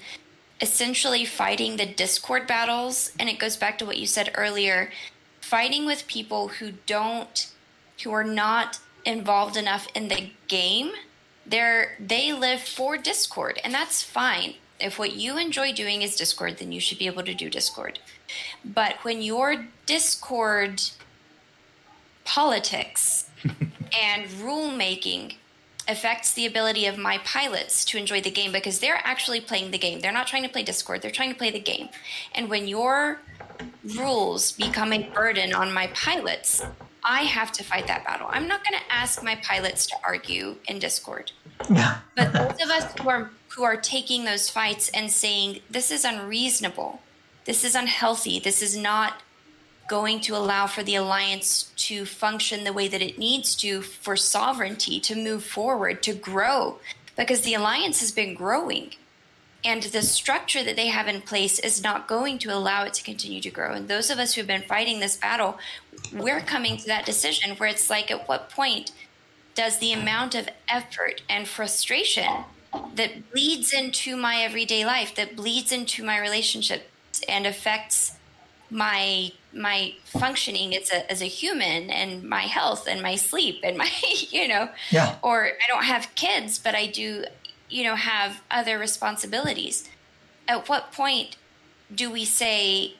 essentially 0.60 1.24
fighting 1.24 1.76
the 1.76 1.86
Discord 1.86 2.46
battles, 2.46 3.12
and 3.18 3.28
it 3.28 3.38
goes 3.38 3.56
back 3.56 3.78
to 3.78 3.86
what 3.86 3.98
you 3.98 4.06
said 4.06 4.32
earlier 4.34 4.90
fighting 5.40 5.86
with 5.86 6.06
people 6.06 6.48
who 6.48 6.72
don't, 6.84 7.50
who 8.04 8.12
are 8.12 8.24
not 8.24 8.78
involved 9.06 9.56
enough 9.56 9.88
in 9.94 10.08
the 10.08 10.30
game. 10.46 10.90
They're, 11.46 11.96
they 11.98 12.34
live 12.34 12.60
for 12.60 12.98
Discord, 12.98 13.58
and 13.64 13.72
that's 13.72 14.02
fine. 14.02 14.54
If 14.78 14.98
what 14.98 15.14
you 15.14 15.38
enjoy 15.38 15.72
doing 15.72 16.02
is 16.02 16.16
Discord, 16.16 16.58
then 16.58 16.70
you 16.70 16.80
should 16.80 16.98
be 16.98 17.06
able 17.06 17.22
to 17.22 17.34
do 17.34 17.48
Discord. 17.48 17.98
But 18.62 18.96
when 19.02 19.22
your 19.22 19.66
Discord 19.86 20.82
politics 22.26 23.30
and 23.98 24.30
rule 24.32 24.70
making 24.70 25.36
affects 25.88 26.32
the 26.32 26.46
ability 26.46 26.86
of 26.86 26.98
my 26.98 27.18
pilots 27.18 27.84
to 27.86 27.98
enjoy 27.98 28.20
the 28.20 28.30
game 28.30 28.52
because 28.52 28.78
they're 28.78 29.00
actually 29.04 29.40
playing 29.40 29.70
the 29.70 29.78
game. 29.78 30.00
They're 30.00 30.12
not 30.12 30.26
trying 30.26 30.42
to 30.42 30.48
play 30.48 30.62
Discord, 30.62 31.02
they're 31.02 31.10
trying 31.10 31.32
to 31.32 31.38
play 31.38 31.50
the 31.50 31.60
game. 31.60 31.88
And 32.34 32.48
when 32.48 32.68
your 32.68 33.20
rules 33.96 34.52
become 34.52 34.92
a 34.92 35.08
burden 35.10 35.54
on 35.54 35.72
my 35.72 35.88
pilots, 35.88 36.62
I 37.02 37.22
have 37.22 37.52
to 37.52 37.64
fight 37.64 37.86
that 37.86 38.04
battle. 38.04 38.28
I'm 38.30 38.46
not 38.46 38.64
going 38.64 38.78
to 38.78 38.94
ask 38.94 39.22
my 39.22 39.36
pilots 39.36 39.86
to 39.86 39.96
argue 40.04 40.56
in 40.66 40.78
Discord. 40.78 41.32
Yeah. 41.70 41.98
But 42.16 42.32
those 42.34 42.62
of 42.62 42.70
us 42.70 42.92
who 43.00 43.08
are 43.08 43.30
who 43.48 43.64
are 43.64 43.76
taking 43.76 44.24
those 44.24 44.48
fights 44.50 44.88
and 44.90 45.10
saying 45.10 45.60
this 45.70 45.90
is 45.90 46.04
unreasonable, 46.04 47.00
this 47.44 47.64
is 47.64 47.74
unhealthy, 47.74 48.38
this 48.38 48.62
is 48.62 48.76
not 48.76 49.22
going 49.88 50.20
to 50.20 50.36
allow 50.36 50.66
for 50.66 50.82
the 50.82 50.94
alliance 50.94 51.72
to 51.76 52.04
function 52.04 52.62
the 52.62 52.72
way 52.72 52.86
that 52.86 53.02
it 53.02 53.18
needs 53.18 53.56
to 53.56 53.80
for 53.80 54.14
sovereignty 54.16 55.00
to 55.00 55.16
move 55.16 55.42
forward, 55.42 56.02
to 56.02 56.14
grow, 56.14 56.78
because 57.16 57.40
the 57.40 57.54
alliance 57.54 58.00
has 58.00 58.12
been 58.12 58.34
growing. 58.34 58.94
And 59.64 59.82
the 59.82 60.02
structure 60.02 60.62
that 60.62 60.76
they 60.76 60.86
have 60.86 61.08
in 61.08 61.20
place 61.20 61.58
is 61.58 61.82
not 61.82 62.06
going 62.06 62.38
to 62.40 62.54
allow 62.54 62.84
it 62.84 62.94
to 62.94 63.02
continue 63.02 63.40
to 63.40 63.50
grow. 63.50 63.72
And 63.72 63.88
those 63.88 64.08
of 64.08 64.18
us 64.18 64.34
who 64.34 64.40
have 64.42 64.46
been 64.46 64.62
fighting 64.62 65.00
this 65.00 65.16
battle, 65.16 65.58
we're 66.12 66.40
coming 66.40 66.76
to 66.76 66.86
that 66.86 67.04
decision 67.04 67.56
where 67.56 67.68
it's 67.68 67.90
like, 67.90 68.10
at 68.10 68.28
what 68.28 68.50
point 68.50 68.92
does 69.56 69.78
the 69.78 69.92
amount 69.92 70.36
of 70.36 70.48
effort 70.68 71.22
and 71.28 71.48
frustration 71.48 72.44
that 72.94 73.32
bleeds 73.32 73.72
into 73.72 74.16
my 74.16 74.36
everyday 74.36 74.84
life, 74.84 75.14
that 75.16 75.34
bleeds 75.34 75.72
into 75.72 76.04
my 76.04 76.20
relationships 76.20 76.84
and 77.28 77.46
affects 77.46 78.17
my 78.70 79.32
my 79.52 79.94
functioning 80.04 80.76
as 80.76 80.90
a 80.90 81.10
as 81.10 81.22
a 81.22 81.26
human 81.26 81.90
and 81.90 82.22
my 82.22 82.42
health 82.42 82.86
and 82.86 83.00
my 83.02 83.16
sleep 83.16 83.60
and 83.62 83.76
my 83.78 83.90
you 84.30 84.46
know 84.46 84.68
Yeah. 84.90 85.16
or 85.22 85.46
I 85.46 85.66
don't 85.68 85.84
have 85.84 86.14
kids 86.14 86.58
but 86.58 86.74
I 86.74 86.86
do 86.86 87.24
you 87.70 87.84
know 87.84 87.94
have 87.96 88.42
other 88.50 88.78
responsibilities. 88.78 89.88
At 90.46 90.68
what 90.68 90.92
point 90.92 91.36
do 91.94 92.10
we 92.10 92.24
say 92.24 92.94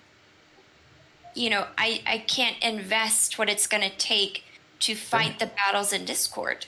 you 1.35 1.51
know 1.51 1.66
I 1.77 2.03
I 2.07 2.19
can't 2.19 2.57
invest 2.62 3.39
what 3.39 3.49
it's 3.51 3.66
going 3.66 3.82
to 3.89 3.97
take 3.97 4.45
to 4.81 4.95
fight 4.95 5.39
the 5.39 5.47
battles 5.47 5.93
in 5.93 6.05
discord? 6.05 6.66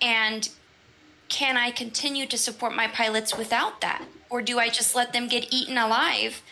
And 0.00 0.48
can 1.28 1.56
I 1.56 1.70
continue 1.70 2.26
to 2.26 2.38
support 2.38 2.74
my 2.74 2.86
pilots 2.86 3.36
without 3.36 3.80
that? 3.80 4.02
Or 4.30 4.40
do 4.42 4.58
I 4.58 4.68
just 4.68 4.94
let 4.94 5.12
them 5.12 5.26
get 5.28 5.52
eaten 5.52 5.76
alive 5.78 6.42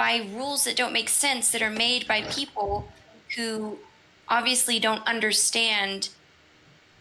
by 0.00 0.26
rules 0.34 0.64
that 0.64 0.76
don't 0.76 0.94
make 0.94 1.10
sense 1.10 1.50
that 1.50 1.60
are 1.60 1.68
made 1.68 2.08
by 2.08 2.22
people 2.22 2.88
who 3.36 3.76
obviously 4.30 4.80
don't 4.80 5.06
understand 5.06 6.08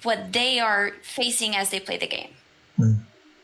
what 0.03 0.33
they 0.33 0.59
are 0.59 0.91
facing 1.01 1.55
as 1.55 1.69
they 1.69 1.79
play 1.79 1.97
the 1.97 2.07
game. 2.07 2.31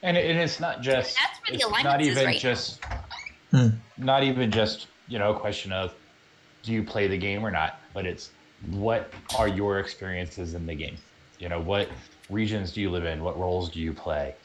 And, 0.03 0.17
it, 0.17 0.29
and 0.29 0.37
it's 0.37 0.59
not 0.59 0.81
just 0.81 1.15
That's 1.15 1.39
where 1.39 1.51
the 1.51 1.55
it's 1.55 1.63
alignment 1.63 1.85
not 1.85 2.01
is 2.01 2.07
even 2.09 2.25
right 2.25 2.39
just 2.39 2.83
Hmm. 3.51 3.69
not 3.97 4.23
even 4.23 4.51
just 4.51 4.87
you 5.07 5.19
know 5.19 5.33
a 5.33 5.39
question 5.39 5.71
of 5.71 5.93
do 6.63 6.73
you 6.73 6.83
play 6.83 7.07
the 7.07 7.17
game 7.17 7.45
or 7.45 7.51
not, 7.51 7.79
but 7.93 8.05
it's 8.05 8.31
what 8.71 9.13
are 9.37 9.47
your 9.47 9.79
experiences 9.79 10.53
in 10.53 10.65
the 10.65 10.75
game? 10.75 10.97
You 11.39 11.47
know, 11.47 11.61
what 11.61 11.87
regions 12.29 12.73
do 12.73 12.81
you 12.81 12.89
live 12.89 13.05
in? 13.05 13.23
What 13.23 13.39
roles 13.39 13.69
do 13.69 13.79
you 13.79 13.93
play? 13.93 14.35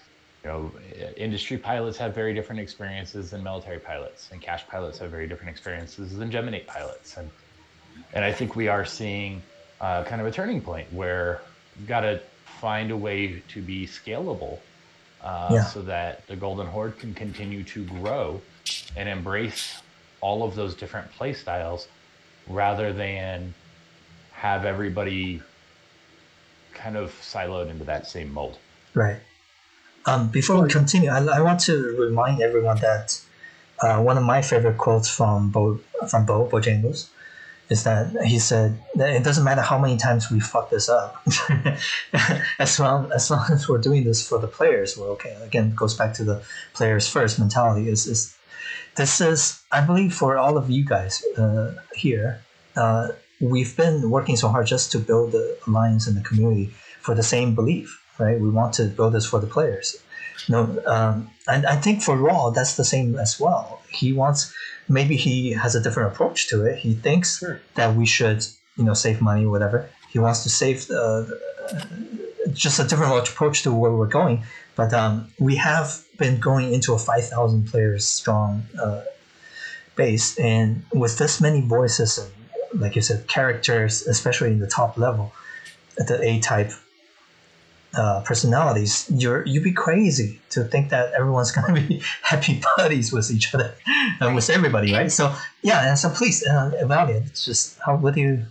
You 0.45 0.51
know, 0.51 0.73
industry 1.17 1.59
pilots 1.59 1.99
have 1.99 2.15
very 2.15 2.33
different 2.33 2.61
experiences 2.61 3.31
than 3.31 3.43
military 3.43 3.79
pilots, 3.79 4.31
and 4.33 4.41
Cache 4.41 4.67
pilots 4.69 4.99
have 4.99 5.11
very 5.11 5.27
different 5.29 5.51
experiences 5.51 6.17
than 6.17 6.31
Geminate 6.31 6.67
pilots. 6.67 7.17
And 7.17 7.31
and 8.15 8.25
I 8.25 8.33
think 8.33 8.57
we 8.57 8.69
are 8.69 8.85
seeing 8.85 9.43
uh, 9.81 10.05
kind 10.05 10.21
of 10.21 10.27
a 10.27 10.31
turning 10.31 10.61
point 10.61 10.91
where 10.93 11.43
we've 11.77 11.87
got 11.87 12.01
to 12.01 12.21
find 12.61 12.91
a 12.91 12.97
way 12.97 13.43
to 13.49 13.62
be 13.62 13.87
scalable 13.87 14.59
uh, 15.23 15.51
Yeah. 15.53 15.65
so 15.65 15.83
that 15.83 16.27
the 16.27 16.37
Golden 16.37 16.67
Horde 16.67 16.99
can 16.99 17.15
continue 17.15 17.62
to 17.65 17.85
grow 17.85 18.41
and 18.97 19.09
embrace 19.09 19.81
all 20.21 20.43
of 20.43 20.55
those 20.55 20.75
different 20.75 21.11
play 21.12 21.33
styles 21.33 21.89
rather 22.49 22.93
than 22.93 23.55
have 24.33 24.65
everybody 24.65 25.43
kind 26.73 26.97
of 26.97 27.11
siloed 27.21 27.71
into 27.71 27.85
that 27.85 28.07
same 28.07 28.33
mold. 28.33 28.59
Right. 28.95 29.19
Um, 30.06 30.28
before 30.28 30.62
we 30.62 30.68
continue, 30.68 31.10
I, 31.10 31.22
I 31.24 31.40
want 31.40 31.60
to 31.60 31.97
remind 31.98 32.40
everyone 32.40 32.78
that 32.78 33.20
uh, 33.81 34.01
one 34.01 34.16
of 34.16 34.24
my 34.24 34.43
favorite 34.43 34.78
quotes 34.78 35.09
from 35.09 35.51
Bo 35.51 35.78
from 36.09 36.27
Bo 36.27 36.48
Bojangles 36.48 37.09
is 37.70 37.85
that 37.85 38.10
he 38.24 38.39
said 38.39 38.77
that 38.97 39.10
it 39.10 39.22
doesn't 39.22 39.44
matter 39.44 39.60
how 39.60 39.78
many 39.78 39.97
times 39.97 40.31
we 40.31 40.40
fuck 40.40 40.70
this 40.70 40.89
up, 40.89 41.22
as 42.59 42.81
long 42.81 43.10
as 43.12 43.31
long 43.31 43.47
as 43.51 43.68
we're 43.68 43.78
doing 43.78 44.05
this 44.05 44.27
for 44.27 44.39
the 44.39 44.48
players, 44.48 44.97
we're 44.97 45.10
okay. 45.10 45.36
Again, 45.43 45.68
it 45.68 45.77
goes 45.77 45.94
back 45.94 46.12
to 46.14 46.24
the 46.24 46.43
players 46.74 47.09
first 47.09 47.39
mentality. 47.39 47.89
Is 47.89 48.06
is 48.06 48.36
this 48.97 49.20
is 49.20 49.62
I 49.70 49.81
believe 49.82 50.12
for 50.12 50.36
all 50.36 50.59
of 50.59 50.68
you 50.68 50.85
guys 50.85 51.24
uh, 51.39 51.74
here, 51.94 52.43
uh, 52.77 53.09
we've 53.40 53.77
been 53.77 54.10
working 54.10 54.36
so 54.36 54.48
hard 54.48 54.66
just 54.66 54.90
to 54.93 54.98
build 54.98 55.32
the 55.32 55.56
alliance 55.66 56.06
and 56.06 56.16
the 56.16 56.22
community 56.22 56.74
for 57.01 57.14
the 57.14 57.22
same 57.22 57.55
belief, 57.55 57.99
right? 58.21 58.39
We 58.39 58.51
want 58.51 58.75
to 58.75 58.85
build 58.85 59.15
this 59.15 59.27
for 59.27 59.41
the 59.41 59.47
players. 59.47 59.97
No, 60.49 60.83
um, 60.87 61.31
and 61.47 61.67
I 61.67 61.77
think 61.77 62.03
for 62.03 62.17
Raw 62.17 62.51
that's 62.51 62.77
the 62.77 62.85
same 62.85 63.19
as 63.19 63.39
well. 63.39 63.81
He 63.89 64.13
wants 64.13 64.55
maybe 64.89 65.17
he 65.17 65.53
has 65.53 65.75
a 65.75 65.81
different 65.81 66.13
approach 66.13 66.49
to 66.49 66.65
it. 66.65 66.79
He 66.79 66.95
thinks 66.95 67.39
Sure. 67.39 67.61
that 67.75 67.95
we 67.95 68.07
should, 68.07 68.45
you 68.77 68.85
know, 68.85 68.95
save 68.95 69.21
money, 69.21 69.47
whatever. 69.47 69.89
He 70.11 70.19
wants 70.19 70.43
to 70.43 70.51
save 70.51 70.91
uh, 70.91 71.25
just 72.53 72.79
a 72.81 72.85
different 72.85 73.29
approach 73.29 73.63
to 73.63 73.73
where 73.73 73.93
we're 73.93 74.07
going. 74.07 74.45
But 74.77 74.93
um, 74.93 75.33
we 75.39 75.57
have 75.57 76.05
been 76.19 76.41
going 76.41 76.73
into 76.73 76.95
a 76.95 76.99
5,000 76.99 77.67
players 77.69 78.07
strong 78.07 78.65
uh, 78.81 79.03
base. 79.97 80.39
And 80.39 80.85
with 80.93 81.19
this 81.19 81.41
many 81.41 81.61
voices 81.61 82.19
and, 82.19 82.81
like 82.81 82.97
you 82.97 83.03
said, 83.03 83.27
characters, 83.29 84.03
especially 84.07 84.51
in 84.51 84.59
the 84.59 84.67
top 84.67 84.97
level, 84.97 85.33
the 85.97 86.21
A 86.23 86.41
type 86.41 86.73
uh, 87.95 88.21
personalities, 88.23 89.11
you're 89.11 89.45
you'd 89.47 89.65
be 89.65 89.73
crazy 89.73 90.41
to 90.51 90.65
think 90.65 90.91
that 90.91 91.12
everyone's 91.12 91.53
gonna 91.57 91.75
be 91.75 92.03
happy 92.23 92.61
buddies 92.77 93.12
with 93.12 93.31
each 93.31 93.55
other 93.55 93.75
and 94.21 94.35
with 94.35 94.49
everybody, 94.51 94.93
right? 94.93 95.11
So 95.11 95.35
yeah, 95.62 95.89
and 95.89 95.99
so 95.99 96.11
please 96.11 96.47
uh, 96.47 96.71
evaluate. 96.77 97.25
It's 97.27 97.45
just 97.45 97.79
how 97.85 97.97
would 97.97 98.17
you? 98.17 98.45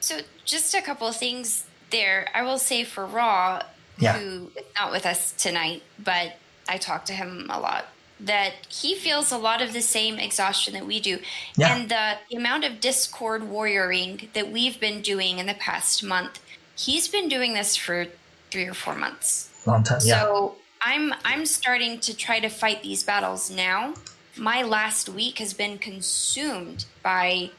So, 0.00 0.18
just 0.44 0.74
a 0.74 0.82
couple 0.82 1.06
of 1.06 1.16
things 1.16 1.64
there. 1.90 2.28
I 2.34 2.42
will 2.42 2.58
say 2.58 2.82
for 2.82 3.06
Raw, 3.06 3.62
Yeah. 3.98 4.18
who 4.18 4.50
is 4.56 4.64
not 4.74 4.90
with 4.90 5.06
us 5.06 5.32
tonight, 5.32 5.82
but 5.98 6.36
I 6.68 6.78
talk 6.78 7.04
to 7.04 7.12
him 7.12 7.46
a 7.50 7.60
lot, 7.60 7.86
that 8.18 8.52
he 8.68 8.96
feels 8.96 9.30
a 9.30 9.38
lot 9.38 9.62
of 9.62 9.72
the 9.72 9.80
same 9.80 10.18
exhaustion 10.18 10.74
that 10.74 10.86
we 10.86 10.98
do. 10.98 11.20
Yeah. 11.56 11.76
And 11.76 11.88
the, 11.88 12.16
the 12.30 12.36
amount 12.36 12.64
of 12.64 12.80
Discord 12.80 13.42
warrioring 13.42 14.32
that 14.32 14.50
we've 14.50 14.80
been 14.80 15.02
doing 15.02 15.38
in 15.38 15.46
the 15.46 15.54
past 15.54 16.02
month, 16.02 16.40
he's 16.74 17.06
been 17.06 17.28
doing 17.28 17.54
this 17.54 17.76
for 17.76 18.08
three 18.52 18.66
or 18.66 18.74
four 18.74 18.94
months. 18.94 19.48
Long 19.66 19.82
time, 19.82 20.00
yeah. 20.04 20.20
So 20.20 20.56
I'm 20.82 21.14
I'm 21.24 21.46
starting 21.46 21.98
to 22.00 22.14
try 22.14 22.38
to 22.38 22.48
fight 22.48 22.82
these 22.82 23.02
battles 23.02 23.50
now. 23.50 23.94
My 24.36 24.62
last 24.62 25.08
week 25.08 25.38
has 25.38 25.54
been 25.54 25.78
consumed 25.78 26.84
by 27.02 27.50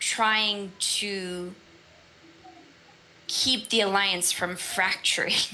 trying 0.00 0.72
to 0.78 1.54
keep 3.28 3.68
the 3.68 3.80
alliance 3.82 4.32
from 4.32 4.56
fracturing. 4.56 5.44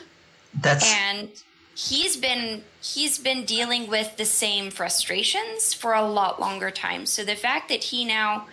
That's 0.60 0.84
and 0.94 1.30
he's 1.74 2.16
been 2.16 2.62
he's 2.82 3.18
been 3.18 3.44
dealing 3.44 3.88
with 3.88 4.16
the 4.18 4.26
same 4.26 4.70
frustrations 4.70 5.72
for 5.72 5.94
a 5.94 6.02
lot 6.02 6.38
longer 6.38 6.70
time. 6.70 7.06
So 7.06 7.24
the 7.24 7.36
fact 7.36 7.70
that 7.70 7.84
he 7.84 8.04
now 8.04 8.46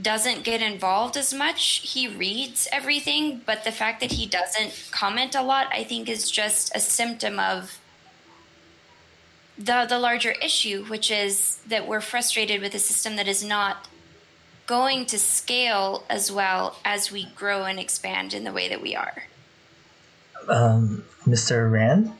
doesn't 0.00 0.44
get 0.44 0.62
involved 0.62 1.16
as 1.16 1.34
much, 1.34 1.80
he 1.84 2.06
reads 2.06 2.68
everything, 2.72 3.40
but 3.44 3.64
the 3.64 3.72
fact 3.72 4.00
that 4.00 4.12
he 4.12 4.26
doesn't 4.26 4.88
comment 4.90 5.34
a 5.34 5.42
lot, 5.42 5.66
I 5.72 5.84
think 5.84 6.08
is 6.08 6.30
just 6.30 6.74
a 6.76 6.80
symptom 6.80 7.38
of 7.40 7.80
the 9.58 9.84
the 9.88 9.98
larger 9.98 10.32
issue, 10.42 10.84
which 10.84 11.10
is 11.10 11.56
that 11.66 11.86
we're 11.86 12.00
frustrated 12.00 12.62
with 12.62 12.74
a 12.74 12.78
system 12.78 13.16
that 13.16 13.28
is 13.28 13.44
not 13.44 13.88
going 14.66 15.04
to 15.06 15.18
scale 15.18 16.04
as 16.08 16.30
well 16.30 16.76
as 16.84 17.10
we 17.10 17.26
grow 17.34 17.64
and 17.64 17.78
expand 17.78 18.32
in 18.32 18.44
the 18.44 18.52
way 18.52 18.68
that 18.68 18.80
we 18.80 18.94
are. 18.94 19.24
um, 20.48 21.04
Mr. 21.26 21.70
Rand. 21.70 22.12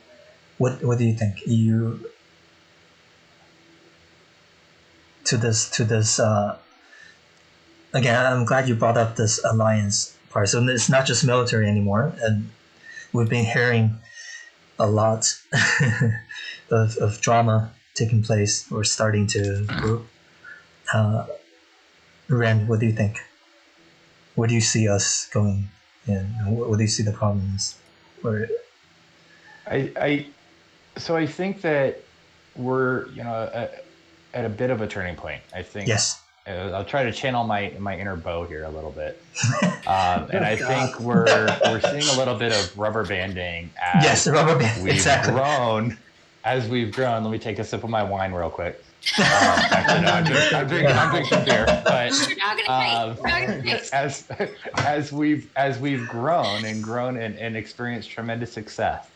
What 0.59 0.83
what 0.85 0.99
do 0.99 1.05
you 1.05 1.15
think? 1.15 1.47
You 1.47 2.11
to 5.25 5.37
this 5.37 5.71
to 5.71 5.85
this 5.85 6.19
uh, 6.21 6.59
again? 7.93 8.27
I'm 8.27 8.45
glad 8.45 8.69
you 8.69 8.75
brought 8.75 8.97
up 8.97 9.17
this 9.17 9.43
alliance 9.45 10.17
part. 10.31 10.49
So 10.49 10.67
it's 10.69 10.89
not 10.89 11.07
just 11.07 11.25
military 11.25 11.69
anymore, 11.69 12.13
and 12.23 12.51
we've 13.13 13.29
been 13.29 13.45
hearing 13.45 13.99
a 14.79 14.87
lot 14.87 15.35
of, 16.71 16.97
of 16.97 17.21
drama 17.21 17.73
taking 17.95 18.23
place 18.23 18.71
or 18.73 18.85
starting 18.85 19.27
to 19.29 19.65
brew. 19.81 20.07
Uh, 20.93 21.27
Rand, 22.29 22.69
what 22.69 22.81
do 22.81 22.87
you 22.87 22.93
think? 22.93 23.19
Where 24.35 24.49
do 24.49 24.55
you 24.55 24.61
see 24.61 24.89
us 24.89 25.29
going? 25.33 25.69
And 26.07 26.57
what, 26.57 26.71
what 26.71 26.77
do 26.77 26.83
you 26.83 26.89
see 26.89 27.03
the 27.03 27.13
problems? 27.13 27.79
Or 28.25 28.47
I, 29.67 29.93
I 29.97 30.27
so 30.97 31.17
I 31.17 31.27
think 31.27 31.63
that 31.63 32.03
we're 32.57 33.09
you 33.09 33.23
know 33.23 33.51
at, 33.53 33.85
at 34.35 34.45
a 34.45 34.49
bit 34.49 34.71
of 34.71 34.81
a 34.81 34.87
turning 34.87 35.17
point. 35.17 35.43
I 35.55 35.63
think 35.63 35.89
yes, 35.89 36.21
I'll 36.51 36.85
try 36.85 37.05
to 37.05 37.13
channel 37.13 37.45
my 37.45 37.73
my 37.79 37.99
inner 37.99 38.17
Bo 38.17 38.45
here 38.45 38.65
a 38.65 38.71
little 38.71 38.91
bit, 38.91 39.23
um, 39.87 40.29
and 40.33 40.45
I 40.45 40.57
think 40.57 41.01
we're 41.01 41.25
we're 41.65 41.81
seeing 41.81 42.15
a 42.15 42.19
little 42.19 42.37
bit 42.37 42.53
of 42.53 42.77
rubber 42.79 43.05
banding 43.05 43.71
as 43.81 44.05
yes, 44.05 44.27
rubber 44.27 44.59
band. 44.59 44.83
we've 44.83 44.95
Exactly. 44.95 45.33
grown. 45.33 45.99
As 46.43 46.67
we've 46.69 46.95
grown, 46.95 47.23
let 47.23 47.31
me 47.31 47.39
take 47.39 47.59
a 47.59 47.65
sip 47.65 47.85
of 47.85 47.91
my 47.91 48.03
wine 48.03 48.33
real 48.33 48.51
quick. 48.51 48.83
Um, 49.19 49.25
actually, 49.25 50.03
no, 50.03 50.11
I'm, 50.13 50.25
drinking, 50.25 50.55
I'm, 50.55 50.69
drinking, 50.69 50.97
I'm 50.97 51.11
drinking 51.11 51.45
beer, 51.47 51.65
but 51.85 52.13
You're 52.29 52.37
not 52.37 52.59
gonna 52.67 53.09
um, 53.09 53.17
fight. 53.17 53.49
You're 53.49 53.57
not 53.57 53.65
gonna 53.65 53.79
fight. 53.79 53.93
as 53.95 54.29
as 54.77 55.13
we've 55.13 55.51
as 55.57 55.79
we've 55.79 56.07
grown 56.07 56.67
and 56.67 56.83
grown 56.83 57.17
and, 57.17 57.39
and 57.39 57.57
experienced 57.57 58.11
tremendous 58.11 58.53
success, 58.53 59.07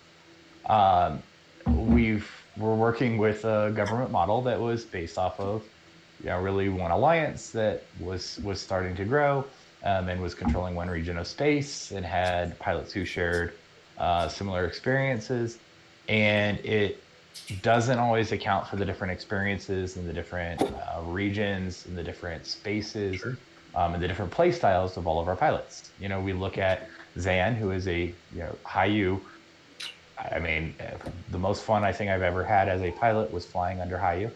um, 0.66 1.22
we've 1.66 2.30
we're 2.56 2.74
working 2.74 3.18
with 3.18 3.44
a 3.44 3.72
government 3.74 4.10
model 4.10 4.40
that 4.42 4.58
was 4.58 4.84
based 4.84 5.18
off 5.18 5.38
of 5.38 5.62
you 6.24 6.30
know 6.30 6.40
really 6.40 6.68
one 6.70 6.90
alliance 6.90 7.50
that 7.50 7.82
was 8.00 8.40
was 8.42 8.60
starting 8.60 8.96
to 8.96 9.04
grow 9.04 9.44
um, 9.84 10.08
and 10.08 10.20
was 10.20 10.34
controlling 10.34 10.74
one 10.74 10.88
region 10.88 11.18
of 11.18 11.26
space 11.26 11.92
and 11.92 12.04
had 12.04 12.58
pilots 12.58 12.92
who 12.92 13.04
shared 13.04 13.52
uh, 13.98 14.26
similar 14.28 14.64
experiences 14.64 15.58
and 16.08 16.58
it 16.60 16.98
doesn't 17.62 17.98
always 17.98 18.32
account 18.32 18.66
for 18.66 18.76
the 18.76 18.84
different 18.84 19.12
experiences 19.12 19.96
and 19.96 20.08
the 20.08 20.12
different 20.12 20.62
uh, 20.62 21.02
regions 21.04 21.84
and 21.86 21.96
the 21.96 22.02
different 22.02 22.46
spaces 22.46 23.16
Sure. 23.20 23.36
um, 23.74 23.92
and 23.94 24.02
the 24.02 24.08
different 24.08 24.30
play 24.30 24.50
styles 24.50 24.96
of 24.96 25.06
all 25.06 25.20
of 25.20 25.28
our 25.28 25.36
pilots. 25.36 25.90
You 26.00 26.08
know, 26.08 26.20
we 26.20 26.32
look 26.32 26.56
at 26.58 26.88
Zan, 27.18 27.54
who 27.54 27.70
is 27.70 27.86
a 27.88 28.00
you 28.32 28.38
know 28.38 28.56
Hayu. 28.64 29.20
I 30.32 30.38
mean, 30.38 30.74
uh, 30.80 30.96
the 31.30 31.38
most 31.38 31.64
fun 31.64 31.84
I 31.84 31.92
think 31.92 32.10
I've 32.10 32.22
ever 32.22 32.44
had 32.44 32.68
as 32.68 32.80
a 32.82 32.92
pilot 32.92 33.32
was 33.32 33.44
flying 33.44 33.80
under 33.80 33.98
Hayu. 33.98 34.30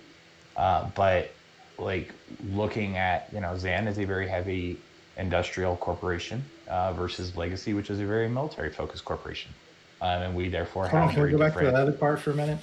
Uh, 0.57 0.89
but 0.95 1.31
like 1.79 2.13
looking 2.53 2.97
at 2.97 3.29
you 3.33 3.41
know 3.41 3.57
Zan 3.57 3.87
is 3.87 3.99
a 3.99 4.05
very 4.05 4.29
heavy 4.29 4.79
industrial 5.17 5.77
corporation 5.77 6.45
uh, 6.69 6.93
versus 6.93 7.37
Legacy, 7.37 7.75
which 7.75 7.91
is 7.91 8.01
a 8.01 8.05
very 8.07 8.29
military 8.29 8.71
focused 8.71 9.05
corporation, 9.05 9.53
um, 10.01 10.23
and 10.23 10.35
we 10.35 10.49
therefore 10.49 10.87
Hold 10.89 11.01
have 11.01 11.09
on, 11.11 11.15
can 11.15 11.23
we 11.23 11.29
very 11.29 11.33
go 11.33 11.39
back 11.39 11.53
to 11.55 11.59
different- 11.61 11.75
that 11.77 11.83
other 11.83 11.93
part 11.93 12.21
for 12.21 12.31
a 12.33 12.35
minute? 12.35 12.59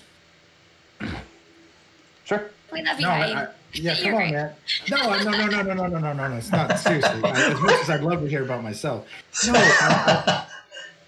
Sure. 2.23 2.49
We 2.73 2.81
love 2.81 2.99
you, 2.99 3.05
No, 3.05 3.11
I, 3.11 3.43
I, 3.43 3.47
yeah, 3.73 3.95
come 4.01 4.15
on, 4.15 4.15
great. 4.15 4.31
man. 4.31 4.51
No, 4.89 4.97
no, 4.97 5.29
no, 5.31 5.45
no, 5.45 5.61
no, 5.61 5.61
no, 5.61 5.73
no, 5.73 5.99
no, 5.99 6.13
no, 6.13 6.27
no. 6.29 6.35
It's 6.37 6.51
not 6.51 6.79
seriously. 6.79 7.23
I, 7.23 7.51
as 7.51 7.61
much 7.61 7.81
as 7.81 7.89
I'd 7.91 8.01
love 8.01 8.21
to 8.21 8.27
hear 8.27 8.43
about 8.43 8.63
myself, 8.63 9.05
no. 9.45 9.53
I, 9.53 10.45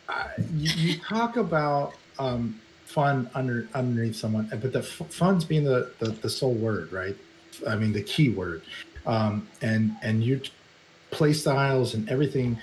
I, 0.08 0.14
I, 0.14 0.30
you, 0.54 0.70
you 0.94 1.00
talk 1.00 1.38
about 1.38 1.96
um, 2.20 2.60
fun 2.86 3.32
under 3.34 3.68
underneath 3.74 4.16
someone, 4.16 4.48
but 4.52 4.72
the 4.72 4.80
f- 4.80 5.02
fun's 5.10 5.44
being 5.44 5.64
the, 5.64 5.92
the 5.98 6.10
the 6.12 6.30
sole 6.30 6.54
word, 6.54 6.92
right? 6.94 7.18
I 7.68 7.76
mean, 7.76 7.94
the 7.94 8.04
key 8.04 8.30
word, 8.30 8.62
um, 9.06 9.48
and 9.62 9.96
and 10.02 10.24
you 10.24 10.42
play 11.12 11.34
styles 11.34 11.94
and 11.94 12.10
everything 12.10 12.58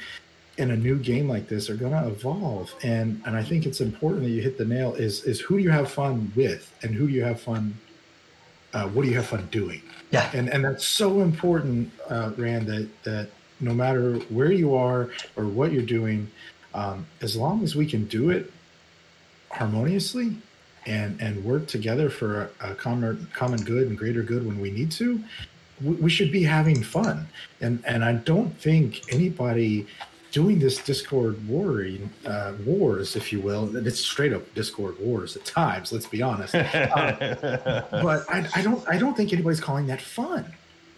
in 0.57 0.71
a 0.71 0.77
new 0.77 0.97
game 0.97 1.29
like 1.29 1.49
this 1.49 1.69
are 1.69 1.77
going 1.77 1.93
to 1.93 2.09
evolve. 2.09 2.75
And 2.83 3.21
and 3.27 3.37
i 3.37 3.43
think 3.43 3.67
it's 3.67 3.81
important 3.81 4.23
that 4.25 4.31
you 4.31 4.43
hit 4.43 4.59
the 4.59 4.65
nail 4.65 4.95
is 4.95 5.25
is 5.25 5.41
who 5.41 5.57
do 5.57 5.63
you 5.63 5.71
have 5.71 5.91
fun 5.91 6.33
with 6.37 6.73
and 6.83 6.95
who 6.95 7.09
do 7.09 7.13
you 7.13 7.25
have 7.25 7.41
fun 7.41 7.77
uh, 8.75 8.89
what 8.89 9.05
do 9.05 9.09
you 9.09 9.15
have 9.15 9.27
fun 9.27 9.49
doing? 9.51 9.81
Yeah. 10.11 10.31
and 10.35 10.49
and 10.49 10.65
that's 10.65 10.85
so 10.85 11.21
important 11.21 11.91
uh, 12.09 12.31
rand 12.37 12.67
that 12.67 12.89
that 13.05 13.31
no 13.61 13.73
matter 13.73 14.17
where 14.29 14.53
you 14.53 14.75
are 14.75 15.11
or 15.37 15.47
what 15.47 15.73
you're 15.73 15.83
doing 15.83 16.31
um, 16.75 17.07
as 17.21 17.37
long 17.37 17.63
as 17.63 17.75
we 17.75 17.87
can 17.87 18.05
do 18.07 18.31
it 18.31 18.53
harmoniously 19.51 20.37
and 20.87 21.21
and 21.21 21.43
work 21.45 21.67
together 21.67 22.11
for 22.11 22.51
a, 22.61 22.71
a 22.71 22.75
common 22.75 23.27
common 23.35 23.63
good 23.65 23.89
and 23.89 23.97
greater 23.99 24.23
good 24.23 24.47
when 24.47 24.61
we 24.61 24.71
need 24.71 24.91
to 24.91 25.21
we, 25.83 25.95
we 25.97 26.11
should 26.11 26.31
be 26.33 26.43
having 26.43 26.83
fun 26.83 27.27
and 27.61 27.83
and 27.87 28.05
i 28.05 28.13
don't 28.13 28.51
think 28.61 29.03
anybody 29.13 29.87
doing 30.31 30.59
this 30.59 30.79
discord 30.79 31.37
warring 31.49 32.11
uh, 32.27 32.53
wars 32.67 33.15
if 33.15 33.33
you 33.33 33.41
will 33.41 33.65
and 33.77 33.87
it's 33.87 34.01
straight 34.01 34.33
up 34.33 34.43
discord 34.55 34.99
wars 34.99 35.37
at 35.37 35.45
times 35.45 35.93
let's 35.93 36.07
be 36.07 36.21
honest 36.23 36.53
but 36.55 38.25
I, 38.29 38.49
I 38.55 38.63
don't 38.63 38.87
I 38.89 38.99
don't 38.99 39.17
think 39.17 39.33
anybody's 39.33 39.61
calling 39.61 39.87
that 39.87 40.01
fun, 40.01 40.53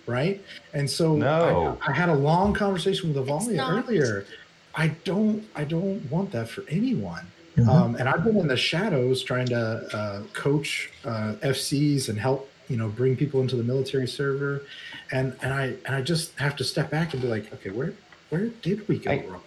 right? 0.06 0.42
And 0.72 0.88
so 0.88 1.14
No. 1.16 1.78
I, 1.82 1.90
I 1.90 1.92
had 1.92 2.08
a 2.08 2.14
long 2.14 2.54
conversation 2.54 3.12
with 3.12 3.18
It's 3.18 3.28
Avalia 3.30 3.84
earlier. 3.84 4.26
I 4.74 4.88
don't 5.04 5.44
I 5.54 5.64
don't 5.64 6.10
want 6.10 6.30
that 6.32 6.48
for 6.48 6.64
anyone. 6.68 7.26
Mhm. 7.56 7.68
Um, 7.68 7.94
and 7.96 8.08
I've 8.08 8.22
been 8.22 8.36
in 8.36 8.48
the 8.48 8.56
shadows 8.56 9.22
trying 9.22 9.46
to 9.46 9.58
uh, 9.96 10.22
coach 10.34 10.90
uh, 11.04 11.34
FCs 11.42 12.08
and 12.10 12.18
help 12.18 12.50
you 12.68 12.76
know 12.76 12.88
bring 12.88 13.16
people 13.16 13.40
into 13.40 13.56
the 13.56 13.62
military 13.62 14.06
server, 14.08 14.62
and 15.12 15.34
and 15.42 15.52
I 15.54 15.64
and 15.86 15.94
I 15.96 16.02
just 16.02 16.38
have 16.38 16.54
to 16.56 16.64
step 16.64 16.90
back 16.90 17.12
and 17.14 17.22
be 17.22 17.28
like, 17.28 17.52
okay, 17.54 17.70
where 17.70 17.92
where 18.28 18.48
did 18.62 18.86
we 18.88 18.98
go 18.98 19.10
I- 19.10 19.24
wrong? 19.26 19.42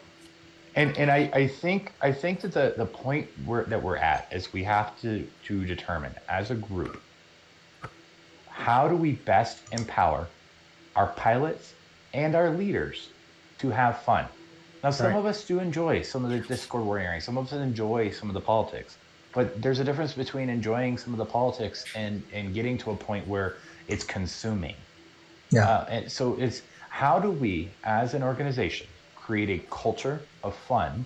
And 0.76 0.98
and 0.98 1.12
I, 1.12 1.30
I 1.34 1.48
think 1.48 1.92
I 2.02 2.12
think 2.12 2.42
that 2.42 2.52
the, 2.54 2.74
the 2.78 2.86
point 2.86 3.28
where 3.46 3.64
that 3.66 3.82
we're 3.82 3.98
at 3.98 4.28
is 4.32 4.54
we 4.54 4.64
have 4.64 5.00
to 5.02 5.28
to 5.46 5.66
determine 5.66 6.14
as 6.30 6.52
a 6.52 6.56
group 6.56 7.02
how 8.48 8.88
do 8.88 8.96
we 8.96 9.14
best 9.14 9.62
empower 9.72 10.28
our 10.96 11.08
pilots 11.08 11.74
and 12.14 12.36
our 12.36 12.50
leaders 12.52 13.10
to 13.60 13.70
have 13.70 14.02
fun. 14.04 14.26
Now 14.84 14.92
some 14.92 15.08
Right. 15.08 15.16
of 15.18 15.26
us 15.26 15.46
do 15.46 15.60
enjoy 15.60 16.02
some 16.04 16.24
of 16.24 16.32
the 16.32 16.40
Discord 16.40 16.86
warring, 16.86 17.20
some 17.22 17.38
of 17.38 17.48
us 17.48 17.54
enjoy 17.54 18.12
some 18.12 18.30
of 18.30 18.34
the 18.34 18.42
politics. 18.42 18.98
But 19.34 19.62
there's 19.62 19.80
a 19.80 19.84
difference 19.84 20.14
between 20.14 20.50
enjoying 20.50 20.98
some 20.98 21.14
of 21.14 21.20
the 21.20 21.26
politics 21.26 21.86
and, 21.96 22.24
and 22.34 22.54
getting 22.54 22.78
to 22.80 22.92
a 22.92 22.96
point 22.96 23.28
where 23.28 23.58
it's 23.88 24.04
consuming. 24.04 24.76
Yeah. 25.52 25.68
Uh, 25.70 25.86
and 25.90 26.12
so 26.12 26.36
it's 26.40 26.64
how 26.90 27.20
do 27.20 27.30
we, 27.30 27.70
as 27.84 28.14
an 28.14 28.24
organization, 28.24 28.88
create 29.16 29.50
a 29.50 29.64
culture 29.70 30.22
of 30.44 30.56
fun 30.56 31.06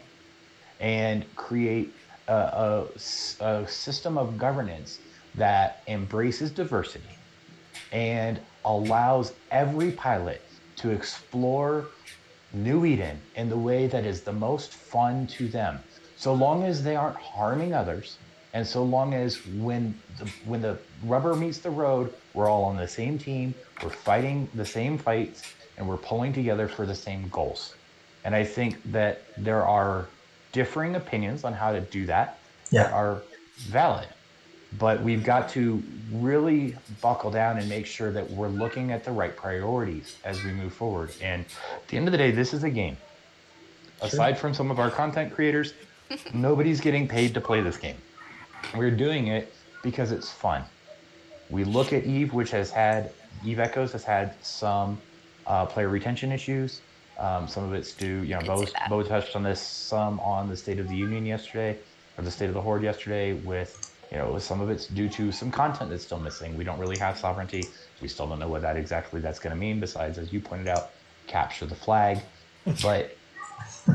and 0.79 1.25
create 1.35 1.93
a 2.27 2.85
a 3.41 3.67
system 3.67 4.17
of 4.17 4.37
governance 4.37 4.99
that 5.35 5.83
embraces 5.87 6.51
diversity 6.51 7.17
and 7.91 8.39
allows 8.63 9.33
every 9.51 9.91
pilot 9.91 10.41
to 10.77 10.91
explore 10.91 11.85
New 12.53 12.85
Eden 12.85 13.19
in 13.35 13.49
the 13.49 13.57
way 13.57 13.87
that 13.87 14.05
is 14.05 14.21
the 14.21 14.33
most 14.33 14.73
fun 14.73 15.27
to 15.27 15.47
them, 15.47 15.79
so 16.17 16.33
long 16.33 16.63
as 16.63 16.83
they 16.83 16.95
aren't 16.95 17.17
harming 17.17 17.73
others, 17.73 18.17
and 18.53 18.65
so 18.65 18.83
long 18.83 19.13
as 19.13 19.45
when 19.47 19.99
the, 20.19 20.25
when 20.45 20.61
the 20.61 20.77
rubber 21.03 21.35
meets 21.35 21.57
the 21.57 21.69
road, 21.71 22.13
we're 22.33 22.47
all 22.49 22.63
on 22.65 22.77
the 22.77 22.87
same 22.87 23.17
team, 23.17 23.53
we're 23.83 23.89
fighting 23.89 24.47
the 24.53 24.65
same 24.65 24.97
fights, 24.97 25.41
and 25.77 25.87
we're 25.87 25.97
pulling 25.97 26.31
together 26.31 26.67
for 26.67 26.85
the 26.85 26.93
same 26.95 27.27
goals. 27.29 27.73
And 28.23 28.35
I 28.35 28.43
think 28.43 28.79
that 28.91 29.23
there 29.37 29.65
are 29.65 30.07
differing 30.51 30.95
opinions 30.95 31.43
on 31.43 31.53
how 31.53 31.71
to 31.71 31.81
do 31.81 32.05
that 32.05 32.37
Yeah. 32.69 32.83
that 32.83 32.93
are 32.93 33.21
valid. 33.57 34.07
But 34.79 35.01
we've 35.01 35.23
got 35.23 35.49
to 35.49 35.83
really 36.11 36.75
buckle 37.01 37.31
down 37.31 37.57
and 37.57 37.67
make 37.69 37.85
sure 37.85 38.11
that 38.11 38.29
we're 38.31 38.47
looking 38.47 38.91
at 38.91 39.03
the 39.03 39.11
right 39.11 39.35
priorities 39.35 40.17
as 40.23 40.43
we 40.43 40.51
move 40.51 40.73
forward. 40.73 41.11
And 41.21 41.45
at 41.75 41.87
the 41.87 41.97
end 41.97 42.07
of 42.07 42.11
the 42.11 42.17
day, 42.17 42.31
this 42.31 42.53
is 42.53 42.63
a 42.63 42.69
game. 42.69 42.97
Aside 44.01 44.37
from 44.37 44.53
some 44.53 44.71
of 44.71 44.79
our 44.79 44.91
content 44.91 45.33
creators, 45.33 45.73
nobody's 46.33 46.81
getting 46.81 47.07
paid 47.07 47.33
to 47.33 47.41
play 47.41 47.61
this 47.61 47.77
game. 47.77 47.97
We're 48.75 48.91
doing 48.91 49.27
it 49.27 49.53
because 49.81 50.11
it's 50.11 50.31
fun. 50.31 50.63
We 51.49 51.63
look 51.63 51.93
at 51.93 52.05
Eve, 52.05 52.33
which 52.33 52.51
has 52.51 52.71
had 52.71 53.11
Eve 53.45 53.59
Echoes 53.59 53.91
has 53.91 54.03
had 54.03 54.35
some 54.43 54.99
uh, 55.45 55.65
player 55.65 55.89
retention 55.89 56.31
issues. 56.31 56.81
Um, 57.19 57.47
some 57.47 57.63
of 57.63 57.73
it's 57.73 57.93
due, 57.93 58.23
you 58.23 58.35
know, 58.35 58.41
Bo. 58.41 58.65
Bo 58.89 59.03
touched 59.03 59.35
on 59.35 59.43
this 59.43 59.61
some 59.61 60.19
on 60.19 60.49
the 60.49 60.57
State 60.57 60.79
of 60.79 60.87
the 60.89 60.95
Union 60.95 61.25
yesterday, 61.25 61.77
or 62.17 62.23
the 62.23 62.31
State 62.31 62.47
of 62.47 62.53
the 62.55 62.61
Horde 62.61 62.83
yesterday. 62.83 63.33
With 63.33 63.92
you 64.13 64.19
know, 64.19 64.37
some 64.37 64.61
of 64.61 64.69
it's 64.69 64.85
due 64.85 65.09
to 65.09 65.31
some 65.31 65.49
content 65.49 65.89
that's 65.89 66.03
still 66.03 66.19
missing. 66.19 66.55
We 66.55 66.63
don't 66.63 66.79
really 66.79 66.97
have 66.99 67.17
sovereignty. 67.17 67.63
We 67.99 68.07
still 68.07 68.27
don't 68.27 68.37
know 68.37 68.47
what 68.47 68.61
that 68.61 68.77
exactly 68.77 69.19
that's 69.19 69.39
going 69.39 69.55
to 69.55 69.59
mean. 69.59 69.79
Besides, 69.79 70.19
as 70.19 70.31
you 70.31 70.39
pointed 70.39 70.67
out, 70.67 70.91
capture 71.25 71.65
the 71.65 71.75
flag. 71.75 72.19
But 72.83 73.17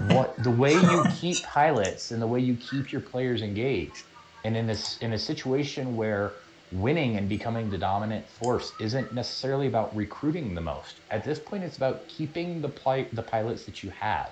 what 0.09 0.43
the 0.43 0.51
way 0.51 0.75
you 0.75 1.05
keep 1.21 1.45
pilots 1.45 2.11
and 2.11 2.21
the 2.21 2.27
way 2.27 2.41
you 2.41 2.57
keep 2.57 2.91
your 2.91 3.01
players 3.01 3.43
engaged, 3.43 4.03
and 4.45 4.57
in 4.57 4.67
this 4.67 4.99
in 4.99 5.13
a 5.13 5.19
situation 5.19 5.97
where 5.97 6.33
winning 6.73 7.17
and 7.17 7.29
becoming 7.29 7.71
the 7.71 7.79
dominant 7.79 8.29
force 8.29 8.73
isn't 8.81 9.15
necessarily 9.15 9.69
about 9.69 9.95
recruiting 9.95 10.55
the 10.55 10.61
most. 10.61 10.97
At 11.11 11.25
this 11.25 11.39
point, 11.39 11.63
it's 11.63 11.77
about 11.77 12.09
keeping 12.09 12.61
the 12.61 12.69
pli- 12.69 13.09
the 13.13 13.23
pilots 13.23 13.65
that 13.67 13.85
you 13.85 13.91
have. 13.91 14.31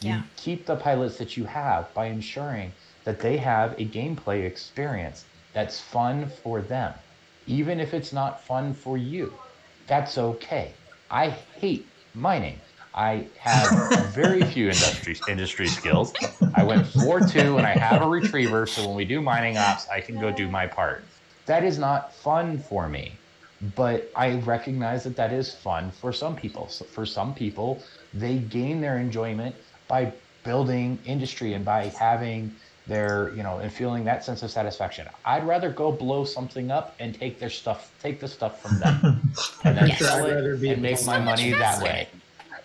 You 0.00 0.10
Yeah. 0.10 0.22
keep 0.36 0.66
the 0.66 0.76
pilots 0.76 1.18
that 1.18 1.36
you 1.36 1.44
have 1.44 1.92
by 1.94 2.06
ensuring 2.06 2.72
that 3.04 3.20
they 3.20 3.36
have 3.38 3.72
a 3.74 3.90
gameplay 3.90 4.44
experience 4.44 5.26
that's 5.52 5.80
fun 5.80 6.28
for 6.28 6.62
them, 6.62 6.94
even 7.46 7.80
if 7.80 7.94
it's 7.94 8.12
not 8.12 8.44
fun 8.46 8.74
for 8.74 8.96
you. 8.96 9.38
That's 9.86 10.16
okay. 10.18 10.80
I 11.10 11.30
hate 11.30 11.94
mining. 12.14 12.62
I 12.94 13.32
have 13.38 13.82
very 13.98 14.44
few 14.44 14.70
industry 14.70 15.16
industry 15.26 15.70
skills. 15.70 16.14
I 16.52 16.62
went 16.64 16.86
4-2 16.86 17.58
and 17.58 17.66
I 17.66 17.74
have 17.76 18.00
a 18.00 18.06
retriever, 18.08 18.66
so 18.66 18.86
when 18.86 18.96
we 18.96 19.04
do 19.04 19.20
mining 19.20 19.56
ops, 19.56 19.86
I 19.88 20.00
can 20.00 20.18
go 20.18 20.32
do 20.32 20.48
my 20.48 20.66
part. 20.66 21.10
That 21.46 21.64
is 21.64 21.78
not 21.78 22.14
fun 22.14 22.58
for 22.58 22.88
me. 22.88 23.24
but 23.60 24.10
I 24.16 24.36
recognize 24.40 25.04
that 25.04 25.16
that 25.16 25.32
is 25.34 25.54
fun 25.54 25.92
for 25.92 26.12
some 26.12 26.34
people. 26.36 26.68
So 26.70 26.86
for 26.86 27.04
some 27.04 27.34
people, 27.34 27.84
they 28.12 28.38
gain 28.38 28.80
their 28.80 28.98
enjoyment 28.98 29.56
by 29.88 30.14
building 30.44 31.04
industry 31.04 31.52
and 31.52 31.62
by 31.64 31.88
having 31.88 32.56
their, 32.90 33.30
you 33.36 33.42
know, 33.44 33.58
and 33.60 33.72
feeling 33.72 34.02
that 34.04 34.24
sense 34.24 34.42
of 34.42 34.50
satisfaction. 34.50 35.06
I'd 35.24 35.46
rather 35.46 35.70
go 35.70 35.92
blow 35.92 36.24
something 36.24 36.72
up 36.72 36.96
and 36.98 37.14
take 37.14 37.38
their 37.38 37.48
stuff, 37.48 37.92
take 38.02 38.18
the 38.18 38.26
stuff 38.26 38.60
from 38.60 38.80
them, 38.80 39.00
and 39.64 39.78
then 39.78 39.86
Yes. 39.88 40.00
sell 40.00 40.26
it 40.26 40.44
and 40.44 40.82
make 40.82 41.06
my 41.06 41.18
much 41.18 41.38
money 41.40 41.52
that 41.52 41.80
way. 41.80 42.08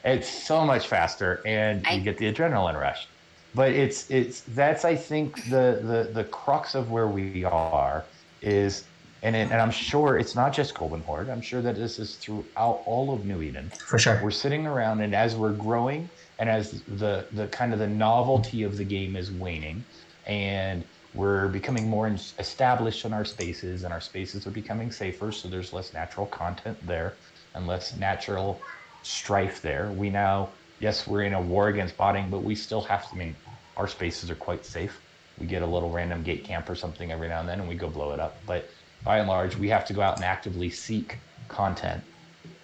It's 0.03 0.27
so 0.27 0.65
much 0.65 0.88
faster, 0.88 1.41
and 1.45 1.85
I- 1.88 1.93
you 1.93 2.02
get 2.02 2.18
the 2.18 2.31
adrenaline 2.34 2.77
rush. 2.80 3.07
But 3.53 3.72
it's 3.72 4.10
it's 4.10 4.41
that's 4.49 4.84
I 4.84 4.95
think 4.95 5.35
the 5.49 5.80
the 5.91 6.10
the 6.11 6.23
crux 6.26 6.73
of 6.76 6.89
where 6.91 7.07
we 7.07 7.45
are 7.45 8.03
is, 8.41 8.84
and 9.23 9.34
it, 9.35 9.49
and 9.52 9.61
I'm 9.61 9.72
sure 9.72 10.18
it's 10.18 10.35
not 10.35 10.52
just 10.53 10.73
Golden 10.76 11.02
Horde. 11.02 11.30
I'm 11.30 11.39
sure 11.41 11.61
that 11.61 11.76
this 11.76 11.97
is 11.99 12.15
throughout 12.15 12.81
all 12.85 13.14
of 13.14 13.26
New 13.26 13.41
Eden. 13.43 13.72
For 13.77 13.97
sure. 13.99 14.19
We're 14.23 14.31
sitting 14.31 14.65
around, 14.68 14.99
and 15.02 15.15
as 15.15 15.35
we're 15.38 15.53
growing, 15.53 16.10
and 16.39 16.49
as 16.49 16.81
the 17.03 17.26
the 17.31 17.47
kind 17.47 17.72
of 17.73 17.80
the 17.80 17.88
novelty 17.88 18.64
of 18.64 18.76
the 18.76 18.84
game 18.84 19.15
is 19.15 19.31
waning, 19.31 19.84
and 20.26 20.85
we're 21.14 21.47
becoming 21.49 21.89
more 21.89 22.07
established 22.39 23.06
in 23.06 23.14
our 23.14 23.26
spaces, 23.26 23.84
and 23.84 23.93
our 23.93 24.02
spaces 24.02 24.45
are 24.45 24.52
becoming 24.52 24.91
safer, 24.91 25.31
so 25.31 25.47
there's 25.47 25.72
less 25.72 25.93
natural 25.93 26.27
content 26.27 26.77
there, 26.85 27.19
and 27.53 27.68
less 27.68 27.95
natural 27.95 28.61
strife 29.02 29.61
there. 29.61 29.93
We 29.93 30.10
now, 30.10 30.56
yes, 30.80 31.07
we're 31.07 31.23
in 31.23 31.34
a 31.34 31.41
war 31.41 31.69
against 31.69 31.95
botting, 31.97 32.30
but 32.30 32.43
we 32.43 32.56
still 32.56 32.81
have 32.81 33.10
to. 33.10 33.15
I 33.15 33.18
mean, 33.18 33.38
our 33.77 33.88
spaces 33.88 34.30
are 34.30 34.35
quite 34.35 34.65
safe. 34.65 35.02
We 35.38 35.47
get 35.47 35.61
a 35.61 35.68
little 35.68 35.91
random 35.91 36.23
gate 36.23 36.45
camp 36.45 36.69
or 36.69 36.76
something 36.76 37.11
every 37.11 37.30
now 37.30 37.39
and 37.39 37.47
then, 37.47 37.60
and 37.60 37.69
we 37.69 37.76
go 37.76 37.89
blow 37.89 38.11
it 38.11 38.19
up. 38.19 38.45
But 38.45 38.69
by 39.02 39.19
and 39.19 39.27
large, 39.27 39.56
we 39.56 39.69
have 39.69 39.85
to 39.85 39.93
go 39.93 40.02
out 40.02 40.15
and 40.15 40.26
actively 40.26 40.69
seek 40.69 41.22
content. 41.47 42.03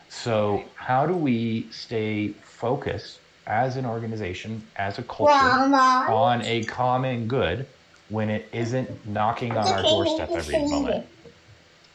So, 0.09 0.73
how 0.77 1.05
do 1.05 1.15
we 1.15 1.71
stay 1.71 2.41
focused 2.43 3.20
as 3.47 3.75
an 3.77 3.85
organization, 3.85 4.65
as 4.75 4.99
a 4.99 5.03
culture, 5.03 5.31
on 6.09 6.41
a 6.43 6.63
common 6.65 7.27
good 7.27 7.65
when 8.09 8.29
it 8.29 8.47
isn't 8.51 8.89
knocking 9.07 9.51
on 9.57 9.67
our 9.67 9.81
doorstep 9.81 10.29
every 10.31 10.59
moment? 10.69 11.05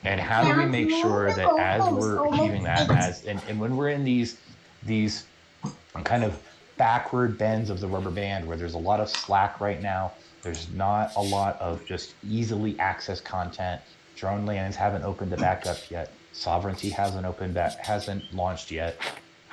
And 0.04 0.20
how 0.20 0.42
do 0.44 0.58
we 0.60 0.66
make 0.66 0.90
sure 0.90 1.32
that 1.32 1.58
as 1.58 1.82
we're 1.92 2.26
achieving 2.28 2.62
that, 2.64 2.90
as 2.90 3.24
and, 3.26 3.40
and 3.48 3.60
when 3.60 3.76
we're 3.76 3.90
in 3.90 4.04
these 4.04 4.38
these 4.84 5.24
kind 6.04 6.22
of 6.24 6.40
backward 6.76 7.38
bends 7.38 7.70
of 7.70 7.80
the 7.80 7.88
rubber 7.88 8.10
band 8.10 8.46
where 8.46 8.56
there's 8.56 8.74
a 8.74 8.78
lot 8.78 9.00
of 9.00 9.08
slack 9.08 9.60
right 9.60 9.82
now, 9.82 10.12
there's 10.42 10.68
not 10.70 11.10
a 11.16 11.22
lot 11.22 11.58
of 11.60 11.84
just 11.86 12.14
easily 12.28 12.74
accessed 12.74 13.24
content. 13.24 13.80
Drone 14.14 14.46
lands 14.46 14.76
haven't 14.76 15.02
opened 15.02 15.32
it 15.32 15.40
back 15.40 15.66
up 15.66 15.78
yet. 15.90 16.12
Sovereignty 16.32 16.90
hasn't 16.90 17.26
opened 17.26 17.54
that 17.54 17.78
hasn't 17.84 18.22
launched 18.32 18.70
yet. 18.70 18.96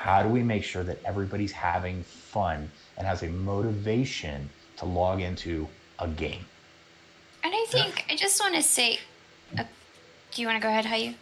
How 0.03 0.21
do 0.21 0.27
we 0.27 0.43
make 0.43 0.65
sure 0.65 0.83
that 0.83 1.01
everybody's 1.05 1.53
having 1.53 2.03
fun 2.03 2.69
and 2.97 3.07
has 3.07 3.23
a 3.23 3.29
motivation 3.29 4.49
to 4.75 4.83
log 4.83 5.21
into 5.21 5.65
a 5.97 6.09
game? 6.09 6.45
And 7.41 7.53
I 7.55 7.65
think 7.69 8.03
I 8.09 8.17
just 8.17 8.37
want 8.41 8.53
to 8.53 8.61
say, 8.61 8.99
uh, 9.57 9.63
do 10.33 10.41
you 10.41 10.47
want 10.49 10.61
to 10.61 10.61
go 10.61 10.67
ahead, 10.67 10.83
Hayu? 10.83 11.15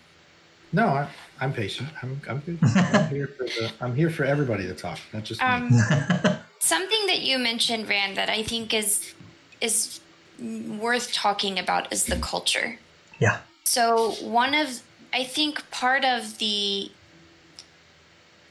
No, 0.74 0.88
I, 0.88 1.08
I'm 1.40 1.54
patient. 1.54 1.90
I'm, 2.02 2.20
I'm 2.28 2.40
good. 2.40 2.58
I'm 2.64 3.08
here 3.10 3.28
for 3.28 3.44
the. 3.44 3.72
I'm 3.82 3.94
here 3.96 4.10
for 4.10 4.24
everybody 4.24 4.66
to 4.66 4.74
talk, 4.74 4.98
not 5.14 5.26
just 5.26 5.42
me. 5.42 5.48
Um, 5.48 5.70
something 6.60 7.06
that 7.06 7.20
you 7.20 7.38
mentioned, 7.38 7.88
Rand, 7.88 8.18
that 8.18 8.30
I 8.32 8.42
think 8.42 8.74
is 8.74 9.14
is 9.62 10.00
worth 10.40 11.14
talking 11.14 11.60
about 11.60 11.94
is 11.94 12.06
the 12.06 12.18
culture. 12.18 12.80
yeah. 13.20 13.42
So 13.64 14.14
one 14.24 14.56
of 14.56 14.82
I 15.14 15.24
think 15.24 15.70
part 15.70 16.04
of 16.04 16.40
the 16.40 16.90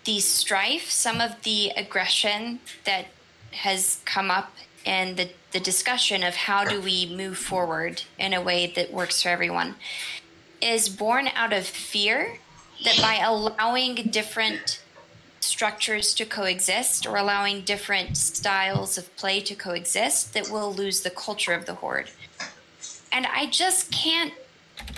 the 0.04 0.20
strife, 0.20 0.90
some 0.90 1.20
of 1.20 1.42
the 1.42 1.70
aggression 1.76 2.60
that 2.84 3.06
has 3.52 4.00
come 4.04 4.30
up 4.30 4.52
in 4.84 5.16
the, 5.16 5.30
the 5.52 5.60
discussion 5.60 6.22
of 6.22 6.34
how 6.34 6.64
do 6.64 6.80
we 6.80 7.06
move 7.14 7.36
forward 7.36 8.02
in 8.18 8.32
a 8.32 8.40
way 8.40 8.66
that 8.74 8.92
works 8.92 9.22
for 9.22 9.28
everyone 9.28 9.74
is 10.60 10.88
born 10.88 11.28
out 11.34 11.52
of 11.52 11.66
fear 11.66 12.38
that 12.84 12.98
by 13.00 13.18
allowing 13.22 13.94
different 13.94 14.82
structures 15.40 16.14
to 16.14 16.24
coexist 16.24 17.06
or 17.06 17.16
allowing 17.16 17.62
different 17.62 18.16
styles 18.16 18.98
of 18.98 19.14
play 19.16 19.40
to 19.40 19.54
coexist 19.54 20.34
that 20.34 20.48
we'll 20.50 20.72
lose 20.72 21.00
the 21.00 21.10
culture 21.10 21.52
of 21.52 21.66
the 21.66 21.74
horde. 21.74 22.10
And 23.12 23.26
i 23.26 23.46
just 23.46 23.90
can't 23.90 24.32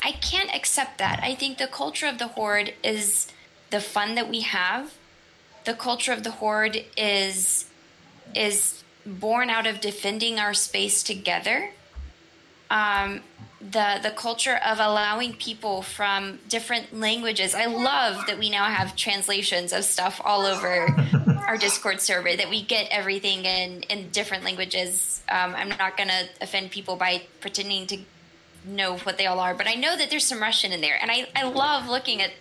i 0.02 0.12
can't 0.12 0.54
accept 0.54 0.98
that. 0.98 1.20
I 1.22 1.34
think 1.34 1.58
the 1.58 1.66
culture 1.66 2.06
of 2.06 2.18
the 2.18 2.28
horde 2.28 2.74
is 2.82 3.28
the 3.72 3.80
fun 3.80 4.14
that 4.14 4.28
we 4.28 4.40
have 4.40 4.94
the 5.64 5.74
culture 5.74 6.12
of 6.12 6.22
the 6.22 6.30
horde 6.30 6.84
is 6.96 7.66
is 8.34 8.82
born 9.04 9.50
out 9.50 9.66
of 9.66 9.80
defending 9.80 10.38
our 10.38 10.54
space 10.54 11.02
together 11.02 11.70
um, 12.72 13.20
the 13.60 14.00
the 14.02 14.10
culture 14.10 14.58
of 14.66 14.80
allowing 14.80 15.34
people 15.34 15.82
from 15.82 16.40
different 16.48 16.98
languages. 16.98 17.54
I 17.54 17.66
love 17.66 18.26
that 18.26 18.38
we 18.38 18.50
now 18.50 18.64
have 18.64 18.96
translations 18.96 19.72
of 19.72 19.84
stuff 19.84 20.20
all 20.24 20.46
over 20.46 20.88
our 21.46 21.56
Discord 21.56 22.00
server. 22.00 22.34
That 22.34 22.48
we 22.48 22.62
get 22.62 22.88
everything 22.90 23.44
in 23.44 23.82
in 23.84 24.10
different 24.10 24.42
languages. 24.44 25.22
Um, 25.28 25.54
I'm 25.54 25.68
not 25.68 25.96
going 25.96 26.08
to 26.08 26.28
offend 26.40 26.70
people 26.70 26.96
by 26.96 27.22
pretending 27.40 27.86
to 27.88 27.98
know 28.64 28.96
what 28.98 29.18
they 29.18 29.26
all 29.26 29.38
are, 29.38 29.54
but 29.54 29.66
I 29.68 29.74
know 29.74 29.96
that 29.96 30.10
there's 30.10 30.24
some 30.24 30.40
Russian 30.40 30.72
in 30.72 30.80
there, 30.80 30.98
and 31.00 31.10
I 31.10 31.28
I 31.36 31.44
love 31.44 31.88
looking 31.88 32.22
at 32.22 32.32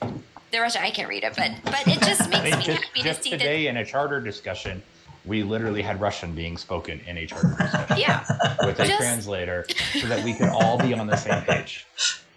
the 0.52 0.60
Russian. 0.60 0.82
I 0.84 0.92
can't 0.92 1.10
read 1.10 1.24
it, 1.24 1.34
but 1.36 1.52
but 1.64 1.88
it 1.88 2.00
just 2.02 2.30
makes 2.30 2.42
I 2.42 2.44
mean, 2.44 2.60
me 2.60 2.66
just, 2.66 2.84
happy 2.84 3.00
to 3.02 3.04
just 3.08 3.24
see 3.24 3.30
that. 3.32 3.40
today 3.40 3.68
in 3.68 3.78
a 3.78 3.86
charter 3.86 4.20
discussion, 4.22 4.82
we 5.26 5.44
literally 5.44 5.82
had 5.82 6.00
Russian 6.02 6.34
being 6.34 6.58
spoken 6.58 7.00
in 7.08 7.18
a 7.18 7.26
charter 7.26 7.56
discussion 7.60 7.98
Yeah. 7.98 8.26
with 8.66 8.80
a 8.80 8.86
Just- 8.88 8.98
translator 9.00 9.66
so 10.00 10.08
that 10.08 10.24
we 10.24 10.34
could 10.34 10.50
all 10.50 10.78
be 10.78 10.94
on 10.94 11.08
the 11.08 11.16
same 11.18 11.42
page. 11.44 11.86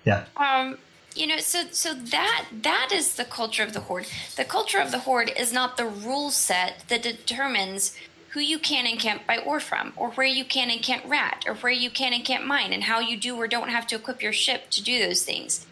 Yeah. 0.05 0.25
um 0.37 0.79
you 1.17 1.27
know 1.29 1.39
so 1.39 1.63
so 1.71 1.95
that 1.95 2.47
that 2.63 2.91
is 2.93 3.15
the 3.15 3.25
culture 3.25 3.63
of 3.63 3.73
the 3.73 3.81
horde 3.81 4.07
the 4.37 4.45
culture 4.45 4.79
of 4.81 4.91
the 4.91 4.99
horde 4.99 5.31
is 5.37 5.53
not 5.53 5.77
the 5.77 5.87
rule 5.87 6.31
set 6.31 6.85
that 6.89 7.03
determines 7.03 7.97
who 8.31 8.41
you 8.41 8.59
can 8.59 8.85
and 8.87 8.99
can't 8.99 9.25
buy 9.27 9.39
ore 9.39 9.61
from 9.61 9.93
or 9.97 10.11
where 10.11 10.27
you 10.27 10.45
can 10.45 10.69
and 10.71 10.83
can't 10.83 11.07
rat 11.07 11.45
or 11.47 11.55
where 11.55 11.73
you 11.73 11.89
can 11.89 12.13
and 12.13 12.25
can't 12.25 12.45
mine 12.45 12.73
and 12.73 12.83
how 12.85 12.99
you 12.99 13.17
do 13.17 13.37
or 13.37 13.47
don't 13.49 13.69
have 13.71 13.87
to 13.87 13.95
equip 13.95 14.21
your 14.23 14.33
ship 14.33 14.69
to 14.71 14.83
do 14.83 14.99
those 14.99 15.23
things 15.25 15.67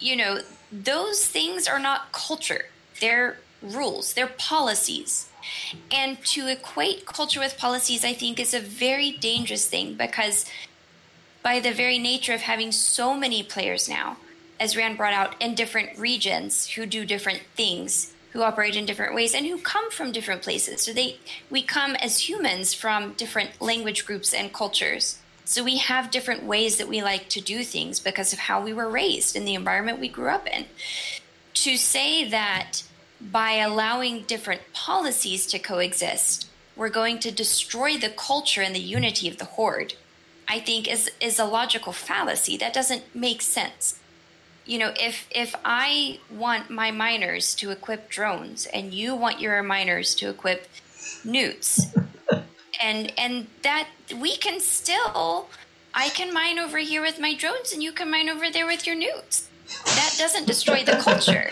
you 0.00 0.14
know 0.16 0.40
those 0.70 1.26
things 1.26 1.66
are 1.66 1.78
not 1.78 2.12
culture 2.12 2.66
they're 3.00 3.36
rules 3.62 4.14
they're 4.14 4.26
policies 4.26 5.28
and 5.90 6.22
to 6.24 6.46
equate 6.46 7.06
culture 7.06 7.40
with 7.40 7.58
policies 7.58 8.04
i 8.04 8.12
think 8.12 8.38
is 8.38 8.54
a 8.54 8.60
very 8.60 9.12
dangerous 9.12 9.66
thing 9.66 9.94
because 9.94 10.44
by 11.42 11.60
the 11.60 11.72
very 11.72 11.98
nature 11.98 12.34
of 12.34 12.42
having 12.42 12.72
so 12.72 13.14
many 13.14 13.42
players 13.42 13.88
now, 13.88 14.16
as 14.60 14.76
Rand 14.76 14.96
brought 14.96 15.12
out, 15.12 15.34
in 15.40 15.54
different 15.54 15.98
regions 15.98 16.68
who 16.70 16.84
do 16.84 17.04
different 17.04 17.42
things, 17.54 18.12
who 18.32 18.42
operate 18.42 18.76
in 18.76 18.84
different 18.86 19.14
ways, 19.14 19.34
and 19.34 19.46
who 19.46 19.58
come 19.58 19.90
from 19.90 20.12
different 20.12 20.42
places. 20.42 20.82
So 20.82 20.92
they 20.92 21.16
we 21.48 21.62
come 21.62 21.94
as 21.96 22.28
humans 22.28 22.74
from 22.74 23.12
different 23.14 23.62
language 23.62 24.04
groups 24.04 24.34
and 24.34 24.52
cultures. 24.52 25.18
So 25.48 25.64
we 25.64 25.78
have 25.78 26.10
different 26.10 26.44
ways 26.44 26.76
that 26.76 26.88
we 26.88 27.02
like 27.02 27.30
to 27.30 27.40
do 27.40 27.64
things 27.64 28.00
because 28.00 28.34
of 28.34 28.38
how 28.38 28.62
we 28.62 28.74
were 28.74 28.88
raised 28.88 29.34
and 29.34 29.48
the 29.48 29.54
environment 29.54 29.98
we 29.98 30.08
grew 30.08 30.28
up 30.28 30.46
in. 30.46 30.66
To 31.54 31.76
say 31.78 32.28
that 32.28 32.82
by 33.18 33.52
allowing 33.54 34.24
different 34.24 34.60
policies 34.74 35.46
to 35.46 35.58
coexist, 35.58 36.48
we're 36.76 36.90
going 36.90 37.18
to 37.20 37.30
destroy 37.30 37.96
the 37.96 38.10
culture 38.10 38.60
and 38.60 38.74
the 38.74 38.80
unity 38.80 39.26
of 39.26 39.38
the 39.38 39.46
horde 39.46 39.94
I 40.48 40.60
think 40.60 40.88
is 40.88 41.10
is 41.20 41.38
a 41.38 41.44
logical 41.44 41.92
fallacy. 41.92 42.56
That 42.56 42.72
doesn't 42.72 43.14
make 43.14 43.42
sense. 43.42 44.00
You 44.64 44.78
know, 44.78 44.92
if 44.98 45.28
if 45.30 45.54
I 45.64 46.20
want 46.30 46.70
my 46.70 46.90
miners 46.90 47.54
to 47.56 47.70
equip 47.70 48.08
drones 48.08 48.66
and 48.66 48.94
you 48.94 49.14
want 49.14 49.40
your 49.40 49.62
miners 49.62 50.14
to 50.16 50.30
equip 50.30 50.66
newts, 51.24 51.94
and 52.82 53.12
and 53.18 53.46
that 53.62 53.88
we 54.20 54.36
can 54.36 54.60
still 54.60 55.48
I 55.94 56.10
can 56.10 56.32
mine 56.32 56.58
over 56.58 56.78
here 56.78 57.02
with 57.02 57.18
my 57.18 57.34
drones 57.34 57.72
and 57.72 57.82
you 57.82 57.92
can 57.92 58.10
mine 58.10 58.28
over 58.28 58.50
there 58.50 58.66
with 58.66 58.86
your 58.86 58.96
newts. 58.96 59.48
That 59.84 60.14
doesn't 60.18 60.46
destroy 60.46 60.84
the 60.84 60.92
culture. 60.92 61.50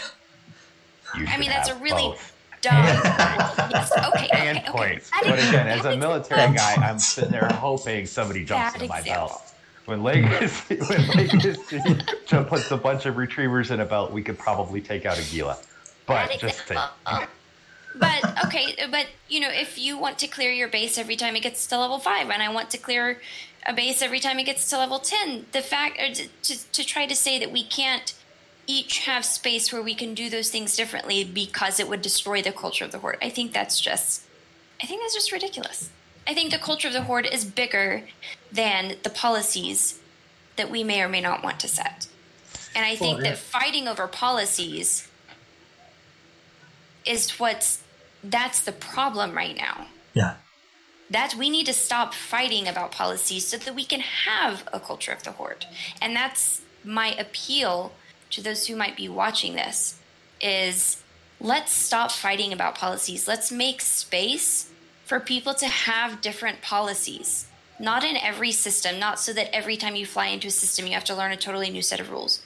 I 1.15 1.39
mean, 1.39 1.51
that's 1.51 1.69
a 1.69 1.75
really 1.77 2.03
both. 2.03 2.33
dumb. 2.61 2.75
yes, 2.85 3.93
okay, 3.93 4.07
okay, 4.09 4.29
and 4.33 4.59
okay. 4.59 4.71
points. 4.71 5.11
Bad 5.11 5.25
But 5.25 5.39
again, 5.39 5.67
as 5.67 5.85
a 5.85 5.97
military 5.97 6.55
guy, 6.55 6.75
I'm 6.75 6.99
sitting 6.99 7.31
there 7.31 7.49
hoping 7.49 8.07
somebody 8.07 8.45
jumps 8.45 8.73
Bad 8.73 8.83
into 8.83 8.89
my 8.93 8.99
example. 9.01 9.29
belt. 9.29 9.55
When 9.87 10.03
Legacy, 10.03 10.77
when 10.89 11.09
Legacy 11.09 11.81
jump 12.27 12.49
puts 12.49 12.71
a 12.71 12.77
bunch 12.77 13.07
of 13.07 13.17
retrievers 13.17 13.71
in 13.71 13.81
a 13.81 13.85
belt, 13.85 14.13
we 14.13 14.23
could 14.23 14.39
probably 14.39 14.81
take 14.81 15.07
out 15.07 15.19
a 15.19 15.23
Gila. 15.31 15.57
But 16.07 16.29
Bad 16.31 16.41
just 16.41 16.67
saying. 16.67 16.81
example. 17.07 17.29
But 17.99 18.47
okay, 18.47 18.75
but 18.91 19.07
you 19.29 19.41
know, 19.41 19.51
if 19.51 19.79
you 19.79 19.97
want 19.99 20.19
to 20.19 20.27
clear 20.27 20.51
your 20.51 20.69
base 20.69 20.99
every 20.99 21.17
time 21.17 21.37
it 21.37 21.41
gets 21.43 21.67
to 21.69 21.79
level 21.79 21.99
five, 21.99 22.31
and 22.31 22.43
I 22.43 22.53
want 22.53 22.71
to 22.71 22.79
clear 22.79 23.21
a 23.65 23.73
base 23.73 24.03
every 24.03 24.21
time 24.21 24.39
it 24.39 24.45
gets 24.45 24.69
to 24.71 24.79
level 24.79 24.99
ten, 24.99 25.47
the 25.53 25.63
fact 25.63 25.99
to, 26.17 26.29
to, 26.43 26.73
to 26.73 26.85
try 26.85 27.07
to 27.07 27.17
say 27.17 27.39
that 27.39 27.51
we 27.51 27.65
can't 27.65 28.15
each 28.67 29.07
have 29.07 29.25
space 29.25 29.73
where 29.73 29.83
we 29.83 29.95
can 29.95 30.15
do 30.15 30.29
those 30.29 30.51
things 30.51 30.77
differently 30.77 31.25
because 31.25 31.79
it 31.79 31.89
would 31.89 32.03
destroy 32.03 32.43
the 32.43 32.53
culture 32.53 32.85
of 32.85 32.93
the 32.93 32.99
horde. 32.99 33.19
I 33.23 33.31
think 33.31 33.53
that's 33.53 33.81
just 33.81 34.23
I 34.83 34.87
think 34.87 35.01
that's 35.03 35.15
just 35.15 35.33
ridiculous. 35.33 35.91
I 36.27 36.35
think 36.35 36.51
the 36.51 36.59
culture 36.59 36.89
of 36.89 36.95
the 36.95 37.03
horde 37.03 37.27
is 37.27 37.45
bigger 37.45 38.03
than 38.53 38.97
the 39.05 39.11
policies 39.11 40.01
that 40.57 40.71
we 40.71 40.83
may 40.83 41.01
or 41.03 41.09
may 41.09 41.21
not 41.21 41.43
want 41.45 41.61
to 41.61 41.69
set. 41.69 42.09
And 42.75 42.85
I 42.85 42.97
think 42.97 43.19
Well, 43.19 43.25
yeah. 43.25 43.31
that 43.31 43.39
fighting 43.39 43.89
over 43.89 44.07
policies 44.09 45.09
is 47.05 47.31
what's 47.39 47.83
that's 48.31 48.61
the 48.61 48.73
problem 48.73 49.35
right 49.35 49.57
now. 49.57 49.87
Yeah. 50.15 50.35
That 51.11 51.35
we 51.35 51.51
need 51.51 51.67
to 51.67 51.73
stop 51.73 52.15
fighting 52.15 52.67
about 52.67 52.93
policies 52.93 53.47
so 53.47 53.57
that 53.57 53.75
we 53.75 53.85
can 53.85 54.01
have 54.01 54.69
a 54.73 54.81
culture 54.81 55.13
of 55.13 55.23
the 55.23 55.33
horde. 55.33 55.67
And 56.01 56.17
that's 56.17 56.63
my 56.85 57.13
appeal 57.13 57.93
to 58.31 58.43
those 58.43 58.67
who 58.67 58.77
might 58.77 58.97
be 58.97 59.09
watching 59.09 59.55
this 59.55 59.99
is 60.41 61.03
let's 61.41 61.73
stop 61.73 62.11
fighting 62.11 62.53
about 62.53 62.75
policies. 62.75 63.29
Let's 63.29 63.53
make 63.53 63.81
space 63.81 64.71
for 65.05 65.21
people 65.21 65.55
to 65.55 65.67
have 65.67 66.21
different 66.21 66.63
policies. 66.63 67.47
Not 67.79 68.03
in 68.03 68.17
every 68.17 68.53
system, 68.53 68.99
not 68.99 69.21
so 69.21 69.33
that 69.35 69.55
every 69.55 69.77
time 69.77 69.95
you 69.95 70.07
fly 70.07 70.27
into 70.27 70.49
a 70.49 70.51
system 70.51 70.87
you 70.87 70.95
have 70.95 71.05
to 71.05 71.15
learn 71.15 71.31
a 71.31 71.37
totally 71.37 71.71
new 71.71 71.83
set 71.83 72.01
of 72.01 72.11
rules. 72.11 72.41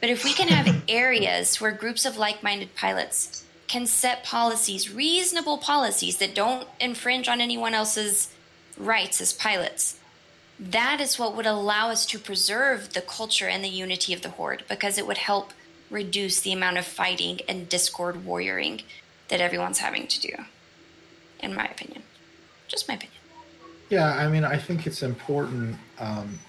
But 0.00 0.08
if 0.08 0.24
we 0.24 0.32
can 0.32 0.48
have 0.48 0.82
areas 0.88 1.60
where 1.60 1.72
groups 1.72 2.06
of 2.06 2.16
like 2.16 2.42
minded 2.42 2.74
pilots 2.74 3.39
can 3.70 3.86
set 3.86 4.24
policies, 4.24 4.92
reasonable 4.92 5.56
policies 5.56 6.16
that 6.16 6.34
don't 6.34 6.66
infringe 6.80 7.28
on 7.28 7.40
anyone 7.40 7.72
else's 7.72 8.34
rights 8.76 9.20
as 9.20 9.32
pilots, 9.32 10.00
that 10.58 11.00
is 11.00 11.20
what 11.20 11.36
would 11.36 11.46
allow 11.46 11.88
us 11.88 12.04
to 12.04 12.18
preserve 12.18 12.94
the 12.94 13.00
culture 13.00 13.46
and 13.46 13.62
the 13.62 13.68
unity 13.68 14.12
of 14.12 14.22
the 14.22 14.30
Horde 14.30 14.64
because 14.68 14.98
it 14.98 15.06
would 15.06 15.18
help 15.18 15.52
reduce 15.88 16.40
the 16.40 16.52
amount 16.52 16.78
of 16.78 16.84
fighting 16.84 17.38
and 17.48 17.68
discord 17.68 18.16
warrioring 18.26 18.82
that 19.28 19.40
everyone's 19.40 19.78
having 19.78 20.08
to 20.08 20.20
do, 20.20 20.32
in 21.38 21.54
my 21.54 21.66
opinion. 21.66 22.02
Just 22.66 22.88
my 22.88 22.94
opinion. 22.94 23.20
Yeah, 23.88 24.12
I 24.14 24.28
mean, 24.28 24.44
I 24.44 24.56
think 24.56 24.84
it's 24.84 25.04
important. 25.04 25.76
Um, 26.00 26.40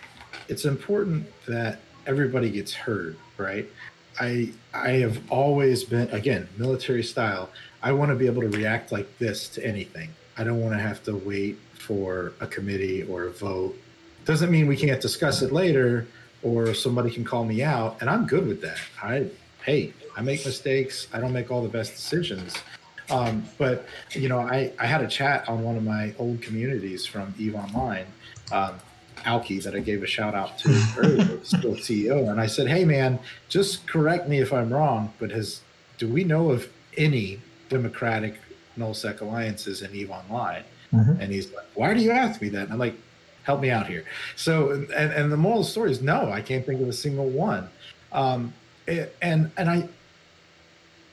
it's 0.48 0.65
important 0.65 1.27
that 1.48 1.81
everybody 2.07 2.49
gets 2.49 2.73
heard, 2.73 3.15
right? 3.38 3.69
I 4.19 4.51
I 4.73 4.91
have 4.91 5.19
always 5.29 5.83
been 5.83 6.09
again 6.09 6.47
military 6.57 7.03
style. 7.03 7.49
I 7.83 7.91
want 7.91 8.09
to 8.09 8.15
be 8.15 8.27
able 8.27 8.41
to 8.41 8.49
react 8.49 8.91
like 8.91 9.17
this 9.17 9.47
to 9.49 9.65
anything. 9.65 10.09
I 10.38 10.43
don't 10.43 10.61
want 10.61 10.73
to 10.73 10.79
have 10.79 11.03
to 11.03 11.15
wait 11.15 11.57
for 11.73 12.33
a 12.39 12.47
committee 12.47 13.03
or 13.03 13.23
a 13.25 13.31
vote. 13.31 13.75
Doesn't 14.25 14.51
mean 14.51 14.67
we 14.67 14.77
can't 14.77 15.01
discuss 15.01 15.41
it 15.41 15.51
later 15.51 16.07
or 16.43 16.73
somebody 16.73 17.11
can 17.11 17.23
call 17.23 17.43
me 17.43 17.63
out, 17.63 17.97
and 18.01 18.09
I'm 18.09 18.25
good 18.25 18.47
with 18.47 18.61
that. 18.61 18.79
I 19.01 19.27
hey, 19.63 19.93
I 20.17 20.21
make 20.21 20.45
mistakes. 20.45 21.07
I 21.13 21.19
don't 21.19 21.33
make 21.33 21.51
all 21.51 21.61
the 21.61 21.69
best 21.69 21.93
decisions. 21.93 22.55
Um, 23.09 23.43
but 23.57 23.85
you 24.11 24.29
know, 24.29 24.39
I, 24.39 24.71
I 24.79 24.85
had 24.85 25.01
a 25.01 25.07
chat 25.07 25.47
on 25.49 25.63
one 25.63 25.75
of 25.75 25.83
my 25.83 26.13
old 26.17 26.41
communities 26.41 27.05
from 27.05 27.33
Eve 27.38 27.55
Online, 27.55 28.05
um, 28.51 28.75
Alki, 29.26 29.60
that 29.60 29.76
I 29.76 29.80
gave 29.80 30.03
a 30.03 30.07
shout 30.07 30.35
out 30.35 30.57
to 30.60 30.69
earlier, 30.98 31.43
still 31.43 31.76
CEO, 31.76 32.30
and 32.30 32.39
I 32.39 32.48
said, 32.48 32.68
"Hey, 32.68 32.85
man, 32.85 33.19
just 33.49 33.88
correct 33.88 34.27
me 34.27 34.39
if 34.39 34.52
I'm 34.53 34.72
wrong, 34.72 35.14
but 35.19 35.31
has 35.31 35.61
do 35.98 36.07
we 36.07 36.23
know 36.23 36.52
of 36.52 36.68
any 36.98 37.39
Democratic 37.69 38.35
nullsec 38.77 39.22
alliances 39.22 39.81
in 39.81 39.93
Eve 39.95 40.11
Online?" 40.11 40.64
Mhm. 40.93 41.19
And 41.22 41.31
he's 41.31 41.52
like, 41.53 41.65
"Why 41.76 41.93
do 41.93 42.02
you 42.02 42.11
ask 42.11 42.41
me 42.41 42.49
that?" 42.49 42.64
And 42.64 42.73
I'm 42.73 42.80
like, 42.80 42.95
"Help 43.43 43.61
me 43.61 43.69
out 43.69 43.88
here." 43.88 44.03
So, 44.35 44.72
and 44.72 44.91
and 44.91 45.31
the 45.31 45.38
moral 45.38 45.60
of 45.61 45.65
the 45.65 45.72
story 45.72 45.91
is 45.91 46.02
no, 46.02 46.31
I 46.31 46.41
can't 46.41 46.65
think 46.65 46.81
of 46.81 46.88
a 46.88 46.93
single 46.93 47.30
one. 47.30 47.69
Um, 48.11 48.53
it- 48.88 49.15
and 49.22 49.52
and 49.57 49.69
I 49.69 49.88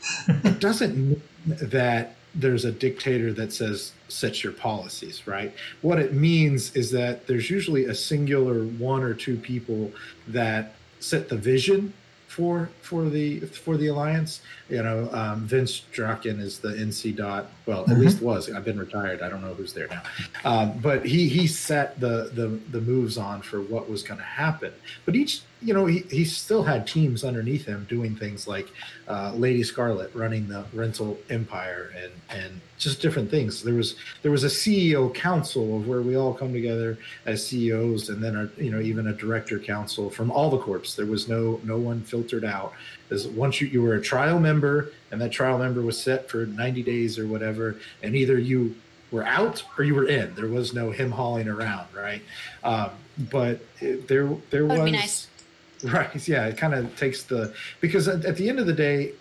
it 0.29 0.61
doesn't 0.61 0.97
mean 0.97 1.23
that 1.47 2.15
there's 2.35 2.65
a 2.65 2.73
dictator 2.73 3.33
that 3.33 3.53
says 3.53 3.93
set 4.09 4.43
your 4.43 4.53
policies 4.53 5.27
right? 5.27 5.53
What 5.83 5.99
it 5.99 6.13
means 6.15 6.75
is 6.75 6.91
that 6.93 7.27
there's 7.27 7.51
usually 7.51 7.85
a 7.87 7.95
singular 7.95 8.65
one 8.65 9.03
or 9.03 9.15
two 9.15 9.37
people 9.37 9.93
that 10.29 10.75
set 11.01 11.29
the 11.29 11.37
vision 11.37 11.93
for 12.27 12.69
for 12.83 13.09
the 13.09 13.41
for 13.41 13.77
the 13.79 13.87
alliance. 13.89 14.43
You 14.69 14.83
know 14.83 15.09
um, 15.13 15.47
vince 15.47 15.81
draken 15.93 16.41
is 16.41 16.59
the 16.59 16.69
nc 16.69 17.17
dot 17.17 17.47
well 17.67 17.83
at 17.85 17.89
Mhm. 17.89 18.01
least 18.01 18.21
was. 18.23 18.51
I've 18.51 18.65
been 18.67 18.79
retired. 18.79 19.23
I 19.23 19.29
don't 19.31 19.41
know 19.43 19.55
who's 19.55 19.73
there 19.73 19.89
now. 19.89 20.03
Um, 20.45 20.79
but 20.81 21.07
he 21.07 21.29
he 21.29 21.47
set 21.47 21.99
the 22.01 22.31
the 22.35 22.49
the 22.71 22.81
moves 22.83 23.17
on 23.17 23.41
for 23.43 23.61
what 23.63 23.89
was 23.89 24.03
going 24.03 24.19
to 24.19 24.25
happen. 24.27 24.73
But 25.07 25.17
each 25.17 25.41
you 25.63 25.73
know 25.75 25.87
he, 25.87 26.01
he 26.11 26.25
still 26.25 26.63
had 26.65 26.87
teams 26.87 27.25
underneath 27.25 27.65
him 27.65 27.87
doing 27.89 28.15
things 28.15 28.47
like 28.47 28.69
uh, 29.09 29.33
Lady 29.35 29.63
Scarlet 29.63 30.15
running 30.15 30.49
the 30.49 30.65
rental 30.75 31.19
empire 31.31 31.91
and 31.97 32.13
and 32.31 32.61
just 32.79 33.03
different 33.03 33.31
things. 33.31 33.63
There 33.63 33.75
was 33.75 33.97
there 34.23 34.31
was 34.31 34.45
a 34.45 34.49
CEO 34.49 35.13
council 35.13 35.77
of 35.77 35.89
where 35.89 36.01
we 36.01 36.17
all 36.17 36.33
come 36.33 36.53
together 36.53 36.99
as 37.27 37.47
CEOs, 37.47 38.09
and 38.09 38.23
then 38.23 38.37
a, 38.37 38.63
you 38.63 38.71
know 38.71 38.81
even 38.81 39.09
a 39.09 39.13
director 39.13 39.59
council 39.59 40.09
from 40.09 40.31
all 40.31 40.51
the 40.51 40.59
corps. 40.59 40.95
There 40.97 41.07
was 41.07 41.29
no 41.29 41.61
no 41.65 41.77
one 41.77 42.03
filtered 42.03 42.45
out. 42.45 42.73
As 43.11 43.27
once 43.27 43.61
you 43.61 43.67
you 43.67 43.83
were 43.83 43.95
a 43.95 44.03
trial 44.03 44.39
member, 44.39 44.93
and 45.11 45.21
that 45.21 45.33
trial 45.33 45.59
member 45.59 45.83
was 45.83 46.01
set 46.01 46.31
for 46.31 46.47
ninety 46.47 46.83
days 46.83 47.19
or 47.19 47.27
whatever, 47.27 47.77
and 48.03 48.15
either 48.15 48.39
you 48.39 48.75
were 49.11 49.25
out 49.25 49.65
or 49.77 49.85
you 49.85 49.95
were 49.95 50.07
in. 50.07 50.35
There 50.35 50.49
was 50.49 50.75
no 50.75 50.91
him 50.91 51.11
hauling 51.11 51.49
around, 51.49 51.89
right? 51.95 52.23
Um, 52.63 52.91
but 53.31 53.61
it, 53.81 54.09
there 54.09 54.29
there 54.51 54.67
was. 54.67 54.85
be 54.85 54.91
nice. 54.93 55.27
Right. 55.85 56.27
Yeah. 56.27 56.47
It 56.47 56.57
kind 56.57 56.75
of 56.75 56.97
takes 56.97 57.23
the 57.23 57.55
because 57.81 58.09
at, 58.09 58.25
at 58.25 58.37
the 58.37 58.49
end 58.49 58.59
of 58.59 58.67
the 58.67 58.73
day, 58.73 59.13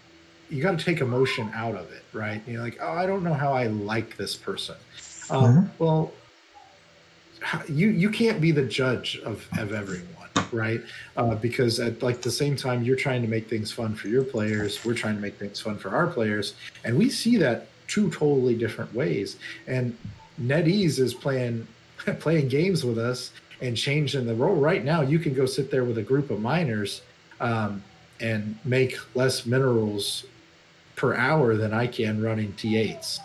you 0.49 0.61
got 0.61 0.77
to 0.77 0.83
take 0.83 1.01
emotion 1.01 1.51
out 1.53 1.75
of 1.75 1.91
it, 1.91 2.03
right? 2.13 2.41
You're 2.47 2.61
like, 2.61 2.77
oh, 2.81 2.91
I 2.91 3.05
don't 3.05 3.23
know 3.23 3.33
how 3.33 3.53
I 3.53 3.67
like 3.67 4.17
this 4.17 4.35
person. 4.35 4.75
Um, 5.29 5.71
Well, 5.79 6.13
you 7.69 7.89
you 7.89 8.09
can't 8.09 8.41
be 8.41 8.51
the 8.51 8.63
judge 8.63 9.19
of 9.23 9.47
of 9.57 9.73
everyone, 9.73 10.29
right? 10.51 10.81
Uh, 11.15 11.35
because 11.35 11.79
at 11.79 12.01
like 12.01 12.21
the 12.21 12.31
same 12.31 12.55
time, 12.55 12.83
you're 12.83 12.95
trying 12.95 13.21
to 13.21 13.27
make 13.27 13.49
things 13.49 13.71
fun 13.71 13.95
for 13.95 14.07
your 14.07 14.23
players. 14.23 14.83
We're 14.83 14.93
trying 14.93 15.15
to 15.15 15.21
make 15.21 15.35
things 15.37 15.59
fun 15.59 15.77
for 15.77 15.89
our 15.89 16.07
players, 16.07 16.55
and 16.83 16.97
we 16.97 17.09
see 17.09 17.37
that 17.37 17.67
two 17.87 18.09
totally 18.09 18.55
different 18.55 18.93
ways. 18.93 19.37
And 19.67 19.97
NetEase 20.41 20.99
is 20.99 21.13
playing 21.13 21.67
playing 22.19 22.47
games 22.47 22.83
with 22.83 22.97
us 22.97 23.31
and 23.61 23.75
changing 23.75 24.25
the 24.25 24.35
role. 24.35 24.55
Right 24.55 24.83
now, 24.83 25.01
you 25.01 25.19
can 25.19 25.33
go 25.33 25.45
sit 25.45 25.71
there 25.71 25.83
with 25.83 25.97
a 25.97 26.03
group 26.03 26.29
of 26.29 26.39
miners 26.39 27.01
um, 27.39 27.83
and 28.19 28.57
make 28.65 28.97
less 29.15 29.45
minerals 29.45 30.25
per 30.97 31.15
hour 31.15 31.55
than 31.55 31.73
I 31.73 31.87
can 31.87 32.21
running 32.21 32.51
T8s 32.53 33.19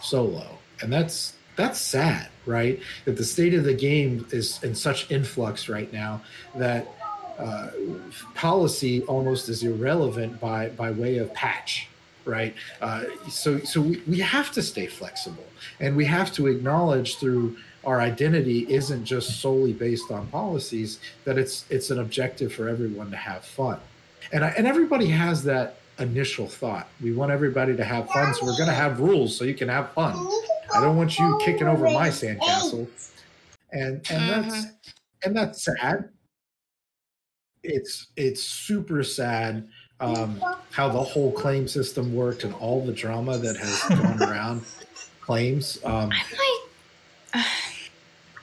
solo, 0.00 0.46
and 0.80 0.90
that's 0.90 1.34
that's 1.56 1.80
sad, 1.80 2.28
right? 2.46 2.80
That 3.04 3.16
the 3.16 3.24
state 3.24 3.52
of 3.52 3.64
the 3.64 3.74
game 3.74 4.26
is 4.30 4.62
in 4.62 4.74
such 4.74 5.10
influx 5.10 5.68
right 5.68 5.92
now 5.92 6.22
that 6.54 6.88
uh, 7.38 7.68
policy 8.34 9.02
almost 9.02 9.50
is 9.50 9.62
irrelevant 9.62 10.40
by 10.40 10.70
by 10.70 10.90
way 10.90 11.18
of 11.18 11.34
patch 11.34 11.88
right? 12.24 12.54
Uh, 12.80 13.04
so 13.28 13.58
so 13.60 13.80
we, 13.80 14.00
we 14.06 14.18
have 14.18 14.50
to 14.52 14.62
stay 14.62 14.86
flexible 14.86 15.44
and 15.80 15.94
we 15.94 16.04
have 16.04 16.32
to 16.32 16.46
acknowledge 16.46 17.16
through 17.16 17.56
our 17.84 18.00
identity 18.00 18.66
isn't 18.72 19.04
just 19.04 19.40
solely 19.40 19.72
based 19.72 20.10
on 20.10 20.26
policies 20.28 21.00
that 21.24 21.38
it's 21.38 21.64
it's 21.70 21.90
an 21.90 21.98
objective 21.98 22.52
for 22.52 22.68
everyone 22.68 23.10
to 23.10 23.16
have 23.16 23.44
fun. 23.44 23.78
And 24.32 24.44
I, 24.44 24.48
and 24.50 24.66
everybody 24.66 25.06
has 25.08 25.44
that 25.44 25.76
initial 25.98 26.46
thought. 26.46 26.88
We 27.00 27.12
want 27.12 27.30
everybody 27.30 27.76
to 27.76 27.84
have 27.84 28.08
fun 28.10 28.34
so 28.34 28.46
we're 28.46 28.56
going 28.56 28.68
to 28.68 28.74
have 28.74 29.00
rules 29.00 29.36
so 29.36 29.44
you 29.44 29.54
can 29.54 29.68
have 29.68 29.92
fun. 29.92 30.14
I 30.74 30.80
don't 30.80 30.96
want 30.96 31.18
you 31.18 31.38
kicking 31.44 31.66
over 31.66 31.84
my 31.84 32.08
sandcastle. 32.08 32.88
And 33.72 34.04
and 34.10 34.30
that's 34.30 34.66
and 35.24 35.36
that's 35.36 35.64
sad. 35.64 36.10
It's 37.62 38.08
it's 38.16 38.42
super 38.42 39.02
sad 39.02 39.68
um, 40.00 40.42
how 40.70 40.88
the 40.88 41.02
whole 41.02 41.32
claim 41.32 41.68
system 41.68 42.14
worked 42.14 42.44
and 42.44 42.54
all 42.54 42.84
the 42.84 42.92
drama 42.92 43.38
that 43.38 43.56
has 43.56 43.82
gone 43.88 44.22
around 44.30 44.62
claims. 45.20 45.78
Um, 45.84 46.10
I'm 46.12 47.34
like, 47.34 47.46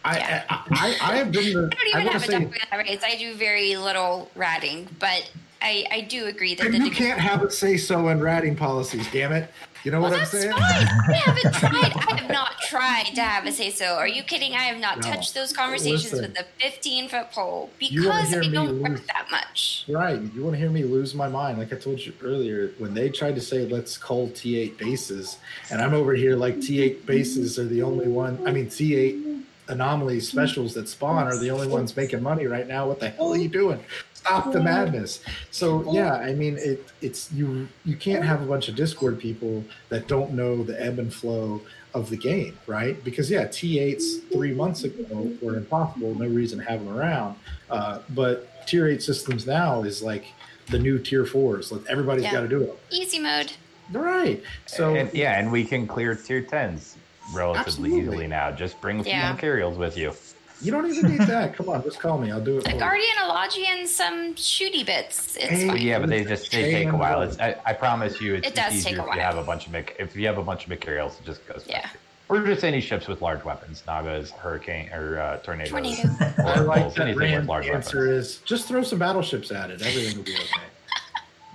I, 0.03 0.18
Yeah. 0.18 0.44
I, 0.49 0.64
I 0.72 1.11
I 1.11 1.15
have 1.18 1.32
been 1.32 1.53
the 1.53 1.69
I 1.72 1.76
don't 1.76 1.88
even 1.88 2.03
want 2.03 2.14
have 2.14 2.23
a 2.23 2.26
say 2.26 2.52
that 2.72 2.78
race. 2.78 3.02
I 3.03 3.15
do 3.18 3.34
very 3.36 3.76
little 3.76 4.30
ratting, 4.36 4.88
but 4.99 5.30
I, 5.61 5.86
I 5.91 6.02
do 6.02 6.26
agree 6.26 6.56
that 6.56 6.72
the 6.72 6.78
you 6.80 6.90
can't 6.91 7.19
have 7.19 7.44
it 7.44 7.53
say 7.53 7.78
so 7.78 8.07
in 8.10 8.19
ratting 8.19 8.56
policies. 8.56 9.06
Damn 9.11 9.32
it! 9.32 9.48
You 9.84 9.91
know 9.91 10.02
Well, 10.02 10.10
what 10.10 10.14
I'm 10.18 10.19
that's 10.22 10.32
saying? 10.32 10.52
fine. 10.52 10.61
I 10.64 11.14
haven't 11.23 11.53
tried. 11.53 11.94
I 12.07 12.15
have 12.19 12.32
not 12.32 12.60
tried 12.61 13.11
to 13.14 13.22
have 13.22 13.45
a 13.45 13.52
say 13.52 13.69
so. 13.69 13.94
Are 13.95 14.07
you 14.07 14.23
kidding? 14.23 14.53
I 14.53 14.64
have 14.64 14.78
not 14.80 14.98
No. 14.98 15.11
touched 15.11 15.36
those 15.36 15.53
conversations 15.53 16.14
Listen. 16.14 16.32
with 16.32 16.40
a 16.40 16.45
15 16.60 17.10
foot 17.10 17.32
pole 17.32 17.69
because 17.78 18.34
I 18.34 18.48
don't 18.48 18.72
lose- 18.82 18.82
work 18.82 19.07
that 19.07 19.28
much. 19.30 19.86
Right. 19.88 20.19
You 20.34 20.41
want 20.44 20.56
to 20.56 20.60
hear 20.60 20.72
me 20.72 20.84
lose 20.84 21.14
my 21.14 21.28
mind? 21.30 21.60
Like 21.60 21.72
I 21.72 21.76
told 21.78 21.99
you 21.99 22.14
earlier, 22.23 22.72
when 22.80 22.95
they 22.95 23.10
tried 23.10 23.36
to 23.36 23.41
say 23.41 23.68
let's 23.68 23.99
call 23.99 24.30
T8 24.30 24.80
bases, 24.80 25.38
and 25.69 25.80
I'm 25.80 25.94
over 25.94 26.15
here 26.15 26.36
like 26.36 26.56
T8 26.57 27.06
bases 27.06 27.60
are 27.60 27.65
the 27.65 27.84
only 27.84 28.07
one. 28.07 28.40
I 28.48 28.52
mean 28.52 28.65
T8 28.65 29.44
anomaly 29.72 30.19
specials 30.19 30.73
that 30.76 30.88
spawn 30.88 31.27
are 31.27 31.38
the 31.38 31.49
only 31.49 31.68
ones 31.68 31.95
making 31.95 32.22
money 32.22 32.45
right 32.45 32.68
now. 32.68 32.88
What 32.88 32.99
the 32.99 33.10
hell 33.10 33.34
are 33.34 33.38
you 33.38 33.49
doing? 33.49 33.80
stop 34.14 34.52
the 34.52 34.61
madness. 34.61 35.22
So 35.49 35.91
yeah, 35.91 36.14
I 36.14 36.34
mean, 36.34 36.57
it, 36.60 36.91
it's 37.02 37.31
you. 37.31 37.68
You 37.85 37.95
can't 37.95 38.23
have 38.23 38.41
a 38.41 38.45
bunch 38.45 38.69
of 38.69 38.76
Discord 38.76 39.19
people 39.19 39.64
that 39.89 40.07
don't 40.07 40.34
know 40.34 40.64
the 40.64 40.80
ebb 40.80 40.99
and 40.99 41.11
flow 41.11 41.61
of 41.95 42.10
the 42.10 42.18
game, 42.18 42.57
right? 42.68 43.03
Because 43.03 43.31
yeah, 43.31 43.45
T8s 43.48 44.31
three 44.31 44.53
months 44.53 44.84
ago 44.84 45.31
were 45.41 45.56
impossible. 45.56 46.14
No 46.14 46.27
reason 46.27 46.60
to 46.60 46.65
have 46.65 46.85
them 46.85 46.95
around. 46.95 47.35
Uh, 47.69 47.99
but 48.10 48.68
tier 48.68 48.88
eight 48.88 49.02
systems 49.02 49.48
now 49.48 49.81
is 49.81 50.03
like 50.03 50.26
the 50.68 50.77
new 50.77 50.99
tier 50.99 51.26
fours. 51.26 51.72
Like 51.72 51.81
everybody's 51.89 52.26
Yeah. 52.26 52.34
got 52.34 52.41
to 52.41 52.48
do 52.48 52.61
it. 52.61 52.80
Easy 52.91 53.18
mode. 53.18 53.52
Right. 53.91 54.41
So 54.68 54.95
and, 54.95 55.11
yeah, 55.14 55.39
and 55.39 55.52
we 55.52 55.65
can 55.65 55.88
clear 55.88 56.15
tier 56.15 56.41
tens 56.41 56.95
relatively 57.34 57.62
Absolutely. 57.90 57.99
easily 58.02 58.28
now. 58.28 58.52
Just 58.52 58.80
bring 58.82 58.99
a 58.99 59.03
few 59.03 59.12
Yeah. 59.14 59.32
materials 59.34 59.78
with 59.78 59.98
you. 59.98 60.14
you 60.62 60.72
don't 60.72 60.86
even 60.91 61.10
need 61.18 61.22
that. 61.28 61.56
Come 61.56 61.70
on, 61.70 61.82
just 61.84 61.99
call 61.99 62.20
me. 62.20 62.30
I'll 62.32 62.40
do 62.44 62.60
it. 62.60 62.68
A 62.68 62.72
for 62.72 62.78
guardian, 62.78 63.10
a 63.24 63.28
logi, 63.30 63.66
and 63.68 63.88
some 63.90 64.36
shooty 64.36 64.86
bits. 64.86 65.36
It's 65.38 65.48
Hey, 65.49 65.68
fine. 65.68 65.82
Yeah, 65.82 65.98
but 65.99 66.10
they 66.10 66.24
just 66.24 66.52
they 66.52 66.72
take 66.72 66.90
a 66.90 66.95
while. 66.95 67.24
It's, 67.24 67.40
I, 67.40 67.56
I 67.66 67.74
promise 67.74 68.22
you, 68.22 68.36
it's 68.36 68.48
It 68.48 68.53
does 68.56 68.74
just 68.74 68.86
take 68.86 68.94
easier 68.94 69.03
a 69.03 69.10
if 69.10 69.16
you 69.16 69.22
while. 69.22 69.32
have 69.32 69.38
a 69.38 69.44
bunch 69.44 69.66
of 69.66 69.72
mech- 69.72 69.95
if 69.98 70.16
you 70.16 70.28
have 70.28 70.38
a 70.38 70.44
bunch 70.44 70.64
of 70.64 70.70
materials. 70.70 71.18
It 71.20 71.26
just 71.26 71.48
goes. 71.48 71.64
Yeah. 71.68 71.82
faster. 71.82 71.98
Or 72.30 72.40
just 72.45 72.64
any 72.64 72.80
ships 72.80 73.08
with 73.08 73.22
large 73.22 73.44
weapons, 73.44 73.84
Nagas, 73.86 74.32
hurricane, 74.32 74.90
or 74.94 75.20
uh, 75.20 75.38
tornadoes. 75.38 75.72
Tornado. 75.72 76.10
or 76.38 76.45
I 76.48 76.60
like 76.60 76.80
wolves, 76.82 76.95
that 76.95 77.02
anything 77.08 77.16
with 77.22 77.32
Rand's 77.32 77.48
large 77.49 77.68
answer 77.68 77.98
weapons. 78.08 78.28
is 78.28 78.38
just 78.45 78.68
throw 78.70 78.84
some 78.84 78.99
battleships 78.99 79.52
at 79.52 79.70
it. 79.72 79.82
Everything 79.82 80.16
will 80.18 80.24
be 80.24 80.36
okay. 80.36 80.62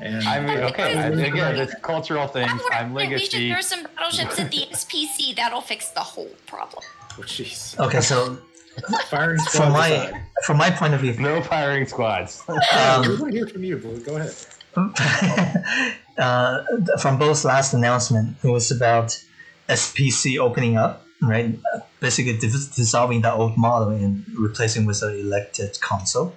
And 0.01 0.28
I 0.28 0.40
mean, 0.40 0.59
okay, 0.59 0.94
I, 0.94 1.06
again, 1.09 1.56
it's 1.56 1.74
cultural 1.81 2.27
things. 2.27 2.51
That. 2.51 2.81
I'm 2.81 2.93
legacy. 2.93 3.14
We 3.14 3.24
should 3.24 3.32
legacy. 3.35 3.52
throw 3.52 3.60
some 3.60 3.94
battleships 3.97 4.39
at 4.39 4.51
the 4.51 4.66
SPC. 4.73 5.35
That'll 5.35 5.62
fix 5.62 5.89
the 5.90 6.01
whole 6.01 6.31
problem. 6.47 6.82
Oh, 7.18 7.23
jeez. 7.23 7.78
Okay, 7.78 8.02
so 8.02 8.39
Firing 9.09 9.39
from 9.40 9.73
my 9.73 9.89
aside. 9.89 10.23
from 10.44 10.56
my 10.59 10.70
point 10.70 10.94
of 10.94 11.01
view, 11.01 11.14
No 11.14 11.40
firing 11.43 11.86
squads. 11.86 12.43
we 12.48 12.55
um, 12.55 13.20
want 13.20 13.32
to 13.32 13.39
hear 13.39 13.47
from 13.48 13.64
you, 13.64 13.77
but 13.78 14.05
go 14.05 14.16
ahead. 14.16 14.35
uh, 16.18 16.62
from 16.98 17.18
Bo's 17.18 17.44
last 17.44 17.73
announcement, 17.73 18.36
it 18.43 18.48
was 18.48 18.70
about 18.70 19.18
SPC 19.68 20.39
opening 20.39 20.77
up, 20.77 21.06
right? 21.23 21.59
Basically 22.01 22.36
dis- 22.36 22.68
dissolving 22.68 23.23
the 23.23 23.32
old 23.32 23.56
model 23.56 23.89
and 23.89 24.27
replacing 24.39 24.85
with 24.85 25.02
an 25.02 25.18
elected 25.18 25.81
council. 25.81 26.35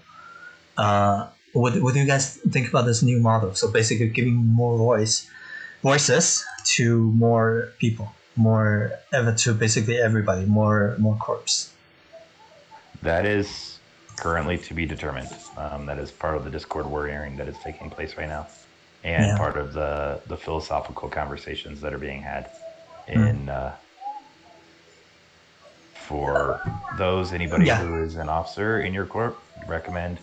Uh, 0.78 1.28
what, 1.54 1.82
what 1.82 1.94
do 1.94 2.00
you 2.00 2.06
guys 2.06 2.38
think 2.52 2.70
about 2.70 2.86
this 2.86 3.02
new 3.04 3.20
model? 3.22 3.54
So 3.56 3.72
basically 3.72 4.10
giving 4.10 4.36
more 4.36 4.78
voice, 4.78 5.28
voices 5.84 6.46
to 6.76 7.12
more 7.14 7.74
people, 7.80 8.14
more 8.36 8.92
ever 9.14 9.34
to 9.34 9.54
basically 9.54 9.98
everybody, 9.98 10.46
more 10.46 10.96
more 11.00 11.18
corps. 11.18 11.74
That 13.02 13.26
is 13.26 13.80
currently 14.18 14.58
to 14.58 14.74
be 14.74 14.86
determined. 14.86 15.36
Um, 15.58 15.86
that 15.86 16.00
is 16.00 16.12
part 16.12 16.36
of 16.38 16.44
the 16.44 16.50
Discord 16.52 16.86
warrioring 16.86 17.38
that 17.38 17.48
is 17.48 17.58
taking 17.60 17.90
place 17.90 18.18
right 18.18 18.28
now, 18.28 18.48
and 19.04 19.26
Yeah. 19.28 19.38
part 19.38 19.58
of 19.58 19.74
the 19.74 20.22
the 20.28 20.38
philosophical 20.38 21.10
conversations 21.10 21.82
that 21.82 21.94
are 21.94 22.00
being 22.00 22.22
had 22.22 22.52
in. 23.08 23.50
Uh, 23.50 23.76
for 25.94 26.64
those 26.98 27.34
anybody 27.34 27.66
Yeah. 27.66 27.78
who 27.78 28.04
is 28.04 28.16
an 28.16 28.30
officer 28.30 28.80
in 28.82 28.94
your 28.94 29.06
corp, 29.06 29.38
recommend, 29.68 30.20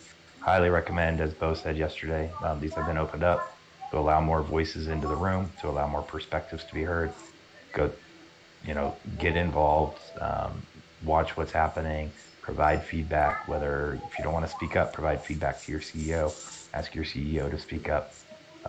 highly 0.46 0.70
recommend, 0.70 1.20
as 1.22 1.34
Bo 1.34 1.54
said 1.54 1.78
yesterday, 1.78 2.36
um, 2.44 2.60
these 2.60 2.76
have 2.76 2.86
been 2.86 2.98
opened 2.98 3.24
up 3.24 3.52
to 3.92 3.98
allow 3.98 4.20
more 4.22 4.44
voices 4.44 4.88
into 4.88 5.08
the 5.08 5.16
room, 5.16 5.54
to 5.58 5.70
allow 5.70 5.88
more 5.88 6.04
perspectives 6.04 6.66
to 6.66 6.74
be 6.74 6.84
heard. 6.84 7.16
Go, 7.74 7.94
you 8.62 8.74
know, 8.74 9.00
get 9.18 9.36
involved, 9.36 10.00
um, 10.20 10.68
watch 11.00 11.36
what's 11.38 11.52
happening, 11.52 12.14
provide 12.42 12.84
feedback. 12.84 13.48
Whether 13.48 14.02
if 14.06 14.18
you 14.18 14.24
don't 14.24 14.34
want 14.34 14.46
to 14.46 14.52
speak 14.52 14.76
up, 14.76 14.94
provide 14.94 15.24
feedback 15.26 15.62
to 15.64 15.72
your 15.72 15.82
CEO. 15.82 16.34
Ask 16.74 16.94
your 16.94 17.04
CEO 17.04 17.50
to 17.50 17.58
speak 17.58 17.88
up. 17.90 18.14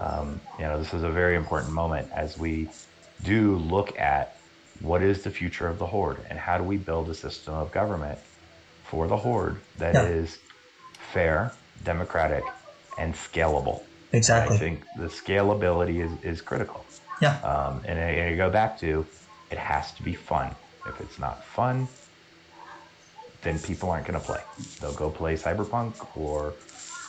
Um, 0.01 0.43
you 0.59 0.65
know, 0.65 0.79
this 0.79 0.93
is 0.93 1.03
a 1.03 1.11
very 1.11 1.37
important 1.37 1.73
moment 1.73 2.09
as 2.15 2.37
we 2.37 2.73
do 3.21 3.57
look 3.57 3.97
at 3.99 4.33
what 4.79 5.03
is 5.03 5.23
the 5.23 5.31
future 5.31 5.69
of 5.69 5.79
the 5.79 5.87
horde 5.87 6.25
and 6.29 6.39
how 6.39 6.57
do 6.57 6.65
we 6.65 6.77
build 6.77 7.09
a 7.09 7.15
system 7.15 7.55
of 7.55 7.73
government 7.73 8.19
for 8.83 9.07
the 9.07 9.17
horde 9.17 9.63
that 9.77 9.97
is 9.97 10.39
Yeah. 10.39 10.41
fair, 10.99 11.59
democratic, 11.87 12.43
and 12.97 13.13
scalable. 13.13 13.81
Exactly. 14.11 14.57
I 14.57 14.59
think 14.59 14.83
the 14.97 15.05
scalability 15.05 16.03
is, 16.05 16.11
is 16.21 16.41
critical. 16.41 16.85
Yeah. 17.21 17.39
Um, 17.39 17.81
and, 17.85 17.97
I, 17.97 18.09
and 18.19 18.33
I 18.33 18.35
go 18.35 18.49
back 18.49 18.77
to 18.81 19.05
it 19.49 19.57
has 19.57 19.93
to 19.93 20.03
be 20.03 20.13
fun. 20.13 20.53
If 20.85 20.99
it's 20.99 21.17
not 21.17 21.43
fun, 21.43 21.87
then 23.41 23.57
people 23.59 23.89
aren't 23.89 24.05
going 24.05 24.19
to 24.19 24.25
play. 24.25 24.41
They'll 24.81 24.93
go 24.93 25.09
play 25.09 25.35
Cyberpunk 25.35 25.93
or 26.17 26.53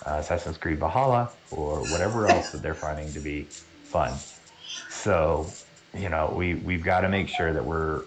uh, 0.06 0.18
Assassin's 0.20 0.56
Creed 0.56 0.78
Valhalla 0.78 1.30
or 1.50 1.80
whatever 1.90 2.26
else 2.32 2.52
that 2.52 2.62
they're 2.62 2.74
finding 2.74 3.12
to 3.12 3.20
be 3.20 3.42
fun. 3.82 4.14
So, 4.90 5.46
you 5.92 6.09
know, 6.09 6.32
we 6.36 6.55
we've 6.55 6.84
got 6.84 7.00
to 7.00 7.09
make 7.09 7.28
sure 7.28 7.52
that 7.52 7.64
we're 7.64 8.02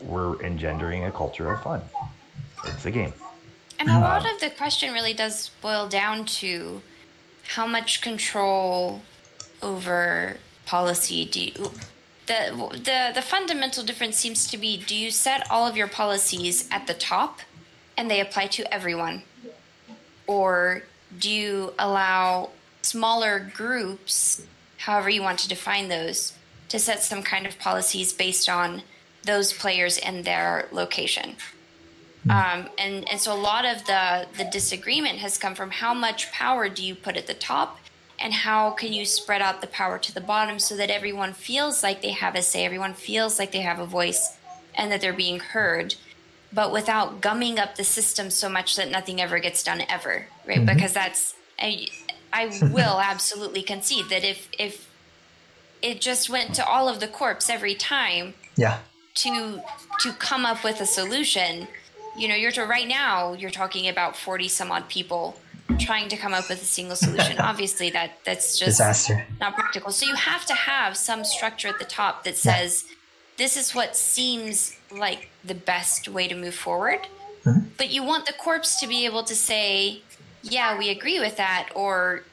we're 0.00 0.42
engendering 0.42 1.04
a 1.04 1.12
culture 1.12 1.52
of 1.52 1.62
fun. 1.62 1.82
It's 2.66 2.86
a 2.86 2.90
game. 2.90 3.12
And 3.80 3.88
a 3.88 3.98
lot 3.98 4.30
of 4.30 4.38
the 4.40 4.50
question 4.50 4.92
really 4.92 5.14
does 5.14 5.50
boil 5.62 5.88
down 5.88 6.26
to 6.26 6.82
how 7.48 7.66
much 7.66 8.02
control 8.02 9.00
over 9.62 10.36
policy 10.66 11.24
do 11.24 11.40
you. 11.40 11.72
The, 12.26 12.52
the 12.84 13.12
the 13.14 13.22
fundamental 13.22 13.82
difference 13.82 14.16
seems 14.16 14.46
to 14.48 14.58
be 14.58 14.76
do 14.76 14.94
you 14.94 15.10
set 15.10 15.50
all 15.50 15.66
of 15.66 15.78
your 15.78 15.88
policies 15.88 16.68
at 16.70 16.86
the 16.86 16.94
top 16.94 17.40
and 17.96 18.10
they 18.10 18.20
apply 18.20 18.48
to 18.48 18.72
everyone 18.72 19.22
or 20.26 20.82
do 21.18 21.28
you 21.28 21.72
allow 21.76 22.50
smaller 22.82 23.50
groups 23.52 24.42
however 24.76 25.10
you 25.10 25.22
want 25.22 25.40
to 25.40 25.48
define 25.48 25.88
those 25.88 26.34
to 26.68 26.78
set 26.78 27.02
some 27.02 27.24
kind 27.24 27.46
of 27.46 27.58
policies 27.58 28.12
based 28.12 28.48
on 28.48 28.82
those 29.24 29.52
players 29.52 29.98
and 29.98 30.24
their 30.24 30.68
location 30.70 31.34
um, 32.28 32.68
and 32.78 33.08
and 33.08 33.18
so 33.20 33.32
a 33.32 33.40
lot 33.40 33.64
of 33.64 33.86
the 33.86 34.26
the 34.36 34.44
disagreement 34.44 35.18
has 35.18 35.38
come 35.38 35.54
from 35.54 35.70
how 35.70 35.94
much 35.94 36.30
power 36.32 36.68
do 36.68 36.84
you 36.84 36.94
put 36.94 37.16
at 37.16 37.26
the 37.26 37.34
top 37.34 37.78
and 38.18 38.34
how 38.34 38.70
can 38.72 38.92
you 38.92 39.06
spread 39.06 39.40
out 39.40 39.62
the 39.62 39.66
power 39.66 39.98
to 39.98 40.12
the 40.12 40.20
bottom 40.20 40.58
so 40.58 40.76
that 40.76 40.90
everyone 40.90 41.32
feels 41.32 41.82
like 41.82 42.02
they 42.02 42.10
have 42.10 42.34
a 42.34 42.42
say 42.42 42.64
everyone 42.64 42.92
feels 42.92 43.38
like 43.38 43.52
they 43.52 43.62
have 43.62 43.78
a 43.78 43.86
voice 43.86 44.36
and 44.74 44.92
that 44.92 45.00
they're 45.00 45.12
being 45.12 45.40
heard 45.40 45.94
but 46.52 46.72
without 46.72 47.20
gumming 47.20 47.58
up 47.58 47.76
the 47.76 47.84
system 47.84 48.28
so 48.28 48.48
much 48.48 48.76
that 48.76 48.90
nothing 48.90 49.20
ever 49.20 49.38
gets 49.38 49.62
done 49.62 49.82
ever 49.88 50.26
right? 50.46 50.66
Because 50.66 50.92
that's 50.92 51.34
I, 51.58 51.88
I 52.32 52.46
will 52.72 53.00
absolutely 53.12 53.62
concede 53.62 54.08
that 54.10 54.24
if 54.24 54.48
if 54.58 54.88
it 55.80 56.00
just 56.00 56.28
went 56.28 56.54
to 56.56 56.66
all 56.66 56.88
of 56.88 57.00
the 57.00 57.08
corps 57.08 57.48
every 57.48 57.74
time 57.74 58.34
Yeah. 58.56 58.78
to 59.14 59.62
to 60.00 60.12
come 60.12 60.44
up 60.44 60.62
with 60.62 60.80
a 60.80 60.86
solution 60.86 61.66
you 62.16 62.28
know 62.28 62.34
you're 62.34 62.50
to 62.50 62.64
right 62.64 62.88
now 62.88 63.32
you're 63.32 63.50
talking 63.50 63.88
about 63.88 64.16
40 64.16 64.48
some 64.48 64.70
odd 64.72 64.88
people 64.88 65.36
trying 65.78 66.08
to 66.08 66.16
come 66.16 66.34
up 66.34 66.48
with 66.48 66.60
a 66.60 66.64
single 66.64 66.96
solution. 66.96 67.38
Obviously 67.40 67.90
that 67.90 68.12
that's 68.24 68.58
just 68.58 68.78
Disaster. 68.78 69.26
not 69.40 69.54
practical. 69.54 69.92
So 69.92 70.06
you 70.06 70.14
have 70.14 70.44
to 70.46 70.54
have 70.54 70.96
some 70.96 71.24
structure 71.24 71.68
at 71.68 71.78
the 71.78 71.84
top 71.84 72.24
that 72.24 72.36
says 72.36 72.84
this 73.36 73.56
is 73.56 73.74
what 73.74 73.96
seems 73.96 74.76
like 74.90 75.30
the 75.44 75.54
best 75.54 76.08
way 76.08 76.28
to 76.28 76.34
move 76.34 76.54
forward. 76.54 77.06
Mm-hmm. 77.44 77.68
But 77.78 77.90
you 77.90 78.02
want 78.02 78.26
the 78.26 78.34
corpse 78.34 78.78
to 78.80 78.86
be 78.86 79.04
able 79.06 79.24
to 79.24 79.34
say 79.34 80.02
yeah 80.42 80.76
we 80.78 80.88
agree 80.90 81.20
with 81.20 81.36
that 81.36 81.68
or 81.74 82.24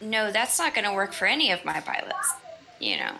no 0.00 0.32
that's 0.32 0.58
not 0.58 0.74
going 0.74 0.84
to 0.84 0.92
work 0.92 1.12
for 1.12 1.26
any 1.26 1.52
of 1.52 1.64
my 1.64 1.80
pilots 1.80 2.34
you 2.82 2.98
know? 2.98 3.12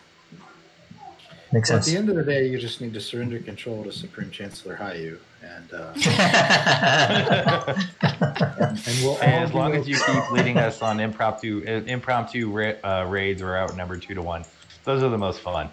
Makes 1.53 1.71
Well, 1.71 1.79
at 1.79 1.85
the 1.85 1.97
end 1.97 2.09
of 2.09 2.17
the 2.17 2.25
day, 2.25 2.49
you 2.49 2.59
just 2.59 2.81
need 2.81 2.93
to 2.95 3.01
surrender 3.01 3.39
control 3.39 3.85
to 3.85 3.93
Supreme 3.93 4.31
Chancellor 4.31 4.77
Hayu, 4.77 5.19
and 5.43 5.73
uh, 5.75 5.93
and 8.03 8.87
we'll 9.03 9.17
And 9.21 9.45
as 9.45 9.53
long 9.55 9.75
as 9.75 9.89
you 9.89 9.97
keep 9.97 10.31
leading 10.33 10.59
us 10.59 10.83
on 10.83 11.01
impromptu 11.01 11.65
uh, 11.67 11.83
impromptu 11.87 12.51
ra- 12.51 12.75
uh, 12.85 13.05
raids 13.09 13.43
or 13.43 13.57
outnumbered 13.57 14.03
two 14.03 14.15
to 14.15 14.23
one, 14.23 14.45
those 14.85 15.03
are 15.03 15.09
the 15.09 15.19
most 15.19 15.41
fun. 15.41 15.69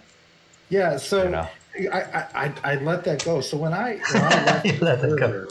Yeah, 0.70 0.98
so 0.98 1.24
You 1.24 1.30
know. 1.30 1.48
I, 1.92 2.02
I, 2.02 2.28
I 2.46 2.54
I 2.64 2.76
let 2.78 3.04
that 3.06 3.24
go. 3.24 3.42
So 3.42 3.58
when 3.58 3.74
I, 3.74 4.00
when 4.14 4.24
I 4.24 4.30
left 4.46 4.66
You 4.66 4.78
let 4.82 5.02
that 5.02 5.18
go. 5.20 5.48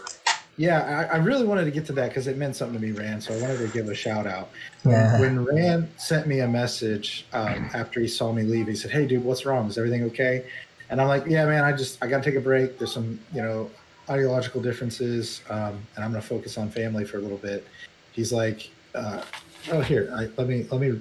yeah, 0.57 1.09
I, 1.11 1.15
I 1.15 1.19
really 1.19 1.45
wanted 1.47 1.65
to 1.65 1.71
get 1.71 1.87
to 1.87 1.93
that 1.95 2.09
because 2.09 2.27
it 2.27 2.37
meant 2.37 2.57
something 2.57 2.79
to 2.81 2.85
me, 2.87 2.93
Rand. 2.93 3.23
So 3.23 3.35
I 3.35 3.41
wanted 3.41 3.59
to 3.59 3.69
give 3.69 3.89
a 3.89 3.95
shout 3.95 4.27
out. 4.27 4.49
When, 4.83 4.95
Yeah. 4.95 5.21
when 5.21 5.45
Rand 5.45 5.89
sent 5.97 6.27
me 6.27 6.41
a 6.41 6.49
message 6.49 7.25
um, 7.33 7.71
after 7.73 8.01
he 8.01 8.09
saw 8.09 8.33
me 8.33 8.43
leave, 8.43 8.67
he 8.67 8.75
said, 8.75 8.91
"Hey, 8.91 9.07
dude, 9.07 9.25
what's 9.25 9.47
wrong? 9.47 9.69
Is 9.69 9.79
everything 9.79 10.03
okay?" 10.05 10.45
And 10.91 11.01
I'm 11.01 11.09
like, 11.09 11.25
"Yeah, 11.27 11.45
man, 11.47 11.65
I 11.65 11.73
just 11.73 12.03
I 12.03 12.07
got 12.09 12.23
to 12.23 12.31
take 12.31 12.39
a 12.39 12.43
break. 12.43 12.79
There's 12.79 12.93
some 12.93 13.21
you 13.33 13.43
know 13.43 13.71
ideological 14.11 14.61
differences, 14.61 15.43
um, 15.51 15.81
and 15.95 16.05
I'm 16.05 16.11
going 16.11 16.23
to 16.23 16.29
focus 16.29 16.59
on 16.59 16.71
family 16.71 17.05
for 17.05 17.19
a 17.19 17.21
little 17.21 17.39
bit." 17.39 17.67
He's 18.13 18.33
like, 18.33 18.71
uh, 18.95 19.23
"Oh, 19.71 19.81
here, 19.81 20.11
I, 20.15 20.29
let 20.37 20.49
me 20.49 20.67
let 20.71 20.81
me 20.81 21.01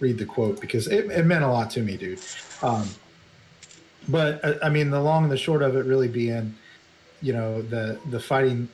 read 0.00 0.18
the 0.18 0.26
quote 0.26 0.60
because 0.60 0.88
it, 0.88 1.10
it 1.10 1.26
meant 1.26 1.44
a 1.44 1.48
lot 1.48 1.70
to 1.70 1.80
me, 1.80 1.96
dude." 1.96 2.20
Um, 2.62 2.88
but 4.08 4.44
uh, 4.44 4.54
I 4.62 4.68
mean, 4.68 4.90
the 4.90 5.00
long 5.00 5.24
and 5.24 5.32
the 5.32 5.36
short 5.36 5.62
of 5.62 5.76
it 5.76 5.84
really 5.84 6.08
being, 6.08 6.54
you 7.20 7.32
know, 7.32 7.62
the 7.62 7.98
the 8.10 8.20
fighting 8.20 8.68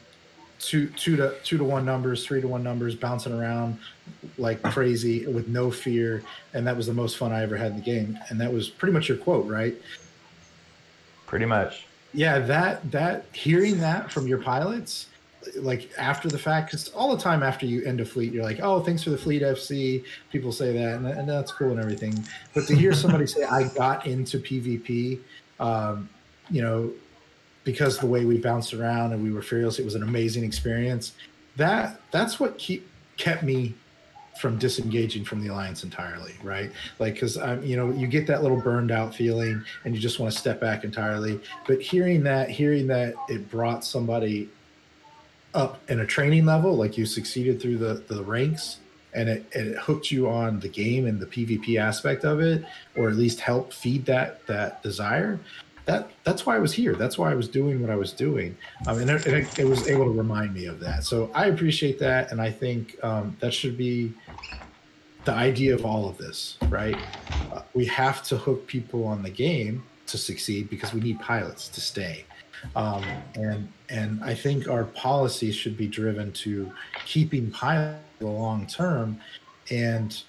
two 0.58 0.88
two 0.90 1.16
to 1.16 1.34
two 1.42 1.58
to 1.58 1.64
one 1.64 1.84
numbers, 1.84 2.24
three 2.24 2.40
to 2.40 2.48
one 2.48 2.62
numbers, 2.62 2.94
bouncing 2.94 3.32
around 3.32 3.78
like 4.38 4.62
crazy 4.62 5.26
with 5.26 5.48
no 5.48 5.70
fear, 5.70 6.22
and 6.54 6.66
that 6.66 6.76
was 6.76 6.86
the 6.86 6.94
most 6.94 7.16
fun 7.16 7.32
I 7.32 7.42
ever 7.42 7.56
had 7.56 7.72
in 7.72 7.76
the 7.76 7.84
game. 7.84 8.18
And 8.28 8.40
that 8.40 8.52
was 8.52 8.68
pretty 8.68 8.92
much 8.92 9.08
your 9.08 9.18
quote, 9.18 9.46
right? 9.46 9.74
Pretty 11.26 11.46
much. 11.46 11.87
Yeah, 12.12 12.38
that 12.40 12.90
that 12.90 13.26
hearing 13.32 13.78
that 13.80 14.10
from 14.10 14.26
your 14.26 14.38
pilots, 14.38 15.06
like 15.56 15.90
after 15.98 16.28
the 16.28 16.38
fact, 16.38 16.70
because 16.70 16.88
all 16.88 17.14
the 17.14 17.22
time 17.22 17.42
after 17.42 17.66
you 17.66 17.84
end 17.84 18.00
a 18.00 18.04
fleet, 18.04 18.32
you're 18.32 18.44
like, 18.44 18.60
"Oh, 18.60 18.80
thanks 18.80 19.02
for 19.02 19.10
the 19.10 19.18
fleet 19.18 19.42
FC." 19.42 20.04
People 20.32 20.52
say 20.52 20.72
that, 20.72 20.96
and, 20.96 21.06
and 21.06 21.28
that's 21.28 21.52
cool 21.52 21.70
and 21.70 21.80
everything. 21.80 22.24
But 22.54 22.66
to 22.68 22.74
hear 22.74 22.92
somebody 22.94 23.26
say, 23.26 23.44
"I 23.44 23.68
got 23.68 24.06
into 24.06 24.38
PvP," 24.38 25.20
um, 25.60 26.08
you 26.50 26.62
know, 26.62 26.90
because 27.64 27.98
the 27.98 28.06
way 28.06 28.24
we 28.24 28.38
bounced 28.38 28.72
around 28.72 29.12
and 29.12 29.22
we 29.22 29.30
were 29.30 29.42
fearless, 29.42 29.78
it 29.78 29.84
was 29.84 29.94
an 29.94 30.02
amazing 30.02 30.44
experience. 30.44 31.12
That 31.56 32.00
that's 32.10 32.40
what 32.40 32.56
keep 32.56 32.88
kept 33.18 33.42
me 33.42 33.74
from 34.38 34.58
disengaging 34.58 35.24
from 35.24 35.42
the 35.42 35.48
alliance 35.48 35.84
entirely, 35.84 36.34
right? 36.42 36.70
Like, 36.98 37.14
because 37.14 37.36
I'm, 37.36 37.58
um, 37.58 37.64
you 37.64 37.76
know, 37.76 37.90
you 37.90 38.06
get 38.06 38.26
that 38.28 38.42
little 38.42 38.60
burned 38.60 38.90
out 38.90 39.14
feeling, 39.14 39.64
and 39.84 39.94
you 39.94 40.00
just 40.00 40.18
want 40.18 40.32
to 40.32 40.38
step 40.38 40.60
back 40.60 40.84
entirely. 40.84 41.40
But 41.66 41.80
hearing 41.80 42.22
that, 42.24 42.50
hearing 42.50 42.86
that 42.88 43.14
it 43.28 43.50
brought 43.50 43.84
somebody 43.84 44.48
up 45.54 45.80
in 45.90 46.00
a 46.00 46.06
training 46.06 46.46
level, 46.46 46.76
like 46.76 46.96
you 46.96 47.06
succeeded 47.06 47.60
through 47.60 47.78
the 47.78 47.94
the 48.08 48.22
ranks, 48.22 48.78
and 49.14 49.28
it, 49.28 49.46
and 49.54 49.68
it 49.68 49.78
hooked 49.78 50.10
you 50.10 50.28
on 50.28 50.60
the 50.60 50.68
game 50.68 51.06
and 51.06 51.20
the 51.20 51.26
PvP 51.26 51.78
aspect 51.80 52.24
of 52.24 52.40
it, 52.40 52.64
or 52.96 53.08
at 53.08 53.16
least 53.16 53.40
help 53.40 53.72
feed 53.72 54.06
that 54.06 54.46
that 54.46 54.82
desire 54.82 55.40
that 55.88 56.10
that's 56.22 56.44
why 56.44 56.54
I 56.54 56.58
was 56.58 56.72
here. 56.74 56.94
That's 56.94 57.16
why 57.16 57.32
I 57.32 57.34
was 57.34 57.48
doing 57.48 57.80
what 57.80 57.88
I 57.88 57.96
was 57.96 58.12
doing. 58.12 58.54
Um, 58.86 58.98
and 58.98 59.10
it, 59.10 59.26
it, 59.26 59.58
it, 59.58 59.64
was 59.64 59.88
able 59.88 60.04
to 60.04 60.10
remind 60.10 60.52
me 60.52 60.66
of 60.66 60.80
that. 60.80 61.02
So 61.02 61.30
I 61.34 61.46
appreciate 61.46 61.98
that, 62.00 62.30
and 62.30 62.42
I 62.42 62.50
think 62.50 63.02
um, 63.02 63.34
that 63.40 63.54
should 63.54 63.78
be 63.78 64.12
the 65.24 65.32
idea 65.32 65.74
of 65.74 65.86
all 65.86 66.06
of 66.06 66.18
this, 66.18 66.58
right? 66.68 66.98
Uh, 67.50 67.62
we 67.72 67.86
have 67.86 68.22
to 68.24 68.36
hook 68.36 68.66
people 68.66 69.06
on 69.06 69.22
the 69.22 69.30
game 69.30 69.82
to 70.08 70.18
succeed 70.18 70.68
because 70.68 70.92
we 70.92 71.00
need 71.00 71.20
pilots 71.20 71.68
to 71.68 71.80
stay. 71.80 72.26
Um, 72.76 73.04
and 73.34 73.72
and 73.88 74.22
I 74.22 74.34
think 74.34 74.68
our 74.68 74.84
policies 74.84 75.56
should 75.56 75.78
be 75.78 75.86
driven 75.86 76.32
to 76.44 76.70
keeping 77.06 77.50
pilots 77.50 78.04
the 78.18 78.26
long 78.26 78.66
term. 78.66 79.20
And 79.70 80.22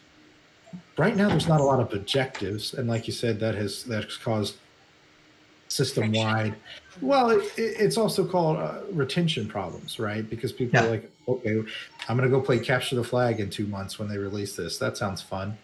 right 0.98 1.18
now, 1.18 1.28
there's 1.28 1.50
not 1.50 1.60
a 1.60 1.66
lot 1.66 1.82
of 1.82 1.92
objectives, 1.94 2.74
and 2.76 2.88
like 2.88 3.08
you 3.08 3.14
said, 3.14 3.42
that 3.42 3.56
has 3.56 3.84
that's 3.84 4.16
caused 4.16 4.56
system 5.70 6.12
wide. 6.12 6.56
Well, 7.02 7.30
it, 7.30 7.52
it's 7.58 7.98
also 7.98 8.26
called 8.26 8.58
uh, 8.58 8.82
retention 8.92 9.48
problems, 9.48 10.00
right? 10.00 10.30
Because 10.30 10.52
people 10.52 10.80
yeah. 10.80 10.88
are 10.88 10.90
like, 10.90 11.12
okay, 11.28 11.64
I'm 12.10 12.18
going 12.18 12.30
to 12.30 12.36
go 12.36 12.42
play 12.42 12.60
capture 12.60 12.96
the 12.96 13.04
flag 13.04 13.40
in 13.40 13.50
two 13.50 13.68
months 13.68 13.98
when 13.98 14.10
they 14.10 14.18
release 14.18 14.56
this. 14.56 14.78
That 14.78 14.98
sounds 14.98 15.22
fun. 15.22 15.58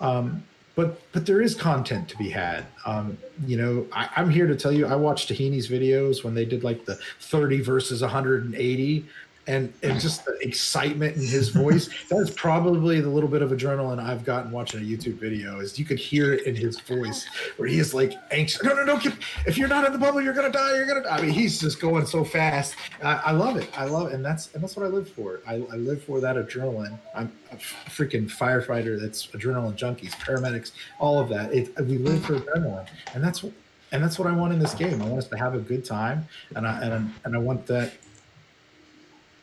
Um, 0.00 0.42
but 0.74 1.00
but 1.12 1.26
there 1.26 1.42
is 1.42 1.54
content 1.54 2.08
to 2.08 2.16
be 2.16 2.30
had. 2.30 2.64
Um, 2.86 3.18
you 3.46 3.56
know, 3.56 3.86
I, 3.92 4.08
am 4.16 4.30
here 4.30 4.46
to 4.46 4.56
tell 4.56 4.72
you. 4.72 4.86
I 4.86 4.96
watched 4.96 5.28
Tahini's 5.28 5.68
videos 5.68 6.24
when 6.24 6.34
they 6.34 6.44
did 6.44 6.64
like 6.64 6.86
the 6.86 6.94
30 7.20 7.60
versus 7.60 8.00
180 8.00 9.06
and 9.50 9.72
and 9.82 10.00
just 10.00 10.24
the 10.24 10.38
excitement 10.40 11.16
in 11.16 11.22
his 11.22 11.48
voice 11.48 11.90
that's 12.08 12.30
probably 12.30 13.00
the 13.00 13.08
little 13.08 13.28
bit 13.28 13.42
of 13.42 13.50
adrenaline 13.50 13.98
i've 13.98 14.24
gotten 14.24 14.50
watching 14.52 14.80
a 14.80 14.82
youtube 14.82 15.14
video 15.14 15.58
is 15.60 15.78
you 15.78 15.84
could 15.84 15.98
hear 15.98 16.32
it 16.32 16.46
in 16.46 16.54
his 16.54 16.78
voice 16.80 17.26
where 17.56 17.68
he 17.68 17.78
is 17.78 17.92
like 17.92 18.12
anxious. 18.30 18.62
No 18.62 18.74
no 18.74 18.84
no 18.84 19.00
if 19.46 19.58
you're 19.58 19.68
not 19.68 19.84
in 19.84 19.92
the 19.92 19.98
bubble 19.98 20.22
you're 20.22 20.32
gonna 20.32 20.50
die 20.50 20.76
you're 20.76 20.86
gonna 20.86 21.02
die. 21.02 21.18
i 21.18 21.20
mean 21.20 21.30
he's 21.30 21.60
just 21.60 21.80
going 21.80 22.06
so 22.06 22.24
fast. 22.24 22.74
I, 23.02 23.14
I, 23.14 23.30
love 23.32 23.56
it. 23.56 23.68
I 23.76 23.84
love 23.84 24.08
it 24.08 24.14
and 24.14 24.24
that's 24.24 24.54
and 24.54 24.62
that's 24.62 24.76
what 24.76 24.86
i 24.86 24.88
live 24.88 25.08
for. 25.08 25.40
I, 25.46 25.54
I 25.54 25.76
live 25.76 26.02
for 26.02 26.20
that 26.20 26.36
adrenaline. 26.36 26.98
I'm 27.14 27.32
a 27.50 27.56
freaking 27.56 28.30
firefighter 28.30 29.00
that's 29.00 29.26
adrenaline 29.28 29.76
junkies 29.76 30.12
paramedics 30.12 30.72
all 30.98 31.18
of 31.18 31.28
that. 31.30 31.52
It, 31.52 31.74
we 31.86 31.98
live 31.98 32.24
for 32.24 32.38
adrenaline 32.38 32.86
and 33.14 33.24
that's 33.24 33.44
and 33.92 34.02
that's 34.02 34.20
what 34.20 34.28
I 34.28 34.32
want 34.32 34.52
in 34.52 34.60
this 34.60 34.74
game. 34.74 35.02
I 35.02 35.06
want 35.06 35.18
us 35.18 35.28
to 35.28 35.36
have 35.36 35.54
a 35.54 35.58
good 35.58 35.84
time, 35.84 36.28
and 36.54 36.64
I 36.64 36.80
and, 36.80 37.12
and 37.24 37.34
I 37.34 37.38
want 37.38 37.66
that 37.66 37.92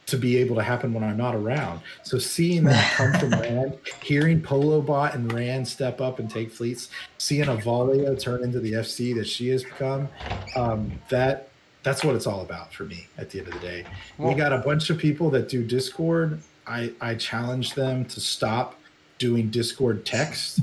to 0.08 0.18
be 0.18 0.38
able 0.38 0.56
to 0.56 0.64
happen 0.64 0.94
when 0.94 1.04
I'm 1.04 1.18
not 1.18 1.36
around. 1.36 1.82
So 2.04 2.18
seeing 2.18 2.64
that 2.64 2.94
come 2.94 3.14
from 3.14 3.32
Rand, 3.42 3.78
hearing 4.02 4.42
Polo 4.42 4.82
Bot 4.82 5.14
and 5.14 5.32
Rand 5.32 5.68
step 5.68 6.02
up 6.02 6.20
and 6.20 6.30
take 6.30 6.52
fleets, 6.52 6.90
seeing 7.18 7.46
Avalia 7.46 8.20
turn 8.20 8.44
into 8.44 8.60
the 8.60 8.74
FC 8.74 9.14
that 9.16 9.28
she 9.28 9.50
has 9.50 9.64
become, 9.64 10.08
um, 10.56 10.92
that 11.10 11.50
that's 11.84 12.04
what 12.04 12.16
it's 12.16 12.26
all 12.26 12.42
about 12.42 12.74
for 12.74 12.84
me 12.84 13.08
at 13.18 13.30
the 13.30 13.40
end 13.40 13.48
of 13.50 13.54
the 13.54 13.60
day. 13.60 13.86
We 14.18 14.34
got 14.34 14.52
a 14.52 14.58
bunch 14.58 14.90
of 14.90 14.98
people 14.98 15.30
that 15.32 15.48
do 15.48 15.64
Discord. 15.64 16.42
I, 16.66 16.92
I 17.00 17.16
challenge 17.16 17.76
them 17.76 18.04
to 18.06 18.20
stop 18.20 18.76
doing 19.20 19.50
Discord 19.50 20.06
text, 20.06 20.60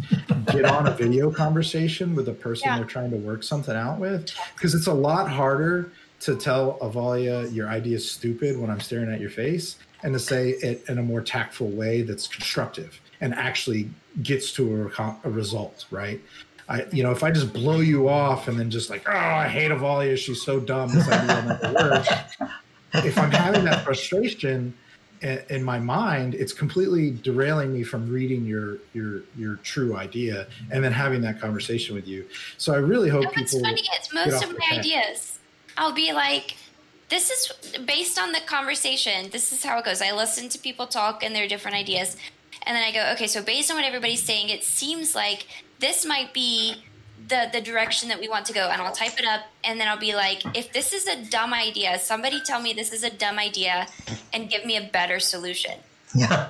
get 0.47 0.65
on 0.65 0.87
a 0.87 0.91
video 0.93 1.31
conversation 1.31 2.15
with 2.15 2.29
a 2.29 2.33
person 2.33 2.69
yeah. 2.69 2.77
they're 2.77 2.87
trying 2.87 3.11
to 3.11 3.17
work 3.17 3.43
something 3.43 3.75
out 3.75 3.99
with. 3.99 4.33
Because 4.55 4.75
it's 4.75 4.87
a 4.87 4.95
lot 4.95 5.29
harder 5.31 5.91
to 6.25 6.35
tell 6.35 6.79
Avalia 6.79 7.53
your 7.55 7.69
idea 7.69 7.97
is 7.97 8.11
stupid 8.11 8.59
when 8.59 8.71
I'm 8.71 8.81
staring 8.81 9.13
at 9.13 9.21
your 9.21 9.31
face, 9.31 9.77
and 10.03 10.15
to 10.15 10.19
say 10.19 10.51
it 10.51 10.85
in 10.89 10.99
a 10.99 11.03
more 11.03 11.21
tactful 11.21 11.69
way 11.69 12.01
that's 12.01 12.27
constructive 12.27 12.99
and 13.21 13.35
actually 13.35 13.91
gets 14.23 14.53
to 14.55 14.91
a, 14.99 15.17
a 15.25 15.31
result, 15.31 15.85
right? 15.91 16.21
I, 16.67 16.87
you 16.93 17.03
know, 17.03 17.11
if 17.11 17.23
I 17.23 17.31
just 17.31 17.53
blow 17.53 17.81
you 17.81 18.09
off 18.09 18.49
and 18.49 18.59
then 18.59 18.71
just 18.71 18.89
like, 18.89 19.07
oh, 19.07 19.13
I 19.13 19.49
hate 19.49 19.71
Avalia, 19.71 20.17
she's 20.17 20.41
so 20.41 20.61
dumb, 20.61 20.95
this 20.95 21.07
idea 21.09 21.59
never 21.61 21.75
works. 21.75 22.09
if 22.95 23.19
I'm 23.19 23.31
having 23.31 23.65
that 23.67 23.85
frustration 23.85 24.73
in, 25.21 25.43
in 25.51 25.63
my 25.63 25.79
mind, 25.79 26.35
it's 26.35 26.55
completely 26.55 27.11
derailing 27.11 27.71
me 27.71 27.83
from 27.83 28.11
reading 28.11 28.47
your 28.47 28.79
your 28.95 29.23
your 29.37 29.57
true 29.57 29.95
idea 29.97 30.47
and 30.71 30.83
then 30.83 30.93
having 30.93 31.21
that 31.21 31.39
conversation 31.39 31.95
with 31.95 32.09
you. 32.09 32.27
So 32.57 32.73
I 32.73 32.79
really 32.79 33.11
hope 33.11 33.25
no, 33.25 33.29
people. 33.29 33.43
It's 33.43 33.61
funny. 33.61 33.83
It's 33.93 34.15
most 34.15 34.43
of 34.43 34.57
my 34.59 34.79
ideas 34.79 35.34
I'll 35.77 35.93
be 35.93 36.13
like, 36.13 36.57
this 37.09 37.31
is 37.31 37.79
based 37.79 38.19
on 38.19 38.33
the 38.33 38.41
conversation. 38.41 39.31
This 39.31 39.53
is 39.53 39.65
how 39.65 39.79
it 39.79 39.85
goes. 39.85 40.01
I 40.01 40.13
listen 40.13 40.49
to 40.51 40.59
people 40.59 40.87
talk 40.87 41.23
and 41.23 41.35
their 41.35 41.49
different 41.49 41.77
ideas. 41.77 42.17
And 42.63 42.75
then 42.77 42.83
I 42.83 42.93
go, 42.93 43.13
okay, 43.15 43.27
so 43.27 43.43
based 43.43 43.71
on 43.71 43.77
what 43.77 43.85
everybody's 43.85 44.23
saying, 44.23 44.49
it 44.49 44.65
seems 44.65 45.15
like 45.15 45.47
this 45.81 46.07
might 46.07 46.33
be 46.33 46.77
the 47.29 47.49
the 47.53 47.61
direction 47.61 48.09
that 48.09 48.21
we 48.21 48.29
want 48.29 48.47
to 48.47 48.53
go 48.53 48.69
and 48.69 48.83
I'll 48.83 48.93
type 48.93 49.19
it 49.19 49.27
up 49.27 49.43
and 49.63 49.81
then 49.81 49.89
I'll 49.89 49.99
be 49.99 50.15
like 50.15 50.45
if 50.57 50.73
this 50.73 50.93
is 50.93 51.07
a 51.07 51.25
dumb 51.25 51.55
idea 51.55 51.99
somebody 51.99 52.41
tell 52.41 52.61
me 52.61 52.73
this 52.73 52.93
is 52.93 53.03
a 53.03 53.11
dumb 53.11 53.39
idea 53.39 53.87
and 54.33 54.51
give 54.51 54.67
me 54.67 54.77
a 54.77 54.83
better 54.83 55.19
solution 55.19 55.75
yeah 56.15 56.49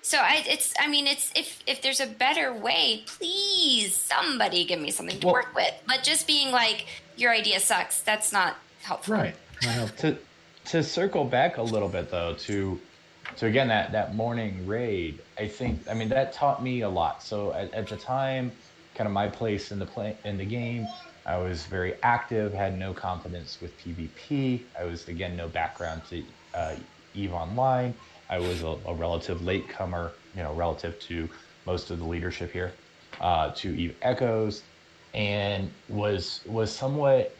so 0.00 0.18
I 0.18 0.44
it's 0.46 0.72
I 0.80 0.88
mean 0.88 1.06
it's 1.06 1.30
if 1.36 1.62
if 1.66 1.82
there's 1.82 2.00
a 2.00 2.06
better 2.06 2.54
way 2.54 3.04
please 3.06 3.94
somebody 3.94 4.64
give 4.64 4.80
me 4.80 4.90
something 4.90 5.20
to 5.20 5.26
well, 5.26 5.34
work 5.34 5.54
with 5.54 5.74
but 5.86 6.02
just 6.02 6.26
being 6.26 6.52
like 6.52 6.86
your 7.22 7.32
idea 7.32 7.60
sucks. 7.60 8.02
That's 8.02 8.32
not 8.32 8.56
helpful. 8.82 9.14
Right. 9.14 9.36
to 9.98 10.18
to 10.66 10.82
circle 10.82 11.24
back 11.24 11.56
a 11.56 11.62
little 11.62 11.88
bit 11.88 12.10
though 12.10 12.34
to 12.34 12.80
so 13.36 13.46
again 13.46 13.68
that 13.68 13.92
that 13.92 14.14
morning 14.14 14.66
raid 14.66 15.20
i 15.38 15.46
think 15.46 15.80
i 15.88 15.94
mean 15.94 16.08
that 16.08 16.32
taught 16.32 16.62
me 16.62 16.82
a 16.82 16.88
lot 16.88 17.22
so 17.22 17.52
at, 17.52 17.72
at 17.74 17.88
the 17.88 17.96
time 17.96 18.50
kind 18.94 19.06
of 19.06 19.12
my 19.12 19.28
place 19.28 19.72
in 19.72 19.78
the 19.78 19.86
play 19.86 20.16
in 20.24 20.36
the 20.36 20.44
game 20.44 20.86
i 21.26 21.36
was 21.36 21.64
very 21.66 21.94
active 22.02 22.52
had 22.52 22.78
no 22.78 22.92
confidence 22.92 23.58
with 23.60 23.76
pvp 23.80 24.60
i 24.78 24.84
was 24.84 25.08
again 25.08 25.36
no 25.36 25.48
background 25.48 26.00
to 26.08 26.22
uh, 26.54 26.74
eve 27.14 27.32
online 27.32 27.92
i 28.30 28.38
was 28.38 28.62
a, 28.62 28.76
a 28.86 28.94
relative 28.94 29.42
latecomer 29.44 30.12
you 30.36 30.42
know 30.42 30.54
relative 30.54 30.98
to 31.00 31.28
most 31.66 31.90
of 31.90 31.98
the 31.98 32.04
leadership 32.04 32.52
here 32.52 32.72
uh, 33.20 33.50
to 33.50 33.76
eve 33.76 33.96
echoes 34.02 34.62
and 35.14 35.70
was 35.88 36.40
was 36.46 36.70
somewhat 36.70 37.34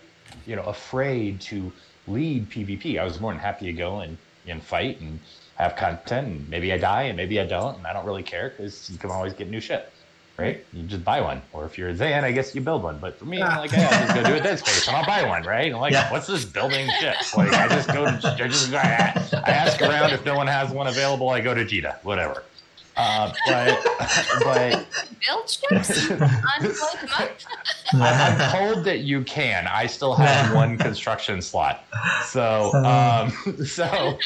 you 0.47 0.57
know 0.57 0.63
afraid 0.65 1.41
to 1.43 1.73
lead 2.07 2.49
PvP. 2.51 2.99
I 2.99 3.05
was 3.05 3.21
more 3.21 3.33
than 3.33 3.41
happy 3.41 3.67
to 3.67 3.73
go 3.73 4.01
and, 4.01 4.17
and 4.47 4.63
fight 4.63 5.01
and 5.01 5.19
have 5.57 5.77
content. 5.77 6.27
And 6.27 6.49
maybe 6.49 6.73
I 6.73 6.79
die 6.79 7.03
and 7.03 7.17
maybe 7.17 7.41
I 7.41 7.47
don't, 7.47 7.79
and 7.79 7.87
I 7.87 7.93
don't 7.93 8.07
really 8.07 8.23
care 8.23 8.51
because 8.51 8.91
you 8.91 8.99
can 8.99 9.11
always 9.11 9.33
get 9.33 9.49
new 9.49 9.61
shit. 9.61 9.93
Right? 10.39 10.65
You 10.73 10.83
just 10.85 11.05
buy 11.05 11.21
one, 11.21 11.43
or 11.53 11.67
if 11.67 11.77
you're 11.77 11.95
Zan, 11.95 12.25
I 12.25 12.33
guess 12.33 12.55
you 12.55 12.63
build 12.63 12.83
one. 12.83 12.99
But 12.99 13.19
for 13.19 13.27
me, 13.27 13.43
I'm 13.43 13.59
like, 13.59 13.71
hey, 13.71 13.85
I'll 13.85 14.07
just 14.07 14.15
go 14.15 14.25
do 14.25 14.35
a 14.35 14.41
dead 14.41 14.59
space 14.59 14.89
and 14.89 14.97
I'll 14.97 15.05
buy 15.05 15.29
one, 15.29 15.43
right? 15.43 15.73
I'm 15.73 15.79
like, 15.79 15.93
yeah. 15.93 16.11
what's 16.11 16.27
this 16.27 16.47
building 16.47 16.89
shit? 17.01 17.17
Like, 17.37 17.53
I 17.53 17.69
just 17.69 17.89
go 17.89 18.07
to, 18.07 18.37
I 18.43 18.49
just 18.49 18.73
I, 18.73 19.13
I 19.47 19.51
ask 19.51 19.81
around 19.83 20.11
if 20.13 20.25
no 20.25 20.35
one 20.35 20.47
has 20.47 20.71
one 20.71 20.87
available. 20.87 21.29
I 21.29 21.43
go 21.43 21.55
to 21.55 21.65
Jita, 21.67 22.03
whatever. 22.03 22.45
Uh, 22.97 23.33
but 23.47 23.87
but 24.45 24.87
build 25.27 25.49
ships, 25.49 26.11
unload 26.11 26.21
them 26.61 27.09
up. 27.19 27.31
I'm 27.95 28.51
told 28.53 28.85
that 28.85 29.01
you 29.01 29.23
can. 29.23 29.67
I 29.67 29.87
still 29.87 30.15
have 30.15 30.55
one 30.55 30.77
construction 30.77 31.41
slot, 31.41 31.85
so 32.27 32.73
um, 32.85 33.31
so. 33.65 34.19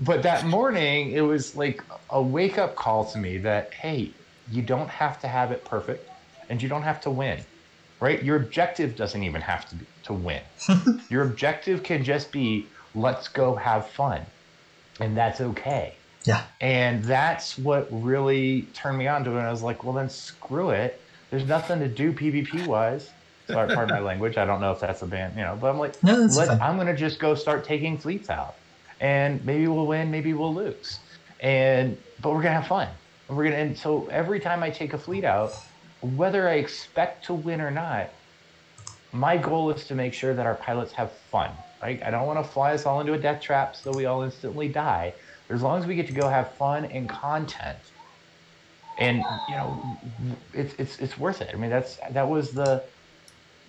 But 0.00 0.22
that 0.22 0.46
morning, 0.46 1.12
it 1.12 1.22
was 1.22 1.56
like 1.56 1.82
a 2.10 2.22
wake 2.22 2.58
up 2.58 2.76
call 2.76 3.04
to 3.06 3.18
me 3.18 3.38
that 3.38 3.74
hey, 3.74 4.12
you 4.50 4.62
don't 4.62 4.88
have 4.88 5.20
to 5.22 5.28
have 5.28 5.50
it 5.50 5.64
perfect, 5.64 6.08
and 6.48 6.62
you 6.62 6.68
don't 6.68 6.82
have 6.82 7.00
to 7.02 7.10
win, 7.10 7.40
right? 7.98 8.22
Your 8.22 8.36
objective 8.36 8.96
doesn't 8.96 9.22
even 9.22 9.40
have 9.40 9.68
to 9.70 9.74
be 9.74 9.86
to 10.04 10.12
win. 10.12 10.42
Your 11.08 11.22
objective 11.22 11.82
can 11.82 12.04
just 12.04 12.32
be 12.32 12.66
let's 12.94 13.28
go 13.28 13.54
have 13.54 13.88
fun. 13.88 14.22
And 14.98 15.16
that's 15.16 15.40
okay. 15.40 15.94
Yeah. 16.24 16.42
And 16.60 17.02
that's 17.04 17.58
what 17.58 17.88
really 17.90 18.62
turned 18.74 18.98
me 18.98 19.08
on 19.08 19.24
to 19.24 19.30
it. 19.30 19.38
And 19.38 19.46
I 19.46 19.50
was 19.50 19.62
like, 19.62 19.84
well, 19.84 19.94
then 19.94 20.08
screw 20.10 20.70
it. 20.70 21.00
There's 21.30 21.46
nothing 21.46 21.78
to 21.80 21.88
do 21.88 22.12
PvP 22.12 22.66
wise. 22.66 23.10
Sorry, 23.46 23.74
pardon 23.74 23.94
my 23.94 24.00
language. 24.00 24.36
I 24.36 24.44
don't 24.44 24.60
know 24.60 24.72
if 24.72 24.80
that's 24.80 25.02
a 25.02 25.06
ban, 25.06 25.32
you 25.36 25.42
know, 25.42 25.56
but 25.60 25.70
I'm 25.70 25.78
like, 25.78 26.00
No. 26.02 26.28
I'm 26.60 26.76
going 26.76 26.86
to 26.86 26.96
just 26.96 27.18
go 27.18 27.34
start 27.34 27.64
taking 27.64 27.98
fleets 27.98 28.30
out. 28.30 28.54
And 29.00 29.44
maybe 29.44 29.66
we'll 29.66 29.86
win, 29.86 30.10
maybe 30.10 30.34
we'll 30.34 30.54
lose. 30.54 30.98
And, 31.40 31.96
but 32.20 32.30
we're 32.30 32.42
going 32.42 32.54
to 32.54 32.60
have 32.60 32.66
fun. 32.66 32.88
And 33.28 33.36
we're 33.36 33.44
going 33.44 33.56
to, 33.56 33.60
and 33.60 33.78
so 33.78 34.06
every 34.08 34.40
time 34.40 34.62
I 34.62 34.70
take 34.70 34.92
a 34.92 34.98
fleet 34.98 35.24
out, 35.24 35.54
whether 36.16 36.48
I 36.48 36.54
expect 36.54 37.24
to 37.26 37.34
win 37.34 37.60
or 37.60 37.70
not, 37.70 38.10
my 39.12 39.36
goal 39.36 39.70
is 39.70 39.86
to 39.86 39.94
make 39.94 40.14
sure 40.14 40.34
that 40.34 40.46
our 40.46 40.54
pilots 40.54 40.92
have 40.92 41.10
fun. 41.12 41.50
Right? 41.82 42.02
I 42.02 42.10
don't 42.10 42.26
want 42.26 42.44
to 42.44 42.52
fly 42.52 42.74
us 42.74 42.84
all 42.84 43.00
into 43.00 43.14
a 43.14 43.18
death 43.18 43.40
trap 43.40 43.74
so 43.74 43.90
we 43.92 44.04
all 44.04 44.22
instantly 44.22 44.68
die. 44.68 45.14
As 45.50 45.62
long 45.62 45.80
as 45.80 45.86
we 45.86 45.96
get 45.96 46.06
to 46.06 46.12
go 46.12 46.28
have 46.28 46.52
fun 46.52 46.84
and 46.86 47.08
content, 47.08 47.78
and 48.98 49.18
you 49.48 49.56
know, 49.56 49.76
it's 50.54 50.74
it's 50.78 50.98
it's 51.00 51.18
worth 51.18 51.40
it. 51.40 51.50
I 51.52 51.56
mean, 51.56 51.70
that's 51.70 51.98
that 52.10 52.28
was 52.28 52.52
the 52.52 52.82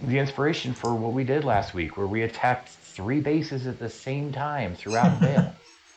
the 0.02 0.18
inspiration 0.18 0.74
for 0.74 0.94
what 0.94 1.14
we 1.14 1.24
did 1.24 1.44
last 1.44 1.74
week, 1.74 1.98
where 1.98 2.08
we 2.08 2.24
attacked 2.24 2.70
three 2.70 3.20
bases 3.20 3.68
at 3.68 3.80
the 3.80 3.90
same 3.90 4.32
time 4.32 4.76
throughout 4.76 5.12
Vale. 5.20 5.54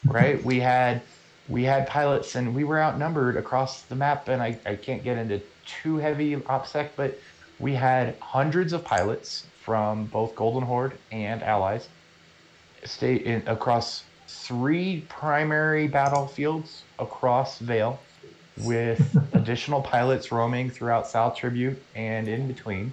right? 0.06 0.42
We 0.42 0.60
had 0.60 1.02
we 1.48 1.64
had 1.64 1.86
pilots 1.86 2.34
and 2.34 2.54
we 2.54 2.64
were 2.64 2.80
outnumbered 2.80 3.36
across 3.36 3.82
the 3.82 3.94
map, 3.94 4.28
and 4.28 4.42
I, 4.42 4.58
I 4.64 4.76
can't 4.76 5.02
get 5.02 5.18
into 5.18 5.40
too 5.66 5.96
heavy 5.96 6.36
OPSEC, 6.36 6.90
but 6.96 7.18
we 7.58 7.74
had 7.74 8.16
hundreds 8.20 8.72
of 8.72 8.84
pilots 8.84 9.46
from 9.62 10.06
both 10.06 10.34
Golden 10.34 10.62
Horde 10.62 10.98
and 11.10 11.42
allies 11.42 11.88
stay 12.84 13.16
in 13.16 13.42
across 13.46 14.04
three 14.42 15.04
primary 15.08 15.88
battlefields 15.88 16.82
across 16.98 17.58
Vale 17.58 17.98
with 18.58 19.16
additional 19.34 19.80
pilots 19.80 20.30
roaming 20.30 20.70
throughout 20.70 21.06
South 21.06 21.36
Tribute 21.36 21.80
and 21.94 22.28
in 22.28 22.46
between. 22.46 22.92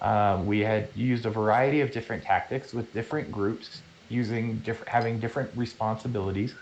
Um, 0.00 0.46
we 0.46 0.60
had 0.60 0.88
used 0.94 1.26
a 1.26 1.30
variety 1.30 1.80
of 1.80 1.92
different 1.92 2.22
tactics 2.22 2.72
with 2.72 2.92
different 2.92 3.30
groups 3.30 3.82
using 4.08 4.56
different 4.58 4.88
having 4.88 5.20
different 5.20 5.50
responsibilities. 5.56 6.54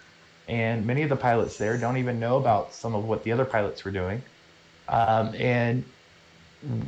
And 0.48 0.84
many 0.86 1.02
of 1.02 1.08
the 1.08 1.16
pilots 1.16 1.56
there 1.58 1.76
don't 1.76 1.98
even 1.98 2.18
know 2.18 2.38
about 2.38 2.72
some 2.72 2.94
of 2.94 3.04
what 3.04 3.22
the 3.22 3.32
other 3.32 3.44
pilots 3.44 3.84
were 3.84 3.90
doing. 3.90 4.22
Um, 4.88 5.34
and 5.34 5.84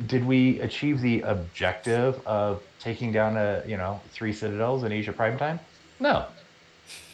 did 0.07 0.27
we 0.27 0.61
achieve 0.61 1.01
the 1.01 1.21
objective 1.23 2.21
of 2.27 2.63
taking 2.81 3.13
down 3.13 3.37
a 3.37 3.63
you 3.67 3.77
know 3.77 4.01
three 4.11 4.33
citadels 4.33 4.83
in 4.83 4.91
asia 4.91 5.13
prime 5.13 5.39
time 5.39 5.61
no 6.01 6.27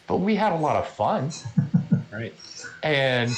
but 0.07 0.17
we 0.17 0.35
had 0.35 0.53
a 0.53 0.55
lot 0.55 0.75
of 0.75 0.87
fun 0.87 1.29
Right. 2.11 2.33
and 2.83 3.31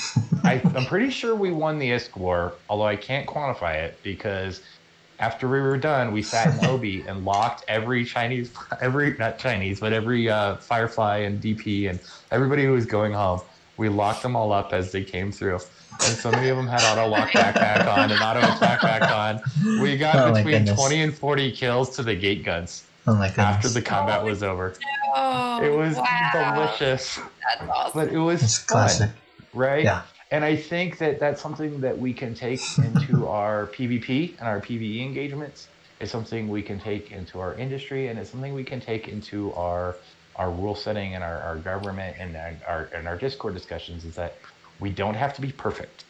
I, 0.43 0.61
I'm 0.75 0.85
pretty 0.85 1.09
sure 1.09 1.35
we 1.35 1.51
won 1.51 1.79
the 1.79 1.89
ISK 1.89 2.15
war, 2.15 2.53
although 2.69 2.85
I 2.85 2.95
can't 2.95 3.27
quantify 3.27 3.75
it 3.75 3.99
because 4.03 4.61
after 5.19 5.49
we 5.49 5.59
were 5.59 5.77
done, 5.77 6.11
we 6.13 6.21
sat 6.21 6.57
in 6.57 6.65
Obi 6.69 7.01
and 7.07 7.25
locked 7.25 7.65
every 7.67 8.05
Chinese, 8.05 8.53
every 8.81 9.17
not 9.17 9.37
Chinese, 9.37 9.79
but 9.79 9.91
every 9.91 10.29
uh, 10.29 10.55
Firefly 10.57 11.17
and 11.17 11.41
DP 11.41 11.89
and 11.89 11.99
everybody 12.31 12.63
who 12.63 12.71
was 12.71 12.85
going 12.85 13.11
home. 13.11 13.41
We 13.77 13.89
locked 13.89 14.23
them 14.23 14.35
all 14.35 14.51
up 14.51 14.73
as 14.73 14.91
they 14.91 15.03
came 15.03 15.31
through, 15.31 15.59
and 15.91 16.17
so 16.17 16.31
many 16.31 16.49
of 16.49 16.57
them 16.57 16.67
had 16.67 16.81
auto 16.83 17.07
lock 17.07 17.29
backpack 17.29 17.87
on 17.87 18.11
and 18.11 18.21
auto 18.21 18.39
attack 18.39 18.81
back 18.81 19.01
on. 19.03 19.41
We 19.81 19.97
got 19.97 20.15
Oh 20.15 20.33
between 20.33 20.65
20 20.65 21.01
and 21.01 21.17
40 21.17 21.51
kills 21.53 21.95
to 21.95 22.03
the 22.03 22.15
gate 22.15 22.43
guns 22.43 22.88
Oh 23.07 23.15
my 23.15 23.27
goodness. 23.27 23.45
after 23.45 23.69
the 23.69 23.81
combat 23.81 24.23
was 24.23 24.43
over. 24.43 24.73
Oh, 25.15 25.61
It 25.63 25.75
was 25.75 25.95
wow. 25.95 26.53
delicious, 26.55 27.17
That's 27.57 27.69
awesome. 27.69 27.91
but 28.05 28.13
it 28.13 28.17
was 28.19 28.43
it's 28.43 28.57
fun 28.59 28.67
classic. 28.67 29.09
right? 29.53 29.83
Yeah. 29.83 30.01
And 30.31 30.43
I 30.45 30.55
think 30.55 30.99
that 30.99 31.19
that's 31.19 31.41
something 31.41 31.81
that 31.81 31.97
we 31.97 32.13
can 32.13 32.35
take 32.35 32.61
into 32.77 33.27
our 33.27 33.67
PvP 33.67 34.37
and 34.39 34.47
our 34.47 34.59
PvE 34.61 35.01
engagements. 35.03 35.67
It's 35.99 36.11
something 36.11 36.47
we 36.47 36.61
can 36.61 36.79
take 36.79 37.11
into 37.11 37.39
our 37.39 37.55
industry, 37.55 38.07
and 38.07 38.19
it's 38.19 38.29
something 38.29 38.53
we 38.53 38.63
can 38.63 38.79
take 38.79 39.07
into 39.07 39.53
our 39.53 39.95
our 40.35 40.49
rule 40.51 40.75
setting 40.75 41.15
and 41.15 41.23
our, 41.23 41.41
our 41.41 41.55
government 41.57 42.15
and 42.19 42.37
our 42.67 42.89
and 42.93 43.07
our 43.07 43.17
Discord 43.17 43.53
discussions. 43.53 44.05
Is 44.05 44.15
that 44.15 44.35
we 44.79 44.89
don't 44.91 45.15
have 45.15 45.33
to 45.35 45.41
be 45.41 45.51
perfect. 45.51 46.05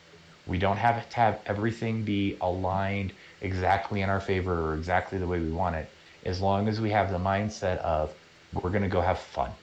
We 0.46 0.58
don't 0.60 0.78
have 0.78 1.08
to 1.10 1.16
have 1.16 1.40
everything 1.46 2.04
be 2.04 2.38
aligned 2.42 3.14
exactly 3.42 4.02
in 4.02 4.10
our 4.10 4.20
favor 4.20 4.54
or 4.70 4.76
exactly 4.76 5.18
the 5.18 5.28
way 5.28 5.40
we 5.40 5.50
want 5.52 5.76
it. 5.76 5.90
As 6.26 6.42
long 6.42 6.68
as 6.68 6.82
we 6.82 6.92
have 6.92 7.12
the 7.12 7.18
mindset 7.20 7.78
of 7.80 8.16
we're 8.52 8.72
going 8.72 8.84
to 8.84 8.90
go 8.90 9.02
have 9.02 9.20
fun 9.20 9.56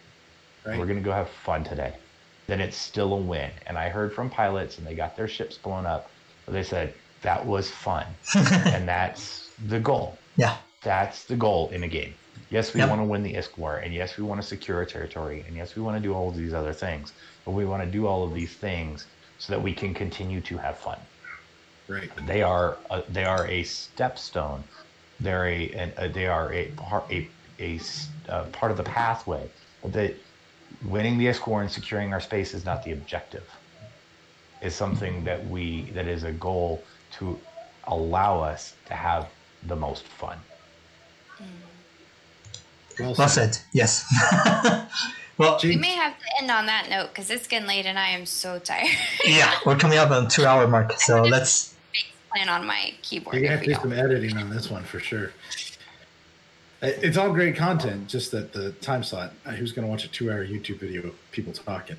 Right. 0.64 0.78
we're 0.78 0.86
going 0.86 0.98
to 0.98 1.02
go 1.04 1.12
have 1.12 1.30
fun 1.30 1.64
today, 1.64 1.98
then 2.48 2.60
it's 2.60 2.76
still 2.76 3.12
a 3.14 3.20
win. 3.20 3.52
And 3.66 3.78
I 3.78 3.88
heard 3.88 4.12
from 4.14 4.30
pilots 4.30 4.78
and 4.78 4.86
they 4.86 4.94
got 4.94 5.16
their 5.16 5.28
ships 5.28 5.58
blown 5.58 5.86
up. 5.86 6.12
But 6.46 6.52
they 6.52 6.62
said 6.62 6.96
that 7.22 7.46
was 7.46 7.70
fun. 7.70 8.16
and 8.34 8.88
that's 8.88 9.52
the 9.58 9.80
goal. 9.80 10.24
Yeah. 10.36 10.58
That's 10.82 11.24
the 11.26 11.36
goal 11.36 11.70
in 11.70 11.84
a 11.84 11.88
game. 11.88 12.16
Yes, 12.50 12.74
we 12.74 12.80
Yep. 12.80 12.88
want 12.90 13.00
to 13.00 13.04
win 13.06 13.22
the 13.22 13.34
ISK 13.34 13.58
war. 13.58 13.78
And 13.78 13.94
yes, 13.94 14.16
we 14.18 14.24
want 14.24 14.40
to 14.40 14.46
secure 14.46 14.82
a 14.82 14.86
territory. 14.86 15.44
And 15.46 15.56
yes, 15.56 15.76
we 15.76 15.82
want 15.82 15.96
to 15.96 16.02
do 16.02 16.14
all 16.14 16.30
of 16.30 16.36
these 16.36 16.54
other 16.54 16.72
things. 16.72 17.12
But 17.44 17.52
we 17.52 17.64
want 17.66 17.82
to 17.84 17.90
do 17.90 18.06
all 18.06 18.24
of 18.24 18.34
these 18.34 18.56
things 18.56 19.08
so 19.38 19.52
that 19.52 19.62
we 19.62 19.74
can 19.74 19.94
continue 19.94 20.40
to 20.42 20.58
have 20.58 20.78
fun. 20.78 20.98
Right. 21.88 22.10
They 22.16 22.42
are 22.42 22.82
a, 22.90 23.02
they 23.08 23.24
are 23.24 23.46
a 23.46 23.62
stepstone. 23.62 24.68
They're 25.20 25.46
a, 25.46 25.70
an, 25.70 25.92
a 25.96 26.08
they 26.08 26.26
are 26.26 26.52
a 26.52 26.66
part 26.72 27.10
a, 27.10 27.28
a 27.58 27.76
s- 27.76 28.08
uh, 28.28 28.44
part 28.44 28.70
of 28.70 28.76
the 28.76 28.82
pathway. 28.84 29.48
That 29.84 30.14
winning 30.84 31.16
the 31.18 31.26
ISK 31.26 31.46
war 31.46 31.62
and 31.62 31.70
securing 31.70 32.12
our 32.12 32.20
space 32.20 32.52
is 32.54 32.64
not 32.64 32.82
the 32.84 32.92
objective. 32.92 33.44
Is 34.62 34.74
something 34.74 35.24
that 35.24 35.46
we 35.48 35.82
that 35.94 36.06
is 36.06 36.24
a 36.24 36.32
goal 36.32 36.82
to 37.18 37.38
allow 37.86 38.40
us 38.40 38.74
to 38.86 38.94
have 38.94 39.28
the 39.66 39.76
most 39.76 40.04
fun. 40.06 40.38
Well 42.98 43.14
Well 43.16 43.28
said. 43.28 43.54
said. 43.54 43.64
Yes. 43.72 44.04
well, 45.38 45.58
We 45.62 45.76
may 45.76 45.94
have 45.94 46.14
to 46.18 46.24
end 46.40 46.50
on 46.50 46.66
that 46.66 46.88
note 46.88 47.08
because 47.08 47.30
it's 47.30 47.46
getting 47.46 47.68
late 47.68 47.84
and 47.86 47.98
I 47.98 48.08
am 48.08 48.24
so 48.26 48.58
tired. 48.58 48.88
yeah, 49.24 49.54
we're 49.66 49.76
coming 49.76 49.98
up 49.98 50.10
on 50.10 50.28
two 50.28 50.46
hour 50.46 50.66
mark, 50.66 50.98
so 50.98 51.22
let's. 51.34 51.75
Plan 52.36 52.50
on 52.50 52.66
my 52.66 52.92
keyboard. 53.00 53.34
You're 53.36 53.44
gonna 53.44 53.56
have 53.56 53.62
to 53.64 53.68
we 53.70 53.74
do 53.74 53.80
some 53.80 53.92
editing 53.94 54.36
on 54.36 54.50
this 54.50 54.70
one 54.70 54.82
for 54.84 55.00
sure. 55.00 55.32
It's 56.82 57.16
all 57.16 57.32
great 57.32 57.56
content, 57.56 58.08
just 58.08 58.30
that 58.32 58.52
the 58.52 58.72
time 58.72 59.02
slot. 59.02 59.32
uh, 59.46 59.52
Who's 59.52 59.72
gonna 59.72 59.86
watch 59.86 60.04
a 60.04 60.08
two-hour 60.08 60.44
YouTube 60.44 60.78
video 60.80 61.04
of 61.06 61.14
people 61.32 61.54
talking? 61.54 61.96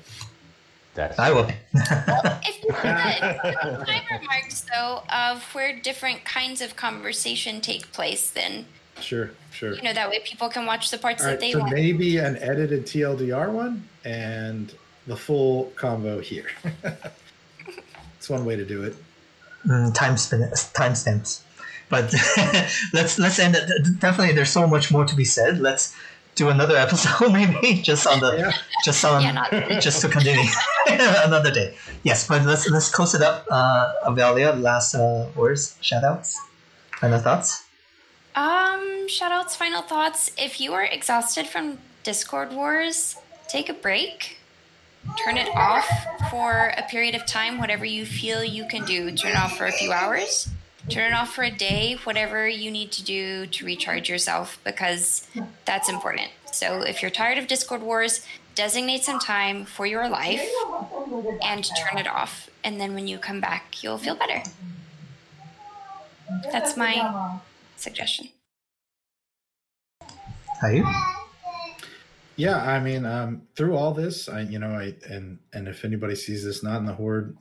That's 0.94 1.18
I 1.18 1.32
will. 1.32 1.50
If 1.74 2.62
you 2.62 2.68
put 2.72 2.82
time 2.84 4.02
remarks 4.12 4.64
though 4.72 5.02
of 5.12 5.42
where 5.56 5.76
different 5.80 6.24
kinds 6.24 6.60
of 6.60 6.76
conversation 6.76 7.60
take 7.60 7.90
place, 7.90 8.30
then 8.30 8.66
Sure, 9.00 9.30
sure. 9.50 9.74
you 9.74 9.82
know 9.82 9.92
that 9.92 10.08
way 10.08 10.20
people 10.20 10.48
can 10.48 10.66
watch 10.66 10.92
the 10.92 10.98
parts 10.98 11.20
All 11.22 11.26
that 11.30 11.32
right, 11.32 11.40
they 11.40 11.50
so 11.52 11.58
want. 11.58 11.72
maybe 11.74 12.18
an 12.18 12.36
edited 12.36 12.84
TLDR 12.86 13.50
one 13.50 13.88
and 14.04 14.72
the 15.08 15.16
full 15.16 15.72
convo 15.74 16.22
here. 16.22 16.46
It's 18.18 18.28
one 18.28 18.44
way 18.44 18.56
to 18.56 18.64
do 18.64 18.82
it. 18.82 18.94
Mm, 19.68 19.92
time 19.94 20.16
spin 20.16 20.40
timestamps. 20.74 21.40
But 21.90 22.12
let's 22.92 23.18
let's 23.18 23.38
end 23.38 23.54
it. 23.56 23.68
Definitely, 24.00 24.34
there's 24.34 24.50
so 24.50 24.66
much 24.66 24.90
more 24.90 25.04
to 25.04 25.14
be 25.14 25.24
said. 25.24 25.60
Let's 25.60 25.94
do 26.34 26.48
another 26.48 26.76
episode, 26.86 27.32
maybe 27.32 27.82
just 27.82 28.06
on 28.06 28.20
the 28.20 28.36
Yeah. 28.38 28.52
just 28.84 29.04
on 29.04 29.22
Yeah, 29.22 29.32
not- 29.32 29.50
just 29.82 30.00
to 30.02 30.08
continue 30.08 30.48
another 30.88 31.50
day. 31.50 31.74
Yes, 32.02 32.26
but 32.28 32.44
let's 32.44 32.68
let's 32.70 32.88
close 32.90 33.14
it 33.14 33.22
up. 33.22 33.46
Uh, 33.50 33.92
Avalia, 34.06 34.58
last 34.60 34.94
uh, 34.94 35.26
words, 35.36 35.76
shout 35.80 36.04
outs, 36.04 36.38
final 37.00 37.18
thoughts. 37.18 37.64
Um, 38.34 39.08
shoutouts, 39.08 39.56
final 39.56 39.82
thoughts. 39.82 40.30
If 40.38 40.60
you 40.60 40.72
are 40.72 40.84
exhausted 40.84 41.46
from 41.46 41.78
Discord 42.04 42.52
wars, 42.52 43.16
take 43.48 43.68
a 43.68 43.74
break. 43.74 44.37
Turn 45.16 45.36
it 45.36 45.48
off 45.54 45.88
for 46.30 46.72
a 46.76 46.82
period 46.82 47.14
of 47.14 47.26
time, 47.26 47.58
whatever 47.58 47.84
you 47.84 48.04
feel 48.04 48.44
you 48.44 48.66
can 48.66 48.84
do. 48.84 49.10
Turn 49.12 49.32
it 49.32 49.36
off 49.36 49.56
for 49.56 49.66
a 49.66 49.72
few 49.72 49.92
hours. 49.92 50.48
Turn 50.88 51.12
it 51.12 51.14
off 51.14 51.34
for 51.34 51.44
a 51.44 51.50
day, 51.50 51.98
whatever 52.04 52.48
you 52.48 52.70
need 52.70 52.92
to 52.92 53.04
do 53.04 53.46
to 53.46 53.66
recharge 53.66 54.08
yourself, 54.08 54.58
because 54.64 55.26
that's 55.64 55.88
important. 55.88 56.30
So 56.52 56.80
if 56.82 57.02
you're 57.02 57.10
tired 57.10 57.36
of 57.36 57.46
Discord 57.46 57.82
wars, 57.82 58.24
designate 58.54 59.04
some 59.04 59.18
time 59.18 59.64
for 59.64 59.86
your 59.86 60.08
life 60.08 60.48
and 61.42 61.64
turn 61.64 61.98
it 61.98 62.06
off. 62.06 62.48
And 62.64 62.80
then 62.80 62.94
when 62.94 63.06
you 63.06 63.18
come 63.18 63.40
back, 63.40 63.82
you'll 63.82 63.98
feel 63.98 64.14
better. 64.14 64.42
That's 66.50 66.76
my 66.76 67.38
suggestion. 67.76 68.30
Are 70.62 70.72
you? 70.72 70.86
Yeah, 72.38 72.56
I 72.56 72.78
mean, 72.78 73.04
um, 73.04 73.42
through 73.56 73.76
all 73.76 73.92
this, 73.92 74.28
I 74.28 74.42
you 74.42 74.58
know, 74.60 74.70
I 74.70 74.94
and 75.10 75.38
and 75.52 75.66
if 75.66 75.84
anybody 75.84 76.14
sees 76.14 76.44
this 76.44 76.62
not 76.62 76.78
in 76.78 76.86
the 76.86 76.94
horde, 76.94 77.36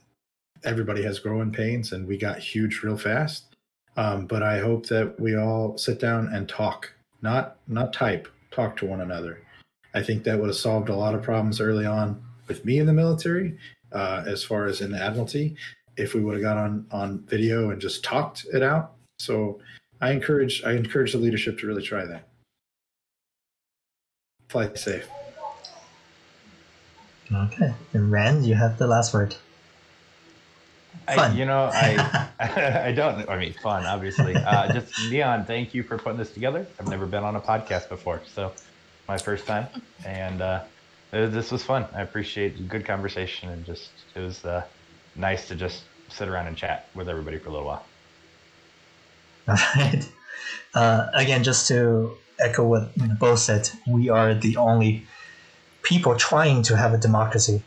everybody 0.63 1.03
has 1.03 1.19
growing 1.19 1.51
pains, 1.51 1.91
and 1.91 2.07
we 2.07 2.17
got 2.17 2.39
huge 2.39 2.81
real 2.83 2.97
fast. 2.97 3.55
Um, 3.95 4.25
but 4.25 4.41
I 4.41 4.59
hope 4.59 4.87
that 4.87 5.19
we 5.19 5.37
all 5.37 5.77
sit 5.77 5.99
down 5.99 6.33
and 6.33 6.49
talk, 6.49 6.91
not 7.21 7.57
not 7.67 7.93
type, 7.93 8.27
talk 8.51 8.75
to 8.77 8.87
one 8.87 9.01
another, 9.01 9.39
I 9.93 10.03
think 10.03 10.23
that 10.23 10.39
would 10.39 10.47
have 10.47 10.55
solved 10.55 10.89
a 10.89 10.95
lot 10.95 11.15
of 11.15 11.23
problems 11.23 11.61
early 11.61 11.85
on 11.85 12.23
with 12.47 12.65
me 12.65 12.79
in 12.79 12.85
the 12.85 12.93
military, 12.93 13.57
uh, 13.91 14.23
as 14.25 14.43
far 14.43 14.65
as 14.65 14.81
in 14.81 14.91
the 14.91 15.01
Admiralty, 15.01 15.55
if 15.97 16.13
we 16.13 16.21
would 16.21 16.33
have 16.33 16.43
got 16.43 16.57
on 16.57 16.85
on 16.91 17.23
video 17.27 17.71
and 17.71 17.81
just 17.81 18.03
talked 18.03 18.45
it 18.53 18.63
out. 18.63 18.93
So 19.19 19.59
I 20.01 20.11
encourage 20.11 20.63
I 20.63 20.73
encourage 20.73 21.13
the 21.13 21.17
leadership 21.17 21.59
to 21.59 21.67
really 21.67 21.83
try 21.83 22.05
that. 22.05 22.26
Fly 24.47 24.73
safe. 24.75 25.07
Okay. 27.31 27.73
And 27.93 28.11
Rand, 28.11 28.45
you 28.45 28.55
have 28.55 28.77
the 28.77 28.87
last 28.87 29.13
word. 29.13 29.35
I, 31.07 31.15
Fun. 31.15 31.37
you 31.37 31.45
know, 31.45 31.69
I 31.73 32.29
I 32.39 32.91
don't. 32.91 33.29
I 33.29 33.37
mean, 33.37 33.53
fun, 33.53 33.85
obviously. 33.85 34.35
Uh, 34.35 34.73
just 34.73 34.93
Neon, 35.09 35.45
thank 35.45 35.73
you 35.73 35.83
for 35.83 35.97
putting 35.97 36.17
this 36.17 36.31
together. 36.31 36.67
I've 36.79 36.87
never 36.87 37.05
been 37.05 37.23
on 37.23 37.35
a 37.35 37.41
podcast 37.41 37.89
before, 37.89 38.21
so 38.33 38.51
my 39.07 39.17
first 39.17 39.45
time, 39.45 39.67
and 40.05 40.41
uh, 40.41 40.63
this 41.11 41.51
was 41.51 41.63
fun. 41.63 41.85
I 41.93 42.01
appreciate 42.01 42.67
good 42.67 42.85
conversation, 42.85 43.49
and 43.49 43.65
just 43.65 43.89
it 44.15 44.19
was 44.19 44.43
uh, 44.45 44.63
nice 45.15 45.47
to 45.47 45.55
just 45.55 45.83
sit 46.09 46.27
around 46.27 46.47
and 46.47 46.57
chat 46.57 46.89
with 46.95 47.09
everybody 47.09 47.37
for 47.37 47.49
a 47.49 47.51
little 47.51 47.67
while. 47.67 47.85
All 49.47 49.55
right. 49.75 50.09
Uh, 50.73 51.07
again, 51.13 51.43
just 51.43 51.67
to 51.69 52.17
echo 52.39 52.65
what 52.65 52.91
Bo 53.19 53.35
said, 53.35 53.69
we 53.87 54.09
are 54.09 54.33
the 54.33 54.57
only 54.57 55.05
people 55.83 56.15
trying 56.15 56.61
to 56.63 56.75
have 56.75 56.93
a 56.93 56.97
democracy 56.97 57.63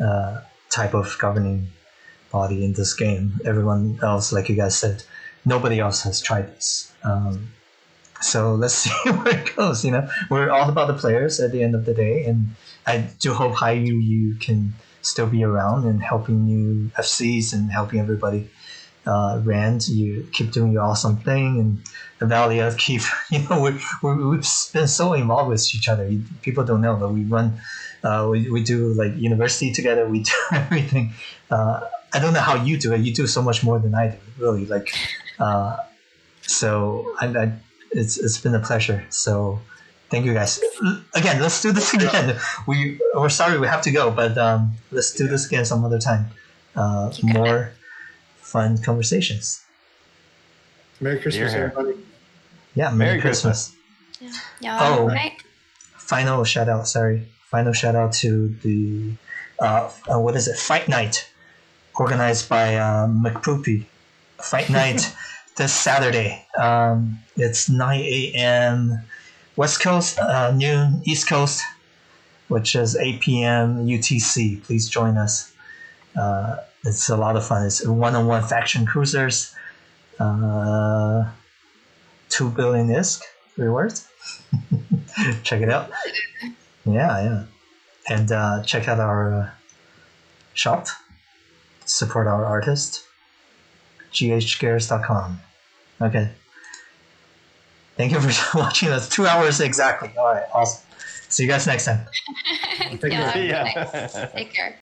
uh, 0.00 0.40
type 0.70 0.94
of 0.94 1.16
governing 1.18 1.68
body 2.30 2.64
in 2.64 2.72
this 2.72 2.94
game. 2.94 3.40
Everyone 3.44 3.98
else, 4.02 4.32
like 4.32 4.48
you 4.48 4.56
guys 4.56 4.76
said, 4.76 5.02
nobody 5.44 5.78
else 5.78 6.02
has 6.02 6.20
tried 6.20 6.48
this. 6.48 6.92
Um, 7.02 7.52
so 8.20 8.54
let's 8.54 8.74
see 8.84 9.10
where 9.10 9.38
it 9.38 9.54
goes. 9.56 9.84
You 9.84 9.92
know, 9.92 10.08
we're 10.30 10.50
all 10.50 10.68
about 10.68 10.88
the 10.88 10.94
players 10.94 11.40
at 11.40 11.52
the 11.52 11.62
end 11.62 11.74
of 11.74 11.84
the 11.84 11.94
day, 11.94 12.24
and 12.24 12.48
I 12.86 13.08
do 13.20 13.34
hope 13.34 13.54
Hayu 13.54 14.02
you 14.02 14.34
can 14.36 14.74
still 15.02 15.26
be 15.26 15.44
around 15.44 15.84
and 15.84 16.02
helping 16.02 16.44
new 16.44 16.90
FCs 16.96 17.52
and 17.52 17.70
helping 17.70 18.00
everybody 18.00 18.48
uh, 19.06 19.40
Rand, 19.44 19.88
you 19.88 20.26
keep 20.32 20.50
doing 20.50 20.72
your 20.72 20.82
awesome 20.82 21.16
thing, 21.18 21.58
and 21.58 21.82
Avalia 22.20 22.76
keep, 22.78 23.02
you 23.30 23.46
know, 23.48 23.60
we 23.60 23.72
we 24.02 24.24
we've 24.24 24.46
been 24.72 24.88
so 24.88 25.12
involved 25.12 25.50
with 25.50 25.74
each 25.74 25.88
other. 25.88 26.10
People 26.42 26.64
don't 26.64 26.80
know, 26.80 26.96
but 26.96 27.12
we 27.12 27.24
run, 27.24 27.60
uh, 28.02 28.28
we, 28.30 28.50
we 28.50 28.62
do 28.62 28.94
like 28.94 29.16
university 29.16 29.72
together. 29.72 30.08
We 30.08 30.22
do 30.32 30.32
everything. 30.52 31.12
Uh, 31.50 31.80
I 32.12 32.18
don't 32.18 32.32
know 32.32 32.40
how 32.40 32.62
you 32.62 32.78
do 32.78 32.94
it. 32.94 33.00
You 33.00 33.12
do 33.12 33.26
so 33.26 33.42
much 33.42 33.62
more 33.64 33.78
than 33.78 33.94
I 33.94 34.08
do, 34.08 34.18
really. 34.38 34.66
Like, 34.66 34.88
uh, 35.38 35.76
so 36.42 37.14
I, 37.20 37.26
I, 37.26 37.52
it's 37.90 38.16
it's 38.16 38.38
been 38.38 38.54
a 38.54 38.60
pleasure. 38.60 39.04
So 39.10 39.60
thank 40.10 40.24
you 40.24 40.32
guys 40.32 40.60
again. 41.14 41.42
Let's 41.42 41.60
do 41.60 41.72
this 41.72 41.92
again. 41.98 42.38
We 42.66 43.00
we're 43.14 43.28
sorry 43.28 43.58
we 43.58 43.66
have 43.66 43.82
to 43.82 43.90
go, 43.90 44.10
but 44.10 44.38
um, 44.38 44.72
let's 44.90 45.12
do 45.12 45.28
this 45.28 45.46
again 45.46 45.64
some 45.64 45.84
other 45.84 45.98
time. 45.98 46.26
Uh, 46.76 47.12
more 47.22 47.72
fun 48.54 48.78
conversations. 48.78 49.64
Merry 51.00 51.18
Christmas, 51.18 51.50
Here, 51.52 51.58
here. 51.58 51.72
everybody. 51.76 51.98
Yeah, 52.76 52.90
Merry, 52.90 52.96
Merry 52.98 53.20
Christmas. 53.20 53.74
Christmas. 54.18 54.40
Yeah. 54.60 54.78
Oh. 54.80 55.08
Right. 55.08 55.32
Final 55.98 56.44
shout 56.44 56.68
out, 56.68 56.86
sorry. 56.86 57.26
Final 57.50 57.72
shout 57.72 57.96
out 57.96 58.12
to 58.22 58.48
the, 58.62 59.14
uh, 59.58 59.90
uh, 60.08 60.20
what 60.20 60.36
is 60.36 60.46
it, 60.46 60.56
Fight 60.56 60.86
Night, 60.88 61.28
organized 61.96 62.48
by 62.48 62.76
uh, 62.76 63.08
McPoopy. 63.08 63.86
Fight 64.40 64.70
Night 64.70 65.12
this 65.56 65.72
Saturday. 65.72 66.46
Um, 66.56 67.18
it's 67.36 67.68
9 67.68 68.00
a.m. 68.00 69.00
West 69.56 69.80
Coast, 69.82 70.20
uh, 70.20 70.52
noon 70.52 71.02
East 71.04 71.28
Coast, 71.28 71.60
which 72.46 72.76
is 72.76 72.94
8 72.94 73.20
p.m. 73.20 73.86
UTC. 73.86 74.62
Please 74.62 74.88
join 74.88 75.16
us. 75.16 75.52
Uh, 76.16 76.58
it's 76.84 77.08
a 77.08 77.16
lot 77.16 77.36
of 77.36 77.46
fun. 77.46 77.66
It's 77.66 77.86
one 77.86 78.14
on 78.14 78.26
one 78.26 78.42
faction 78.42 78.86
cruisers, 78.86 79.54
uh, 80.18 81.24
2 82.30 82.50
billion 82.50 82.88
ISK 82.88 83.22
rewards. 83.56 84.08
check 85.42 85.60
it 85.62 85.70
out. 85.70 85.90
Yeah, 86.84 87.22
yeah. 87.22 87.44
And 88.08 88.30
uh, 88.30 88.62
check 88.64 88.88
out 88.88 89.00
our 89.00 89.34
uh, 89.34 89.50
shop. 90.52 90.86
Support 91.86 92.26
our 92.26 92.44
artist. 92.44 93.04
ghgears.com. 94.12 95.40
Okay. 96.00 96.30
Thank 97.96 98.12
you 98.12 98.20
for 98.20 98.58
watching 98.58 98.88
us. 98.90 99.08
Two 99.08 99.26
hours 99.26 99.60
exactly. 99.60 100.10
All 100.18 100.32
right, 100.34 100.44
awesome. 100.52 100.82
See 101.28 101.44
you 101.44 101.48
guys 101.48 101.66
next 101.66 101.84
time. 101.86 102.06
Take 102.78 103.02
Yeah, 103.12 103.32
care. 103.32 103.44
Yeah. 103.44 104.30
Take 104.34 104.52
care. 104.52 104.72